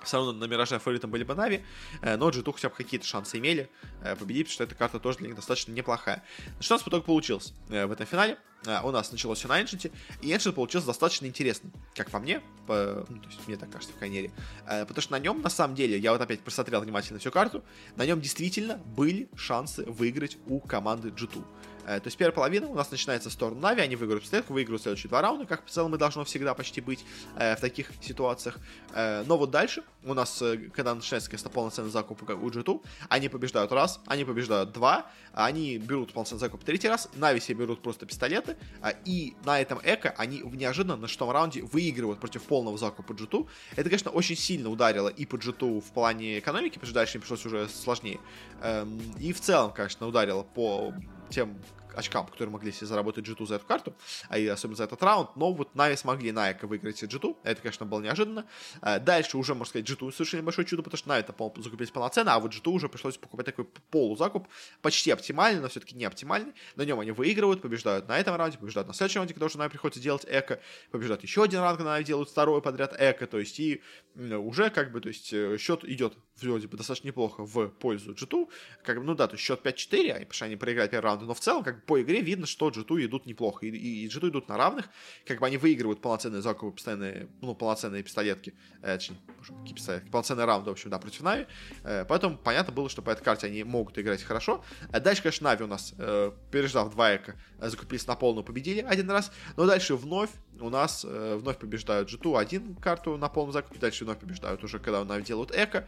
все 0.08 0.18
равно 0.18 0.34
на 0.34 0.46
Мираже 0.46 0.80
фаворитом 0.80 1.12
были 1.12 1.24
бы 1.24 1.36
Нави, 1.36 1.64
э, 2.02 2.18
но 2.18 2.30
G2 2.30 2.54
хотя 2.54 2.70
бы 2.70 2.76
какие-то 2.76 3.06
шансы 3.06 3.38
имели 3.38 3.70
э, 4.02 4.16
победить, 4.16 4.48
потому 4.48 4.54
что 4.54 4.64
эта 4.64 4.76
карта 4.76 5.00
тоже 5.00 5.20
для 5.20 5.28
них 5.28 5.36
достаточно 5.36 5.72
неплохая. 5.72 6.24
Что 6.60 6.76
у 6.76 6.78
нас 6.78 6.86
в 6.86 6.88
итоге 6.88 7.04
получилось 7.04 7.54
э, 7.70 7.86
в 7.86 7.92
этом 7.92 8.06
финале? 8.06 8.38
У 8.84 8.90
нас 8.90 9.12
началось 9.12 9.38
все 9.38 9.48
на 9.48 9.62
Ancient, 9.62 9.92
и 10.22 10.34
Ancient 10.34 10.52
получился 10.52 10.88
достаточно 10.88 11.28
интересным, 11.28 11.72
как 11.94 12.10
по 12.10 12.18
мне, 12.18 12.42
по, 12.66 13.06
ну, 13.08 13.20
то 13.20 13.30
есть 13.30 13.48
мне 13.48 13.56
так 13.56 13.70
кажется, 13.70 13.96
в 13.96 14.00
Кайнере, 14.00 14.32
потому 14.66 15.00
что 15.00 15.12
на 15.12 15.20
нем, 15.20 15.42
на 15.42 15.50
самом 15.50 15.76
деле, 15.76 15.98
я 15.98 16.12
вот 16.12 16.20
опять 16.20 16.42
просмотрел 16.42 16.82
внимательно 16.82 17.20
всю 17.20 17.30
карту, 17.30 17.64
на 17.96 18.06
нем 18.06 18.20
действительно 18.20 18.78
были 18.78 19.30
шансы 19.36 19.86
выиграть 19.86 20.38
у 20.48 20.60
команды 20.60 21.10
G2. 21.10 21.46
Э, 21.88 22.00
то 22.02 22.08
есть 22.08 22.18
первая 22.18 22.36
половина 22.36 22.68
у 22.68 22.76
нас 22.76 22.92
начинается 22.92 23.30
в 23.30 23.34
сторону 23.34 23.62
Нави, 23.62 23.82
они 23.82 23.96
выиграют 23.96 24.24
пистолетку, 24.24 24.54
выиграют 24.54 24.82
следующие 24.82 25.10
два 25.10 25.22
раунда, 25.22 25.46
как 25.46 25.66
в 25.66 25.70
целом 25.70 25.96
и 25.96 25.98
должно 25.98 26.26
всегда 26.26 26.54
почти 26.54 26.82
быть 26.82 27.04
э, 27.38 27.56
в 27.56 27.62
таких 27.62 27.92
ситуациях. 28.02 28.58
Э, 28.94 29.24
но 29.26 29.38
вот 29.38 29.52
дальше 29.52 29.84
у 30.04 30.14
нас, 30.14 30.44
когда 30.74 30.94
начинается, 30.94 31.30
конечно, 31.30 31.50
полноценный 31.50 31.90
закуп 31.90 32.22
у 32.24 32.50
G2, 32.50 32.84
они 33.10 33.30
побеждают 33.30 33.72
раз, 33.72 34.02
они 34.06 34.26
побеждают 34.26 34.72
два, 34.72 35.10
они 35.34 35.78
берут 35.78 36.14
полноценный 36.14 36.40
закуп 36.40 36.64
третий 36.64 36.90
раз, 36.90 37.10
Нави 37.16 37.40
себе 37.40 37.60
берут 37.60 37.82
просто 37.82 38.06
пистолеты, 38.06 38.58
и 39.06 39.36
на 39.46 39.60
этом 39.60 39.80
эко 39.84 40.14
они 40.18 40.40
неожиданно 40.40 40.96
на 40.98 41.08
шестом 41.08 41.32
раунде 41.32 41.62
выигрывают 41.62 42.20
против 42.20 42.44
полного 42.44 42.78
закупа 42.78 43.14
G2. 43.14 43.48
Это, 43.76 43.84
конечно, 43.84 44.12
очень 44.12 44.36
сильно 44.36 44.70
ударило 44.70 45.10
и 45.10 45.26
по 45.26 45.36
G2 45.36 45.82
в 45.82 45.92
плане 45.92 46.40
экономики, 46.40 46.76
потому 46.76 46.88
что 46.88 46.96
дальше 46.96 47.18
им 47.18 47.22
пришлось 47.22 47.46
уже 47.46 47.68
сложнее. 47.70 48.20
Эм, 48.62 49.00
и 49.20 49.34
в 49.34 49.42
целом, 49.42 49.72
конечно, 49.74 50.08
ударило 50.08 50.44
по 50.44 50.94
тем 51.30 51.56
очкам, 51.98 52.28
которые 52.28 52.52
могли 52.52 52.72
себе 52.72 52.88
заработать 52.88 53.28
G2 53.28 53.48
за 53.48 53.56
эту 53.56 53.66
карту, 53.66 53.94
а 54.30 54.38
и 54.38 54.48
особенно 54.48 54.78
за 54.78 54.84
этот 54.84 55.02
раунд, 55.02 55.36
но 55.36 55.52
вот 55.54 55.76
Нави 55.76 55.96
смогли 55.96 56.32
Найка 56.32 56.68
выиграть 56.68 57.02
G2, 57.02 57.38
это, 57.44 57.62
конечно, 57.62 57.86
было 57.86 58.02
неожиданно. 58.02 58.46
Э, 58.82 59.00
дальше 59.00 59.38
уже, 59.38 59.54
можно 59.54 59.70
сказать, 59.70 59.90
G2 59.90 60.12
совершили 60.12 60.42
большое 60.42 60.68
чудо, 60.68 60.84
потому 60.84 60.98
что 60.98 61.10
Нави 61.10 61.22
это 61.22 61.34
закупились 61.62 61.92
полноценно, 61.92 62.36
а 62.36 62.40
вот 62.40 62.54
G2 62.54 62.70
уже 62.72 62.90
пришлось 62.90 63.18
покупать 63.18 63.46
такой 63.48 63.66
полузакуп, 63.90 64.48
почти 64.82 65.12
оптимальный, 65.12 65.62
но 65.62 65.68
все-таки 65.70 65.96
не 65.96 66.06
оптимальный. 66.06 66.54
На 66.76 66.84
нем 66.84 67.00
они 67.00 67.12
выигрывают, 67.12 67.62
побеждают 67.62 68.08
на 68.08 68.18
этом 68.18 68.36
раунде, 68.36 68.58
побеждают 68.58 68.88
на 68.88 68.94
следующем 68.94 69.20
раунде, 69.20 69.34
когда 69.34 69.48
уже 69.48 69.58
Нави 69.58 69.70
приходится 69.72 70.02
делать 70.02 70.26
эко, 70.28 70.60
побеждают 70.92 71.24
еще 71.24 71.44
один 71.44 71.60
раунд, 71.60 71.78
когда 71.78 71.92
Нави 71.92 72.06
делают 72.06 72.30
второй 72.30 72.62
подряд 72.62 72.96
эко, 73.00 73.28
то 73.28 73.40
есть 73.40 73.60
и 73.60 73.82
уже 74.16 74.70
как 74.70 74.92
бы, 74.92 75.02
то 75.02 75.10
есть 75.10 75.34
э, 75.34 75.58
счет 75.58 75.84
идет 75.84 76.18
вроде 76.42 76.68
бы 76.68 76.78
достаточно 76.78 77.08
неплохо 77.08 77.44
в 77.44 77.70
пользу 77.70 78.14
G2, 78.14 78.48
как 78.84 79.00
бы, 79.00 79.04
ну 79.04 79.16
да, 79.16 79.28
то 79.28 79.34
есть 79.36 79.44
счет 79.44 79.66
5-4, 79.66 80.12
а 80.12 80.14
потому 80.14 80.34
что 80.34 80.46
они 80.46 80.56
проиграли 80.56 80.88
первый 80.88 81.06
раунд, 81.06 81.22
но 81.24 81.34
в 81.34 81.40
целом, 81.40 81.64
как 81.64 81.78
бы, 81.78 81.82
по 81.88 82.02
игре 82.02 82.22
видно, 82.22 82.46
что 82.46 82.70
G2 82.70 83.06
идут 83.06 83.26
неплохо. 83.26 83.66
И, 83.66 83.70
и, 83.70 84.06
и 84.06 84.08
G2 84.08 84.30
идут 84.30 84.50
на 84.50 84.58
равных. 84.58 84.90
Как 85.26 85.40
бы 85.40 85.48
они 85.48 85.58
выигрывают 85.58 86.02
полноценные 86.02 86.42
закупы, 86.42 86.76
постоянные, 86.76 87.30
ну, 87.42 87.56
полноценные 87.56 88.04
пистолетки. 88.04 88.54
Э, 88.82 88.98
точнее, 88.98 89.18
какие 89.60 89.74
пистолетки? 89.74 90.10
Полноценные 90.10 90.46
раунды, 90.46 90.70
в 90.70 90.74
общем, 90.74 90.90
да, 90.90 91.00
против 91.00 91.22
Нави. 91.22 91.48
Э, 91.84 92.06
поэтому 92.08 92.38
понятно 92.38 92.74
было, 92.74 92.90
что 92.90 93.02
по 93.02 93.10
этой 93.10 93.24
карте 93.24 93.48
они 93.48 93.64
могут 93.64 93.98
играть 93.98 94.22
хорошо. 94.22 94.64
А 94.92 95.00
дальше, 95.00 95.24
конечно, 95.24 95.46
Нави 95.46 95.64
у 95.64 95.68
нас, 95.68 95.94
э, 95.98 96.32
переждав 96.52 96.92
два 96.92 97.16
эко, 97.16 97.36
э, 97.60 97.70
закупились 97.70 98.06
на 98.06 98.16
полную, 98.16 98.44
победили 98.44 98.82
один 98.82 99.10
раз. 99.10 99.32
Но 99.56 99.66
дальше 99.66 99.96
вновь 99.96 100.30
у 100.62 100.70
нас 100.70 101.06
э, 101.08 101.38
вновь 101.40 101.58
побеждают 101.58 102.12
G2 102.12 102.40
один 102.40 102.76
карту 102.76 103.18
на 103.18 103.30
полном 103.30 103.54
закупе. 103.54 103.80
Дальше 103.80 104.06
вновь 104.06 104.20
побеждают 104.20 104.64
уже, 104.64 104.80
когда 104.80 105.04
Нави 105.04 105.24
делают 105.24 105.52
eco. 105.56 105.88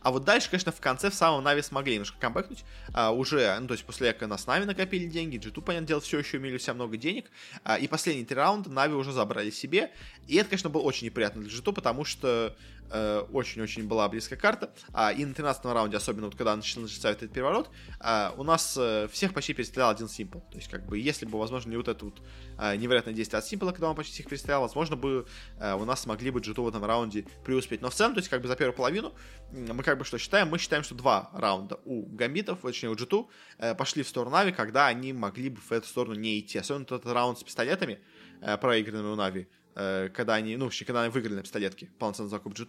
А 0.00 0.10
вот 0.10 0.24
дальше, 0.24 0.50
конечно, 0.50 0.72
в 0.72 0.80
конце 0.80 1.10
в 1.10 1.14
самом 1.14 1.44
Нави 1.44 1.62
смогли 1.62 1.94
немножко 1.94 2.18
камбэкнуть. 2.18 2.64
А, 2.92 3.12
уже, 3.12 3.56
ну, 3.60 3.68
то 3.68 3.74
есть 3.74 3.84
после 3.84 4.10
eco 4.10 4.22
у 4.22 4.26
нас 4.26 4.46
Нави 4.46 4.64
накопили 4.64 5.06
деньги, 5.06 5.36
G2, 5.36 5.62
понятное 5.62 5.88
дело, 5.88 6.00
все 6.00 6.18
еще 6.18 6.38
имели 6.38 6.56
у 6.56 6.58
себя 6.58 6.74
много 6.74 6.96
денег. 6.96 7.30
А, 7.62 7.78
и 7.78 7.86
последние 7.86 8.26
три 8.26 8.36
раунда 8.36 8.70
Нави 8.70 8.94
уже 8.94 9.12
забрали 9.12 9.50
себе. 9.50 9.92
И 10.26 10.36
это, 10.36 10.50
конечно, 10.50 10.70
было 10.70 10.82
очень 10.82 11.06
неприятно 11.06 11.42
для 11.42 11.50
G2, 11.50 11.72
потому 11.72 12.04
что 12.04 12.54
Э, 12.94 13.24
очень-очень 13.32 13.88
была 13.88 14.06
близкая 14.08 14.38
карта. 14.38 14.70
А, 14.92 15.12
и 15.12 15.24
на 15.24 15.32
13 15.32 15.64
раунде, 15.64 15.96
особенно 15.96 16.26
вот 16.26 16.36
когда 16.36 16.54
начался 16.54 17.10
этот 17.10 17.32
переворот, 17.32 17.70
а, 17.98 18.34
у 18.36 18.42
нас 18.42 18.76
а, 18.78 19.08
всех 19.08 19.32
почти 19.32 19.54
перестрелял 19.54 19.88
один 19.88 20.08
Симпл. 20.08 20.40
То 20.40 20.58
есть, 20.58 20.68
как 20.68 20.84
бы, 20.84 20.98
если 20.98 21.24
бы, 21.24 21.38
возможно, 21.38 21.70
не 21.70 21.78
вот 21.78 21.88
это 21.88 22.04
вот 22.04 22.20
а, 22.58 22.76
невероятное 22.76 23.14
действие 23.14 23.38
от 23.38 23.46
Симпла, 23.46 23.70
когда 23.70 23.88
он 23.88 23.96
почти 23.96 24.12
всех 24.12 24.28
перестрелял, 24.28 24.60
возможно 24.60 24.96
бы 24.96 25.26
а, 25.58 25.76
у 25.76 25.86
нас 25.86 26.02
смогли 26.02 26.30
бы 26.30 26.40
g 26.40 26.52
в 26.52 26.68
этом 26.68 26.84
раунде 26.84 27.24
преуспеть. 27.44 27.80
Но 27.80 27.88
в 27.88 27.94
целом, 27.94 28.12
то 28.12 28.18
есть, 28.18 28.28
как 28.28 28.42
бы 28.42 28.48
за 28.48 28.56
первую 28.56 28.76
половину, 28.76 29.14
мы 29.52 29.82
как 29.82 29.96
бы 29.96 30.04
что 30.04 30.18
считаем? 30.18 30.48
Мы 30.48 30.58
считаем, 30.58 30.84
что 30.84 30.94
два 30.94 31.30
раунда 31.32 31.78
у 31.86 32.04
Гамбитов, 32.04 32.60
точнее 32.60 32.90
у 32.90 32.94
g 32.94 33.06
э, 33.56 33.74
пошли 33.74 34.02
в 34.02 34.08
сторону 34.08 34.32
Нави, 34.32 34.52
когда 34.52 34.88
они 34.88 35.14
могли 35.14 35.48
бы 35.48 35.60
в 35.62 35.72
эту 35.72 35.86
сторону 35.88 36.14
не 36.14 36.40
идти. 36.40 36.58
Особенно 36.58 36.84
тот 36.84 37.06
раунд 37.06 37.38
с 37.38 37.42
пистолетами, 37.42 38.00
э, 38.42 38.58
проигранными 38.58 39.12
у 39.12 39.16
Нави, 39.16 39.48
Э, 39.61 39.61
когда 39.74 40.34
они, 40.34 40.56
ну, 40.56 40.70
когда 40.86 41.02
они 41.02 41.10
выиграли 41.10 41.36
на 41.36 41.42
пистолетке 41.42 41.90
полноценный 41.98 42.30
закуп 42.30 42.54
g 42.54 42.64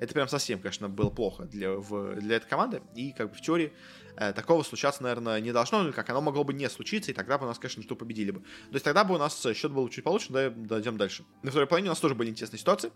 это 0.00 0.14
прям 0.14 0.28
совсем, 0.28 0.60
конечно, 0.60 0.88
было 0.88 1.10
плохо 1.10 1.44
для, 1.44 1.72
в, 1.72 2.16
для 2.16 2.36
этой 2.36 2.48
команды, 2.48 2.82
и 2.94 3.12
как 3.12 3.30
бы 3.30 3.36
в 3.36 3.40
теории 3.40 3.72
э, 4.16 4.32
такого 4.32 4.62
случаться, 4.62 5.02
наверное, 5.02 5.40
не 5.40 5.52
должно, 5.52 5.84
или 5.84 5.92
как 5.92 6.10
оно 6.10 6.20
могло 6.20 6.44
бы 6.44 6.52
не 6.52 6.68
случиться, 6.68 7.10
и 7.10 7.14
тогда 7.14 7.38
бы 7.38 7.44
у 7.44 7.48
нас, 7.48 7.58
конечно, 7.58 7.82
что 7.82 7.96
победили 7.96 8.32
бы. 8.32 8.40
То 8.40 8.74
есть 8.74 8.84
тогда 8.84 9.04
бы 9.04 9.14
у 9.14 9.18
нас 9.18 9.46
счет 9.54 9.72
был 9.72 9.88
чуть 9.88 10.04
получше, 10.04 10.32
да, 10.32 10.50
дойдем 10.50 10.96
дальше. 10.96 11.24
На 11.42 11.50
второй 11.50 11.66
половине 11.66 11.90
у 11.90 11.92
нас 11.92 12.00
тоже 12.00 12.14
были 12.14 12.30
интересные 12.30 12.58
ситуации. 12.58 12.92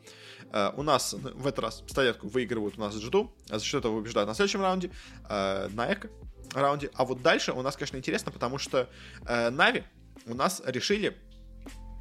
Э, 0.52 0.70
у 0.76 0.82
нас 0.82 1.12
в 1.14 1.46
этот 1.46 1.60
раз 1.60 1.80
пистолетку 1.80 2.28
выигрывают 2.28 2.78
у 2.78 2.80
нас 2.80 2.96
g 2.96 3.28
а 3.50 3.58
за 3.58 3.64
счет 3.64 3.80
этого 3.80 4.00
побеждают 4.00 4.28
на 4.28 4.34
следующем 4.34 4.62
раунде, 4.62 4.90
э, 5.28 5.68
на 5.68 5.92
эко 5.92 6.10
раунде, 6.54 6.90
а 6.94 7.04
вот 7.04 7.22
дальше 7.22 7.52
у 7.52 7.62
нас, 7.62 7.76
конечно, 7.76 7.96
интересно, 7.96 8.32
потому 8.32 8.58
что 8.58 8.88
э, 9.26 9.50
Нави 9.50 9.84
у 10.26 10.34
нас 10.34 10.62
решили 10.66 11.16
Э, 11.16 11.31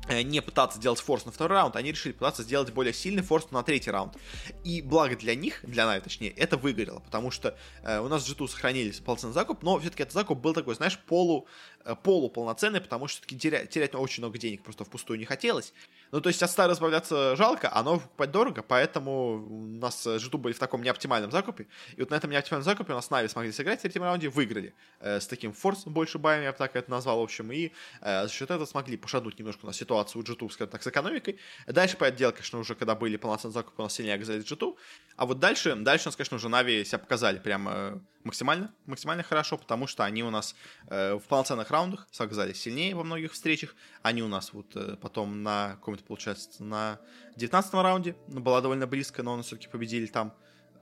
не 0.09 0.41
пытаться 0.41 0.77
сделать 0.77 0.99
форс 0.99 1.25
на 1.25 1.31
второй 1.31 1.57
раунд, 1.57 1.75
они 1.75 1.91
решили 1.91 2.13
пытаться 2.13 2.43
сделать 2.43 2.71
более 2.73 2.93
сильный 2.93 3.23
форс 3.23 3.49
на 3.51 3.63
третий 3.63 3.91
раунд. 3.91 4.15
И 4.63 4.81
благо 4.81 5.15
для 5.15 5.35
них, 5.35 5.59
для 5.63 5.85
Нави 5.85 6.01
точнее, 6.01 6.31
это 6.31 6.57
выгорело, 6.57 6.99
потому 6.99 7.31
что 7.31 7.57
э, 7.83 7.99
у 7.99 8.07
нас 8.07 8.27
в 8.27 8.29
G2 8.29 8.47
сохранились 8.47 8.99
полноценный 8.99 9.33
закуп, 9.33 9.63
но 9.63 9.79
все-таки 9.79 10.03
этот 10.03 10.13
закуп 10.13 10.39
был 10.39 10.53
такой, 10.53 10.75
знаешь, 10.75 10.97
полу 10.97 11.47
э, 11.80 11.80
полуполноценный, 12.03 12.81
потому 12.81 13.07
что 13.07 13.17
все-таки 13.17 13.37
терять, 13.37 13.69
терять 13.69 13.95
очень 13.95 14.21
много 14.21 14.37
денег 14.37 14.63
просто 14.63 14.83
впустую 14.83 15.19
не 15.19 15.25
хотелось. 15.25 15.73
Ну, 16.11 16.19
то 16.19 16.27
есть 16.27 16.43
от 16.43 16.51
старого 16.51 16.75
избавляться 16.75 17.35
жалко, 17.35 17.69
а 17.71 17.83
новый 17.83 18.01
покупать 18.01 18.31
дорого, 18.31 18.63
поэтому 18.63 19.45
у 19.47 19.65
нас 19.79 20.03
житу 20.03 20.37
были 20.37 20.53
в 20.53 20.59
таком 20.59 20.83
неоптимальном 20.83 21.31
закупе. 21.31 21.67
И 21.95 22.01
вот 22.01 22.09
на 22.09 22.15
этом 22.15 22.29
неоптимальном 22.29 22.65
закупе 22.65 22.91
у 22.91 22.95
нас 22.95 23.09
Нави 23.09 23.29
смогли 23.29 23.51
сыграть 23.51 23.79
в 23.79 23.81
третьем 23.83 24.03
раунде, 24.03 24.27
выиграли 24.27 24.73
э, 24.99 25.19
с 25.19 25.27
таким 25.27 25.53
форс 25.53 25.85
больше 25.85 26.17
баем, 26.17 26.43
я 26.43 26.51
бы 26.51 26.57
так 26.57 26.75
это 26.75 26.91
назвал, 26.91 27.19
в 27.19 27.23
общем, 27.23 27.51
и 27.51 27.71
э, 28.01 28.23
за 28.23 28.29
счет 28.29 28.51
этого 28.51 28.65
смогли 28.65 28.97
пошаднуть 28.97 29.39
немножко 29.39 29.65
на 29.65 29.73
ситуацию 29.73 30.21
у 30.21 30.25
G2, 30.25 30.49
скажем 30.49 30.71
так, 30.71 30.83
с 30.83 30.87
экономикой. 30.87 31.39
Дальше, 31.65 31.95
по 31.97 32.11
дело, 32.11 32.31
конечно, 32.31 32.59
уже 32.59 32.75
когда 32.75 32.95
были 32.95 33.15
полноценные 33.17 33.53
закупы, 33.53 33.81
у 33.81 33.83
нас 33.83 33.93
сильнее 33.93 34.15
оказались 34.15 34.43
G2. 34.43 34.75
А 35.15 35.25
вот 35.25 35.39
дальше, 35.39 35.75
дальше 35.75 36.05
у 36.05 36.09
нас, 36.09 36.15
конечно, 36.15 36.37
уже 36.37 36.49
Нави 36.49 36.83
себя 36.83 36.99
показали 36.99 37.39
прямо 37.39 37.71
э, 37.71 37.99
максимально, 38.23 38.73
максимально 38.85 39.23
хорошо, 39.23 39.57
потому 39.57 39.87
что 39.87 40.03
они 40.03 40.23
у 40.23 40.29
нас 40.29 40.55
э, 40.87 41.15
в 41.15 41.23
полноценных 41.23 41.71
раундах 41.71 42.07
оказались 42.17 42.61
сильнее 42.61 42.95
во 42.95 43.03
многих 43.03 43.33
встречах. 43.33 43.75
Они 44.01 44.21
у 44.23 44.27
нас 44.27 44.53
вот 44.53 44.75
э, 44.75 44.97
потом 45.01 45.43
на 45.43 45.71
каком-то, 45.75 46.03
получается, 46.03 46.63
на 46.63 46.99
19 47.35 47.73
раунде 47.73 48.15
была 48.27 48.61
довольно 48.61 48.87
близко, 48.87 49.23
но 49.23 49.33
у 49.33 49.37
нас 49.37 49.47
все-таки 49.47 49.67
победили 49.67 50.05
там. 50.05 50.33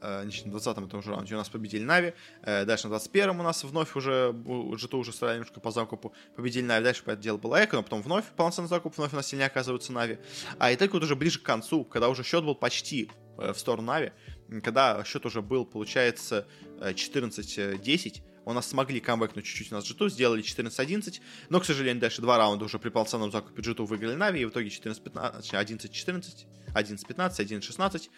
Э, 0.02 0.22
значит, 0.24 0.46
на 0.46 0.52
20-м 0.52 0.86
этом 0.86 1.02
же 1.02 1.12
раунде 1.12 1.36
у 1.36 1.38
нас 1.38 1.50
победили 1.50 1.84
Нави. 1.84 2.14
Э, 2.44 2.66
дальше 2.66 2.88
на 2.88 2.96
21-м 2.96 3.40
у 3.40 3.44
нас 3.44 3.64
вновь 3.64 3.96
уже 3.96 4.34
G2 4.34 4.96
уже 4.96 5.12
стали 5.12 5.34
немножко 5.34 5.60
по 5.60 5.72
закупу. 5.72 6.14
Победили 6.36 6.66
Нави. 6.66 6.84
Дальше 6.84 7.04
понятное 7.04 7.22
дело 7.22 7.38
было 7.38 7.64
eco, 7.64 7.76
но 7.76 7.84
потом 7.84 8.02
вновь 8.02 8.26
полноценный 8.36 8.70
закуп, 8.70 8.98
вновь 8.98 9.14
у 9.14 9.16
нас 9.16 9.28
сильнее 9.28 9.48
оказываются 9.48 9.92
Нави. 9.94 10.20
А 10.58 10.72
и 10.72 10.76
так 10.76 10.94
вот 10.94 11.04
уже 11.04 11.16
ближе 11.16 11.40
к 11.40 11.44
концу, 11.44 11.84
когда 11.84 12.10
уже 12.10 12.24
счет 12.24 12.44
был 12.44 12.56
почти 12.56 13.10
э, 13.38 13.54
в 13.54 13.60
сторону 13.60 13.88
Нави, 13.88 14.12
когда 14.64 15.04
счет 15.04 15.26
уже 15.26 15.42
был, 15.42 15.66
получается, 15.66 16.48
14-10, 16.80 18.22
у 18.46 18.54
нас 18.54 18.68
смогли 18.68 19.00
камбэкнуть 19.00 19.46
чуть-чуть 19.46 19.72
у 19.72 19.76
нас 19.76 19.86
G2, 19.90 20.10
сделали 20.10 20.44
14-11, 20.44 21.22
но, 21.50 21.60
к 21.60 21.66
сожалению, 21.66 22.02
дальше 22.02 22.22
два 22.22 22.38
раунда 22.38 22.66
уже 22.66 22.80
при 22.80 22.90
полноценном 22.90 23.32
закупе 23.32 23.62
G2 23.62 23.86
выиграли 23.86 24.16
Нави, 24.16 24.42
и 24.42 24.46
в 24.46 24.50
итоге 24.50 24.70
14-15, 24.70 25.52
11-14, 25.52 26.46
11-15, 26.74 27.30
11-16, 27.38 28.10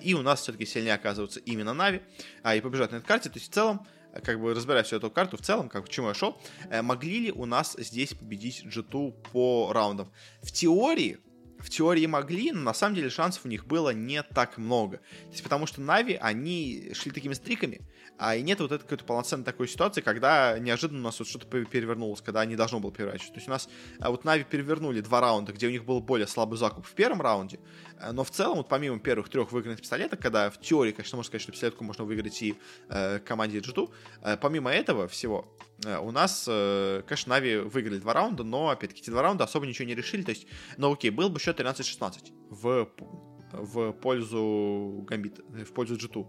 и 0.00 0.14
у 0.14 0.22
нас 0.22 0.40
все-таки 0.42 0.64
сильнее 0.64 0.94
оказываются 0.94 1.40
именно 1.40 1.74
Нави, 1.74 2.00
а, 2.42 2.56
и 2.56 2.60
побежать 2.60 2.92
на 2.92 2.96
этой 2.96 3.06
карте, 3.06 3.28
то 3.28 3.38
есть 3.38 3.50
в 3.50 3.54
целом, 3.54 3.86
как 4.22 4.40
бы 4.40 4.54
разбирая 4.54 4.84
всю 4.84 4.96
эту 4.96 5.10
карту 5.10 5.36
в 5.36 5.42
целом, 5.42 5.68
как 5.68 5.86
к 5.86 5.88
чему 5.88 6.08
я 6.08 6.14
шел, 6.14 6.40
э, 6.70 6.82
могли 6.82 7.18
ли 7.18 7.32
у 7.32 7.46
нас 7.46 7.76
здесь 7.78 8.14
победить 8.14 8.64
G2 8.64 9.12
по 9.32 9.72
раундам? 9.72 10.12
В 10.42 10.52
теории, 10.52 11.18
в 11.64 11.70
теории 11.70 12.04
могли, 12.06 12.52
но 12.52 12.60
на 12.60 12.74
самом 12.74 12.94
деле 12.94 13.08
шансов 13.08 13.44
у 13.44 13.48
них 13.48 13.66
было 13.66 13.90
не 13.90 14.22
так 14.22 14.58
много. 14.58 14.98
То 14.98 15.30
есть 15.30 15.42
потому 15.42 15.66
что 15.66 15.80
Нави, 15.80 16.18
они 16.20 16.92
шли 16.94 17.10
такими 17.10 17.32
стриками, 17.32 17.80
а 18.18 18.36
и 18.36 18.42
нет 18.42 18.60
вот 18.60 18.70
этой 18.70 18.82
какой-то 18.82 19.04
полноценной 19.04 19.44
такой 19.44 19.66
ситуации, 19.66 20.02
когда 20.02 20.58
неожиданно 20.58 21.00
у 21.00 21.04
нас 21.04 21.18
вот 21.18 21.26
что-то 21.26 21.46
перевернулось, 21.64 22.20
когда 22.20 22.44
не 22.44 22.54
должно 22.54 22.80
было 22.80 22.92
переворачиваться. 22.92 23.32
То 23.32 23.38
есть 23.38 23.48
у 23.48 23.50
нас 23.50 23.68
а 23.98 24.10
вот 24.10 24.24
Нави 24.24 24.44
перевернули 24.44 25.00
два 25.00 25.20
раунда, 25.20 25.52
где 25.52 25.66
у 25.66 25.70
них 25.70 25.84
был 25.84 26.00
более 26.00 26.26
слабый 26.26 26.58
закуп 26.58 26.86
в 26.86 26.92
первом 26.92 27.22
раунде, 27.22 27.58
но 28.12 28.24
в 28.24 28.30
целом, 28.30 28.58
вот 28.58 28.68
помимо 28.68 28.98
первых 28.98 29.28
трех 29.28 29.52
выигранных 29.52 29.80
пистолетов, 29.80 30.18
когда 30.20 30.50
в 30.50 30.60
теории, 30.60 30.92
конечно, 30.92 31.16
можно 31.16 31.28
сказать, 31.28 31.42
что 31.42 31.52
пистолетку 31.52 31.84
можно 31.84 32.04
выиграть 32.04 32.40
и 32.42 32.56
э, 32.88 33.18
команде 33.20 33.58
G2, 33.58 33.90
э, 34.22 34.36
помимо 34.36 34.70
этого 34.70 35.08
всего, 35.08 35.46
э, 35.84 35.98
у 35.98 36.10
нас, 36.10 36.46
э, 36.48 37.02
конечно, 37.06 37.30
Нави 37.30 37.58
выиграли 37.58 37.98
два 37.98 38.12
раунда, 38.12 38.44
но, 38.44 38.68
опять-таки, 38.68 39.02
эти 39.02 39.10
два 39.10 39.22
раунда 39.22 39.44
особо 39.44 39.66
ничего 39.66 39.86
не 39.86 39.94
решили, 39.94 40.22
то 40.22 40.30
есть, 40.30 40.46
ну 40.76 40.92
окей, 40.92 41.10
был 41.10 41.30
бы 41.30 41.40
счет 41.40 41.58
13-16 41.58 42.32
в, 42.50 42.88
в 43.58 43.92
пользу 43.92 45.04
Гамбита, 45.08 45.42
в 45.42 45.72
пользу 45.72 45.96
G2. 45.96 46.26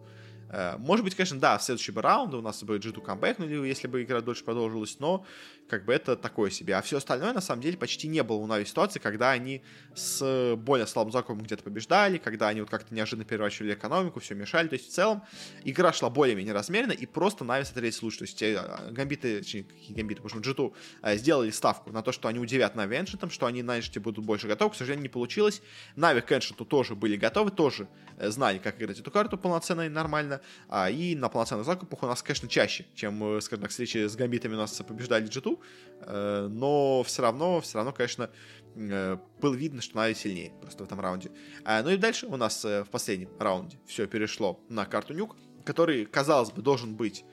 Э, 0.49 0.77
может 0.77 1.03
быть, 1.03 1.15
конечно, 1.15 1.39
да, 1.39 1.57
в 1.57 1.63
следующий 1.63 1.91
бы 1.91 2.01
раунд 2.01 2.33
у 2.33 2.41
нас 2.41 2.63
бы 2.63 2.77
G2 2.77 3.01
камбэкнули, 3.01 3.67
если 3.67 3.87
бы 3.87 4.03
игра 4.03 4.21
дольше 4.21 4.43
продолжилась, 4.43 4.99
но 4.99 5.25
как 5.67 5.85
бы 5.85 5.93
это 5.93 6.15
такое 6.15 6.49
себе. 6.49 6.75
А 6.75 6.81
все 6.81 6.97
остальное, 6.97 7.33
на 7.33 7.41
самом 7.41 7.61
деле, 7.61 7.77
почти 7.77 8.07
не 8.07 8.21
было 8.23 8.37
у 8.37 8.45
Нави 8.45 8.65
ситуации, 8.65 8.99
когда 8.99 9.31
они 9.31 9.63
с 9.95 10.55
более 10.57 10.87
слабым 10.87 11.11
закупом 11.11 11.43
где-то 11.43 11.63
побеждали, 11.63 12.17
когда 12.17 12.49
они 12.49 12.61
вот 12.61 12.69
как-то 12.69 12.93
неожиданно 12.93 13.25
переворачивали 13.25 13.73
экономику, 13.73 14.19
все 14.19 14.35
мешали. 14.35 14.67
То 14.67 14.75
есть, 14.75 14.89
в 14.89 14.93
целом, 14.93 15.23
игра 15.63 15.91
шла 15.93 16.09
более-менее 16.09 16.53
размеренно, 16.53 16.91
и 16.91 17.05
просто 17.05 17.43
Нави 17.43 17.65
смотрелись 17.65 18.01
лучше. 18.01 18.19
То 18.19 18.23
есть, 18.25 18.41
э, 18.41 18.91
гамбиты, 18.91 19.39
какие 19.39 19.65
гамбиты, 19.95 20.21
потому 20.21 20.43
что 20.43 20.51
G2 20.51 20.73
э, 21.01 21.17
сделали 21.17 21.49
ставку 21.49 21.91
на 21.91 22.01
то, 22.01 22.11
что 22.11 22.27
они 22.27 22.39
удивят 22.39 22.75
Нави 22.75 22.97
Эншентом, 22.97 23.29
что 23.29 23.47
они 23.47 23.63
на 23.63 23.77
Эншенте 23.77 23.99
будут 23.99 24.23
больше 24.23 24.47
готовы. 24.47 24.71
К 24.71 24.75
сожалению, 24.75 25.03
не 25.03 25.09
получилось. 25.09 25.61
Нави 25.95 26.21
к 26.21 26.31
Эншенту 26.31 26.65
тоже 26.65 26.95
были 26.95 27.14
готовы, 27.17 27.51
тоже 27.51 27.87
э, 28.17 28.29
знали, 28.29 28.57
как 28.57 28.81
играть 28.81 28.99
эту 28.99 29.11
карту 29.11 29.37
полноценно 29.37 29.81
и 29.81 29.89
нормально. 29.89 30.41
А, 30.69 30.89
и 30.89 31.15
на 31.15 31.29
полноценных 31.29 31.65
закупах 31.65 32.03
у 32.03 32.07
нас, 32.07 32.21
конечно, 32.21 32.47
чаще, 32.47 32.85
чем, 32.95 33.41
скажем 33.41 33.61
так, 33.61 33.71
встречи 33.71 34.07
с 34.07 34.15
гамбитами 34.15 34.53
у 34.53 34.57
нас 34.57 34.81
побеждали 34.87 35.27
G2. 35.27 35.59
Э, 36.01 36.47
но 36.49 37.03
все 37.03 37.21
равно, 37.21 37.61
все 37.61 37.77
равно, 37.77 37.91
конечно, 37.91 38.29
э, 38.75 39.17
было 39.41 39.53
видно, 39.55 39.81
что 39.81 39.95
Нави 39.97 40.13
сильнее 40.13 40.51
просто 40.61 40.83
в 40.83 40.87
этом 40.87 40.99
раунде. 40.99 41.31
А, 41.63 41.81
ну 41.83 41.89
и 41.89 41.97
дальше 41.97 42.27
у 42.27 42.37
нас 42.37 42.63
э, 42.65 42.83
в 42.83 42.89
последнем 42.89 43.29
раунде 43.39 43.77
все 43.85 44.07
перешло 44.07 44.59
на 44.69 44.85
карту 44.85 45.13
Нюк, 45.13 45.35
который, 45.63 46.05
казалось 46.05 46.51
бы, 46.51 46.61
должен 46.61 46.95
быть 46.95 47.25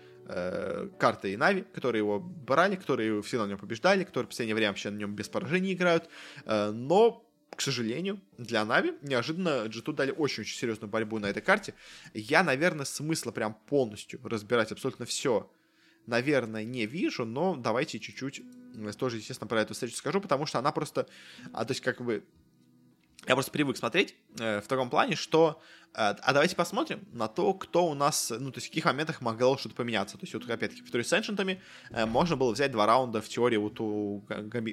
картой 0.99 1.37
Нави, 1.37 1.65
которые 1.75 1.99
его 1.99 2.21
брали, 2.21 2.77
которые 2.77 3.21
все 3.23 3.43
на 3.43 3.49
нем 3.49 3.59
побеждали, 3.59 4.05
которые 4.05 4.27
в 4.27 4.31
последнее 4.31 4.55
время 4.55 4.71
вообще 4.71 4.91
на 4.91 4.97
нем 4.97 5.17
без 5.17 5.29
поражений 5.29 5.73
играют, 5.73 6.09
но 6.47 7.29
к 7.55 7.61
сожалению, 7.61 8.21
для 8.39 8.65
Нави 8.65 8.95
неожиданно 9.03 9.67
G2 9.67 9.93
дали 9.93 10.11
очень-очень 10.11 10.57
серьезную 10.57 10.91
борьбу 10.91 11.19
на 11.19 11.27
этой 11.27 11.43
карте. 11.43 11.75
Я, 12.15 12.43
наверное, 12.43 12.85
смысла 12.85 13.31
прям 13.31 13.55
полностью 13.67 14.21
разбирать 14.25 14.73
абсолютно 14.73 15.05
все 15.05 15.51
наверное, 16.07 16.65
не 16.65 16.87
вижу, 16.87 17.25
но 17.25 17.57
давайте 17.57 17.99
чуть-чуть 17.99 18.43
тоже, 18.99 19.19
естественно, 19.19 19.49
про 19.49 19.61
эту 19.61 19.75
встречу 19.75 19.97
скажу, 19.97 20.21
потому 20.21 20.47
что 20.47 20.59
она 20.59 20.73
просто, 20.73 21.07
а, 21.53 21.65
то 21.65 21.73
есть 21.73 21.81
как 21.81 22.03
бы 22.03 22.25
я 23.27 23.35
просто 23.35 23.53
привык 23.53 23.77
смотреть 23.77 24.17
э, 24.39 24.61
в 24.61 24.67
таком 24.67 24.91
плане, 24.91 25.15
что 25.15 25.63
а, 25.95 26.17
а 26.23 26.33
давайте 26.33 26.57
посмотрим 26.57 27.05
на 27.13 27.29
то, 27.29 27.53
кто 27.53 27.87
у 27.87 27.95
нас, 27.95 28.33
ну, 28.39 28.51
то 28.51 28.59
есть 28.59 28.69
в 28.69 28.71
каких 28.71 28.87
моментах 28.87 29.21
могло 29.21 29.59
что-то 29.59 29.75
поменяться. 29.75 30.17
То 30.17 30.23
есть, 30.23 30.33
вот, 30.33 30.49
опять-таки, 30.49 30.83
повторюсь, 30.83 31.07
с 31.07 31.13
Эншентами 31.13 31.61
э, 31.91 32.07
можно 32.07 32.37
было 32.37 32.53
взять 32.53 32.73
два 32.73 32.87
раунда, 32.87 33.21
в 33.21 33.29
теории 33.29 33.59
вот 33.59 33.79
у, 33.81 34.25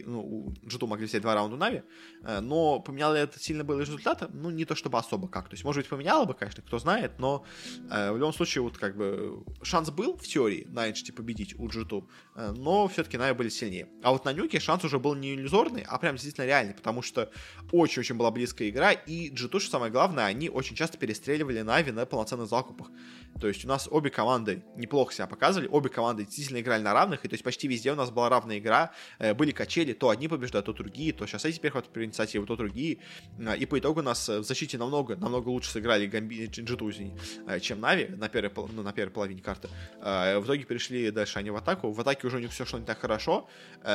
ну, 0.05 0.21
у 0.21 0.53
Джиту 0.65 0.87
могли 0.87 1.05
взять 1.05 1.21
два 1.21 1.35
раунда 1.35 1.55
у 1.55 1.59
Нави, 1.59 1.83
э, 2.23 2.39
но 2.39 2.79
поменяло 2.79 3.15
это 3.15 3.37
сильно 3.37 3.65
было 3.65 3.81
результата? 3.81 4.29
Ну, 4.33 4.49
не 4.49 4.63
то 4.63 4.75
чтобы 4.75 4.97
особо 4.97 5.27
как. 5.27 5.49
То 5.49 5.55
есть, 5.55 5.65
может 5.65 5.81
быть, 5.81 5.89
поменяло 5.89 6.23
бы, 6.23 6.33
конечно, 6.33 6.63
кто 6.63 6.79
знает, 6.79 7.19
но 7.19 7.45
э, 7.91 8.11
в 8.11 8.17
любом 8.17 8.33
случае, 8.33 8.61
вот 8.61 8.77
как 8.77 8.95
бы 8.95 9.43
шанс 9.61 9.89
был 9.89 10.15
в 10.15 10.25
теории 10.25 10.67
на 10.69 10.89
Эншете 10.89 11.11
победить 11.11 11.53
у 11.59 11.67
Джиту, 11.67 12.09
но 12.35 12.87
все-таки 12.87 13.17
Нави 13.17 13.33
были 13.33 13.49
сильнее. 13.49 13.89
А 14.03 14.11
вот 14.11 14.23
на 14.23 14.31
Нюке 14.31 14.59
шанс 14.59 14.85
уже 14.85 14.99
был 14.99 15.15
не 15.15 15.33
иллюзорный, 15.33 15.83
а 15.85 15.97
прям 15.97 16.15
действительно 16.15 16.45
реальный, 16.45 16.73
потому 16.73 17.01
что 17.01 17.29
очень-очень 17.71 18.15
была 18.15 18.31
близкая 18.31 18.69
игра, 18.69 18.91
и 18.91 19.29
Джиту, 19.29 19.59
что 19.59 19.71
самое 19.71 19.91
главное, 19.91 20.25
они 20.25 20.49
очень 20.49 20.75
часто 20.75 20.97
перестреливали 21.09 21.63
Нави 21.63 21.91
на 21.91 22.05
полноценных 22.05 22.47
закупах. 22.47 22.91
То 23.39 23.47
есть 23.47 23.65
у 23.65 23.67
нас 23.67 23.87
обе 23.89 24.09
команды 24.09 24.63
неплохо 24.75 25.13
себя 25.13 25.27
показывали, 25.27 25.67
обе 25.69 25.89
команды 25.89 26.25
действительно 26.25 26.59
играли 26.59 26.81
на 26.81 26.93
равных, 26.93 27.23
и 27.23 27.27
то 27.27 27.33
есть 27.33 27.43
почти 27.43 27.67
везде 27.67 27.91
у 27.91 27.95
нас 27.95 28.11
была 28.11 28.29
равная 28.29 28.59
игра, 28.59 28.91
э, 29.17 29.33
были 29.33 29.51
качели, 29.51 29.93
то 29.93 30.09
одни 30.09 30.27
побеждают, 30.27 30.65
то 30.65 30.73
другие, 30.73 31.13
то 31.13 31.25
сейчас 31.25 31.45
эти 31.45 31.59
перехваты 31.59 31.89
по 31.89 32.03
инициативу, 32.03 32.45
то 32.45 32.55
другие, 32.55 32.99
э, 33.39 33.57
и 33.57 33.65
по 33.65 33.79
итогу 33.79 34.01
у 34.01 34.03
нас 34.03 34.27
в 34.27 34.43
защите 34.43 34.77
намного, 34.77 35.15
намного 35.15 35.49
лучше 35.49 35.71
сыграли 35.71 36.05
Гамби, 36.07 36.47
Джинджиту, 36.47 36.89
э, 36.89 37.59
чем 37.61 37.79
Нави 37.79 38.07
на 38.07 38.27
первой, 38.27 38.51
ну, 38.73 38.83
на 38.83 38.91
первой 38.91 39.11
половине 39.11 39.41
карты. 39.41 39.69
В 39.99 40.43
итоге 40.43 40.63
перешли 40.63 41.11
дальше 41.11 41.39
они 41.39 41.49
в 41.49 41.55
атаку, 41.55 41.91
в 41.91 41.99
атаке 41.99 42.27
уже 42.27 42.37
у 42.37 42.39
них 42.39 42.51
все 42.51 42.65
шло 42.65 42.79
не 42.79 42.85
так 42.85 42.99
хорошо, 42.99 43.47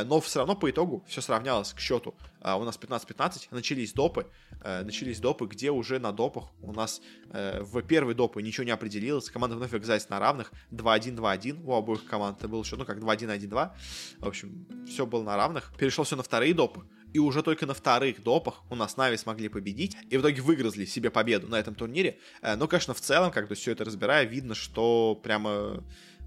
но 0.05 0.21
все 0.21 0.41
равно 0.41 0.57
по 0.57 0.71
итогу 0.71 1.05
все 1.07 1.21
сравнялось 1.21 1.73
к 1.73 1.81
счету. 1.81 2.15
У 2.41 2.65
нас 2.65 2.79
15-15, 2.79 3.49
начались 3.51 3.93
допы, 3.93 4.27
начались 4.63 5.21
допы, 5.21 5.47
где 5.47 5.71
уже 5.71 5.99
на 5.99 6.13
допах 6.13 6.51
у 6.63 6.73
нас 6.73 7.01
в 7.31 7.83
первый 7.83 8.15
доп 8.15 8.37
ничего 8.37 8.65
не 8.65 8.71
определилось, 8.71 9.24
команда 9.33 9.57
вновь 9.57 9.73
оказалась 9.73 10.09
на 10.09 10.19
равных, 10.19 10.53
2-1-2-1 10.71 11.65
у 11.65 11.75
обоих 11.75 12.05
команд, 12.05 12.39
это 12.39 12.49
был 12.49 12.65
счет, 12.65 12.79
ну 12.79 12.85
как 12.85 12.99
2-1-1-2, 12.99 13.71
в 14.19 14.27
общем, 14.27 14.67
все 14.87 15.07
было 15.07 15.23
на 15.23 15.37
равных, 15.37 15.73
перешел 15.79 16.05
все 16.05 16.17
на 16.17 16.23
вторые 16.23 16.55
допы, 16.55 16.85
и 17.15 17.19
уже 17.21 17.43
только 17.43 17.65
на 17.65 17.75
вторых 17.75 18.23
допах 18.23 18.63
у 18.71 18.75
нас 18.75 18.97
Нави 18.97 19.17
смогли 19.17 19.49
победить, 19.49 19.97
и 20.11 20.17
в 20.17 20.21
итоге 20.21 20.43
выгрызли 20.43 20.85
себе 20.85 21.11
победу 21.11 21.49
на 21.49 21.57
этом 21.57 21.75
турнире, 21.75 22.19
э, 22.43 22.57
но, 22.57 22.67
конечно, 22.67 22.93
в 22.93 23.01
целом, 23.01 23.31
как 23.31 23.49
бы 23.49 23.55
все 23.55 23.73
это 23.73 23.85
разбирая, 23.85 24.25
видно, 24.25 24.55
что 24.55 25.15
прямо 25.23 25.83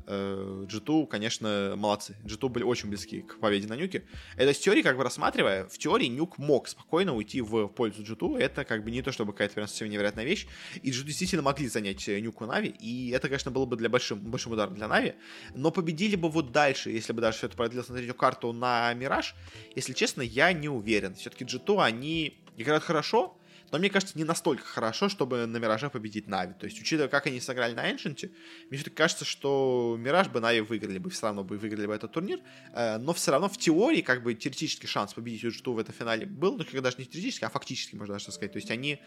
G2, 0.08 1.04
э, 1.04 1.08
конечно, 1.08 1.74
молодцы. 1.76 2.16
G2 2.24 2.50
были 2.50 2.64
очень 2.64 2.90
близки 2.90 3.22
к 3.22 3.40
победе 3.40 3.68
на 3.68 3.76
Нюке. 3.76 4.06
Это 4.38 4.54
с 4.54 4.60
теории, 4.60 4.82
как 4.82 4.98
бы 4.98 5.04
рассматривая, 5.04 5.66
в 5.66 5.78
теории 5.78 6.08
Nuke 6.08 6.38
мог 6.38 6.68
спокойно 6.68 7.14
уйти 7.16 7.42
в 7.42 7.68
пользу 7.68 8.04
G2. 8.04 8.40
Это 8.40 8.64
как 8.64 8.84
бы 8.84 8.92
не 8.92 9.02
то, 9.02 9.12
чтобы 9.12 9.34
какая-то 9.34 9.56
прям 9.56 9.68
совсем 9.68 9.90
невероятная 9.90 10.24
вещь. 10.24 10.48
И 10.82 10.92
G2 10.92 11.04
действительно 11.04 11.42
могли 11.42 11.68
занять 11.68 12.08
э, 12.08 12.20
Nuke 12.20 12.41
у 12.41 12.46
Нави. 12.46 12.70
И 12.70 13.10
это, 13.10 13.28
конечно, 13.28 13.52
было 13.52 13.66
бы 13.66 13.76
для 13.76 13.90
большим, 13.90 14.20
большим 14.20 14.54
ударом 14.54 14.76
для 14.76 14.88
Нави. 14.88 15.16
Но 15.54 15.72
победили 15.72 16.16
бы 16.16 16.30
вот 16.30 16.52
дальше, 16.52 16.90
если 16.90 17.14
бы 17.14 17.22
даже 17.22 17.38
все 17.38 17.48
это 17.48 17.58
продлилось 17.58 17.90
на 17.90 17.96
третью 17.96 18.16
карту 18.16 18.54
на 18.54 18.94
Мираж. 18.94 19.36
Если 19.76 19.94
честно, 19.94 20.22
я 20.22 20.54
не 20.54 20.70
уверен. 20.70 21.16
Все-таки 21.16 21.44
G2, 21.44 21.84
они 21.84 22.40
играют 22.56 22.84
хорошо, 22.84 23.38
но 23.72 23.80
мне 23.80 23.90
кажется, 23.90 24.18
не 24.18 24.24
настолько 24.24 24.64
хорошо, 24.64 25.10
чтобы 25.10 25.46
на 25.46 25.58
Мираже 25.58 25.90
победить 25.90 26.28
Нави. 26.28 26.54
То 26.54 26.66
есть, 26.66 26.80
учитывая, 26.80 27.10
как 27.10 27.28
они 27.28 27.40
сыграли 27.40 27.74
на 27.74 27.92
Ancient 27.92 28.23
е, 28.23 28.32
мне 28.70 28.78
все-таки 28.78 28.96
кажется, 28.96 29.26
что 29.26 29.96
Мираж 30.00 30.30
бы 30.30 30.40
Нави 30.40 30.62
выиграли 30.62 30.98
бы, 30.98 31.10
все 31.10 31.28
равно 31.28 31.44
бы 31.44 31.58
выиграли 31.58 31.88
бы 31.88 31.94
этот 31.94 32.12
турнир, 32.12 32.40
э, 32.74 32.98
но 32.98 33.14
все 33.14 33.32
равно 33.32 33.50
в 33.50 33.58
теории, 33.58 34.02
как 34.02 34.24
бы, 34.24 34.34
теоретический 34.34 34.88
шанс 34.88 35.14
победить 35.14 35.44
Уджиту 35.44 35.74
в 35.74 35.80
этом 35.80 35.94
финале 35.94 36.26
был, 36.26 36.58
ну, 36.58 36.82
даже 36.82 36.98
не 36.98 37.06
теоретически, 37.06 37.46
а 37.46 37.50
фактически, 37.50 37.96
можно 37.96 38.16
даже 38.16 38.32
сказать. 38.32 38.52
То 38.52 38.58
есть, 38.58 38.72
они 38.72 39.00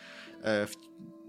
э, 0.43 0.67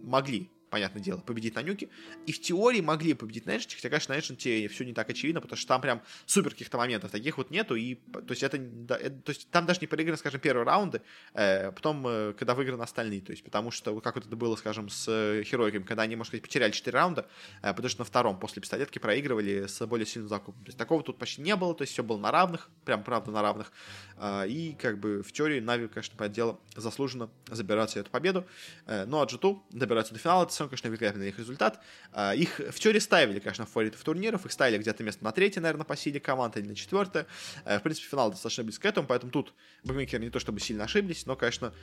могли 0.02 0.50
понятное 0.72 1.03
дело, 1.03 1.19
победить 1.19 1.53
на 1.55 1.61
нюке. 1.61 1.89
И 2.26 2.32
в 2.32 2.41
теории 2.41 2.82
могли 2.82 3.13
победить 3.13 3.45
на 3.45 3.57
Эшенте, 3.57 3.76
хотя, 3.76 3.89
конечно, 3.89 4.15
на 4.15 4.19
Эшенте 4.19 4.67
все 4.69 4.86
не 4.86 4.93
так 4.93 5.09
очевидно, 5.09 5.41
потому 5.41 5.57
что 5.57 5.67
там 5.67 5.82
прям 5.82 6.01
супер 6.26 6.51
каких-то 6.51 6.78
моментов 6.78 7.11
таких 7.11 7.38
вот 7.38 7.51
нету, 7.51 7.76
и, 7.76 7.95
то 7.95 8.24
есть, 8.30 8.41
это, 8.41 8.57
да, 8.57 8.95
это 8.97 9.22
то 9.22 9.30
есть, 9.32 9.49
там 9.51 9.65
даже 9.65 9.82
не 9.82 9.88
проиграны, 9.88 10.17
скажем, 10.17 10.39
первые 10.39 10.65
раунды, 10.65 11.01
э, 11.34 11.72
потом, 11.72 12.07
э, 12.07 12.34
когда 12.34 12.55
выиграны 12.55 12.82
остальные, 12.82 13.22
то 13.22 13.32
есть, 13.32 13.43
потому 13.43 13.69
что, 13.69 13.99
как 13.99 14.15
вот 14.15 14.26
это 14.26 14.36
было, 14.36 14.55
скажем, 14.55 14.89
с 14.89 15.05
э, 15.07 15.43
Херойками, 15.43 15.84
когда 15.84 16.03
они, 16.03 16.15
может 16.15 16.32
сказать, 16.32 16.43
потеряли 16.43 16.72
4 16.72 16.97
раунда, 16.97 17.28
э, 17.61 17.74
потому 17.74 17.89
что 17.89 17.99
на 17.99 18.05
втором 18.05 18.39
после 18.39 18.61
пистолетки 18.61 18.97
проигрывали 18.97 19.67
с 19.67 19.86
более 19.86 20.05
сильным 20.05 20.30
закупом. 20.30 20.63
То 20.63 20.69
есть, 20.69 20.78
такого 20.78 21.03
тут 21.03 21.17
почти 21.17 21.41
не 21.41 21.55
было, 21.57 21.76
то 21.76 21.82
есть, 21.82 21.91
все 21.91 22.01
было 22.01 22.17
на 22.17 22.32
равных, 22.32 22.69
прям, 22.86 23.03
правда, 23.03 23.32
на 23.32 23.41
равных, 23.41 23.74
э, 24.17 24.47
и, 24.47 24.74
как 24.74 24.99
бы, 24.99 25.22
в 25.22 25.34
теории 25.34 25.59
Нави, 25.59 25.89
конечно, 25.89 26.15
по 26.15 26.30
дело 26.30 26.59
заслуженно 26.78 27.30
забирать 27.47 27.97
эту 27.97 28.09
победу, 28.09 28.45
э, 28.86 29.05
ну, 29.05 29.19
а 29.19 29.26
G2 29.26 29.59
добираться 29.72 30.13
до 30.13 30.19
финала, 30.19 30.43
это 30.43 30.53
все, 30.62 30.70
конечно, 30.70 30.88
великолепный 30.88 31.30
их 31.30 31.39
результат. 31.39 31.80
А, 32.12 32.34
их 32.34 32.59
в 32.59 32.80
теории 32.80 32.99
ставили, 32.99 33.39
конечно, 33.39 33.66
в 33.66 33.70
фаворитов 33.70 34.01
турниров, 34.03 34.45
их 34.45 34.51
ставили 34.51 34.78
где-то 34.78 35.03
место 35.03 35.24
на 35.24 35.32
третье, 35.32 35.62
наверное, 35.62 35.86
по 35.86 35.95
силе 35.95 36.20
команд 36.20 36.57
или 36.57 36.68
на 36.68 36.76
четвертое. 36.76 37.26
Э, 37.66 37.80
в 37.80 37.84
принципе, 37.84 38.07
финал 38.07 38.32
достаточно 38.32 38.64
близко 38.64 38.84
к 38.84 38.86
этому, 38.86 39.07
поэтому 39.07 39.32
тут 39.32 39.53
букмекеры 39.84 40.24
не 40.24 40.30
то 40.30 40.39
чтобы 40.39 40.59
сильно 40.59 40.84
ошиблись, 40.84 41.26
но, 41.26 41.36
конечно, 41.36 41.74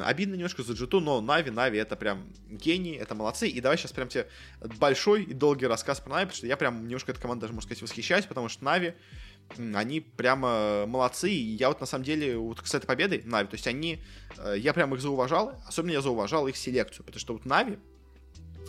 обидно 0.00 0.34
немножко 0.34 0.62
за 0.62 0.74
g 0.74 0.86
но 1.00 1.20
Нави, 1.20 1.50
Нави 1.50 1.78
это 1.78 1.96
прям 1.96 2.32
гений, 2.48 2.92
это 2.92 3.14
молодцы. 3.14 3.48
И 3.48 3.60
давай 3.60 3.78
сейчас 3.78 3.92
прям 3.92 4.08
тебе 4.08 4.26
большой 4.78 5.24
и 5.24 5.34
долгий 5.34 5.66
рассказ 5.66 6.00
про 6.00 6.10
Нави, 6.10 6.26
потому 6.26 6.36
что 6.36 6.46
я 6.46 6.56
прям 6.56 6.82
немножко 6.82 7.12
этой 7.12 7.20
командой 7.20 7.42
даже, 7.42 7.54
можно 7.54 7.68
сказать, 7.68 7.82
восхищаюсь, 7.82 8.26
потому 8.26 8.48
что 8.48 8.64
Нави 8.64 8.94
они 9.74 10.00
прямо 10.00 10.84
молодцы. 10.86 11.30
И 11.30 11.56
я 11.56 11.68
вот 11.68 11.80
на 11.80 11.86
самом 11.86 12.04
деле, 12.04 12.36
вот 12.36 12.60
с 12.64 12.74
этой 12.74 12.86
победой 12.86 13.22
Нави, 13.24 13.48
то 13.48 13.54
есть 13.54 13.66
они, 13.66 14.02
э, 14.38 14.54
я 14.58 14.72
прям 14.72 14.94
их 14.94 15.00
зауважал, 15.00 15.60
особенно 15.66 15.92
я 15.92 16.00
зауважал 16.00 16.46
их 16.46 16.56
селекцию, 16.56 17.04
потому 17.04 17.20
что 17.20 17.32
вот 17.32 17.44
Нави, 17.44 17.78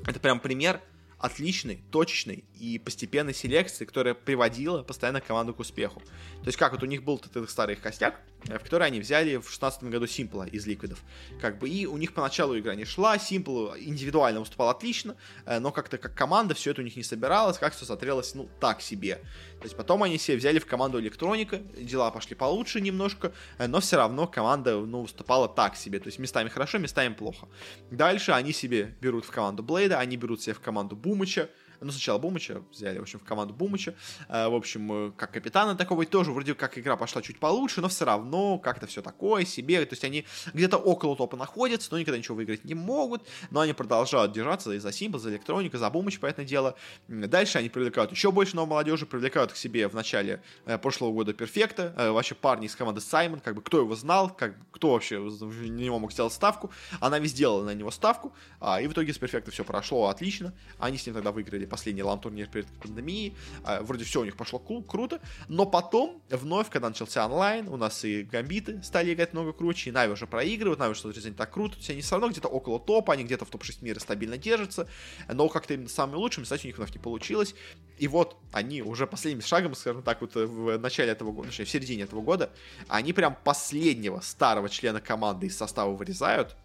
это 0.05 0.19
прям 0.19 0.39
пример 0.39 0.81
отличной, 1.21 1.81
точечной 1.91 2.43
и 2.59 2.79
постепенной 2.79 3.33
селекции, 3.33 3.85
которая 3.85 4.15
приводила 4.15 4.81
постоянно 4.81 5.21
команду 5.21 5.53
к 5.53 5.59
успеху. 5.59 5.99
То 6.41 6.47
есть 6.47 6.57
как 6.57 6.71
вот 6.71 6.81
у 6.81 6.87
них 6.87 7.03
был 7.03 7.17
этот 7.23 7.49
старый 7.49 7.75
костяк, 7.75 8.15
э, 8.15 8.30
в 8.45 8.59
который 8.59 8.87
они 8.87 8.99
взяли 8.99 9.37
в 9.37 9.49
16 9.49 9.83
году 9.83 10.07
Симпла 10.07 10.47
из 10.47 10.65
Ликвидов. 10.65 11.03
Как 11.39 11.59
бы, 11.59 11.69
и 11.69 11.85
у 11.85 11.97
них 11.97 12.13
поначалу 12.13 12.57
игра 12.57 12.75
не 12.75 12.85
шла, 12.85 13.17
Симпл 13.17 13.69
индивидуально 13.77 14.39
выступал 14.39 14.69
отлично, 14.69 15.15
э, 15.45 15.59
но 15.59 15.71
как-то 15.71 15.97
как 15.97 16.13
команда 16.13 16.55
все 16.55 16.71
это 16.71 16.81
у 16.81 16.83
них 16.83 16.95
не 16.95 17.03
собиралось, 17.03 17.57
как 17.57 17.73
все 17.73 17.85
смотрелось, 17.85 18.33
ну, 18.35 18.49
так 18.59 18.81
себе. 18.81 19.15
То 19.59 19.63
есть 19.63 19.75
потом 19.75 20.03
они 20.03 20.17
себе 20.17 20.37
взяли 20.37 20.59
в 20.59 20.65
команду 20.65 20.99
Электроника, 20.99 21.57
дела 21.57 22.11
пошли 22.11 22.35
получше 22.35 22.81
немножко, 22.81 23.31
э, 23.57 23.67
но 23.67 23.79
все 23.79 23.97
равно 23.97 24.27
команда, 24.27 24.79
ну, 24.79 25.01
выступала 25.01 25.47
так 25.47 25.75
себе. 25.75 25.99
То 25.99 26.07
есть 26.07 26.19
местами 26.19 26.49
хорошо, 26.49 26.77
местами 26.77 27.13
плохо. 27.13 27.47
Дальше 27.91 28.31
они 28.31 28.53
себе 28.53 28.95
берут 29.01 29.25
в 29.25 29.31
команду 29.31 29.63
Блейда, 29.63 29.99
они 29.99 30.17
берут 30.17 30.41
себе 30.41 30.53
в 30.53 30.59
команду 30.59 30.95
Бумыча, 30.95 31.49
ну, 31.81 31.91
сначала 31.91 32.17
Бумыча 32.17 32.61
взяли, 32.71 32.99
в 32.99 33.01
общем, 33.01 33.19
в 33.19 33.23
команду 33.23 33.53
Бумыча. 33.53 33.95
Э, 34.29 34.47
в 34.47 34.55
общем, 34.55 35.09
э, 35.09 35.11
как 35.17 35.31
капитана 35.31 35.75
такого, 35.75 36.05
тоже 36.05 36.31
вроде 36.31 36.55
как 36.55 36.77
игра 36.77 36.95
пошла 36.95 37.21
чуть 37.21 37.39
получше, 37.39 37.81
но 37.81 37.89
все 37.89 38.05
равно 38.05 38.57
как-то 38.59 38.87
все 38.87 39.01
такое 39.01 39.45
себе. 39.45 39.83
То 39.85 39.93
есть 39.93 40.03
они 40.03 40.25
где-то 40.53 40.77
около 40.77 41.15
топа 41.15 41.35
находятся, 41.35 41.89
но 41.91 41.99
никогда 41.99 42.17
ничего 42.17 42.35
выиграть 42.35 42.63
не 42.63 42.73
могут. 42.73 43.27
Но 43.49 43.59
они 43.59 43.73
продолжают 43.73 44.31
держаться 44.31 44.79
за 44.79 44.91
Симпл, 44.91 45.17
за 45.17 45.29
Электроника, 45.31 45.77
за 45.77 45.89
Бумыч, 45.89 46.19
понятное 46.19 46.45
дело. 46.45 46.75
Дальше 47.07 47.57
они 47.57 47.69
привлекают 47.69 48.11
еще 48.11 48.31
больше 48.31 48.55
новой 48.55 48.69
молодежи, 48.69 49.05
привлекают 49.05 49.51
к 49.51 49.57
себе 49.57 49.87
в 49.89 49.93
начале 49.93 50.41
э, 50.65 50.77
прошлого 50.77 51.11
года 51.11 51.33
Перфекта. 51.33 51.93
Вообще 52.11 52.35
парни 52.35 52.67
из 52.67 52.75
команды 52.75 53.01
Syman, 53.01 53.39
как 53.39 53.55
бы 53.55 53.61
кто 53.61 53.79
его 53.79 53.95
знал, 53.95 54.29
как 54.29 54.55
кто 54.71 54.93
вообще 54.93 55.19
на 55.19 55.67
него 55.67 55.99
мог 55.99 56.13
сделать 56.13 56.33
ставку. 56.33 56.71
А 56.99 57.19
Нави 57.19 57.29
здесь 57.29 57.41
сделала 57.41 57.63
на 57.63 57.73
него 57.73 57.89
ставку, 57.89 58.35
а, 58.59 58.79
и 58.79 58.87
в 58.87 58.91
итоге 58.91 59.13
с 59.13 59.17
Перфекта 59.17 59.49
все 59.49 59.63
прошло 59.63 60.09
отлично. 60.09 60.53
Они 60.77 60.99
с 60.99 61.05
ним 61.07 61.15
тогда 61.15 61.31
выиграли 61.31 61.65
последний 61.71 62.03
LAN-турнир 62.03 62.47
перед 62.47 62.67
пандемией. 62.67 63.35
А, 63.63 63.81
вроде 63.81 64.03
все 64.03 64.21
у 64.21 64.25
них 64.25 64.35
пошло 64.35 64.59
круто. 64.59 65.19
Но 65.47 65.65
потом, 65.65 66.21
вновь, 66.29 66.69
когда 66.69 66.89
начался 66.89 67.25
онлайн, 67.25 67.67
у 67.69 67.77
нас 67.77 68.05
и 68.05 68.23
гамбиты 68.23 68.83
стали 68.83 69.13
играть 69.13 69.33
много 69.33 69.53
круче, 69.53 69.89
и 69.89 69.93
Нави 69.93 70.13
уже 70.13 70.27
проигрывают, 70.27 70.79
Нави 70.79 70.93
что-то 70.93 71.19
не 71.21 71.33
так 71.33 71.51
круто. 71.51 71.73
То 71.73 71.79
есть 71.79 71.89
они 71.89 72.01
все 72.01 72.15
равно 72.15 72.29
где-то 72.29 72.47
около 72.47 72.79
топа, 72.79 73.13
они 73.13 73.23
где-то 73.23 73.45
в 73.45 73.49
топ-6 73.49 73.83
мира 73.83 73.99
стабильно 73.99 74.37
держатся. 74.37 74.87
Но 75.27 75.47
как-то 75.49 75.73
именно 75.73 75.89
самыми 75.89 76.17
лучшими 76.17 76.43
стать 76.43 76.63
у 76.63 76.67
них 76.67 76.77
вновь 76.77 76.93
не 76.93 76.99
получилось. 76.99 77.55
И 77.97 78.07
вот 78.07 78.35
они 78.51 78.81
уже 78.81 79.07
последним 79.07 79.41
шагом, 79.41 79.73
скажем 79.75 80.03
так, 80.03 80.21
вот 80.21 80.35
в 80.35 80.77
начале 80.77 81.11
этого 81.11 81.31
года, 81.31 81.49
в 81.49 81.53
середине 81.53 82.03
этого 82.03 82.21
года, 82.21 82.51
они 82.87 83.13
прям 83.13 83.37
последнего 83.43 84.19
старого 84.19 84.69
члена 84.69 84.99
команды 84.99 85.47
из 85.47 85.57
состава 85.57 85.91
вырезают, 85.95 86.55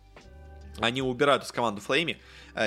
они 0.78 1.02
убирают 1.02 1.44
из 1.44 1.52
команды 1.52 1.80
Флейми, 1.80 2.12
э, 2.12 2.18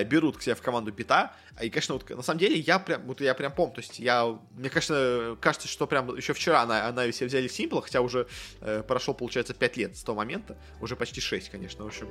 берут 0.05 0.37
к 0.37 0.41
себе 0.41 0.55
в 0.55 0.61
команду 0.61 0.91
Бита, 0.91 1.33
и, 1.61 1.69
конечно, 1.69 1.95
вот, 1.95 2.09
на 2.09 2.21
самом 2.21 2.39
деле, 2.39 2.57
я 2.57 2.79
прям, 2.79 3.05
вот 3.05 3.21
я 3.21 3.33
прям 3.33 3.53
помню, 3.53 3.75
то 3.75 3.81
есть 3.81 3.99
я, 3.99 4.39
мне, 4.51 4.69
конечно, 4.69 5.37
кажется, 5.41 5.67
что 5.67 5.87
прям 5.87 6.15
еще 6.15 6.33
вчера 6.33 6.61
она, 6.61 6.87
она 6.87 7.09
все 7.11 7.25
взяли 7.25 7.47
Симпл, 7.47 7.79
хотя 7.81 8.01
уже 8.01 8.27
э, 8.61 8.83
прошло, 8.87 9.13
получается, 9.13 9.53
5 9.53 9.77
лет 9.77 9.97
с 9.97 10.03
того 10.03 10.17
момента, 10.17 10.57
уже 10.79 10.95
почти 10.95 11.21
6, 11.21 11.49
конечно, 11.49 11.83
в 11.83 11.87
общем, 11.87 12.07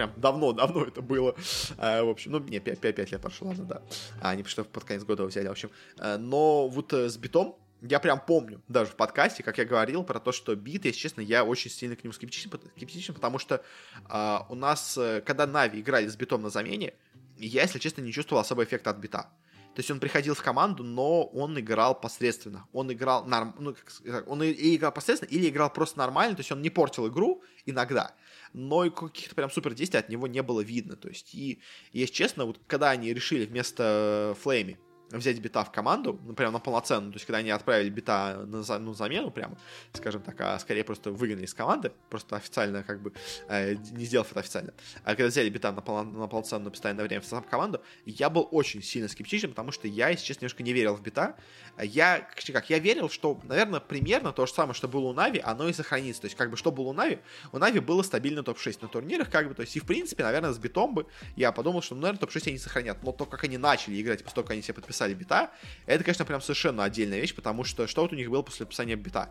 прям 0.00 0.12
давно-давно 0.16 0.84
это 0.84 1.02
было. 1.02 1.34
А, 1.76 2.02
в 2.02 2.08
общем, 2.08 2.32
ну, 2.32 2.38
не, 2.40 2.58
5, 2.58 2.80
5, 2.80 2.96
5 2.96 3.12
лет 3.12 3.20
прошло, 3.20 3.48
ладно, 3.48 3.64
да. 3.64 3.82
А, 4.20 4.30
они 4.30 4.44
что 4.44 4.64
под 4.64 4.84
конец 4.84 5.04
года 5.04 5.24
взяли, 5.24 5.48
в 5.48 5.50
общем. 5.50 5.70
А, 5.98 6.16
но 6.16 6.68
вот 6.68 6.92
э, 6.92 7.08
с 7.08 7.16
битом 7.16 7.56
я 7.82 7.98
прям 7.98 8.20
помню, 8.20 8.62
даже 8.68 8.90
в 8.90 8.96
подкасте, 8.96 9.42
как 9.42 9.58
я 9.58 9.64
говорил 9.64 10.04
про 10.04 10.20
то, 10.20 10.32
что 10.32 10.54
бит, 10.54 10.84
если 10.84 10.98
честно, 10.98 11.20
я 11.20 11.44
очень 11.44 11.70
сильно 11.70 11.96
к 11.96 12.04
нему 12.04 12.12
скептичен, 12.12 12.50
скептичен 12.76 13.14
потому 13.14 13.38
что 13.38 13.62
э, 14.08 14.38
у 14.48 14.54
нас, 14.54 14.98
э, 14.98 15.22
когда 15.24 15.46
Нави 15.46 15.80
играли 15.80 16.06
с 16.06 16.16
битом 16.16 16.42
на 16.42 16.50
замене, 16.50 16.94
я, 17.38 17.62
если 17.62 17.78
честно, 17.78 18.02
не 18.02 18.12
чувствовал 18.12 18.42
особого 18.42 18.64
эффекта 18.64 18.90
от 18.90 18.98
бита. 18.98 19.30
То 19.74 19.80
есть 19.80 19.90
он 19.90 20.00
приходил 20.00 20.34
в 20.34 20.42
команду, 20.42 20.82
но 20.82 21.24
он 21.24 21.58
играл 21.58 21.98
посредственно. 21.98 22.66
Он 22.72 22.92
играл 22.92 23.24
норм... 23.24 23.54
ну, 23.58 23.74
как... 23.74 24.28
он 24.28 24.42
и 24.42 24.76
играл 24.76 24.92
посредственно, 24.92 25.30
или 25.30 25.48
играл 25.48 25.72
просто 25.72 25.98
нормально, 25.98 26.34
то 26.34 26.40
есть 26.40 26.50
он 26.50 26.60
не 26.60 26.70
портил 26.70 27.08
игру 27.08 27.42
иногда, 27.66 28.14
но 28.52 28.84
и 28.84 28.90
каких-то 28.90 29.34
прям 29.34 29.50
супер 29.50 29.74
действий 29.74 30.00
от 30.00 30.08
него 30.08 30.26
не 30.26 30.42
было 30.42 30.60
видно. 30.60 30.96
То 30.96 31.08
есть, 31.08 31.34
и, 31.34 31.62
если 31.92 32.12
честно, 32.12 32.46
вот 32.46 32.60
когда 32.66 32.90
они 32.90 33.14
решили 33.14 33.46
вместо 33.46 34.36
Флейми 34.42 34.78
взять 35.18 35.38
бита 35.40 35.64
в 35.64 35.72
команду, 35.72 36.18
ну, 36.24 36.34
прям 36.34 36.52
на 36.52 36.58
полноценную, 36.58 37.12
то 37.12 37.16
есть, 37.16 37.26
когда 37.26 37.38
они 37.38 37.50
отправили 37.50 37.90
бита 37.90 38.44
на 38.46 38.78
ну, 38.78 38.94
замену, 38.94 39.30
прямо, 39.30 39.56
скажем 39.92 40.22
так, 40.22 40.40
а 40.40 40.58
скорее 40.58 40.84
просто 40.84 41.10
выгнали 41.10 41.44
из 41.44 41.54
команды, 41.54 41.92
просто 42.08 42.36
официально, 42.36 42.82
как 42.82 43.00
бы, 43.02 43.12
э, 43.48 43.74
не 43.74 44.04
сделав 44.04 44.30
это 44.30 44.40
официально, 44.40 44.72
а 45.04 45.14
когда 45.14 45.26
взяли 45.26 45.48
бита 45.48 45.72
на, 45.72 45.80
пол, 45.80 46.04
на 46.04 46.26
полноценную 46.26 46.70
постоянное 46.70 47.04
время 47.04 47.20
в 47.22 47.26
сам 47.26 47.42
команду, 47.42 47.82
я 48.06 48.30
был 48.30 48.48
очень 48.50 48.82
сильно 48.82 49.08
скептичен, 49.08 49.50
потому 49.50 49.72
что 49.72 49.88
я, 49.88 50.10
если 50.10 50.24
честно, 50.24 50.42
немножко 50.42 50.62
не 50.62 50.72
верил 50.72 50.94
в 50.94 51.02
бита, 51.02 51.36
я, 51.82 52.28
как, 52.52 52.70
я 52.70 52.78
верил, 52.78 53.08
что, 53.08 53.40
наверное, 53.44 53.80
примерно 53.80 54.32
то 54.32 54.46
же 54.46 54.52
самое, 54.52 54.74
что 54.74 54.88
было 54.88 55.06
у 55.06 55.12
Нави, 55.12 55.40
оно 55.42 55.68
и 55.68 55.72
сохранится, 55.72 56.22
то 56.22 56.26
есть, 56.26 56.36
как 56.36 56.50
бы, 56.50 56.56
что 56.56 56.70
было 56.70 56.88
у 56.88 56.92
Нави, 56.92 57.18
у 57.52 57.58
Нави 57.58 57.80
было 57.80 58.02
стабильно 58.02 58.42
топ-6 58.42 58.78
на 58.82 58.88
турнирах, 58.88 59.30
как 59.30 59.48
бы, 59.48 59.54
то 59.54 59.62
есть, 59.62 59.76
и, 59.76 59.80
в 59.80 59.86
принципе, 59.86 60.22
наверное, 60.22 60.52
с 60.52 60.58
битом 60.58 60.94
бы 60.94 61.06
я 61.36 61.52
подумал, 61.52 61.82
что, 61.82 61.94
ну, 61.94 62.02
наверное, 62.02 62.20
топ-6 62.20 62.48
они 62.48 62.58
сохранят, 62.58 63.02
но 63.02 63.12
то, 63.12 63.24
как 63.24 63.44
они 63.44 63.58
начали 63.58 64.00
играть, 64.00 64.22
после 64.24 64.44
они 64.50 64.62
себе 64.62 64.74
подписали 64.74 64.99
подписали 65.00 65.14
бита, 65.14 65.50
это, 65.86 66.04
конечно, 66.04 66.24
прям 66.24 66.40
совершенно 66.40 66.84
отдельная 66.84 67.20
вещь, 67.20 67.34
потому 67.34 67.64
что 67.64 67.86
что 67.86 68.02
вот 68.02 68.12
у 68.12 68.16
них 68.16 68.28
было 68.30 68.42
после 68.42 68.66
подписания 68.66 68.96
бита? 68.96 69.30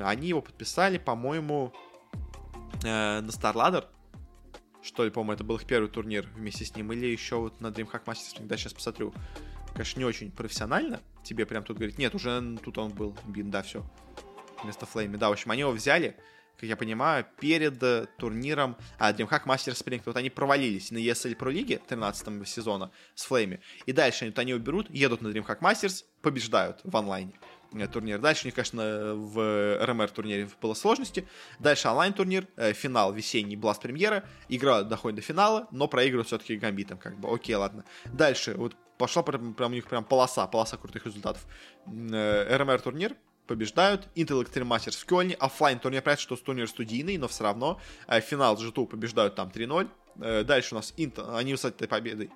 Они 0.00 0.28
его 0.28 0.42
подписали, 0.42 0.98
по-моему, 0.98 1.72
э, 2.82 3.20
на 3.20 3.28
StarLadder, 3.28 3.86
что 4.82 5.04
ли, 5.04 5.10
по-моему, 5.10 5.32
это 5.32 5.44
был 5.44 5.56
их 5.56 5.66
первый 5.66 5.88
турнир 5.88 6.28
вместе 6.34 6.64
с 6.64 6.76
ним, 6.76 6.92
или 6.92 7.06
еще 7.06 7.36
вот 7.36 7.60
на 7.60 7.68
DreamHack 7.68 8.04
Masters, 8.04 8.46
да, 8.46 8.56
сейчас 8.56 8.74
посмотрю. 8.74 9.12
Конечно, 9.72 9.98
не 9.98 10.04
очень 10.04 10.30
профессионально, 10.30 11.00
тебе 11.22 11.46
прям 11.46 11.62
тут 11.64 11.76
говорит, 11.76 11.98
нет, 11.98 12.14
уже 12.14 12.58
тут 12.62 12.78
он 12.78 12.90
был, 12.90 13.16
бин, 13.26 13.50
да, 13.50 13.62
все, 13.62 13.84
вместо 14.62 14.86
Флейми, 14.86 15.16
да, 15.16 15.28
в 15.28 15.32
общем, 15.32 15.50
они 15.50 15.60
его 15.60 15.72
взяли, 15.72 16.16
как 16.58 16.68
я 16.68 16.76
понимаю, 16.76 17.24
перед 17.38 17.80
э, 17.82 18.06
турниром 18.18 18.76
а, 18.98 19.12
DreamHack 19.12 19.44
Masters 19.44 19.80
Spring. 19.80 20.02
Вот 20.04 20.16
они 20.16 20.28
провалились 20.28 20.90
на 20.90 20.98
ESL 20.98 21.36
Pro 21.36 21.52
League 21.52 21.80
13 21.86 22.48
сезона 22.48 22.90
с 23.14 23.24
Флейми. 23.24 23.60
И 23.86 23.92
дальше 23.92 24.24
они, 24.24 24.30
вот 24.30 24.38
они 24.40 24.54
уберут, 24.54 24.90
едут 24.90 25.22
на 25.22 25.28
DreamHack 25.28 25.60
Masters, 25.60 26.04
побеждают 26.20 26.80
в 26.82 26.96
онлайне 26.96 27.34
э, 27.72 27.86
турнир. 27.86 28.18
Дальше 28.18 28.42
у 28.44 28.46
них, 28.48 28.56
конечно, 28.56 29.14
в 29.14 29.84
RMR 29.84 30.10
турнире 30.10 30.48
было 30.60 30.74
сложности. 30.74 31.28
Дальше 31.60 31.88
онлайн 31.88 32.12
турнир, 32.12 32.48
э, 32.56 32.72
финал 32.72 33.12
весенний 33.12 33.56
Blast 33.56 33.80
Premier 33.80 34.14
а. 34.14 34.24
Игра 34.48 34.82
доходит 34.82 35.16
до 35.16 35.22
финала, 35.22 35.68
но 35.70 35.86
проигрывают 35.86 36.26
все-таки 36.26 36.56
гамбитам. 36.56 36.98
Как 36.98 37.20
бы, 37.20 37.32
окей, 37.32 37.54
ладно. 37.54 37.84
Дальше 38.06 38.54
вот 38.56 38.74
пошла 38.98 39.22
прям, 39.22 39.54
прям 39.54 39.70
у 39.70 39.74
них 39.74 39.86
прям 39.86 40.04
полоса, 40.04 40.44
полоса 40.48 40.76
крутых 40.76 41.06
результатов. 41.06 41.46
РМР 41.86 42.80
турнир, 42.80 43.16
побеждают, 43.48 44.08
Intel 44.14 44.44
Extreme 44.44 44.68
Masters 44.68 44.96
в 44.96 45.04
Кёльне, 45.06 45.34
оффлайн 45.34 45.80
турнир, 45.80 46.02
понятно, 46.02 46.22
что 46.22 46.36
турнир 46.36 46.68
студийный, 46.68 47.18
но 47.18 47.26
все 47.26 47.42
равно. 47.42 47.80
Э, 48.06 48.20
финал 48.20 48.54
G2 48.54 48.86
побеждают 48.86 49.34
там 49.34 49.48
3-0, 49.48 49.88
э, 50.20 50.44
дальше 50.44 50.74
у 50.74 50.78
нас 50.78 50.94
Intel, 50.96 51.36
они 51.36 51.56
победой 51.88 52.26
или, 52.26 52.30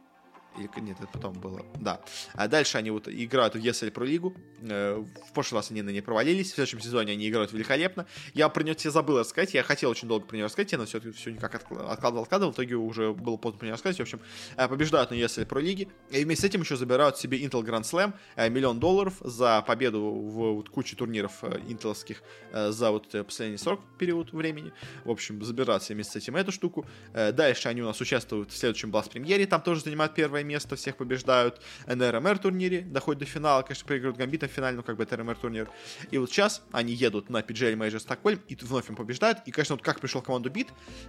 нет, 0.56 0.96
это 0.98 1.08
потом 1.12 1.34
было. 1.34 1.64
Да. 1.76 2.00
А 2.34 2.48
дальше 2.48 2.78
они 2.78 2.90
вот 2.90 3.08
играют 3.08 3.54
в 3.54 3.58
ESL 3.58 3.92
Pro 3.92 4.04
Лигу. 4.04 4.34
Э, 4.62 5.02
в 5.28 5.32
прошлый 5.32 5.58
раз 5.58 5.70
они 5.70 5.82
на 5.82 5.90
ней 5.90 6.02
провалились. 6.02 6.52
В 6.52 6.54
следующем 6.54 6.80
сезоне 6.80 7.12
они 7.12 7.28
играют 7.28 7.52
великолепно. 7.52 8.06
Я 8.34 8.48
про 8.48 8.62
нее 8.62 8.74
тебе 8.74 8.90
забыл 8.90 9.18
рассказать. 9.18 9.54
Я 9.54 9.62
хотел 9.62 9.90
очень 9.90 10.08
долго 10.08 10.26
про 10.26 10.36
нее 10.36 10.46
рассказать, 10.46 10.72
но 10.72 10.84
все, 10.84 11.00
все 11.12 11.30
никак 11.30 11.54
откладывал, 11.54 12.22
откладывал. 12.24 12.52
В 12.52 12.54
итоге 12.56 12.76
уже 12.76 13.12
было 13.12 13.36
поздно 13.36 13.58
про 13.58 13.66
нее 13.66 13.74
рассказать. 13.74 13.98
В 13.98 14.02
общем, 14.02 14.20
э, 14.56 14.68
побеждают 14.68 15.10
на 15.10 15.14
ESL 15.14 15.46
Pro 15.46 15.60
Лиге. 15.60 15.88
И 16.10 16.24
вместе 16.24 16.42
с 16.42 16.44
этим 16.44 16.60
еще 16.60 16.76
забирают 16.76 17.16
себе 17.16 17.42
Intel 17.42 17.62
Grand 17.62 17.82
Slam. 17.82 18.14
Э, 18.36 18.48
миллион 18.48 18.78
долларов 18.78 19.14
за 19.20 19.62
победу 19.66 20.02
в 20.02 20.54
вот, 20.54 20.68
куче 20.68 20.96
турниров 20.96 21.44
интеловских 21.66 22.22
за 22.52 22.90
вот 22.90 23.08
последний 23.26 23.56
срок 23.56 23.80
период 23.98 24.32
времени. 24.32 24.72
В 25.04 25.10
общем, 25.10 25.42
забирают 25.42 25.82
себе 25.82 25.96
вместе 25.96 26.12
с 26.12 26.16
этим 26.16 26.36
эту 26.36 26.52
штуку. 26.52 26.86
Дальше 27.12 27.68
они 27.68 27.82
у 27.82 27.86
нас 27.86 28.00
участвуют 28.00 28.50
в 28.50 28.56
следующем 28.56 28.90
Blast 28.90 29.10
премьере. 29.10 29.46
Там 29.46 29.62
тоже 29.62 29.80
занимают 29.80 30.14
первое 30.14 30.41
первое 30.42 30.54
место, 30.54 30.76
всех 30.76 30.96
побеждают 30.96 31.60
на 31.86 32.10
РМР 32.12 32.38
турнире, 32.38 32.82
доходят 32.82 33.20
до 33.20 33.26
финала, 33.26 33.62
конечно, 33.62 33.86
проигрывают 33.86 34.18
Гамбитом 34.18 34.48
в 34.48 34.52
финале, 34.52 34.76
но 34.76 34.82
как 34.82 34.96
бы 34.96 35.02
это 35.02 35.16
РМР 35.16 35.36
турнир. 35.36 35.68
И 36.10 36.18
вот 36.18 36.30
сейчас 36.30 36.62
они 36.72 36.92
едут 36.92 37.30
на 37.30 37.40
PGL 37.40 37.76
Major 37.76 37.98
Стокгольм 37.98 38.40
и 38.48 38.56
вновь 38.62 38.88
им 38.88 38.96
побеждают. 38.96 39.38
И, 39.46 39.50
конечно, 39.50 39.76
вот 39.76 39.84
как 39.84 40.00
пришел 40.00 40.22
команду 40.22 40.50
бит, 40.50 40.68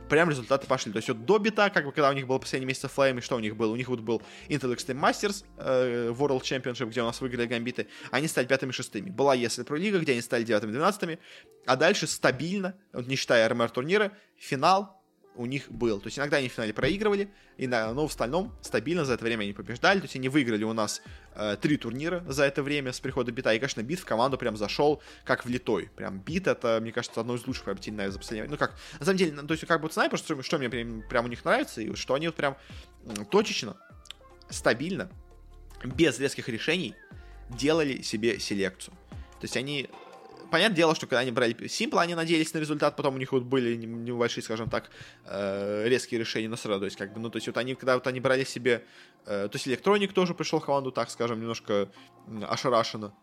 прям 0.09 0.29
результаты 0.29 0.67
пошли. 0.67 0.91
То 0.91 0.97
есть 0.97 1.09
вот 1.09 1.25
до 1.25 1.39
бита, 1.39 1.69
как 1.69 1.85
бы, 1.85 1.91
когда 1.91 2.09
у 2.09 2.13
них 2.13 2.27
был 2.27 2.39
последний 2.39 2.67
месяц 2.67 2.89
Flame, 2.95 3.17
и 3.17 3.21
что 3.21 3.35
у 3.35 3.39
них 3.39 3.55
было? 3.55 3.71
У 3.71 3.75
них 3.75 3.87
вот 3.87 3.99
был 3.99 4.21
Intel 4.49 4.75
Extreme 4.75 4.99
Masters 4.99 5.45
э, 5.57 6.09
World 6.11 6.41
Championship, 6.41 6.89
где 6.89 7.01
у 7.01 7.05
нас 7.05 7.21
выиграли 7.21 7.47
Гамбиты. 7.47 7.87
Они 8.11 8.27
стали 8.27 8.45
пятыми 8.45 8.71
шестыми. 8.71 9.09
Была 9.09 9.33
если 9.33 9.63
про 9.63 9.77
лига, 9.77 9.99
где 9.99 10.13
они 10.13 10.21
стали 10.21 10.43
девятыми 10.43 10.71
двенадцатыми. 10.71 11.19
А 11.65 11.75
дальше 11.75 12.07
стабильно, 12.07 12.75
не 12.93 13.15
считая 13.15 13.47
РМР 13.49 13.69
турнира, 13.69 14.11
финал, 14.37 15.02
у 15.35 15.45
них 15.45 15.71
был. 15.71 15.99
То 15.99 16.07
есть 16.07 16.17
иногда 16.17 16.37
они 16.37 16.49
в 16.49 16.53
финале 16.53 16.73
проигрывали, 16.73 17.29
и, 17.57 17.67
но 17.67 18.07
в 18.07 18.09
остальном 18.09 18.53
стабильно 18.61 19.05
за 19.05 19.13
это 19.13 19.23
время 19.25 19.43
они 19.43 19.53
побеждали. 19.53 19.99
То 19.99 20.05
есть 20.05 20.15
они 20.15 20.29
выиграли 20.29 20.63
у 20.63 20.73
нас 20.73 21.01
э, 21.35 21.57
три 21.59 21.77
турнира 21.77 22.23
за 22.27 22.43
это 22.45 22.63
время 22.63 22.93
с 22.93 22.99
прихода 22.99 23.31
бита. 23.31 23.53
И, 23.53 23.59
конечно, 23.59 23.81
бит 23.81 23.99
в 23.99 24.05
команду 24.05 24.37
прям 24.37 24.57
зашел 24.57 25.01
как 25.23 25.45
влитой. 25.45 25.89
Прям 25.95 26.19
бит 26.19 26.47
это, 26.47 26.79
мне 26.81 26.91
кажется, 26.91 27.19
одно 27.19 27.35
из 27.35 27.45
лучших 27.47 27.65
приобретений, 27.65 27.97
наверное, 27.97 28.13
за 28.13 28.19
последнее. 28.19 28.49
Ну 28.49 28.57
как, 28.57 28.75
на 28.99 29.05
самом 29.05 29.17
деле, 29.17 29.41
то 29.41 29.53
есть 29.53 29.65
как 29.65 29.81
бы 29.81 29.91
снайпер, 29.91 30.17
что, 30.17 30.41
что 30.41 30.57
мне 30.57 30.69
прям, 30.69 31.03
прям 31.09 31.25
у 31.25 31.27
них 31.27 31.43
нравится, 31.45 31.81
и 31.81 31.93
что 31.95 32.13
они 32.13 32.27
вот 32.27 32.35
прям 32.35 32.57
точечно, 33.31 33.77
стабильно, 34.49 35.09
без 35.83 36.19
резких 36.19 36.47
решений 36.49 36.95
делали 37.49 38.01
себе 38.01 38.39
селекцию. 38.39 38.95
То 39.11 39.45
есть 39.45 39.57
они 39.57 39.89
понятное 40.53 40.77
дело, 40.77 40.93
что 40.93 41.07
когда 41.07 41.21
они 41.21 41.31
брали 41.31 41.55
Simple, 41.55 41.99
они 41.99 42.13
надеялись 42.13 42.53
на 42.53 42.59
результат, 42.59 42.95
потом 42.95 43.15
у 43.15 43.17
них 43.17 43.31
вот 43.31 43.41
были 43.41 43.75
небольшие, 43.75 44.43
скажем 44.43 44.69
так, 44.69 44.91
э, 45.25 45.87
резкие 45.87 46.19
решения, 46.19 46.47
но 46.47 46.55
сразу, 46.57 46.81
то 46.81 46.85
есть, 46.85 46.95
как 46.95 47.11
бы, 47.11 47.19
ну, 47.19 47.31
то 47.31 47.37
есть, 47.37 47.47
вот 47.47 47.57
они, 47.57 47.73
когда 47.73 47.95
вот 47.95 48.05
они 48.05 48.19
брали 48.19 48.43
себе, 48.43 48.83
э, 49.25 49.47
то 49.47 49.55
есть, 49.55 49.67
Электроник 49.67 50.13
тоже 50.13 50.35
пришел 50.35 50.59
в 50.59 50.65
команду, 50.65 50.91
так 50.91 51.09
скажем, 51.09 51.39
немножко 51.39 51.89
ошарашенно, 52.47 53.15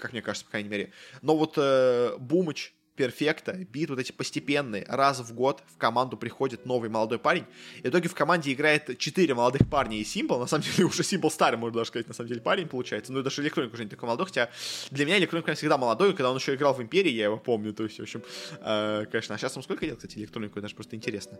как 0.00 0.12
мне 0.12 0.22
кажется, 0.22 0.44
по 0.44 0.52
крайней 0.52 0.68
мере. 0.68 0.92
Но 1.20 1.36
вот 1.36 1.54
э, 1.56 2.16
Бумыч, 2.18 2.72
перфекта, 2.96 3.52
бит 3.52 3.90
вот 3.90 3.98
эти 3.98 4.12
постепенные, 4.12 4.84
раз 4.88 5.20
в 5.20 5.34
год 5.34 5.62
в 5.74 5.78
команду 5.78 6.16
приходит 6.16 6.66
новый 6.66 6.90
молодой 6.90 7.18
парень, 7.18 7.44
и 7.78 7.86
в 7.86 7.90
итоге 7.90 8.08
в 8.08 8.14
команде 8.14 8.52
играет 8.52 8.98
4 8.98 9.34
молодых 9.34 9.68
парня 9.68 9.96
и 9.96 10.04
Симпл, 10.04 10.38
на 10.38 10.46
самом 10.46 10.64
деле 10.76 10.84
уже 10.84 11.02
Симпл 11.02 11.28
старый, 11.28 11.58
можно 11.58 11.78
даже 11.78 11.88
сказать, 11.88 12.08
на 12.08 12.14
самом 12.14 12.28
деле 12.28 12.40
парень 12.40 12.68
получается, 12.68 13.12
ну 13.12 13.22
даже 13.22 13.42
Электроник 13.42 13.72
уже 13.72 13.84
не 13.84 13.90
такой 13.90 14.06
молодой, 14.06 14.26
хотя 14.26 14.50
для 14.90 15.06
меня 15.06 15.18
Электроник 15.18 15.44
прям 15.44 15.56
всегда 15.56 15.78
молодой, 15.78 16.12
когда 16.12 16.30
он 16.30 16.36
еще 16.36 16.54
играл 16.54 16.74
в 16.74 16.82
Империи, 16.82 17.10
я 17.10 17.24
его 17.24 17.38
помню, 17.38 17.72
то 17.72 17.84
есть, 17.84 17.98
в 17.98 18.02
общем, 18.02 18.22
э, 18.60 19.06
конечно, 19.10 19.34
а 19.34 19.38
сейчас 19.38 19.54
ему 19.54 19.62
сколько 19.62 19.86
лет, 19.86 19.96
кстати, 19.96 20.18
Электронику, 20.18 20.60
даже 20.60 20.74
просто 20.74 20.96
интересно. 20.96 21.38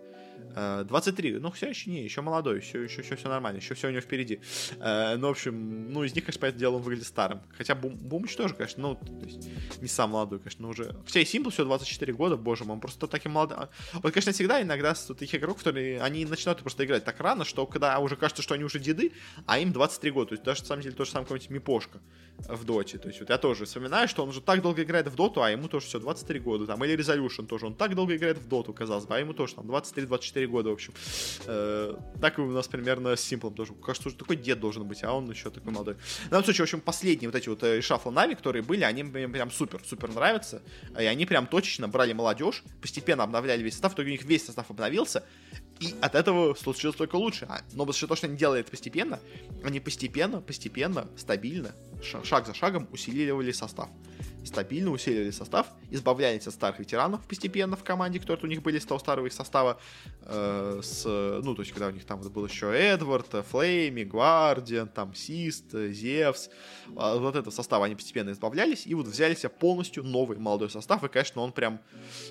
Э, 0.54 0.84
23, 0.88 1.38
ну 1.38 1.50
все 1.50 1.68
еще 1.68 1.90
не, 1.90 2.02
еще 2.02 2.22
молодой, 2.22 2.60
еще, 2.60 2.82
еще, 2.84 3.02
еще 3.02 3.16
все 3.16 3.28
нормально, 3.28 3.58
еще 3.58 3.74
все 3.74 3.88
у 3.88 3.90
него 3.90 4.00
впереди. 4.00 4.40
Э, 4.80 5.16
ну, 5.16 5.28
в 5.28 5.32
общем, 5.32 5.92
ну 5.92 6.04
из 6.04 6.14
них, 6.14 6.24
конечно, 6.24 6.40
по 6.40 6.46
этому 6.46 6.60
делу 6.60 6.76
он 6.76 6.82
выглядит 6.82 7.06
старым, 7.06 7.40
хотя 7.56 7.74
Бум, 7.74 7.96
Бумыч 7.96 8.34
тоже, 8.36 8.54
конечно, 8.54 8.82
ну, 8.82 8.94
то 8.94 9.26
есть, 9.26 9.48
не 9.80 9.88
сам 9.88 10.10
молодой, 10.10 10.38
конечно, 10.38 10.62
но 10.62 10.70
уже, 10.70 10.94
хотя 11.04 11.20
и 11.20 11.24
Симпл 11.24 11.41
все 11.50 11.64
24 11.64 12.12
года, 12.12 12.36
боже 12.36 12.64
мой, 12.64 12.74
он 12.74 12.80
просто 12.80 13.06
таким 13.06 13.32
молодым. 13.32 13.58
Вот, 13.94 14.12
конечно, 14.12 14.32
всегда 14.32 14.62
иногда 14.62 14.94
с 14.94 15.06
таких 15.06 15.34
игроков, 15.34 15.58
которые, 15.58 16.00
они 16.00 16.24
начинают 16.24 16.60
просто 16.60 16.84
играть 16.84 17.04
так 17.04 17.20
рано, 17.20 17.44
что 17.44 17.66
когда 17.66 17.98
уже 17.98 18.16
кажется, 18.16 18.42
что 18.42 18.54
они 18.54 18.64
уже 18.64 18.78
деды, 18.78 19.12
а 19.46 19.58
им 19.58 19.72
23 19.72 20.10
года. 20.10 20.28
То 20.28 20.34
есть 20.34 20.44
даже, 20.44 20.60
на 20.62 20.66
самом 20.66 20.82
деле, 20.82 20.94
то 20.94 21.04
же 21.04 21.10
самое 21.10 21.26
какой-нибудь 21.26 21.50
Мипошка 21.50 22.00
в 22.48 22.64
доте. 22.64 22.98
То 22.98 23.08
есть 23.08 23.20
вот 23.20 23.30
я 23.30 23.38
тоже 23.38 23.64
вспоминаю, 23.64 24.08
что 24.08 24.22
он 24.22 24.30
уже 24.30 24.40
так 24.40 24.62
долго 24.62 24.82
играет 24.82 25.06
в 25.06 25.14
доту, 25.14 25.42
а 25.42 25.50
ему 25.50 25.68
тоже 25.68 25.86
все 25.86 25.98
23 26.00 26.40
года. 26.40 26.66
Там, 26.66 26.84
или 26.84 26.96
Resolution 26.96 27.46
тоже, 27.46 27.66
он 27.66 27.74
так 27.74 27.94
долго 27.94 28.16
играет 28.16 28.38
в 28.38 28.48
доту, 28.48 28.72
казалось 28.72 29.06
бы, 29.06 29.14
а 29.14 29.18
ему 29.18 29.32
тоже 29.32 29.54
там 29.54 29.70
23-24 29.70 30.46
года, 30.46 30.70
в 30.70 30.72
общем. 30.72 30.94
Э, 31.46 31.94
так 32.20 32.38
и 32.38 32.42
у 32.42 32.50
нас 32.50 32.68
примерно 32.68 33.16
с 33.16 33.20
Симплом 33.20 33.54
тоже. 33.54 33.74
Кажется, 33.74 34.08
уже 34.08 34.16
такой 34.16 34.36
дед 34.36 34.60
должен 34.60 34.84
быть, 34.84 35.04
а 35.04 35.12
он 35.12 35.30
еще 35.30 35.50
такой 35.50 35.72
молодой. 35.72 35.94
В 35.94 36.30
данном 36.30 36.44
случае, 36.44 36.64
в 36.64 36.68
общем, 36.68 36.80
последние 36.80 37.28
вот 37.28 37.36
эти 37.36 37.48
вот 37.48 37.62
э, 37.62 37.80
Нави, 38.10 38.34
которые 38.34 38.62
были, 38.62 38.82
они 38.82 39.02
мне 39.04 39.28
прям 39.28 39.50
супер, 39.50 39.80
супер 39.84 40.10
нравятся. 40.10 40.62
И 40.98 41.04
они 41.04 41.26
прям 41.32 41.46
точечно 41.46 41.88
брали 41.88 42.12
молодежь, 42.12 42.62
постепенно 42.82 43.24
обновляли 43.24 43.62
весь 43.62 43.72
состав, 43.72 43.92
в 43.92 43.94
итоге 43.94 44.08
у 44.08 44.12
них 44.12 44.24
весь 44.24 44.44
состав 44.44 44.70
обновился, 44.70 45.24
и 45.80 45.94
от 46.02 46.14
этого 46.14 46.54
случилось 46.54 46.94
только 46.94 47.16
лучше. 47.16 47.46
Но 47.72 47.86
потому 47.86 47.94
что 47.94 48.06
то, 48.06 48.16
что 48.16 48.26
они 48.26 48.36
делали 48.36 48.60
это 48.60 48.70
постепенно, 48.70 49.18
они 49.64 49.80
постепенно, 49.80 50.42
постепенно, 50.42 51.08
стабильно, 51.16 51.72
шаг 52.02 52.46
за 52.46 52.54
шагом 52.54 52.88
усиливали 52.92 53.52
состав. 53.52 53.88
Стабильно 54.44 54.90
усиливали 54.90 55.30
состав, 55.30 55.68
избавлялись 55.90 56.46
от 56.48 56.54
старых 56.54 56.80
ветеранов 56.80 57.20
постепенно 57.28 57.76
в 57.76 57.84
команде, 57.84 58.18
которые 58.18 58.46
у 58.46 58.48
них 58.48 58.62
были 58.62 58.80
с 58.80 58.84
того 58.84 58.98
старого 58.98 59.26
их 59.26 59.32
состава, 59.32 59.78
э, 60.22 60.80
с, 60.82 61.04
ну, 61.04 61.54
то 61.54 61.62
есть, 61.62 61.70
когда 61.70 61.86
у 61.86 61.90
них 61.90 62.04
там 62.04 62.20
был 62.20 62.46
еще 62.46 62.66
Эдвард, 62.74 63.28
Флейми, 63.50 64.02
Гвардиан, 64.02 64.88
там, 64.88 65.14
Сист, 65.14 65.72
Зевс, 65.72 66.50
а 66.96 67.16
вот 67.18 67.36
этого 67.36 67.52
состава 67.52 67.84
они 67.86 67.94
постепенно 67.94 68.30
избавлялись, 68.30 68.84
и 68.84 68.94
вот 68.94 69.06
взяли 69.06 69.36
себе 69.36 69.50
полностью 69.50 70.02
новый 70.02 70.38
молодой 70.38 70.70
состав, 70.70 71.04
и, 71.04 71.08
конечно, 71.08 71.40
он 71.40 71.52
прям, 71.52 71.80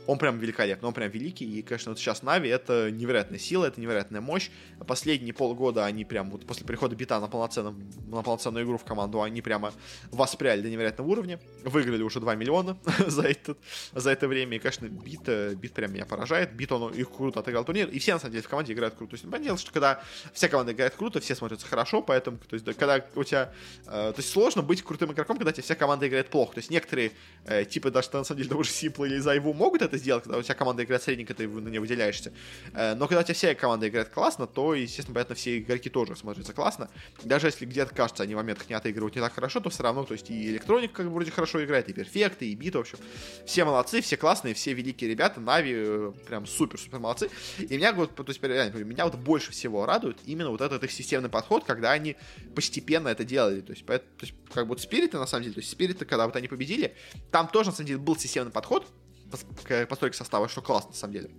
он 0.06 0.18
прям 0.18 0.38
великолепный, 0.38 0.88
он 0.88 0.94
прям 0.94 1.10
великий, 1.12 1.46
и, 1.46 1.62
конечно, 1.62 1.92
вот 1.92 2.00
сейчас 2.00 2.24
Нави 2.24 2.50
это 2.50 2.92
невероятная 2.92 3.40
сила, 3.40 3.66
это 3.66 3.80
невероятная 3.80 4.22
мощь, 4.22 4.50
последние 4.86 5.34
полгода 5.34 5.86
они 5.86 6.04
прям, 6.04 6.30
вот 6.30 6.46
после 6.46 6.66
прихода 6.66 6.94
Бита 6.96 7.22
на, 7.22 7.28
полноценном, 7.28 7.90
на 8.08 8.22
полноценную 8.22 8.66
игру 8.66 8.78
в 8.78 8.84
команду, 8.84 9.22
они 9.22 9.42
прямо 9.62 9.74
воспряли 10.12 10.62
до 10.62 10.70
невероятного 10.70 11.08
уровня, 11.08 11.40
выиграли 11.64 12.04
уже 12.04 12.20
2 12.20 12.36
миллиона 12.36 12.78
за, 13.08 13.24
этот, 13.24 13.58
за 13.94 14.12
это 14.12 14.28
время. 14.28 14.58
И, 14.58 14.60
конечно, 14.60 14.88
бит, 14.88 15.22
э, 15.28 15.54
бит 15.54 15.74
прям 15.74 15.94
меня 15.94 16.06
поражает. 16.06 16.54
Бит, 16.54 16.72
он 16.72 16.94
их 16.94 17.12
круто 17.12 17.40
отыграл 17.40 17.64
турнир. 17.64 17.88
И 17.90 18.00
все, 18.00 18.14
на 18.14 18.20
самом 18.20 18.34
деле, 18.34 18.44
в 18.44 18.50
команде 18.50 18.74
играют 18.74 18.96
круто. 18.96 19.12
То 19.12 19.16
есть, 19.16 19.24
понятное 19.24 19.46
дело, 19.46 19.58
что 19.58 19.72
когда 19.72 20.04
вся 20.34 20.48
команда 20.48 20.74
играет 20.74 20.96
круто, 20.96 21.20
все 21.20 21.36
смотрятся 21.36 21.68
хорошо, 21.68 22.02
поэтому, 22.02 22.38
то 22.38 22.56
есть, 22.56 22.66
когда 22.78 23.04
у 23.16 23.24
тебя... 23.24 23.54
Э, 23.86 24.12
то 24.12 24.16
есть, 24.18 24.30
сложно 24.30 24.62
быть 24.62 24.84
крутым 24.84 25.12
игроком, 25.12 25.38
когда 25.38 25.52
тебе 25.52 25.64
вся 25.64 25.76
команда 25.76 26.08
играет 26.08 26.30
плохо. 26.30 26.56
То 26.56 26.60
есть, 26.60 26.70
некоторые, 26.70 27.12
э, 27.46 27.66
типа, 27.66 27.92
даже, 27.92 28.10
на 28.14 28.24
самом 28.24 28.38
деле, 28.38 28.50
того 28.50 28.64
же 28.64 28.72
Симпла 28.72 29.06
или 29.06 29.20
Зайву 29.20 29.54
могут 29.54 29.82
это 29.82 29.98
сделать, 29.98 30.24
когда 30.24 30.38
у 30.38 30.42
тебя 30.42 30.56
команда 30.56 30.84
играет 30.84 31.04
средненько, 31.04 31.34
ты 31.34 31.48
на 31.48 31.70
нее 31.70 31.80
выделяешься. 31.80 32.34
Э, 32.74 32.96
но 32.96 33.08
когда 33.08 33.22
у 33.22 33.24
тебя 33.24 33.36
вся 33.36 33.54
команда 33.56 33.88
играет 33.88 34.10
классно, 34.10 34.48
то, 34.48 34.74
естественно, 34.74 35.16
понятно, 35.16 35.36
все 35.36 35.60
игроки 35.60 35.90
тоже 35.90 36.16
смотрятся 36.16 36.54
классно. 36.54 36.90
Даже 37.24 37.48
если 37.48 37.66
где-то 37.66 37.94
кажется, 37.94 38.24
они 38.24 38.34
в 38.34 38.38
моментах 38.38 38.70
не 38.70 38.76
отыгрывают 38.76 39.16
не 39.16 39.22
так 39.22 39.34
хорошо, 39.34 39.51
то 39.60 39.70
все 39.70 39.84
равно, 39.84 40.04
то 40.04 40.14
есть, 40.14 40.30
и 40.30 40.50
электроник 40.50 40.92
как 40.92 41.08
бы 41.08 41.14
вроде 41.14 41.32
хорошо 41.32 41.64
играет, 41.64 41.90
и 41.90 41.94
перфект, 41.94 42.42
и 42.42 42.56
бит, 42.56 42.76
в 42.76 42.80
общем. 42.80 42.98
Все 43.46 43.66
молодцы, 43.66 44.02
все 44.02 44.18
классные, 44.18 44.54
все 44.54 44.74
великие 44.74 45.10
ребята, 45.10 45.40
Нави 45.40 45.74
э, 45.76 46.12
прям 46.28 46.46
супер-супер 46.46 47.00
молодцы. 47.00 47.30
И 47.58 47.76
меня 47.76 47.94
вот, 47.94 48.16
то 48.16 48.24
есть, 48.28 48.42
реально, 48.42 48.78
меня 48.78 49.06
вот 49.06 49.16
больше 49.16 49.52
всего 49.52 49.86
радует 49.86 50.18
именно 50.26 50.50
вот 50.50 50.62
этот 50.62 50.84
их 50.84 50.92
системный 50.92 51.30
подход, 51.30 51.64
когда 51.64 51.92
они 51.92 52.16
постепенно 52.56 53.10
это 53.10 53.24
делали. 53.24 53.62
То 53.62 53.74
есть, 53.74 53.86
то 53.86 54.02
есть 54.22 54.34
как 54.54 54.68
вот 54.68 54.82
спириты, 54.82 55.18
на 55.18 55.28
самом 55.28 55.44
деле, 55.44 55.56
то 55.56 55.60
есть 55.60 55.72
спириты, 55.72 56.06
когда 56.06 56.26
вот 56.26 56.36
они 56.36 56.48
победили, 56.48 56.96
там 57.32 57.48
тоже, 57.48 57.70
на 57.70 57.76
самом 57.76 57.88
деле, 57.88 58.00
был 58.00 58.16
системный 58.16 58.52
подход 58.52 58.88
к 59.64 59.86
постройке 59.86 60.18
состава, 60.18 60.48
что 60.50 60.62
классно, 60.62 60.92
на 60.92 60.96
самом 60.96 61.14
деле. 61.14 61.32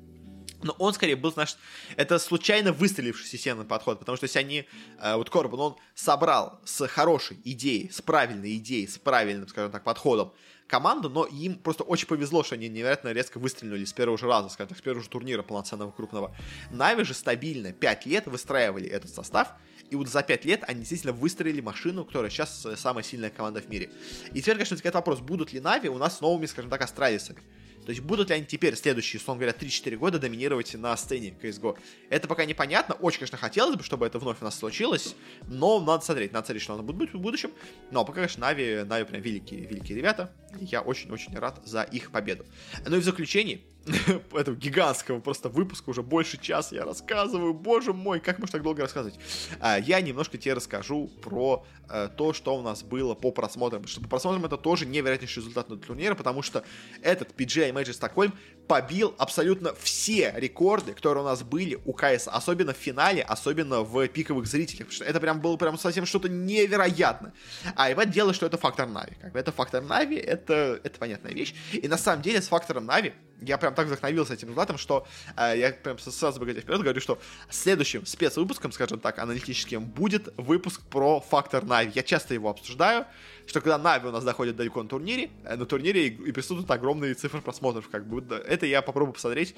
Но 0.62 0.74
он 0.78 0.94
скорее 0.94 1.16
был, 1.16 1.32
знаешь, 1.32 1.56
это 1.96 2.18
случайно 2.18 2.72
выстреливший 2.72 3.26
системный 3.26 3.64
подход, 3.64 3.98
потому 3.98 4.16
что 4.16 4.24
если 4.24 4.38
они, 4.38 4.66
э, 5.00 5.16
вот 5.16 5.30
Корбан, 5.30 5.60
он 5.60 5.76
собрал 5.94 6.60
с 6.64 6.86
хорошей 6.86 7.38
идеей, 7.44 7.90
с 7.90 8.00
правильной 8.00 8.56
идеей, 8.56 8.86
с 8.86 8.98
правильным, 8.98 9.48
скажем 9.48 9.72
так, 9.72 9.84
подходом 9.84 10.32
команду, 10.72 11.10
но 11.10 11.26
им 11.26 11.56
просто 11.56 11.84
очень 11.84 12.06
повезло, 12.06 12.42
что 12.42 12.54
они 12.54 12.68
невероятно 12.70 13.12
резко 13.12 13.38
выстрелили 13.38 13.84
с 13.84 13.92
первого 13.92 14.16
же 14.16 14.26
раза, 14.26 14.48
скажем 14.48 14.68
так, 14.68 14.78
с 14.78 14.80
первого 14.80 15.02
же 15.02 15.10
турнира 15.10 15.42
полноценного 15.42 15.90
крупного. 15.90 16.34
Нави 16.70 17.04
же 17.04 17.12
стабильно 17.12 17.72
5 17.72 18.06
лет 18.06 18.26
выстраивали 18.26 18.88
этот 18.88 19.10
состав, 19.10 19.48
и 19.90 19.96
вот 19.96 20.08
за 20.08 20.22
5 20.22 20.44
лет 20.46 20.64
они 20.66 20.80
действительно 20.80 21.12
выстроили 21.12 21.60
машину, 21.60 22.06
которая 22.06 22.30
сейчас 22.30 22.66
самая 22.76 23.04
сильная 23.04 23.28
команда 23.28 23.60
в 23.60 23.68
мире. 23.68 23.90
И 24.32 24.40
теперь, 24.40 24.54
конечно, 24.54 24.74
возникает 24.74 24.94
вопрос, 24.94 25.20
будут 25.20 25.52
ли 25.52 25.60
Нави 25.60 25.90
у 25.90 25.98
нас 25.98 26.22
новыми, 26.22 26.46
скажем 26.46 26.70
так, 26.70 26.80
астралисами. 26.80 27.42
То 27.84 27.90
есть 27.90 28.00
будут 28.00 28.28
ли 28.28 28.36
они 28.36 28.46
теперь 28.46 28.76
следующие, 28.76 29.20
условно 29.20 29.44
говоря, 29.44 29.58
3-4 29.58 29.96
года 29.96 30.18
доминировать 30.18 30.74
на 30.74 30.96
сцене 30.96 31.34
CSGO? 31.42 31.76
Это 32.10 32.28
пока 32.28 32.44
непонятно. 32.44 32.94
Очень, 32.94 33.18
конечно, 33.20 33.38
хотелось 33.38 33.76
бы, 33.76 33.82
чтобы 33.82 34.06
это 34.06 34.18
вновь 34.18 34.40
у 34.40 34.44
нас 34.44 34.58
случилось, 34.58 35.14
но 35.48 35.80
надо 35.80 36.04
смотреть, 36.04 36.32
надо 36.32 36.46
смотреть, 36.46 36.62
что 36.62 36.74
оно 36.74 36.82
будет 36.82 37.12
в 37.12 37.18
будущем. 37.18 37.50
Но 37.90 38.04
пока, 38.04 38.16
конечно, 38.16 38.40
Нави, 38.40 38.84
Нави 38.84 39.04
прям 39.04 39.22
великие, 39.22 39.60
великие 39.66 39.96
ребята. 39.96 40.32
Я 40.60 40.82
очень-очень 40.82 41.36
рад 41.36 41.60
за 41.64 41.82
их 41.82 42.10
победу. 42.10 42.46
Ну 42.86 42.96
и 42.96 43.00
в 43.00 43.04
заключении, 43.04 43.64
этого 44.34 44.56
гигантского 44.56 45.20
просто 45.20 45.48
выпуска, 45.48 45.90
уже 45.90 46.02
больше 46.02 46.38
часа 46.38 46.74
я 46.74 46.84
рассказываю, 46.84 47.52
боже 47.52 47.92
мой, 47.92 48.20
как 48.20 48.38
можно 48.38 48.52
так 48.52 48.62
долго 48.62 48.82
рассказывать? 48.82 49.18
А, 49.60 49.78
я 49.78 50.00
немножко 50.00 50.38
тебе 50.38 50.54
расскажу 50.54 51.08
про 51.20 51.64
э, 51.88 52.08
то, 52.16 52.32
что 52.32 52.56
у 52.56 52.62
нас 52.62 52.82
было 52.82 53.14
по 53.14 53.32
просмотрам, 53.32 53.86
что 53.86 54.00
по 54.00 54.08
просмотрам 54.08 54.44
это 54.44 54.56
тоже 54.56 54.86
невероятнейший 54.86 55.40
результат 55.40 55.68
на 55.68 55.76
турнире, 55.76 56.14
потому 56.14 56.42
что 56.42 56.64
этот 57.02 57.32
PGA 57.36 57.72
Major 57.72 57.92
Стокгольм 57.92 58.32
побил 58.68 59.14
абсолютно 59.18 59.74
все 59.74 60.32
рекорды, 60.36 60.92
которые 60.92 61.24
у 61.24 61.26
нас 61.26 61.42
были 61.42 61.80
у 61.84 61.92
КС, 61.92 62.28
особенно 62.28 62.72
в 62.72 62.76
финале, 62.76 63.22
особенно 63.22 63.82
в 63.82 64.06
пиковых 64.08 64.46
зрителях, 64.46 64.88
потому 64.88 64.94
что 64.94 65.04
это 65.04 65.20
прям 65.20 65.40
было 65.40 65.56
прям 65.56 65.76
совсем 65.76 66.06
что-то 66.06 66.28
невероятное. 66.28 67.32
А 67.74 67.90
и 67.90 67.94
вот 67.94 68.10
дело, 68.10 68.32
что 68.32 68.46
это 68.46 68.58
фактор 68.58 68.86
Нави, 68.86 69.16
как 69.20 69.32
бы 69.32 69.38
это 69.38 69.50
фактор 69.50 69.82
Нави, 69.82 70.16
это, 70.16 70.80
это 70.84 70.98
понятная 70.98 71.32
вещь, 71.32 71.54
и 71.72 71.88
на 71.88 71.98
самом 71.98 72.22
деле 72.22 72.40
с 72.40 72.48
фактором 72.48 72.86
Нави 72.86 73.12
я 73.42 73.58
прям 73.58 73.74
так 73.74 73.86
вдохновился 73.86 74.34
этим 74.34 74.48
результатом, 74.48 74.78
что 74.78 75.06
э, 75.36 75.58
я 75.58 75.72
прям 75.72 75.98
сразу 75.98 76.40
бы 76.40 76.52
вперед 76.52 76.80
говорю, 76.80 77.00
что 77.00 77.18
следующим 77.50 78.06
спецвыпуском, 78.06 78.72
скажем 78.72 79.00
так, 79.00 79.18
аналитическим, 79.18 79.84
будет 79.84 80.32
выпуск 80.36 80.80
про 80.82 81.20
фактор 81.20 81.64
Нави. 81.64 81.92
Я 81.94 82.02
часто 82.02 82.34
его 82.34 82.50
обсуждаю, 82.50 83.06
что 83.46 83.60
когда 83.60 83.78
Нави 83.78 84.08
у 84.08 84.12
нас 84.12 84.24
доходит 84.24 84.56
далеко 84.56 84.82
на 84.82 84.88
турнире, 84.88 85.30
э, 85.44 85.56
на 85.56 85.66
турнире 85.66 86.08
и, 86.08 86.10
и 86.10 86.32
присутствуют 86.32 86.70
огромные 86.70 87.14
цифры 87.14 87.40
просмотров, 87.40 87.88
как 87.88 88.06
бы, 88.06 88.22
это 88.36 88.66
я 88.66 88.82
попробую 88.82 89.14
посмотреть, 89.14 89.54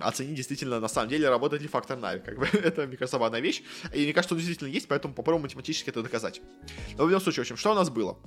оценить 0.00 0.36
действительно, 0.36 0.80
на 0.80 0.88
самом 0.88 1.08
деле, 1.08 1.28
работает 1.28 1.62
ли 1.62 1.68
фактор 1.68 1.98
Нави, 1.98 2.20
как 2.20 2.38
бы, 2.38 2.46
это, 2.52 2.86
мне 2.86 2.96
кажется, 2.96 3.18
важная 3.18 3.40
вещь, 3.40 3.62
и 3.94 4.04
мне 4.04 4.12
кажется, 4.12 4.34
он 4.34 4.38
действительно 4.38 4.68
есть, 4.68 4.88
поэтому 4.88 5.14
попробуем 5.14 5.42
математически 5.42 5.90
это 5.90 6.02
доказать. 6.02 6.40
Но 6.96 7.04
в 7.04 7.08
любом 7.08 7.22
случае, 7.22 7.44
в 7.44 7.46
общем, 7.46 7.56
что 7.56 7.72
у 7.72 7.74
нас 7.74 7.90
было? 7.90 8.18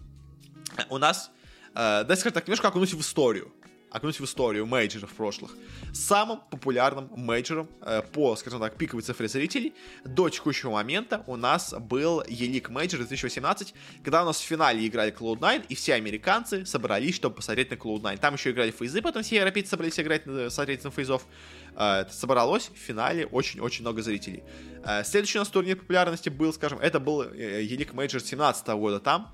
У 0.89 0.97
нас, 0.97 1.31
э, 1.73 2.03
да, 2.03 2.15
скажем 2.15 2.33
так, 2.33 2.47
немножко 2.47 2.67
окунусь 2.67 2.93
в 2.93 3.01
историю 3.01 3.51
окунуть 3.95 4.19
в 4.19 4.25
историю 4.25 4.65
мейджеров 4.65 5.13
прошлых. 5.13 5.51
Самым 5.93 6.41
популярным 6.51 7.09
мейджером 7.15 7.69
э, 7.81 8.01
по, 8.01 8.35
скажем 8.35 8.59
так, 8.59 8.75
пиковой 8.75 9.03
цифре 9.03 9.29
зрителей 9.29 9.73
до 10.03 10.27
текущего 10.27 10.71
момента 10.71 11.23
у 11.27 11.37
нас 11.37 11.73
был 11.73 12.21
ELEAGUE 12.27 12.69
Major 12.69 12.99
2018, 12.99 13.73
когда 14.03 14.23
у 14.23 14.25
нас 14.25 14.37
в 14.39 14.43
финале 14.43 14.85
играли 14.85 15.13
Cloud9, 15.13 15.67
и 15.69 15.75
все 15.75 15.93
американцы 15.93 16.65
собрались, 16.65 17.15
чтобы 17.15 17.35
посмотреть 17.35 17.71
на 17.71 17.75
Cloud9. 17.75 18.17
Там 18.17 18.33
еще 18.33 18.51
играли 18.51 18.71
фейзы, 18.71 19.01
потом 19.01 19.23
все 19.23 19.37
европейцы 19.37 19.69
собрались 19.69 19.97
играть, 19.97 20.23
смотреть 20.51 20.83
на 20.83 20.91
фейзов. 20.91 21.25
Э, 21.77 22.05
собралось 22.09 22.71
в 22.73 22.77
финале 22.77 23.25
очень-очень 23.27 23.83
много 23.83 24.01
зрителей. 24.01 24.43
Э, 24.83 25.05
следующий 25.05 25.37
у 25.37 25.41
нас 25.41 25.47
турнир 25.47 25.77
популярности 25.77 26.27
был, 26.27 26.51
скажем, 26.51 26.79
это 26.79 26.99
был 26.99 27.21
э, 27.23 27.63
ELEAGUE 27.63 27.93
Major 27.93 28.21
17 28.21 28.67
года 28.67 28.99
там, 28.99 29.33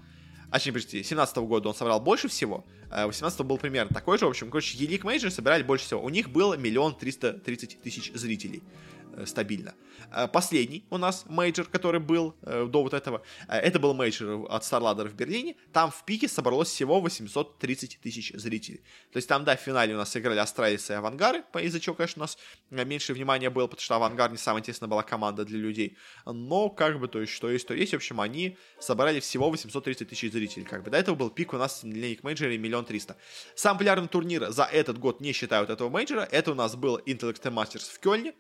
а, 0.52 0.56
точнее, 0.56 0.74
подождите, 0.74 1.04
17 1.04 1.38
года 1.38 1.70
он 1.70 1.76
собрал 1.76 2.00
больше 2.00 2.28
всего, 2.28 2.66
18 2.92 3.42
был 3.42 3.58
примерно 3.58 3.94
такой 3.94 4.18
же, 4.18 4.26
в 4.26 4.30
общем, 4.30 4.50
короче, 4.50 4.78
ELEAGUE 4.78 5.02
Major 5.02 5.30
собирали 5.30 5.64
больше 5.64 5.86
всего. 5.86 6.04
У 6.04 6.10
них 6.10 6.30
было 6.30 6.56
миллион 6.56 6.94
триста 6.94 7.34
тридцать 7.34 7.82
тысяч 7.82 8.12
зрителей. 8.14 8.62
Э, 9.14 9.26
стабильно. 9.26 9.74
Э, 10.12 10.28
последний 10.28 10.86
у 10.90 10.98
нас 10.98 11.26
мейджор, 11.28 11.66
который 11.66 12.00
был 12.00 12.36
э, 12.44 12.68
до 12.70 12.84
вот 12.84 12.94
этого, 12.94 13.22
это 13.48 13.80
был 13.80 13.94
мейджор 13.94 14.46
от 14.50 14.64
StarLadder 14.64 15.08
в 15.08 15.14
Берлине. 15.14 15.56
Там 15.74 15.92
в 15.92 16.06
пике 16.06 16.28
собралось 16.28 16.70
всего 16.70 17.02
830 17.02 18.00
тысяч 18.02 18.32
зрителей. 18.34 18.82
То 19.12 19.18
есть 19.18 19.28
там, 19.28 19.44
да, 19.44 19.56
в 19.56 19.60
финале 19.60 19.94
у 19.94 19.98
нас 19.98 20.16
играли 20.16 20.40
астралисы 20.40 20.94
и 20.94 20.96
авангары, 20.96 21.44
из-за 21.62 21.80
чего, 21.80 21.96
конечно, 21.96 22.22
у 22.22 22.24
нас 22.24 22.38
меньше 22.70 23.14
внимания 23.14 23.50
было, 23.50 23.68
потому 23.68 23.82
что 23.82 23.96
авангар 23.96 24.32
не 24.32 24.38
самая 24.38 24.62
интересная 24.62 24.90
была 24.90 25.04
команда 25.04 25.46
для 25.46 25.60
людей. 25.60 25.98
Но, 26.26 26.70
как 26.70 27.00
бы, 27.00 27.08
то 27.08 27.22
есть, 27.22 27.34
что 27.34 27.50
есть, 27.50 27.68
то 27.68 27.74
есть. 27.74 27.92
В 27.92 27.96
общем, 27.96 28.22
они 28.22 28.58
собрали 28.80 29.20
всего 29.20 29.50
830 29.50 30.10
тысяч 30.10 30.32
зрителей. 30.32 30.66
Как 30.66 30.84
бы 30.84 30.92
до 30.92 30.98
этого 30.98 31.16
был 31.16 31.30
пик 31.30 31.54
у 31.54 31.58
нас 31.58 31.82
для 31.84 32.10
них 32.10 32.24
мейджора 32.24 32.58
миллион 32.58 32.86
триста. 32.86 33.18
Сам 33.56 33.78
популярный 33.78 34.08
турнир 34.08 34.52
за 34.52 34.64
этот 34.64 34.98
год 34.98 35.22
не 35.22 35.34
считают 35.34 35.70
этого 35.70 35.90
мейджора. 35.90 36.28
Это 36.32 36.52
у 36.52 36.56
нас 36.56 36.76
был 36.76 36.98
Intel 36.98 37.17
Extreme 37.17 37.44
Masters 37.44 37.92
в 37.92 38.00
Кёльне, 38.00 38.34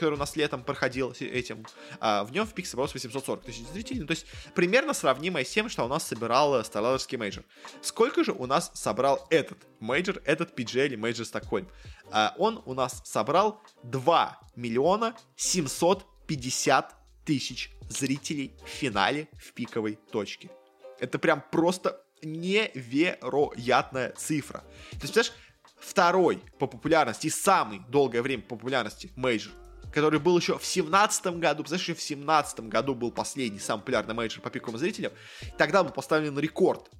который 0.00 0.14
у 0.14 0.18
нас 0.18 0.34
летом 0.36 0.64
проходил 0.64 1.14
этим, 1.20 1.64
а, 2.00 2.24
в 2.24 2.32
нем 2.32 2.46
в 2.46 2.54
пик 2.54 2.66
собралось 2.66 2.94
840 2.94 3.44
тысяч 3.44 3.66
зрителей. 3.68 4.00
Ну, 4.00 4.06
то 4.06 4.12
есть 4.12 4.26
примерно 4.54 4.94
сравнимое 4.94 5.44
с 5.44 5.50
тем, 5.50 5.68
что 5.68 5.84
у 5.84 5.88
нас 5.88 6.06
собирал 6.06 6.64
StarLadder 6.64 7.03
ский 7.03 7.18
мейджор. 7.18 7.44
Сколько 7.82 8.24
же 8.24 8.32
у 8.32 8.46
нас 8.46 8.70
собрал 8.74 9.26
этот 9.30 9.58
мейджор, 9.78 10.20
этот 10.24 10.58
PGL 10.58 10.96
Major 10.96 11.26
Стокгольм? 11.26 11.68
А, 12.10 12.34
он 12.38 12.62
у 12.64 12.74
нас 12.74 13.02
собрал 13.04 13.62
2 13.84 14.40
миллиона 14.56 15.14
750 15.36 16.96
тысяч 17.24 17.70
зрителей 17.88 18.56
в 18.64 18.68
финале 18.68 19.28
в 19.38 19.52
пиковой 19.52 19.98
точке. 20.10 20.50
Это 20.98 21.18
прям 21.18 21.44
просто 21.52 22.02
невероятная 22.22 24.12
цифра. 24.12 24.58
То 24.58 24.66
есть, 25.02 25.12
представляешь, 25.12 25.32
второй 25.78 26.42
по 26.58 26.66
популярности 26.66 27.28
и 27.28 27.30
самый 27.30 27.80
долгое 27.88 28.22
время 28.22 28.42
по 28.42 28.56
популярности 28.56 29.10
мейджор, 29.16 29.52
который 29.92 30.20
был 30.20 30.38
еще 30.38 30.58
в 30.58 30.64
семнадцатом 30.64 31.40
году, 31.40 31.62
представляешь, 31.62 31.88
еще 31.88 31.94
в 31.94 32.02
семнадцатом 32.02 32.68
году 32.68 32.94
был 32.94 33.10
последний 33.10 33.58
самый 33.58 33.80
популярный 33.80 34.14
мейджор 34.14 34.42
по 34.42 34.50
пиковым 34.50 34.78
зрителям, 34.78 35.12
тогда 35.58 35.82
был 35.82 35.92
поставлен 35.92 36.38
рекорд 36.38 36.90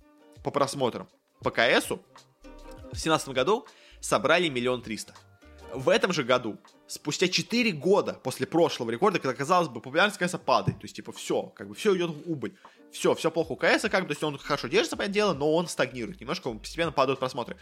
по 0.43 0.51
просмотрам. 0.51 1.09
По 1.41 1.51
КСу 1.51 2.03
в 2.93 2.99
семнадцатом 2.99 3.35
году 3.35 3.67
собрали 4.01 4.49
миллион 4.49 4.83
триста. 4.83 5.15
В 5.73 5.89
этом 5.89 6.12
же 6.12 6.25
году, 6.25 6.59
спустя 6.91 7.29
4 7.29 7.71
года 7.73 8.15
после 8.15 8.47
прошлого 8.49 8.91
рекорда, 8.91 9.21
когда, 9.21 9.37
казалось 9.37 9.69
бы, 9.69 9.81
популярность 9.81 10.19
КС 10.19 10.35
падает, 10.45 10.79
то 10.79 10.85
есть, 10.85 10.97
типа, 10.97 11.12
все, 11.12 11.43
как 11.55 11.69
бы, 11.69 11.75
все 11.75 11.97
идет 11.97 12.11
в 12.11 12.31
убыль, 12.31 12.57
все, 12.91 13.15
все 13.15 13.31
плохо 13.31 13.53
у 13.53 13.57
КС, 13.57 13.83
как 13.83 14.03
бы, 14.03 14.09
то 14.09 14.12
есть 14.12 14.23
он 14.25 14.37
хорошо 14.39 14.67
держится, 14.67 14.97
по 14.97 15.07
дело, 15.07 15.33
но 15.33 15.55
он 15.55 15.69
стагнирует, 15.69 16.21
немножко 16.21 16.53
постепенно 16.53 16.91
падают 16.91 17.21
просмотры. 17.21 17.57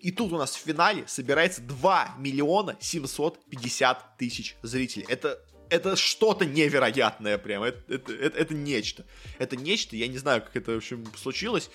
И 0.00 0.10
тут 0.10 0.32
у 0.32 0.38
нас 0.38 0.56
в 0.56 0.58
финале 0.58 1.04
собирается 1.06 1.60
2 1.60 2.14
миллиона 2.18 2.78
750 2.80 4.16
тысяч 4.16 4.56
зрителей. 4.62 5.04
Это 5.10 5.38
это 5.70 5.96
что-то 5.96 6.44
невероятное 6.44 7.38
прям, 7.38 7.62
это, 7.62 7.80
это, 7.88 8.12
это, 8.12 8.38
это 8.38 8.54
нечто. 8.54 9.04
Это 9.38 9.56
нечто, 9.56 9.96
я 9.96 10.08
не 10.08 10.18
знаю, 10.18 10.42
как 10.42 10.56
это, 10.56 10.72
в 10.72 10.76
общем, 10.76 11.06
случилось. 11.16 11.70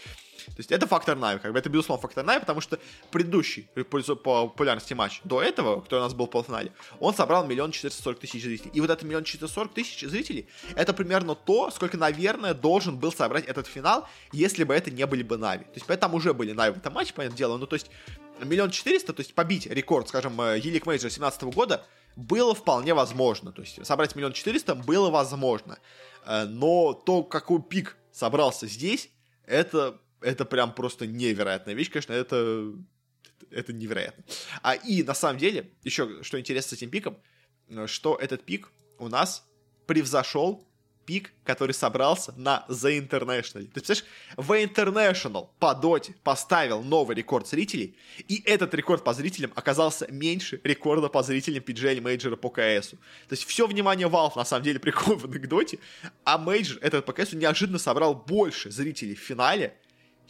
То 0.47 0.57
есть 0.57 0.71
это 0.71 0.85
фактор 0.85 1.17
Нави, 1.17 1.39
как 1.39 1.53
бы 1.53 1.59
это 1.59 1.69
безусловно 1.69 2.01
фактор 2.01 2.23
Нави, 2.23 2.39
потому 2.41 2.61
что 2.61 2.77
предыдущий 3.09 3.67
по 3.73 4.47
популярности 4.47 4.93
матч 4.93 5.21
до 5.23 5.41
этого, 5.41 5.81
который 5.81 6.01
у 6.01 6.03
нас 6.03 6.13
был 6.13 6.27
в 6.27 6.29
полуфинале, 6.29 6.71
он 6.99 7.15
собрал 7.15 7.45
миллион 7.47 7.71
четыреста 7.71 8.03
сорок 8.03 8.19
тысяч 8.19 8.43
зрителей. 8.43 8.71
И 8.73 8.81
вот 8.81 8.89
это 8.89 9.05
миллион 9.05 9.23
четыреста 9.23 9.53
сорок 9.53 9.73
тысяч 9.73 10.07
зрителей, 10.07 10.47
это 10.75 10.93
примерно 10.93 11.35
то, 11.35 11.71
сколько, 11.71 11.97
наверное, 11.97 12.53
должен 12.53 12.97
был 12.97 13.11
собрать 13.11 13.45
этот 13.45 13.65
финал, 13.65 14.07
если 14.31 14.63
бы 14.63 14.73
это 14.73 14.91
не 14.91 15.05
были 15.07 15.23
бы 15.23 15.37
Нави. 15.37 15.63
То 15.63 15.75
есть 15.75 15.85
поэтому 15.87 16.17
уже 16.17 16.33
были 16.33 16.51
Нави 16.51 16.75
в 16.75 16.77
этом 16.77 16.93
матче, 16.93 17.13
понятное 17.13 17.37
дело, 17.37 17.57
ну 17.57 17.65
то 17.65 17.75
есть 17.75 17.89
миллион 18.39 18.69
четыреста, 18.69 19.13
то 19.13 19.21
есть 19.21 19.33
побить 19.33 19.65
рекорд, 19.65 20.09
скажем, 20.09 20.39
ELEAGUE 20.39 20.85
Major 20.85 21.09
17 21.09 21.43
года, 21.43 21.85
было 22.15 22.55
вполне 22.55 22.93
возможно. 22.93 23.51
То 23.51 23.61
есть 23.61 23.85
собрать 23.85 24.15
миллион 24.15 24.33
четыреста 24.33 24.75
было 24.75 25.09
возможно. 25.09 25.79
Э, 26.25 26.45
но 26.45 26.93
то, 26.93 27.23
какой 27.23 27.61
пик 27.61 27.97
собрался 28.11 28.67
здесь, 28.67 29.09
это, 29.45 29.99
это 30.21 30.45
прям 30.45 30.73
просто 30.73 31.05
невероятная 31.07 31.73
вещь, 31.73 31.91
конечно, 31.91 32.13
это, 32.13 32.73
это 33.51 33.73
невероятно. 33.73 34.23
А 34.61 34.75
и 34.75 35.03
на 35.03 35.13
самом 35.13 35.37
деле, 35.37 35.71
еще 35.83 36.23
что 36.23 36.39
интересно 36.39 36.69
с 36.69 36.73
этим 36.73 36.89
пиком, 36.89 37.17
э, 37.67 37.87
что 37.87 38.15
этот 38.15 38.43
пик 38.43 38.71
у 38.97 39.07
нас 39.09 39.45
превзошел 39.85 40.67
пик, 41.05 41.31
который 41.43 41.73
собрался 41.73 42.33
на 42.37 42.65
The 42.69 42.99
International. 42.99 43.65
Ты 43.65 43.81
представляешь, 43.81 44.05
The 44.35 44.73
International 44.73 45.49
по 45.59 45.73
доте 45.73 46.15
поставил 46.23 46.81
новый 46.81 47.15
рекорд 47.15 47.47
зрителей, 47.47 47.95
и 48.27 48.41
этот 48.45 48.73
рекорд 48.73 49.03
по 49.03 49.13
зрителям 49.13 49.51
оказался 49.55 50.11
меньше 50.11 50.59
рекорда 50.63 51.07
по 51.09 51.23
зрителям 51.23 51.63
PGL 51.63 51.99
Major 52.01 52.35
по 52.35 52.49
КС. 52.49 52.89
То 52.89 53.31
есть 53.31 53.45
все 53.45 53.67
внимание 53.67 54.07
Valve 54.07 54.33
на 54.35 54.45
самом 54.45 54.63
деле 54.63 54.79
приковано 54.79 55.39
к 55.39 55.47
доте, 55.47 55.79
а 56.23 56.37
Major 56.37 56.79
этот 56.81 57.05
по 57.05 57.13
КС 57.13 57.33
неожиданно 57.33 57.79
собрал 57.79 58.15
больше 58.15 58.71
зрителей 58.71 59.15
в 59.15 59.19
финале, 59.19 59.75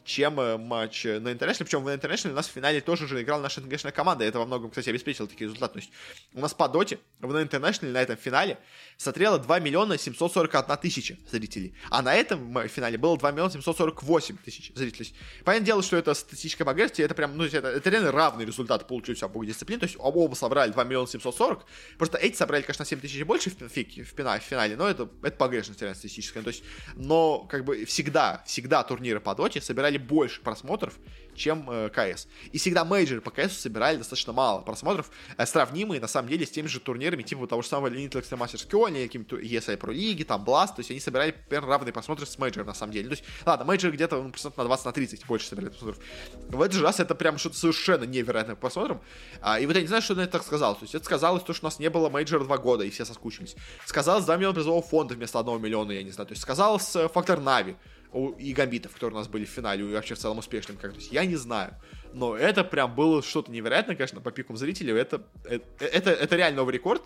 чем 0.05 0.39
э, 0.39 0.57
матч 0.57 1.03
на 1.03 1.29
International. 1.29 1.63
Причем 1.63 1.83
в 1.83 1.87
International 1.87 2.31
у 2.31 2.35
нас 2.35 2.47
в 2.47 2.51
финале 2.51 2.79
тоже 2.79 3.07
же 3.07 3.21
играла 3.21 3.41
наша 3.41 3.59
international 3.59 3.91
команда. 3.91 4.23
И 4.23 4.27
это 4.27 4.39
во 4.39 4.45
многом, 4.45 4.69
кстати, 4.69 4.89
обеспечило 4.89 5.27
такие 5.27 5.47
результаты. 5.47 5.73
То 5.73 5.79
есть 5.79 5.91
у 6.33 6.39
нас 6.39 6.53
по 6.53 6.69
доте 6.69 6.99
в 7.19 7.35
International 7.35 7.91
на 7.91 8.01
этом 8.01 8.15
финале 8.15 8.57
смотрело 8.97 9.39
2 9.39 9.59
миллиона 9.59 9.97
741 9.97 10.77
тысяча 10.77 11.17
зрителей. 11.29 11.75
А 11.89 12.01
на 12.01 12.13
этом 12.13 12.67
финале 12.69 12.97
было 12.97 13.17
2 13.17 13.31
миллиона 13.31 13.51
748 13.51 14.37
тысяч 14.37 14.71
зрителей. 14.75 15.13
Понятное 15.43 15.65
дело, 15.65 15.83
что 15.83 15.97
это 15.97 16.13
статистическая 16.13 16.65
погрешность, 16.65 16.99
это 16.99 17.15
прям, 17.15 17.35
ну, 17.35 17.43
это, 17.43 17.67
это 17.67 17.89
реально 17.89 18.11
равный 18.11 18.45
результат 18.45 18.87
получились 18.87 19.23
обоих 19.23 19.49
дисциплин. 19.49 19.79
То 19.79 19.85
есть 19.85 19.95
оба 19.99 20.33
собрали 20.35 20.71
2 20.71 20.83
миллиона 20.83 21.07
740. 21.07 21.65
Просто 21.97 22.17
эти 22.17 22.35
собрали, 22.35 22.61
конечно, 22.61 22.83
на 22.83 22.87
7 22.87 22.99
тысяч 22.99 23.23
больше 23.23 23.49
в, 23.49 23.59
в, 23.59 23.67
в, 23.67 23.69
в 23.69 24.41
финале, 24.41 24.75
но 24.75 24.87
это, 24.87 25.09
это 25.23 25.35
погрешность 25.35 25.81
реально 25.81 25.95
статистическая. 25.95 26.43
То 26.43 26.49
есть, 26.49 26.63
но 26.95 27.39
как 27.39 27.65
бы 27.65 27.85
всегда, 27.85 28.43
всегда 28.45 28.83
турниры 28.83 29.19
по 29.19 29.33
доте 29.35 29.61
собирали 29.61 29.94
больше 29.97 30.41
просмотров, 30.41 30.99
чем 31.35 31.69
э, 31.69 31.89
КС. 31.89 32.27
И 32.51 32.57
всегда 32.57 32.85
мейджоры 32.85 33.21
по 33.21 33.31
КС 33.31 33.57
собирали 33.57 33.97
достаточно 33.97 34.33
мало 34.33 34.61
просмотров, 34.61 35.11
э, 35.37 35.45
сравнимые, 35.45 36.01
на 36.01 36.07
самом 36.07 36.29
деле, 36.29 36.45
с 36.45 36.51
теми 36.51 36.67
же 36.67 36.79
турнирами, 36.79 37.23
типа 37.23 37.47
того 37.47 37.61
же 37.61 37.67
самого 37.67 37.89
Extreme 37.89 38.39
Masters 38.39 38.67
Köln, 38.67 38.97
или 38.97 39.07
какими-то 39.07 39.37
ESL 39.37 39.77
Pro 39.77 39.93
League, 39.93 40.23
там, 40.23 40.43
Blast, 40.43 40.75
то 40.75 40.79
есть 40.79 40.91
они 40.91 40.99
собирали 40.99 41.31
примерно 41.31 41.69
равные 41.69 41.93
просмотры 41.93 42.25
с 42.25 42.37
мейджором, 42.37 42.67
на 42.67 42.73
самом 42.73 42.93
деле. 42.93 43.09
Ну, 43.09 43.15
то 43.15 43.21
есть, 43.21 43.25
ладно, 43.45 43.65
мейджор 43.65 43.91
где-то 43.91 44.21
ну, 44.21 44.31
процент 44.31 44.57
на 44.57 44.63
20, 44.63 44.85
на 44.85 44.91
30 44.91 45.25
больше 45.25 45.47
собирали 45.47 45.69
просмотров. 45.69 46.03
В 46.49 46.61
этот 46.61 46.73
же 46.73 46.83
раз 46.83 46.99
это 46.99 47.15
прям 47.15 47.37
что-то 47.37 47.57
совершенно 47.57 48.03
невероятное 48.03 48.55
по 48.55 48.61
просмотрам. 48.61 49.01
А, 49.41 49.59
и 49.59 49.65
вот 49.65 49.75
я 49.75 49.81
не 49.81 49.87
знаю, 49.87 50.01
что 50.01 50.15
на 50.15 50.21
это 50.21 50.33
так 50.33 50.43
сказалось. 50.43 50.79
То 50.79 50.83
есть 50.83 50.95
это 50.95 51.05
сказалось 51.05 51.43
то, 51.43 51.53
что 51.53 51.65
у 51.65 51.67
нас 51.67 51.79
не 51.79 51.89
было 51.89 52.09
мейджора 52.09 52.43
два 52.43 52.57
года, 52.57 52.83
и 52.83 52.89
все 52.89 53.05
соскучились. 53.05 53.55
Сказалось 53.85 54.25
2 54.25 54.37
миллиона 54.37 54.55
призового 54.55 54.81
фонда 54.81 55.15
вместо 55.15 55.39
1 55.39 55.61
миллиона, 55.61 55.91
я 55.91 56.03
не 56.03 56.11
знаю. 56.11 56.27
То 56.27 56.33
есть 56.33 56.41
сказалось 56.41 56.95
э, 56.95 57.07
фактор 57.09 57.39
Нави 57.39 57.75
и 58.15 58.53
гамбитов, 58.53 58.93
которые 58.93 59.15
у 59.15 59.19
нас 59.19 59.27
были 59.27 59.45
в 59.45 59.49
финале, 59.49 59.83
и 59.83 59.93
вообще 59.93 60.15
в 60.15 60.19
целом 60.19 60.37
успешным, 60.39 60.77
как 60.77 60.93
то 60.93 60.99
я 61.11 61.25
не 61.25 61.35
знаю. 61.35 61.73
Но 62.13 62.35
это 62.35 62.63
прям 62.63 62.95
было 62.95 63.21
что-то 63.21 63.51
невероятное, 63.51 63.95
конечно, 63.95 64.21
по 64.21 64.31
пикам 64.31 64.55
зрителей. 64.57 64.93
Это, 64.93 65.23
это, 65.43 65.85
это, 65.85 66.11
это 66.11 66.35
реально 66.35 66.57
новый 66.57 66.73
рекорд. 66.73 67.03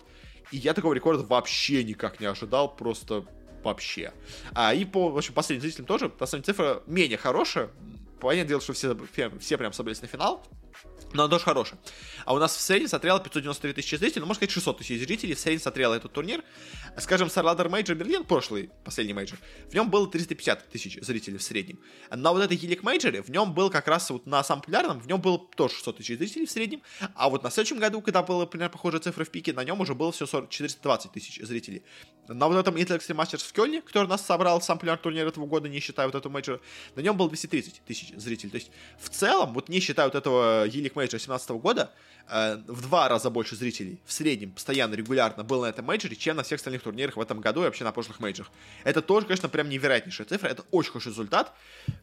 И 0.52 0.56
я 0.56 0.74
такого 0.74 0.92
рекорда 0.92 1.24
вообще 1.24 1.84
никак 1.84 2.20
не 2.20 2.26
ожидал, 2.26 2.74
просто 2.74 3.24
вообще. 3.62 4.12
А, 4.54 4.72
и 4.74 4.84
по, 4.84 5.10
в 5.10 5.16
общем, 5.16 5.34
последним 5.34 5.62
зрителям 5.62 5.86
тоже, 5.86 6.12
на 6.18 6.26
самом 6.26 6.44
цифра 6.44 6.82
менее 6.86 7.18
хорошая. 7.18 7.70
Понятное 8.20 8.48
дело, 8.48 8.60
что 8.60 8.72
все, 8.72 8.96
все 9.38 9.58
прям 9.58 9.72
собрались 9.72 10.02
на 10.02 10.08
финал. 10.08 10.46
Но 11.12 11.24
она 11.24 11.30
тоже 11.30 11.44
хорошая. 11.44 11.78
А 12.24 12.34
у 12.34 12.38
нас 12.38 12.54
в 12.54 12.60
среднем 12.60 12.88
смотрело 12.88 13.18
593 13.18 13.72
тысячи 13.72 13.96
зрителей, 13.96 14.20
ну, 14.20 14.26
можно 14.26 14.38
сказать, 14.38 14.52
600 14.52 14.78
тысяч 14.78 15.00
зрителей 15.00 15.34
в 15.34 15.40
среднем 15.40 15.60
смотрело 15.60 15.94
этот 15.94 16.12
турнир. 16.12 16.44
Скажем, 16.98 17.30
StarLadder 17.30 17.68
Major 17.68 17.96
Берлин, 17.96 18.24
прошлый, 18.24 18.70
последний 18.84 19.12
мейджор, 19.12 19.38
в 19.68 19.74
нем 19.74 19.90
было 19.90 20.08
350 20.08 20.68
тысяч 20.68 20.98
зрителей 21.00 21.38
в 21.38 21.42
среднем. 21.42 21.80
На 22.10 22.32
вот 22.32 22.42
этой 22.42 22.56
ELEAGUE 22.56 22.82
Major 22.82 23.11
е, 23.11 23.22
в 23.22 23.28
нем 23.28 23.54
был 23.54 23.70
как 23.70 23.88
раз 23.88 24.10
вот 24.10 24.26
на 24.26 24.42
самом 24.44 24.62
популярном, 24.62 25.00
в 25.00 25.06
нем 25.06 25.20
было 25.20 25.38
тоже 25.56 25.74
600 25.74 25.96
тысяч 25.98 26.18
зрителей 26.18 26.46
в 26.46 26.50
среднем, 26.50 26.82
а 27.14 27.28
вот 27.28 27.42
на 27.42 27.50
следующем 27.50 27.78
году, 27.78 28.00
когда 28.02 28.22
была 28.22 28.46
примерно 28.46 28.70
похожая 28.70 29.00
цифра 29.00 29.24
в 29.24 29.30
пике, 29.30 29.52
на 29.52 29.64
нем 29.64 29.80
уже 29.80 29.94
было 29.94 30.12
все 30.12 30.26
40, 30.26 30.48
420 30.48 31.12
тысяч 31.12 31.40
зрителей. 31.42 31.82
На 32.28 32.46
вот 32.46 32.56
этом 32.56 32.76
Intel 32.76 32.98
Extreme 32.98 33.16
Masters 33.16 33.44
в 33.44 33.52
Кёльне, 33.52 33.82
который 33.82 34.06
нас 34.06 34.24
собрал 34.24 34.60
сам 34.62 34.78
популярный 34.78 35.02
турнир 35.02 35.26
этого 35.26 35.46
года, 35.46 35.68
не 35.68 35.80
считая 35.80 36.06
вот 36.06 36.14
этого 36.14 36.32
мейджора, 36.32 36.60
на 36.94 37.00
нем 37.00 37.16
было 37.16 37.28
230 37.28 37.82
тысяч 37.84 38.12
зрителей. 38.16 38.50
То 38.50 38.56
есть, 38.56 38.70
в 39.00 39.08
целом, 39.08 39.52
вот 39.52 39.68
не 39.68 39.80
считая 39.80 40.06
вот 40.06 40.14
этого 40.14 40.64
ELEAGUE 40.64 40.94
Major 41.00 41.17
а 41.17 41.20
17 41.20 41.50
года, 41.50 41.90
э, 42.28 42.56
в 42.66 42.82
два 42.82 43.08
раза 43.08 43.30
больше 43.30 43.56
зрителей 43.56 44.00
в 44.04 44.12
среднем, 44.12 44.52
постоянно, 44.52 44.94
регулярно 44.94 45.44
было 45.44 45.66
на 45.66 45.70
этом 45.70 45.84
мейджоре, 45.86 46.16
чем 46.16 46.36
на 46.36 46.42
всех 46.42 46.58
остальных 46.58 46.82
турнирах 46.82 47.16
в 47.16 47.20
этом 47.20 47.40
году 47.40 47.62
и 47.62 47.64
вообще 47.64 47.84
на 47.84 47.92
прошлых 47.92 48.20
мейджорах. 48.20 48.50
Это 48.84 49.02
тоже, 49.02 49.26
конечно, 49.26 49.48
прям 49.48 49.68
невероятнейшая 49.68 50.26
цифра, 50.26 50.48
это 50.48 50.64
очень 50.70 50.92
хороший 50.92 51.08
результат. 51.08 51.52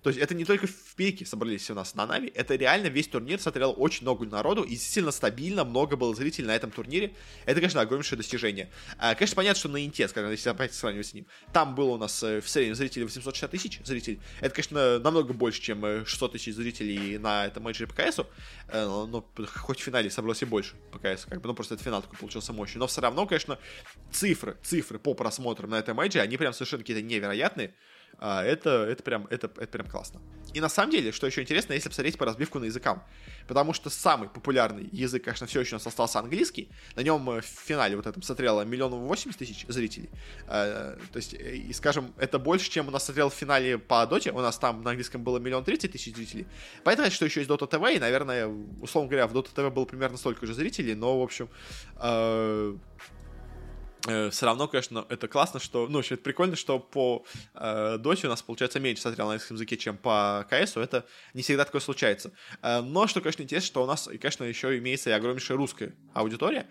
То 0.04 0.10
есть 0.10 0.20
это 0.20 0.34
не 0.36 0.46
только 0.46 0.68
в 0.68 0.96
пике 0.96 1.26
собрались 1.26 1.70
у 1.70 1.74
нас 1.74 1.96
на 1.96 2.06
Нави, 2.06 2.32
это 2.34 2.56
реально 2.56 2.88
весь 2.88 3.08
турнир 3.08 3.40
смотрел 3.40 3.74
очень 3.78 4.04
много 4.04 4.26
народу 4.26 4.64
и 4.64 4.76
сильно 4.76 5.12
стабильно 5.12 5.64
много 5.64 5.96
было 5.96 6.16
зрителей 6.16 6.48
на 6.48 6.56
этом 6.56 6.72
турнире. 6.72 7.14
Это, 7.46 7.60
конечно, 7.60 7.82
огромнейшее 7.82 8.18
достижение. 8.18 8.70
А, 8.98 9.16
конечно, 9.16 9.36
понятно, 9.36 9.60
что 9.60 9.70
на 9.70 9.86
Инте, 9.86 10.08
скажем, 10.08 10.32
если 10.32 10.50
опять 10.50 10.74
сравнивать 10.74 11.08
с 11.08 11.14
ним, 11.14 11.26
там 11.54 11.76
было 11.76 11.92
у 11.92 11.98
нас 11.98 12.24
э, 12.24 12.42
в 12.42 12.50
среднем 12.50 12.76
зрителей 12.76 13.06
860 13.06 13.52
тысяч 13.52 13.80
зрителей. 13.84 14.20
Это, 14.40 14.56
конечно, 14.56 15.00
намного 15.00 15.34
больше, 15.34 15.62
чем 15.62 16.06
600 16.06 16.30
э, 16.30 16.34
тысяч 16.38 16.54
зрителей 16.56 17.18
на 17.18 17.46
этом 17.46 17.64
мейджоре 17.64 17.88
по 17.88 17.96
КСу, 17.96 18.28
но 18.88 19.26
хоть 19.56 19.80
в 19.80 19.84
финале 19.84 20.10
собралось 20.10 20.42
и 20.42 20.46
больше 20.46 20.76
по 20.92 21.00
КС, 21.00 21.26
как 21.26 21.42
бы, 21.42 21.48
ну 21.48 21.54
просто 21.54 21.76
этот 21.76 21.86
финал 21.86 22.02
такой 22.02 22.18
получился 22.18 22.54
мощный. 22.54 22.80
Но 22.80 22.88
все 22.88 23.02
равно, 23.02 23.26
конечно, 23.26 23.60
цифры, 24.12 24.58
цифры 24.64 25.00
по 25.00 25.14
просмотрам 25.14 25.70
на 25.70 25.80
этом 25.80 25.98
матче, 25.98 26.22
они 26.22 26.38
прям 26.38 26.54
совершенно 26.54 26.84
какие-то 26.84 27.02
невероятные. 27.02 27.76
А, 28.20 28.44
это, 28.44 28.70
это, 28.70 29.04
прям, 29.04 29.28
это, 29.30 29.50
это 29.58 29.68
прям 29.68 29.88
классно. 29.88 30.22
И 30.54 30.60
на 30.60 30.70
самом 30.70 30.92
деле, 30.92 31.12
что 31.12 31.28
еще 31.28 31.42
интересно, 31.42 31.74
если 31.74 31.90
посмотреть 31.90 32.18
по 32.18 32.26
разбивку 32.26 32.58
на 32.60 32.66
языкам. 32.66 33.04
Потому 33.48 33.74
что 33.74 33.90
самый 33.90 34.28
популярный 34.28 34.90
язык, 34.92 35.24
конечно, 35.24 35.46
все 35.46 35.60
еще 35.60 35.76
у 35.76 35.78
нас 35.78 35.86
остался 35.86 36.20
английский. 36.20 36.70
На 36.96 37.02
нем 37.02 37.30
э, 37.30 37.42
в 37.42 37.46
финале 37.46 37.96
вот 37.96 38.08
этом 38.08 38.22
смотрело 38.24 38.62
миллион 38.62 38.92
восемьдесят 38.92 39.40
тысяч 39.40 39.66
зрителей. 39.68 40.10
А, 40.48 40.98
то 41.12 41.18
есть, 41.18 41.34
э, 41.36 41.58
и 41.58 41.74
скажем, 41.74 42.14
это 42.18 42.40
больше, 42.40 42.72
чем 42.72 42.88
у 42.88 42.92
нас 42.92 43.06
смотрел 43.06 43.30
в 43.30 43.34
финале 43.34 43.78
по 43.78 44.06
Доте. 44.08 44.32
У 44.32 44.42
нас 44.42 44.58
там 44.58 44.82
на 44.82 44.92
английском 44.92 45.24
было 45.24 45.38
миллион 45.38 45.64
тридцать 45.64 45.92
тысяч 45.92 46.16
зрителей. 46.16 46.48
Понятно, 46.84 47.12
что 47.12 47.26
еще 47.26 47.42
есть 47.42 47.52
Dota 47.52 47.70
TV, 47.70 47.98
и, 47.98 48.00
наверное, 48.00 48.48
условно 48.82 49.10
говоря, 49.10 49.28
в 49.28 49.34
Dota 49.34 49.54
TV 49.54 49.70
было 49.70 49.86
примерно 49.86 50.18
столько 50.18 50.48
же 50.48 50.54
зрителей, 50.54 50.96
но, 50.96 51.20
в 51.20 51.24
общем, 51.24 51.50
э, 51.98 52.08
Э, 52.08 52.76
все 54.32 54.46
равно, 54.46 54.68
конечно, 54.68 55.06
это 55.10 55.28
классно, 55.28 55.60
что, 55.60 55.88
ну, 55.88 56.00
это 56.00 56.18
прикольно, 56.18 56.56
что 56.56 56.80
по 56.80 57.26
э, 57.54 57.98
доте 58.00 58.28
у 58.28 58.30
нас 58.30 58.42
получается 58.42 58.80
меньше 58.80 59.02
смотрел 59.02 59.28
на 59.28 59.34
английском 59.34 59.56
языке, 59.56 59.78
чем 59.78 59.98
по 59.98 60.46
КСу, 60.50 60.80
это 60.80 61.06
не 61.34 61.42
всегда 61.42 61.66
такое 61.66 61.82
случается. 61.82 62.32
Э, 62.62 62.82
но, 62.82 63.08
что, 63.08 63.22
конечно, 63.22 63.44
интересно, 63.44 63.68
что 63.68 63.84
у 63.84 63.86
нас, 63.86 64.08
и, 64.08 64.18
конечно, 64.18 64.44
еще 64.44 64.78
имеется 64.78 65.10
и 65.10 65.14
огромнейшая 65.14 65.58
русская 65.58 65.96
аудитория, 66.14 66.68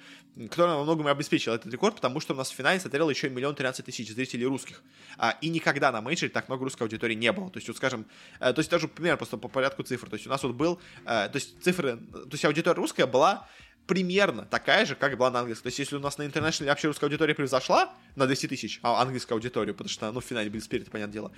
которая 0.51 0.77
во 0.77 0.85
многом 0.85 1.09
и 1.09 1.11
обеспечила 1.11 1.55
этот 1.55 1.73
рекорд, 1.73 1.97
потому 1.97 2.21
что 2.21 2.35
у 2.35 2.37
нас 2.37 2.51
в 2.51 2.55
финале 2.55 2.81
смотрело 2.81 3.11
еще 3.11 3.29
миллион 3.29 3.55
тринадцать 3.55 3.87
тысяч 3.87 4.11
зрителей 4.11 4.47
русских. 4.47 4.83
А, 5.19 5.37
и 5.41 5.49
никогда 5.49 5.93
на 5.93 6.01
мейджоре 6.01 6.31
так 6.31 6.49
много 6.49 6.65
русской 6.65 6.83
аудитории 6.83 7.15
не 7.15 7.33
было. 7.33 7.51
То 7.51 7.59
есть, 7.59 7.69
вот, 7.69 7.77
скажем, 7.77 8.07
э, 8.41 8.53
то 8.53 8.59
есть 8.59 8.71
даже 8.71 8.89
пример 8.89 9.17
просто 9.17 9.37
по 9.37 9.49
порядку 9.49 9.83
цифр. 9.83 10.09
То 10.09 10.15
есть 10.15 10.27
у 10.27 10.31
нас 10.31 10.43
вот 10.43 10.55
был, 10.55 10.81
э, 11.05 11.05
то 11.05 11.33
есть 11.35 11.63
цифры, 11.63 11.97
то 11.97 12.29
есть 12.33 12.45
аудитория 12.45 12.77
русская 12.77 13.07
была 13.07 13.49
примерно 13.87 14.45
такая 14.45 14.85
же, 14.85 14.95
как 14.95 15.17
была 15.17 15.31
на 15.31 15.41
английском. 15.41 15.65
То 15.65 15.69
есть, 15.69 15.79
если 15.79 15.97
у 15.97 16.01
нас 16.01 16.19
на 16.19 16.27
интернешнале 16.27 16.71
вообще 16.71 16.89
русская 16.89 17.07
аудитория 17.07 17.35
превзошла 17.35 17.95
на 18.17 18.27
200 18.27 18.49
тысяч 18.49 18.81
а 18.83 19.01
английскую 19.01 19.37
аудиторию, 19.37 19.75
потому 19.75 19.89
что, 19.89 20.11
ну, 20.11 20.21
в 20.21 20.25
финале 20.25 20.51
был 20.51 20.61
Spirit, 20.61 20.91
понятное 20.91 21.13
дело, 21.13 21.33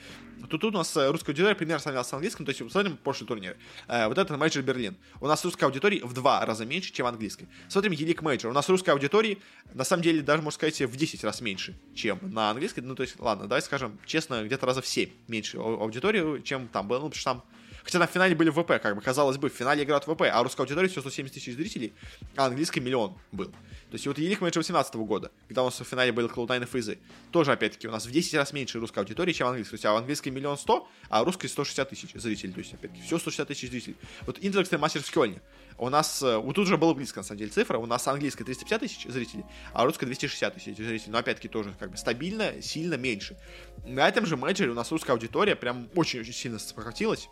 то 0.48 0.58
тут 0.58 0.74
у 0.74 0.78
нас 0.78 0.96
э, 0.96 1.10
русская 1.10 1.32
аудитория 1.32 1.54
примерно 1.54 1.82
сравнялась 1.82 2.08
с 2.08 2.12
английским, 2.12 2.44
то 2.44 2.50
есть, 2.50 2.70
смотрим 2.70 2.96
прошлый 2.96 3.28
турнир. 3.28 3.56
Э, 3.86 4.08
вот 4.08 4.16
это 4.16 4.36
мейджор 4.36 4.62
Берлин. 4.62 4.96
У 5.20 5.26
нас 5.26 5.44
русской 5.44 5.64
аудитории 5.64 6.00
в 6.02 6.12
два 6.14 6.44
раза 6.44 6.64
меньше, 6.64 6.92
чем 6.92 7.06
английской. 7.06 7.48
Смотрим 7.68 7.92
ELEAGUE 7.92 8.22
мейджор. 8.22 8.50
У 8.50 8.54
нас 8.54 8.68
русской 8.68 8.90
аудитории, 8.90 9.38
на 9.74 9.84
самом 9.84 10.02
деле, 10.02 10.22
даже, 10.22 10.42
можно 10.42 10.56
сказать, 10.56 10.80
в 10.80 10.96
10 10.96 11.24
раз 11.24 11.40
меньше, 11.40 11.78
чем 11.94 12.18
на 12.22 12.50
английской. 12.50 12.80
Ну, 12.80 12.94
то 12.94 13.02
есть, 13.02 13.18
ладно, 13.20 13.46
давай 13.46 13.62
скажем 13.62 13.98
честно, 14.06 14.42
где-то 14.44 14.64
раза 14.66 14.80
в 14.80 14.86
7 14.86 15.10
меньше 15.28 15.58
аудитории, 15.58 16.40
чем 16.42 16.68
там 16.68 16.88
было, 16.88 16.98
ну, 16.98 17.10
потому 17.10 17.20
что 17.20 17.30
там 17.30 17.44
Хотя 17.88 18.00
на 18.00 18.06
финале 18.06 18.34
были 18.34 18.50
VP, 18.50 18.82
как 18.82 18.96
бы, 18.96 19.00
казалось 19.00 19.38
бы, 19.38 19.48
в 19.48 19.54
финале 19.54 19.82
играют 19.82 20.04
VP, 20.04 20.24
а 20.30 20.42
русская 20.42 20.60
аудитория 20.64 20.88
всего 20.88 21.00
170 21.00 21.32
тысяч 21.32 21.54
зрителей, 21.54 21.94
а 22.36 22.44
английский 22.44 22.80
миллион 22.80 23.16
был. 23.32 23.46
То 23.46 23.94
есть 23.94 24.06
вот 24.06 24.18
ELEAGUE 24.18 24.42
Major 24.42 24.58
18 24.58 24.94
года, 24.96 25.30
когда 25.46 25.62
у 25.62 25.64
нас 25.64 25.80
в 25.80 25.84
финале 25.84 26.12
были 26.12 26.28
Cloud9 26.28 26.64
и 26.64 26.66
Фейзы, 26.66 26.98
тоже, 27.30 27.50
опять-таки, 27.50 27.88
у 27.88 27.90
нас 27.90 28.04
в 28.04 28.10
10 28.10 28.34
раз 28.34 28.52
меньше 28.52 28.78
русской 28.78 28.98
аудитории, 28.98 29.32
чем 29.32 29.46
английской. 29.46 29.70
То 29.70 29.74
есть, 29.76 29.84
а 29.86 29.96
английский 29.96 30.30
миллион 30.30 30.58
сто, 30.58 30.86
а 31.08 31.24
русской 31.24 31.46
160 31.46 31.88
тысяч 31.88 32.10
зрителей. 32.12 32.52
То 32.52 32.58
есть, 32.58 32.74
опять-таки, 32.74 33.02
все 33.06 33.18
160 33.18 33.48
тысяч 33.48 33.70
зрителей. 33.70 33.96
Вот 34.26 34.38
Extreme 34.38 34.80
Masters 34.80 35.04
в 35.04 35.10
Кёльне. 35.10 35.40
У 35.78 35.88
нас, 35.88 36.22
э, 36.22 36.36
вот 36.36 36.56
тут 36.56 36.66
уже 36.66 36.76
было 36.76 36.92
близко, 36.92 37.20
на 37.20 37.24
самом 37.24 37.38
деле, 37.38 37.50
цифра. 37.50 37.78
У 37.78 37.86
нас 37.86 38.06
английская 38.06 38.44
350 38.44 38.80
тысяч 38.80 39.06
зрителей, 39.10 39.46
а 39.72 39.86
русская 39.86 40.04
260 40.04 40.52
тысяч 40.52 40.76
зрителей. 40.76 41.10
Но, 41.10 41.16
опять-таки, 41.16 41.48
тоже 41.48 41.74
как 41.78 41.90
бы 41.90 41.96
стабильно, 41.96 42.60
сильно 42.60 42.96
меньше. 42.96 43.38
На 43.86 44.06
этом 44.06 44.26
же 44.26 44.36
мейджоре 44.36 44.72
у 44.72 44.74
нас 44.74 44.90
русская 44.90 45.12
аудитория 45.12 45.56
прям 45.56 45.88
очень-очень 45.94 46.34
сильно 46.34 46.58
сократилась 46.58 47.30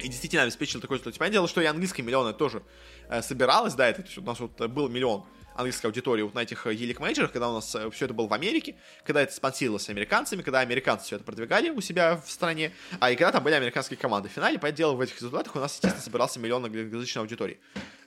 и 0.00 0.08
действительно 0.08 0.42
обеспечил 0.42 0.80
такой 0.80 0.98
результат. 0.98 1.18
Понятное 1.18 1.38
дело, 1.38 1.48
что 1.48 1.60
и 1.60 1.66
английский 1.66 2.02
миллион 2.02 2.34
тоже 2.34 2.62
э, 3.08 3.22
собиралось, 3.22 3.74
да, 3.74 3.88
это 3.88 4.04
у 4.16 4.22
нас 4.22 4.40
вот 4.40 4.60
был 4.70 4.88
миллион 4.88 5.24
английской 5.58 5.86
аудитории 5.86 6.22
вот 6.22 6.34
на 6.34 6.40
этих 6.40 6.66
елик 6.66 7.00
мейджерах, 7.00 7.32
когда 7.32 7.50
у 7.50 7.54
нас 7.54 7.74
э, 7.74 7.90
все 7.90 8.04
это 8.04 8.14
было 8.14 8.28
в 8.28 8.32
Америке, 8.32 8.76
когда 9.04 9.22
это 9.22 9.32
спонсировалось 9.32 9.88
американцами, 9.88 10.42
когда 10.42 10.60
американцы 10.60 11.06
все 11.06 11.16
это 11.16 11.24
продвигали 11.24 11.70
у 11.70 11.80
себя 11.80 12.16
в 12.16 12.30
стране, 12.30 12.72
а 13.00 13.10
и 13.10 13.16
когда 13.16 13.32
там 13.32 13.42
были 13.42 13.54
американские 13.54 13.98
команды 13.98 14.28
в 14.28 14.32
финале, 14.32 14.58
понятное 14.58 14.76
дело, 14.76 14.94
в 14.94 15.00
этих 15.00 15.16
результатах 15.16 15.56
у 15.56 15.58
нас, 15.58 15.72
естественно, 15.72 16.02
собирался 16.02 16.38
миллион 16.38 16.64
англоязычной 16.64 17.22
аудитории. 17.22 17.58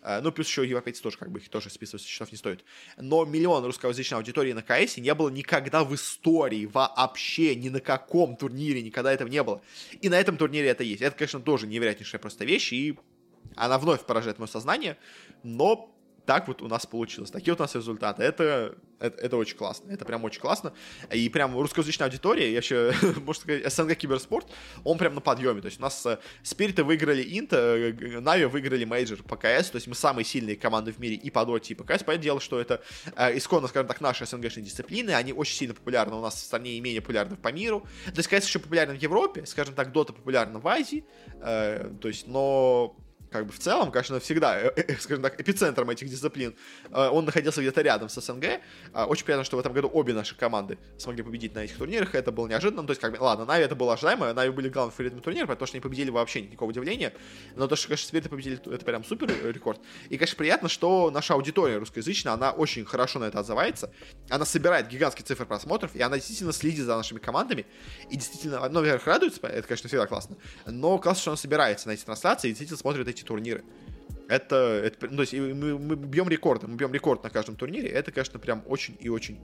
Э, 0.02 0.22
ну, 0.22 0.32
плюс 0.32 0.48
еще 0.48 0.68
европейцы 0.68 1.02
тоже, 1.02 1.18
как 1.18 1.32
бы, 1.32 1.40
их 1.40 1.50
тоже 1.50 1.70
списывать 1.70 2.02
со 2.02 2.08
счетов 2.08 2.32
не 2.32 2.38
стоит. 2.38 2.64
Но 2.98 3.26
миллион 3.26 3.64
русскоязычной 3.66 4.18
аудитории 4.18 4.54
на 4.54 4.62
КС 4.62 4.98
не 4.98 5.14
было 5.14 5.30
никогда 5.30 5.84
в 5.84 5.94
истории, 5.94 6.66
вообще, 6.66 7.56
ни 7.56 7.70
на 7.70 7.80
каком 7.80 8.36
турнире, 8.36 8.82
никогда 8.82 9.14
этого 9.14 9.28
не 9.28 9.44
было. 9.44 9.62
И 10.02 10.10
на 10.10 10.20
этом 10.20 10.38
турнире 10.38 10.70
это 10.70 10.84
есть. 10.84 11.02
Это, 11.02 11.16
конечно, 11.16 11.40
тоже 11.40 11.68
невероятнейшая 11.68 12.20
просто 12.20 12.46
вещь, 12.46 12.74
и 12.74 12.98
она 13.56 13.78
вновь 13.78 14.06
поражает 14.06 14.40
мое 14.40 14.48
сознание, 14.48 14.98
но 15.44 15.91
так 16.26 16.48
вот 16.48 16.62
у 16.62 16.68
нас 16.68 16.86
получилось. 16.86 17.32
Такие 17.32 17.54
вот 17.54 17.60
у 17.60 17.64
нас 17.64 17.76
результаты. 17.76 18.24
Это, 18.24 18.76
это, 19.00 19.18
это 19.22 19.38
очень 19.38 19.58
классно. 19.58 19.92
Это 19.92 20.06
прям 20.06 20.24
очень 20.24 20.40
классно. 20.40 20.74
И 21.12 21.28
прям 21.30 21.58
русскоязычная 21.58 22.08
аудитория, 22.08 22.50
я 22.50 22.58
вообще, 22.58 22.94
можно 23.26 23.42
сказать, 23.42 23.74
СНГ 23.74 23.96
Киберспорт, 23.96 24.48
он 24.84 24.98
прям 24.98 25.16
на 25.16 25.22
подъеме. 25.22 25.62
То 25.62 25.68
есть 25.68 25.80
у 25.80 25.82
нас 25.82 26.06
э, 26.06 26.20
Спириты 26.44 26.84
выиграли 26.84 27.24
Инт, 27.24 27.54
э, 27.54 28.20
NaVi 28.20 28.46
выиграли 28.46 28.86
Мейджор 28.86 29.24
по 29.24 29.36
КС, 29.36 29.70
то 29.70 29.78
есть 29.78 29.88
мы 29.88 29.96
самые 29.96 30.26
сильные 30.26 30.56
команды 30.56 30.92
в 30.92 31.00
мире 31.00 31.16
и 31.16 31.30
по 31.30 31.46
Доте, 31.46 31.74
и 31.74 31.76
по 31.76 31.84
КС. 31.84 32.04
Понятное 32.04 32.18
дело, 32.18 32.40
что 32.40 32.60
это 32.60 32.82
э, 33.16 33.38
исконно, 33.38 33.68
скажем 33.68 33.88
так, 33.88 34.02
наши 34.02 34.26
СНГшные 34.26 34.64
дисциплины, 34.64 35.12
они 35.12 35.34
очень 35.34 35.56
сильно 35.56 35.74
популярны 35.74 36.16
у 36.16 36.22
нас 36.22 36.36
в 36.36 36.46
стране 36.46 36.78
и 36.78 36.82
менее 36.82 37.02
популярны 37.02 37.36
по 37.36 37.52
миру. 37.52 37.82
То 38.06 38.18
есть 38.18 38.30
КС 38.30 38.46
еще 38.46 38.60
популярен 38.60 38.98
в 38.98 39.02
Европе, 39.02 39.46
скажем 39.46 39.74
так, 39.74 39.92
Дота 39.92 40.14
популярна 40.14 40.60
в 40.60 40.68
Азии, 40.68 41.04
э, 41.42 41.92
то 42.00 42.08
есть, 42.08 42.28
но 42.28 42.96
как 43.32 43.46
бы 43.46 43.54
в 43.54 43.60
целом, 43.60 43.92
конечно, 43.92 44.20
всегда, 44.20 44.60
э, 44.60 44.72
э, 44.76 44.96
скажем 45.00 45.24
так, 45.24 45.40
эпицентром 45.40 45.90
этих 45.90 46.10
дисциплин, 46.10 46.54
э, 46.92 47.08
он 47.08 47.26
находился 47.26 47.62
где-то 47.62 47.82
рядом 47.82 48.10
с 48.10 48.20
СНГ. 48.20 48.60
А, 48.94 49.06
очень 49.06 49.24
приятно, 49.24 49.46
что 49.46 49.56
в 49.56 49.60
этом 49.62 49.72
году 49.72 49.90
обе 49.92 50.14
наши 50.14 50.36
команды 50.36 50.78
смогли 50.98 51.24
победить 51.24 51.56
на 51.56 51.60
этих 51.60 51.78
турнирах, 51.78 52.14
это 52.14 52.32
было 52.32 52.48
неожиданно, 52.48 52.84
то 52.84 52.92
есть, 52.92 53.02
как 53.02 53.18
бы, 53.18 53.24
ладно, 53.24 53.46
Нави 53.46 53.64
это 53.64 53.76
было 53.76 53.94
ожидаемо, 53.94 54.34
Нави 54.34 54.52
были 54.52 54.68
главным 54.68 54.92
фаворитом 54.92 55.22
турнира, 55.22 55.48
потому 55.48 55.66
что 55.66 55.78
они 55.78 55.82
победили 55.82 56.10
вообще 56.10 56.42
никакого 56.42 56.70
удивления, 56.70 57.14
но 57.56 57.68
то, 57.68 57.78
что, 57.78 57.88
конечно, 57.88 58.18
это 58.18 58.28
победили, 58.28 58.60
это 58.74 58.84
прям 58.84 59.06
супер 59.06 59.30
рекорд. 59.50 59.80
И, 60.10 60.18
конечно, 60.18 60.38
приятно, 60.38 60.68
что 60.68 61.10
наша 61.10 61.34
аудитория 61.34 61.78
русскоязычная, 61.78 62.34
она 62.34 62.52
очень 62.52 62.84
хорошо 62.84 63.20
на 63.20 63.26
это 63.26 63.40
отзывается, 63.40 63.94
она 64.30 64.44
собирает 64.44 64.90
гигантские 64.90 65.26
цифры 65.26 65.46
просмотров, 65.46 65.96
и 65.96 66.02
она 66.02 66.18
действительно 66.18 66.52
следит 66.52 66.86
за 66.86 66.98
нашими 66.98 67.20
командами, 67.20 67.66
и 68.10 68.18
действительно, 68.18 68.68
ну, 68.68 68.82
во-первых, 68.82 69.08
радуется, 69.08 69.40
это, 69.48 69.66
конечно, 69.66 69.88
всегда 69.88 70.06
классно, 70.06 70.36
но 70.66 70.98
классно, 70.98 71.22
что 71.22 71.32
она 71.32 71.38
собирается 71.38 71.88
на 71.88 71.94
эти 71.94 72.04
трансляции 72.04 72.50
и 72.50 72.52
действительно 72.52 72.78
смотрит 72.78 73.08
эти 73.08 73.21
турниры. 73.26 73.64
Это, 74.28 74.56
это 74.56 75.08
ну, 75.10 75.18
то 75.18 75.22
есть 75.22 75.34
мы, 75.34 75.78
мы 75.78 75.96
бьем 75.96 76.30
рекорды, 76.30 76.68
мы 76.68 76.76
бьем 76.76 76.94
рекорд 76.94 77.24
на 77.24 77.30
каждом 77.30 77.56
турнире. 77.56 77.90
Это, 77.90 78.12
конечно, 78.12 78.40
прям 78.40 78.64
очень 78.66 78.96
и 79.00 79.10
очень 79.10 79.40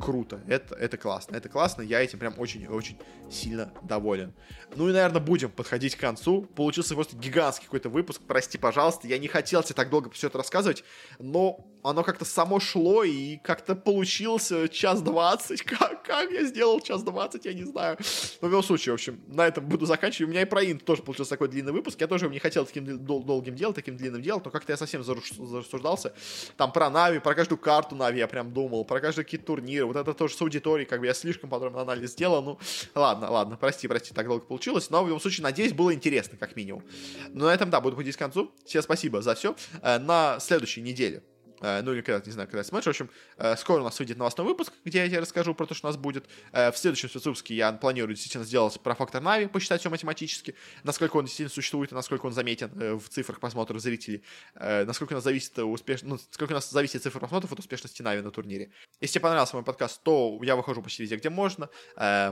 круто. 0.00 0.40
Это, 0.48 0.74
это 0.74 0.96
классно. 0.96 1.36
Это 1.36 1.48
классно. 1.48 1.82
Я 1.82 2.02
этим 2.02 2.18
прям 2.18 2.34
очень 2.38 2.62
и 2.62 2.68
очень 2.68 2.98
сильно 3.30 3.72
доволен. 3.82 4.34
Ну 4.74 4.88
и, 4.88 4.92
наверное, 4.92 5.20
будем 5.20 5.50
подходить 5.50 5.96
к 5.96 6.00
концу. 6.00 6.42
Получился 6.42 6.94
просто 6.94 7.16
гигантский 7.16 7.66
какой-то 7.66 7.88
выпуск. 7.88 8.22
Прости, 8.26 8.58
пожалуйста. 8.58 9.06
Я 9.06 9.18
не 9.18 9.28
хотел 9.28 9.62
тебе 9.62 9.74
так 9.74 9.90
долго 9.90 10.10
все 10.10 10.26
это 10.26 10.38
рассказывать, 10.38 10.84
но 11.18 11.66
оно 11.82 12.04
как-то 12.04 12.24
само 12.24 12.60
шло 12.60 13.02
и 13.04 13.38
как-то 13.38 13.74
получился 13.74 14.68
час 14.68 15.02
двадцать. 15.02 15.62
Как, 15.72 16.02
как 16.02 16.30
я 16.30 16.44
сделал 16.44 16.80
час 16.80 17.02
двадцать, 17.02 17.44
я 17.44 17.54
не 17.54 17.64
знаю. 17.64 17.96
Но 18.40 18.48
в 18.48 18.50
любом 18.50 18.62
случае, 18.62 18.92
в 18.92 18.94
общем, 18.94 19.20
на 19.26 19.46
этом 19.46 19.66
буду 19.66 19.86
заканчивать. 19.86 20.28
У 20.28 20.30
меня 20.30 20.42
и 20.42 20.44
про 20.44 20.62
Инт 20.62 20.84
тоже 20.84 21.02
получился 21.02 21.30
такой 21.30 21.48
длинный 21.48 21.72
выпуск. 21.72 22.00
Я 22.00 22.06
тоже 22.06 22.28
не 22.28 22.38
хотел 22.38 22.66
таким 22.66 22.98
дол- 23.04 23.22
долгим 23.22 23.54
делать, 23.54 23.74
таким 23.76 23.96
длинным 23.96 24.20
делать, 24.20 24.44
но 24.44 24.50
как-то 24.50 24.72
я 24.72 24.76
совсем 24.76 25.02
зарассуждался. 25.02 26.12
Там 26.56 26.72
про 26.72 26.90
Нави, 26.90 27.20
про 27.20 27.34
каждую 27.34 27.58
карту 27.58 27.94
Нави 27.96 28.18
я 28.18 28.28
прям 28.28 28.52
думал, 28.52 28.84
про 28.84 29.00
каждый 29.00 29.24
какие 29.24 29.40
турниры. 29.40 29.86
Вот 29.92 30.00
это 30.00 30.14
тоже 30.14 30.34
с 30.34 30.42
аудиторией, 30.42 30.88
как 30.88 31.00
бы 31.00 31.06
я 31.06 31.14
слишком 31.14 31.50
подробный 31.50 31.82
анализ 31.82 32.12
сделал. 32.12 32.42
Ну, 32.42 32.58
ладно, 32.94 33.30
ладно, 33.30 33.56
прости, 33.56 33.88
прости, 33.88 34.14
так 34.14 34.26
долго 34.26 34.44
получилось. 34.44 34.90
Но 34.90 35.02
в 35.04 35.06
любом 35.06 35.20
случае, 35.20 35.44
надеюсь, 35.44 35.72
было 35.72 35.92
интересно, 35.92 36.38
как 36.38 36.56
минимум. 36.56 36.82
Но 37.30 37.46
на 37.46 37.54
этом, 37.54 37.70
да, 37.70 37.80
буду 37.80 37.96
подходить 37.96 38.16
к 38.16 38.18
концу. 38.18 38.52
Всем 38.64 38.82
спасибо 38.82 39.22
за 39.22 39.34
все. 39.34 39.54
Э, 39.82 39.98
на 39.98 40.38
следующей 40.40 40.82
неделе 40.82 41.22
ну 41.62 41.92
или 41.92 42.00
когда, 42.00 42.24
не 42.24 42.32
знаю, 42.32 42.48
когда 42.48 42.64
смотришь. 42.64 42.86
В 42.86 42.90
общем, 42.90 43.10
э, 43.38 43.56
скоро 43.56 43.80
у 43.80 43.84
нас 43.84 43.98
выйдет 43.98 44.18
новостной 44.18 44.46
выпуск, 44.46 44.72
где 44.84 44.98
я 44.98 45.08
тебе 45.08 45.20
расскажу 45.20 45.54
про 45.54 45.66
то, 45.66 45.74
что 45.74 45.86
у 45.86 45.90
нас 45.90 45.96
будет. 45.96 46.26
Э, 46.52 46.70
в 46.72 46.76
следующем 46.76 47.08
выпуске 47.14 47.54
я 47.54 47.72
планирую 47.72 48.14
действительно 48.14 48.44
сделать 48.44 48.80
про 48.80 48.94
фактор 48.94 49.22
Нави, 49.22 49.46
посчитать 49.46 49.80
все 49.80 49.90
математически, 49.90 50.54
насколько 50.82 51.16
он 51.16 51.24
действительно 51.24 51.54
существует 51.54 51.92
и 51.92 51.94
насколько 51.94 52.26
он 52.26 52.32
заметен 52.32 52.98
в 52.98 53.08
цифрах 53.08 53.40
просмотров 53.40 53.80
зрителей, 53.80 54.22
насколько 54.54 55.12
у 55.12 55.16
нас 55.16 55.24
зависит 55.24 55.58
успеш... 55.58 56.02
ну, 56.02 56.18
сколько 56.30 56.52
у 56.52 56.54
нас 56.54 56.70
зависит 56.70 57.02
цифра 57.02 57.20
просмотров 57.20 57.52
от 57.52 57.58
успешности 57.58 58.02
Нави 58.02 58.22
на 58.22 58.30
турнире. 58.30 58.70
Если 59.00 59.14
тебе 59.14 59.22
понравился 59.22 59.56
мой 59.56 59.64
подкаст, 59.64 60.02
то 60.02 60.38
я 60.42 60.56
выхожу 60.56 60.82
почти 60.82 61.02
везде, 61.02 61.16
где 61.16 61.30
можно. 61.30 61.68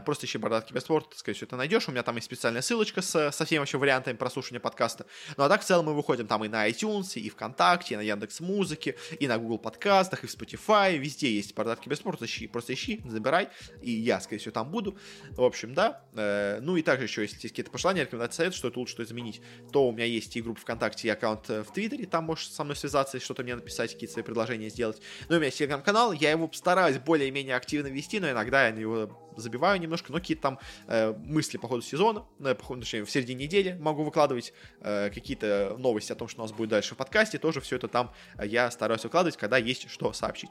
Просто 0.05 0.27
ищи 0.27 0.39
Бардатки 0.39 0.73
Беспорт, 0.73 1.15
скорее 1.17 1.37
всего, 1.37 1.47
это 1.47 1.57
найдешь. 1.57 1.89
У 1.89 1.93
меня 1.93 2.03
там 2.03 2.17
есть 2.17 2.27
специальная 2.27 2.63
ссылочка 2.63 3.03
с, 3.03 3.31
со 3.31 3.45
всеми 3.45 3.61
вообще 3.61 3.79
вариантами 3.79 4.17
прослушивания 4.17 4.61
подкаста. 4.61 5.07
Ну 5.37 5.45
а 5.45 5.49
так 5.49 5.63
в 5.63 5.65
целом 5.65 5.87
мы 5.87 5.95
выходим 5.95 6.27
там 6.27 6.45
и 6.45 6.49
на 6.49 6.69
iTunes, 6.69 7.15
и 7.15 7.29
ВКонтакте, 7.31 7.95
и 7.95 7.97
на 7.97 8.03
Яндекс 8.03 8.41
Музыке, 8.41 8.97
и 9.21 9.29
на 9.29 9.39
Google 9.39 9.59
подкастах, 9.59 10.25
и 10.25 10.27
в 10.27 10.31
Spotify, 10.35 10.97
везде 10.97 11.31
есть 11.31 11.55
портатки 11.55 11.89
без 11.89 11.99
спорта, 11.99 12.25
ищи, 12.25 12.47
просто 12.47 12.73
ищи, 12.73 13.03
забирай, 13.05 13.51
и 13.83 13.91
я, 13.91 14.19
скорее 14.21 14.41
всего, 14.41 14.53
там 14.53 14.71
буду. 14.71 14.97
В 15.33 15.45
общем, 15.45 15.75
да. 15.75 16.03
Э, 16.15 16.59
ну 16.63 16.77
и 16.77 16.83
также 16.83 17.05
еще, 17.05 17.23
если 17.23 17.37
есть 17.37 17.51
какие-то 17.51 17.71
пожелания, 17.71 18.03
рекомендации, 18.03 18.39
совет, 18.39 18.55
что 18.55 18.69
это 18.69 18.79
лучше 18.79 18.95
что 18.95 19.03
изменить, 19.03 19.43
то 19.73 19.87
у 19.87 19.93
меня 19.93 20.07
есть 20.07 20.35
и 20.37 20.43
группа 20.43 20.61
ВКонтакте, 20.61 21.09
и 21.09 21.11
аккаунт 21.11 21.51
э, 21.51 21.63
в 21.63 21.71
Твиттере, 21.71 22.07
там 22.07 22.25
можешь 22.25 22.49
со 22.49 22.65
мной 22.65 22.77
связаться 22.77 23.19
и 23.19 23.21
что-то 23.21 23.43
мне 23.43 23.55
написать, 23.55 23.93
какие-то 23.93 24.15
свои 24.15 24.25
предложения 24.25 24.71
сделать. 24.71 25.01
Ну 25.29 25.35
и 25.35 25.37
у 25.37 25.41
меня 25.41 25.47
есть 25.47 25.59
телеграм-канал, 25.59 26.13
я 26.13 26.31
его 26.31 26.51
стараюсь 26.55 26.99
более-менее 26.99 27.57
активно 27.57 27.89
вести, 27.89 28.21
но 28.21 28.31
иногда 28.31 28.67
я 28.67 28.73
на 28.73 28.79
него 28.79 29.31
забиваю 29.37 29.81
немножко, 29.81 30.13
но 30.13 30.19
какие-то 30.19 30.43
там 30.43 30.59
э, 30.87 31.13
мысли 31.13 31.57
по 31.57 31.69
ходу 31.69 31.83
сезона, 31.83 32.25
э, 32.41 32.55
по 32.55 32.65
ходу, 32.65 32.81
точнее, 32.81 33.05
в 33.05 33.11
середине 33.11 33.45
недели 33.45 33.77
могу 33.81 34.05
выкладывать 34.05 34.53
э, 34.81 35.11
какие-то 35.11 35.77
новости 35.79 36.13
о 36.13 36.15
том, 36.15 36.29
что 36.29 36.41
у 36.41 36.45
нас 36.45 36.53
будет 36.53 36.71
дальше 36.71 36.95
в 36.95 36.99
подкасте, 36.99 37.39
тоже 37.39 37.61
все 37.61 37.77
это 37.77 37.89
там 37.89 38.13
э, 38.39 38.47
я 38.47 38.71
стараюсь 38.71 39.05
выкладывать, 39.11 39.37
когда 39.37 39.59
есть 39.59 39.91
что 39.91 40.13
сообщить. 40.13 40.51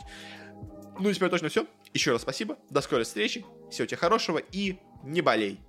Ну 1.00 1.10
и 1.10 1.14
теперь 1.14 1.30
точно 1.30 1.48
все. 1.48 1.66
Еще 1.94 2.12
раз 2.12 2.22
спасибо, 2.22 2.58
до 2.70 2.82
скорой 2.82 3.06
встречи, 3.06 3.46
всего 3.72 3.88
тебе 3.88 3.98
хорошего 3.98 4.38
и 4.38 4.78
не 5.04 5.22
болей. 5.22 5.62